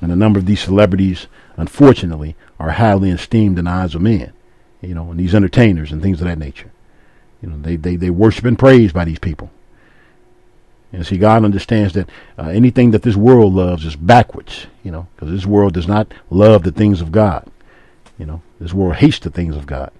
And 0.00 0.10
a 0.10 0.16
number 0.16 0.38
of 0.38 0.46
these 0.46 0.60
celebrities, 0.60 1.26
unfortunately, 1.56 2.36
are 2.58 2.70
highly 2.70 3.10
esteemed 3.10 3.58
in 3.58 3.66
the 3.66 3.70
eyes 3.70 3.94
of 3.94 4.00
men. 4.00 4.32
You 4.80 4.94
know, 4.94 5.10
and 5.10 5.20
these 5.20 5.34
entertainers 5.34 5.92
and 5.92 6.00
things 6.00 6.20
of 6.20 6.26
that 6.26 6.38
nature. 6.38 6.70
You 7.42 7.50
know, 7.50 7.58
they 7.60 7.76
they 7.76 7.96
they 7.96 8.10
worship 8.10 8.44
and 8.44 8.58
praise 8.58 8.92
by 8.92 9.04
these 9.04 9.18
people. 9.18 9.50
And 10.92 11.06
see, 11.06 11.18
God 11.18 11.44
understands 11.44 11.92
that 11.94 12.08
uh, 12.38 12.48
anything 12.48 12.90
that 12.92 13.02
this 13.02 13.16
world 13.16 13.52
loves 13.52 13.84
is 13.84 13.94
backwards. 13.96 14.66
You 14.82 14.90
know, 14.90 15.06
because 15.14 15.30
this 15.30 15.46
world 15.46 15.74
does 15.74 15.86
not 15.86 16.12
love 16.30 16.62
the 16.62 16.72
things 16.72 17.02
of 17.02 17.12
God. 17.12 17.49
You 18.20 18.26
know, 18.26 18.42
this 18.60 18.74
world 18.74 18.96
hates 18.96 19.18
the 19.18 19.30
things 19.30 19.56
of 19.56 19.64
God. 19.64 19.90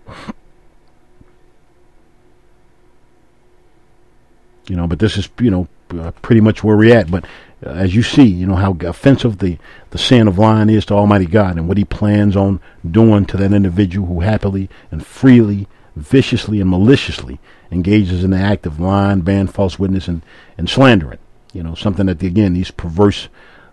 You 4.68 4.76
know, 4.76 4.86
but 4.86 4.98
this 4.98 5.16
is, 5.16 5.30
you 5.40 5.50
know, 5.50 5.68
uh, 5.98 6.10
pretty 6.20 6.42
much 6.42 6.62
where 6.62 6.76
we're 6.76 6.94
at. 6.94 7.10
But 7.10 7.24
uh, 7.64 7.70
as 7.70 7.94
you 7.94 8.02
see, 8.02 8.24
you 8.26 8.46
know, 8.46 8.56
how 8.56 8.76
offensive 8.82 9.38
the, 9.38 9.56
the 9.88 9.96
sin 9.96 10.28
of 10.28 10.38
lying 10.38 10.68
is 10.68 10.84
to 10.86 10.94
Almighty 10.94 11.24
God 11.24 11.56
and 11.56 11.66
what 11.66 11.78
he 11.78 11.84
plans 11.86 12.36
on 12.36 12.60
doing 12.88 13.24
to 13.24 13.38
that 13.38 13.54
individual 13.54 14.06
who 14.06 14.20
happily 14.20 14.68
and 14.90 15.04
freely, 15.04 15.66
viciously 15.96 16.60
and 16.60 16.68
maliciously 16.68 17.40
engages 17.70 18.22
in 18.22 18.32
the 18.32 18.36
act 18.36 18.66
of 18.66 18.78
lying, 18.78 19.22
bearing 19.22 19.46
false 19.46 19.78
witness, 19.78 20.08
and, 20.08 20.20
and 20.58 20.68
slandering. 20.68 21.18
You 21.54 21.62
know, 21.62 21.74
something 21.74 22.04
that, 22.04 22.22
again, 22.22 22.52
these 22.52 22.70
perverse 22.70 23.28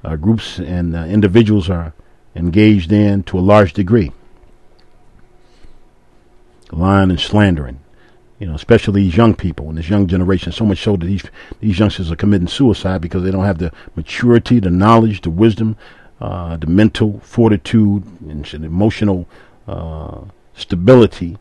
uh, 0.06 0.16
groups 0.16 0.58
and 0.58 0.96
uh, 0.96 1.00
individuals 1.00 1.70
are 1.70 1.92
engaged 2.34 2.94
in 2.94 3.24
to 3.24 3.38
a 3.38 3.42
large 3.42 3.74
degree 3.74 4.14
lying 6.72 7.10
and 7.10 7.20
slandering. 7.20 7.80
You 8.40 8.48
know, 8.48 8.54
especially 8.54 9.02
these 9.02 9.18
young 9.18 9.34
people 9.34 9.68
and 9.70 9.78
this 9.78 9.90
young 9.90 10.06
generation. 10.06 10.52
So 10.52 10.66
much 10.66 10.84
so 10.84 10.96
that 10.96 11.06
these 11.06 11.24
these 11.60 11.80
youngsters 11.80 12.12
are 12.12 12.16
committing 12.16 12.48
suicide 12.48 13.02
because 13.02 13.24
they 13.24 13.32
don't 13.32 13.46
have 13.46 13.58
the 13.58 13.72
maturity, 13.96 14.60
the 14.60 14.70
knowledge, 14.70 15.22
the 15.22 15.32
wisdom, 15.32 15.76
uh, 16.22 16.58
the 16.58 16.68
mental 16.68 17.20
fortitude, 17.24 18.04
and 18.30 18.54
emotional 18.54 19.28
uh, 19.68 20.22
stability 20.56 21.38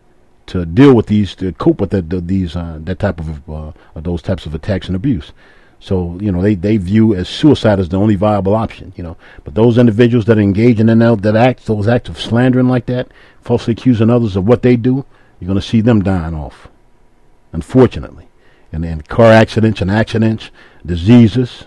to 0.47 0.65
deal 0.65 0.95
with 0.95 1.07
these, 1.07 1.35
to 1.35 1.53
cope 1.53 1.81
with 1.81 1.91
that 1.91 2.09
these 2.27 2.57
uh, 2.57 2.79
that 2.83 2.99
type 2.99 3.21
of 3.21 3.51
uh, 3.51 3.73
those 3.95 4.23
types 4.23 4.47
of 4.47 4.55
attacks 4.55 4.87
and 4.87 4.97
abuse. 4.97 5.33
So 5.81 6.19
you 6.21 6.33
know 6.33 6.41
they, 6.41 6.55
they 6.55 6.77
view 6.79 7.15
as 7.15 7.29
suicide 7.29 7.79
as 7.79 7.89
the 7.89 7.99
only 7.99 8.15
viable 8.15 8.55
option. 8.55 8.93
You 8.97 9.03
know, 9.03 9.17
but 9.45 9.55
those 9.55 9.77
individuals 9.79 10.25
that 10.27 10.39
engage 10.39 10.81
in 10.81 10.87
that, 10.87 11.23
that 11.23 11.37
act, 11.37 11.67
those 11.67 11.89
acts 11.89 12.09
of 12.09 12.21
slandering 12.21 12.69
like 12.69 12.87
that, 12.87 13.09
falsely 13.43 13.73
accusing 13.73 14.11
others 14.11 14.37
of 14.37 14.47
what 14.47 14.63
they 14.63 14.77
do, 14.77 15.05
you're 15.41 15.47
going 15.47 15.61
to 15.61 15.67
see 15.67 15.81
them 15.81 16.03
dying 16.03 16.35
off, 16.35 16.69
unfortunately. 17.53 18.29
And 18.73 18.85
then 18.85 19.03
car 19.03 19.33
accidents 19.33 19.81
and 19.81 19.91
accidents, 19.91 20.51
diseases, 20.85 21.65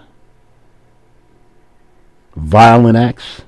violent 2.36 2.98
acts. 2.98 3.42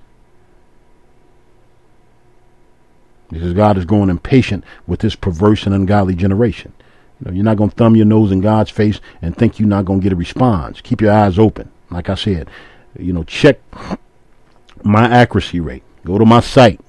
Because 3.30 3.54
God 3.54 3.78
is 3.78 3.86
growing 3.86 4.10
impatient 4.10 4.64
with 4.86 5.00
this 5.00 5.16
perverse 5.16 5.66
and 5.66 5.74
ungodly 5.74 6.16
generation. 6.16 6.74
You 7.20 7.26
know, 7.26 7.36
you're 7.36 7.46
not 7.46 7.58
going 7.58 7.70
to 7.70 7.76
thumb 7.76 7.96
your 7.96 8.06
nose 8.06 8.32
in 8.32 8.42
God's 8.42 8.72
face 8.72 9.00
and 9.22 9.36
think 9.36 9.60
you're 9.60 9.70
not 9.70 9.86
going 9.86 10.00
to 10.00 10.04
get 10.04 10.14
a 10.14 10.18
response. 10.18 10.82
Keep 10.82 11.02
your 11.02 11.12
eyes 11.12 11.40
open. 11.40 11.72
Like 11.90 12.10
I 12.10 12.16
said, 12.16 12.50
you 12.98 13.14
know, 13.14 13.24
check 13.24 13.60
my 14.84 15.06
accuracy 15.06 15.60
rate. 15.60 15.84
Go 16.04 16.18
to 16.18 16.26
my 16.26 16.40
site 16.40 16.82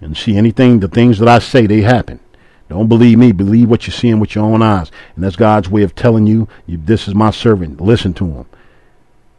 and 0.00 0.16
see 0.16 0.36
anything, 0.36 0.80
the 0.80 0.88
things 0.88 1.18
that 1.18 1.28
I 1.28 1.38
say, 1.38 1.66
they 1.66 1.80
happen. 1.80 2.20
Don't 2.68 2.88
believe 2.88 3.18
me. 3.18 3.32
Believe 3.32 3.68
what 3.68 3.86
you 3.86 3.92
see 3.92 4.08
in 4.08 4.20
with 4.20 4.34
your 4.34 4.44
own 4.44 4.62
eyes. 4.62 4.90
And 5.14 5.24
that's 5.24 5.36
God's 5.36 5.68
way 5.68 5.82
of 5.82 5.94
telling 5.94 6.26
you, 6.26 6.48
you 6.66 6.78
this 6.78 7.06
is 7.06 7.14
my 7.14 7.30
servant. 7.30 7.80
Listen 7.80 8.14
to 8.14 8.26
him. 8.26 8.46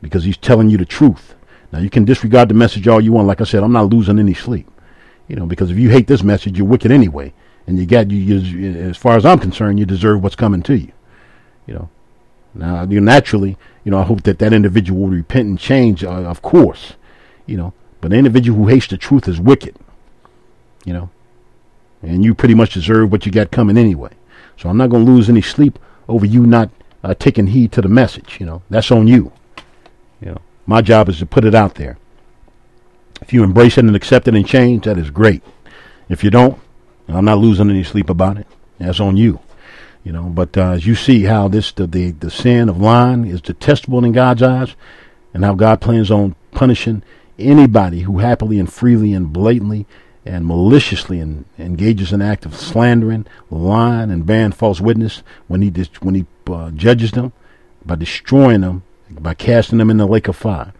Because 0.01 0.23
he's 0.23 0.37
telling 0.37 0.69
you 0.69 0.77
the 0.77 0.85
truth. 0.85 1.35
Now 1.71 1.79
you 1.79 1.89
can 1.89 2.05
disregard 2.05 2.49
the 2.49 2.53
message 2.53 2.87
all 2.87 3.01
you 3.01 3.11
want. 3.11 3.27
Like 3.27 3.41
I 3.41 3.45
said, 3.45 3.63
I'm 3.63 3.73
not 3.73 3.89
losing 3.89 4.19
any 4.19 4.33
sleep. 4.33 4.69
You 5.27 5.35
know, 5.35 5.45
because 5.45 5.71
if 5.71 5.77
you 5.77 5.89
hate 5.89 6.07
this 6.07 6.23
message, 6.23 6.57
you're 6.57 6.67
wicked 6.67 6.91
anyway, 6.91 7.33
and 7.65 7.79
you 7.79 7.87
got 7.87 8.11
you, 8.11 8.17
you. 8.19 8.79
As 8.79 8.95
far 8.95 9.17
as 9.17 9.25
I'm 9.25 9.39
concerned, 9.39 9.79
you 9.79 9.85
deserve 9.85 10.21
what's 10.21 10.35
coming 10.35 10.61
to 10.63 10.77
you. 10.77 10.91
You 11.65 11.73
know. 11.73 11.89
Now, 12.53 12.83
you 12.83 13.01
naturally, 13.01 13.57
you 13.83 13.91
know, 13.91 13.99
I 13.99 14.03
hope 14.03 14.23
that 14.23 14.39
that 14.39 14.53
individual 14.53 15.01
will 15.01 15.09
repent 15.09 15.47
and 15.47 15.59
change. 15.59 16.03
Uh, 16.03 16.09
of 16.09 16.41
course, 16.41 16.93
you 17.45 17.57
know, 17.57 17.73
but 17.99 18.13
an 18.13 18.19
individual 18.19 18.59
who 18.59 18.67
hates 18.67 18.87
the 18.87 18.97
truth 18.97 19.27
is 19.27 19.41
wicked. 19.41 19.75
You 20.85 20.93
know, 20.93 21.09
and 22.01 22.23
you 22.23 22.33
pretty 22.33 22.53
much 22.53 22.73
deserve 22.73 23.11
what 23.11 23.25
you 23.25 23.31
got 23.31 23.51
coming 23.51 23.77
anyway. 23.77 24.11
So 24.57 24.69
I'm 24.69 24.77
not 24.77 24.89
going 24.89 25.05
to 25.05 25.11
lose 25.11 25.29
any 25.29 25.41
sleep 25.41 25.79
over 26.07 26.25
you 26.25 26.45
not 26.45 26.69
uh, 27.03 27.13
taking 27.13 27.47
heed 27.47 27.71
to 27.73 27.81
the 27.81 27.89
message. 27.89 28.37
You 28.39 28.45
know, 28.45 28.61
that's 28.69 28.91
on 28.91 29.07
you. 29.07 29.31
You 30.21 30.31
know, 30.31 30.41
my 30.65 30.81
job 30.81 31.09
is 31.09 31.19
to 31.19 31.25
put 31.25 31.45
it 31.45 31.55
out 31.55 31.75
there. 31.75 31.97
If 33.21 33.33
you 33.33 33.43
embrace 33.43 33.77
it 33.77 33.85
and 33.85 33.95
accept 33.95 34.27
it 34.27 34.35
and 34.35 34.47
change, 34.47 34.85
that 34.85 34.97
is 34.97 35.09
great. 35.09 35.43
If 36.09 36.23
you 36.23 36.29
don't, 36.29 36.59
I'm 37.07 37.25
not 37.25 37.37
losing 37.37 37.69
any 37.69 37.83
sleep 37.83 38.09
about 38.09 38.37
it. 38.37 38.47
That's 38.79 38.99
on 38.99 39.17
you. 39.17 39.39
You 40.03 40.11
know, 40.11 40.23
but 40.23 40.55
uh, 40.57 40.71
as 40.71 40.85
you 40.85 40.93
see 40.95 41.23
how 41.23 41.47
this 41.47 41.71
the, 41.71 41.87
the 41.87 42.11
the 42.11 42.29
sin 42.29 42.69
of 42.69 42.79
lying 42.79 43.25
is 43.25 43.41
detestable 43.41 44.05
in 44.05 44.11
God's 44.11 44.43
eyes, 44.43 44.75
and 45.33 45.43
how 45.43 45.55
God 45.55 45.81
plans 45.81 46.11
on 46.11 46.35
punishing 46.51 47.01
anybody 47.39 48.01
who 48.01 48.19
happily 48.19 48.59
and 48.59 48.71
freely 48.71 49.13
and 49.13 49.33
blatantly 49.33 49.87
and 50.25 50.45
maliciously 50.47 51.19
in, 51.19 51.45
engages 51.59 52.11
in 52.11 52.21
act 52.21 52.45
of 52.45 52.55
slandering, 52.55 53.27
lying, 53.51 54.09
and 54.09 54.25
bearing 54.25 54.51
false 54.51 54.81
witness 54.81 55.21
when 55.47 55.61
he 55.61 55.69
dis, 55.69 55.87
when 56.01 56.15
he 56.15 56.25
uh, 56.47 56.71
judges 56.71 57.11
them 57.11 57.31
by 57.85 57.95
destroying 57.95 58.61
them, 58.61 58.83
by 59.09 59.35
casting 59.35 59.77
them 59.77 59.91
in 59.91 59.97
the 59.97 60.07
lake 60.07 60.27
of 60.27 60.35
fire, 60.35 60.73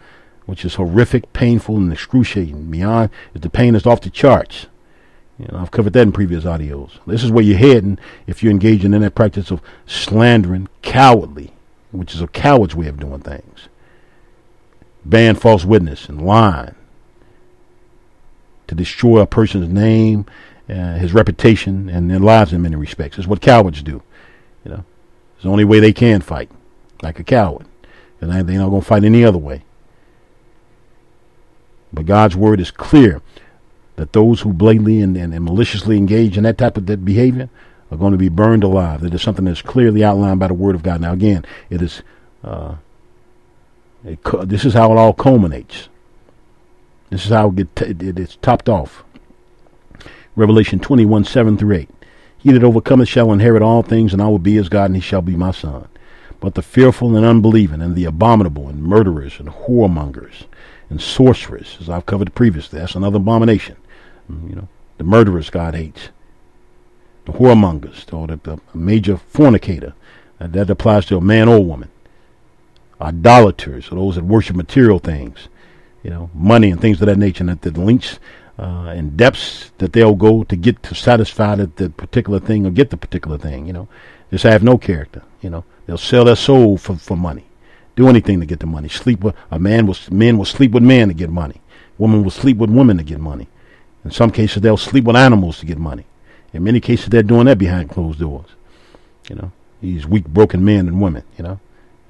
which 0.48 0.66
is 0.66 0.76
horrific, 0.76 1.32
painful, 1.32 1.78
and 1.78 1.94
excruciating. 1.94 2.72
Beyond, 2.72 3.12
if 3.36 3.42
the 3.42 3.50
pain 3.50 3.76
is 3.76 3.86
off 3.86 4.02
the 4.02 4.10
charts. 4.10 4.66
You 5.38 5.48
know, 5.52 5.60
I've 5.60 5.72
covered 5.72 5.94
that 5.94 6.02
in 6.02 6.12
previous 6.12 6.46
audios. 6.46 6.92
This 7.06 7.24
is 7.24 7.30
where 7.30 7.44
you're 7.44 7.58
heading 7.58 8.00
if 8.26 8.42
you're 8.42 8.52
engaging 8.52 8.94
in 8.94 9.02
that 9.02 9.16
practice 9.16 9.52
of 9.52 9.62
slandering, 9.86 10.70
cowardly, 10.82 11.54
which 11.92 12.16
is 12.16 12.22
a 12.22 12.28
coward's 12.28 12.74
way 12.74 12.88
of 12.88 13.00
doing 13.00 13.20
things. 13.20 13.68
Bearing 15.04 15.36
false 15.36 15.66
witness 15.66 16.08
and 16.10 16.26
lying 16.26 16.74
to 18.68 18.76
destroy 18.76 19.20
a 19.20 19.28
person's 19.28 19.70
name, 19.70 20.26
uh, 20.70 20.96
his 20.96 21.14
reputation, 21.14 21.90
and 21.90 22.10
their 22.10 22.20
lives 22.20 22.54
in 22.54 22.62
many 22.62 22.76
respects. 22.76 23.18
It's 23.18 23.28
what 23.28 23.42
cowards 23.42 23.84
do. 23.84 24.02
You 24.64 24.72
know, 24.72 24.86
it's 25.36 25.44
the 25.44 25.50
only 25.50 25.66
way 25.66 25.80
they 25.80 25.94
can 25.94 26.22
fight, 26.22 26.50
like 27.02 27.20
a 27.20 27.24
coward, 27.24 27.66
and 28.20 28.32
they're 28.32 28.60
not 28.60 28.70
going 28.70 28.82
to 28.82 28.88
fight 28.88 29.04
any 29.04 29.24
other 29.24 29.38
way. 29.38 29.64
But 31.94 32.06
God's 32.06 32.36
word 32.36 32.60
is 32.60 32.72
clear 32.72 33.22
that 33.96 34.14
those 34.14 34.42
who 34.42 34.52
blatantly 34.52 35.02
and, 35.02 35.16
and, 35.16 35.34
and 35.34 35.46
maliciously 35.46 35.98
engage 35.98 36.38
in 36.38 36.44
that 36.44 36.58
type 36.58 36.78
of 36.78 36.86
that 36.88 37.06
behavior 37.06 37.50
are 37.92 37.98
going 37.98 38.12
to 38.12 38.18
be 38.18 38.30
burned 38.30 38.64
alive. 38.64 39.02
That 39.02 39.14
is 39.14 39.22
something 39.22 39.46
that's 39.46 39.62
clearly 39.62 40.04
outlined 40.04 40.40
by 40.40 40.48
the 40.48 40.54
word 40.54 40.76
of 40.76 40.84
God. 40.84 41.02
Now, 41.02 41.14
again, 41.14 41.46
it 41.70 41.82
is. 41.82 42.02
Uh, 42.44 42.76
it, 44.04 44.20
this 44.44 44.66
is 44.66 44.74
how 44.74 44.92
it 44.92 44.98
all 44.98 45.14
culminates. 45.14 45.90
This 47.10 47.26
is 47.26 47.32
how 47.32 47.50
it, 47.50 47.56
get 47.56 47.76
t- 47.76 48.08
it 48.08 48.20
is 48.20 48.38
topped 48.38 48.70
off. 48.70 49.04
Revelation 50.36 50.80
21, 50.80 51.24
7 51.24 51.58
through 51.58 51.76
8. 51.76 51.90
He 52.38 52.52
that 52.52 52.64
overcometh 52.64 53.08
shall 53.08 53.32
inherit 53.32 53.62
all 53.62 53.84
things, 53.84 54.14
and 54.14 54.22
I 54.22 54.28
will 54.28 54.40
be 54.40 54.56
his 54.56 54.70
God, 54.70 54.86
and 54.86 54.96
he 54.96 55.02
shall 55.02 55.22
be 55.22 55.36
my 55.36 55.52
son. 55.52 55.88
But 56.40 56.56
the 56.56 56.62
fearful 56.62 57.16
and 57.16 57.26
unbelieving, 57.26 57.82
and 57.82 57.96
the 57.96 58.06
abominable, 58.06 58.68
and 58.68 58.84
murderers, 58.84 59.40
and 59.40 59.50
whoremongers, 59.50 60.46
and 60.90 61.02
sorcerers, 61.02 61.78
as 61.80 61.90
I've 61.90 62.06
covered 62.06 62.36
previously, 62.36 62.80
that's 62.80 62.96
another 62.96 63.18
abomination. 63.18 63.78
Mm, 64.32 64.50
you 64.50 64.56
know, 64.56 64.68
the 64.98 65.04
murderers 65.04 65.50
God 65.50 65.74
hates. 65.76 66.10
The 67.26 67.34
whoremongers, 67.34 68.14
or 68.14 68.28
the, 68.28 68.38
the 68.44 68.60
major 68.74 69.18
fornicator, 69.18 69.94
uh, 70.40 70.48
that 70.48 70.70
applies 70.70 71.06
to 71.08 71.18
a 71.18 71.22
man 71.22 71.48
or 71.48 71.64
woman. 71.64 71.90
Idolaters, 73.02 73.88
or 73.92 73.96
those 73.96 74.16
that 74.16 74.26
worship 74.26 74.56
material 74.56 75.00
things 75.00 75.48
you 76.06 76.12
know, 76.12 76.30
money 76.36 76.70
and 76.70 76.80
things 76.80 77.02
of 77.02 77.08
that 77.08 77.18
nature, 77.18 77.42
and 77.42 77.50
that 77.50 77.62
the 77.64 77.82
links 77.82 78.20
uh, 78.60 78.94
and 78.96 79.18
depths 79.18 79.72
that 79.80 79.92
they'll 79.92 80.14
go 80.14 80.44
to 80.44 80.56
get 80.56 80.84
to 80.84 80.94
satisfy 80.94 81.56
the, 81.56 81.66
the 81.78 81.90
particular 81.90 82.40
thing 82.40 82.64
or 82.64 82.70
get 82.70 82.92
the 82.92 82.98
particular 82.98 83.40
thing, 83.40 83.66
you 83.66 83.74
know, 83.74 83.88
just 84.30 84.44
have 84.44 84.62
no 84.62 84.78
character. 84.78 85.24
You 85.42 85.50
know, 85.50 85.66
they'll 85.88 85.98
sell 85.98 86.24
their 86.24 86.36
soul 86.36 86.78
for, 86.78 86.96
for 86.98 87.18
money, 87.18 87.46
do 87.96 88.08
anything 88.08 88.40
to 88.40 88.46
get 88.46 88.60
the 88.60 88.68
money. 88.68 88.88
Sleep 88.88 89.22
with 89.22 89.36
a 89.50 89.58
man 89.58 89.88
will 89.88 89.98
men 90.12 90.38
will 90.38 90.46
sleep 90.46 90.72
with 90.74 90.84
men 90.84 91.08
to 91.08 91.16
get 91.16 91.32
money. 91.32 91.60
Women 91.98 92.24
will 92.24 92.30
sleep 92.30 92.58
with 92.58 92.70
women 92.70 92.98
to 92.98 93.04
get 93.04 93.20
money. 93.20 93.48
In 94.04 94.12
some 94.12 94.30
cases, 94.30 94.62
they'll 94.62 94.78
sleep 94.78 95.06
with 95.06 95.16
animals 95.16 95.58
to 95.60 95.66
get 95.66 95.80
money. 95.80 96.06
In 96.54 96.64
many 96.64 96.80
cases, 96.82 97.08
they're 97.08 97.24
doing 97.24 97.48
that 97.48 97.58
behind 97.58 97.90
closed 97.90 98.20
doors. 98.20 98.50
You 99.28 99.38
know, 99.38 99.52
these 99.82 100.06
weak, 100.06 100.28
broken 100.28 100.64
men 100.64 100.88
and 100.88 101.02
women. 101.02 101.24
You 101.36 101.46
know, 101.46 101.60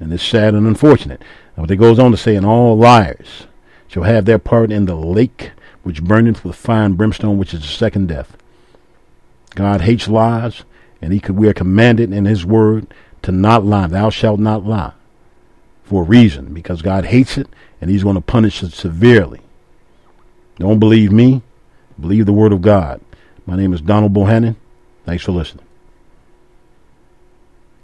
and 0.01 0.11
it's 0.11 0.21
sad 0.21 0.53
and 0.53 0.67
unfortunate. 0.67 1.21
But 1.55 1.71
it 1.71 1.77
goes 1.77 1.97
on 1.97 2.11
to 2.11 2.17
say, 2.17 2.35
and 2.35 2.45
all 2.45 2.77
liars 2.77 3.47
shall 3.87 4.03
have 4.03 4.25
their 4.25 4.39
part 4.39 4.71
in 4.71 4.85
the 4.85 4.95
lake 4.95 5.51
which 5.83 6.03
burneth 6.03 6.43
with 6.43 6.55
fire 6.55 6.83
and 6.83 6.97
brimstone, 6.97 7.37
which 7.37 7.53
is 7.53 7.61
the 7.61 7.67
second 7.67 8.07
death. 8.07 8.35
God 9.53 9.81
hates 9.81 10.07
lies, 10.07 10.63
and 11.01 11.13
he 11.13 11.19
could, 11.19 11.37
we 11.37 11.47
are 11.47 11.53
commanded 11.53 12.11
in 12.11 12.25
his 12.25 12.45
word 12.45 12.87
to 13.21 13.31
not 13.31 13.63
lie. 13.63 13.87
Thou 13.87 14.09
shalt 14.09 14.39
not 14.39 14.65
lie. 14.65 14.93
For 15.83 16.01
a 16.01 16.05
reason, 16.05 16.53
because 16.53 16.81
God 16.81 17.05
hates 17.05 17.37
it, 17.37 17.47
and 17.79 17.91
he's 17.91 18.03
going 18.03 18.15
to 18.15 18.21
punish 18.21 18.63
it 18.63 18.73
severely. 18.73 19.41
Don't 20.57 20.79
believe 20.79 21.11
me. 21.11 21.43
Believe 21.99 22.25
the 22.25 22.33
word 22.33 22.51
of 22.51 22.61
God. 22.61 23.01
My 23.45 23.55
name 23.55 23.73
is 23.73 23.81
Donald 23.81 24.13
Bohannon. 24.13 24.55
Thanks 25.05 25.23
for 25.23 25.31
listening. 25.31 25.64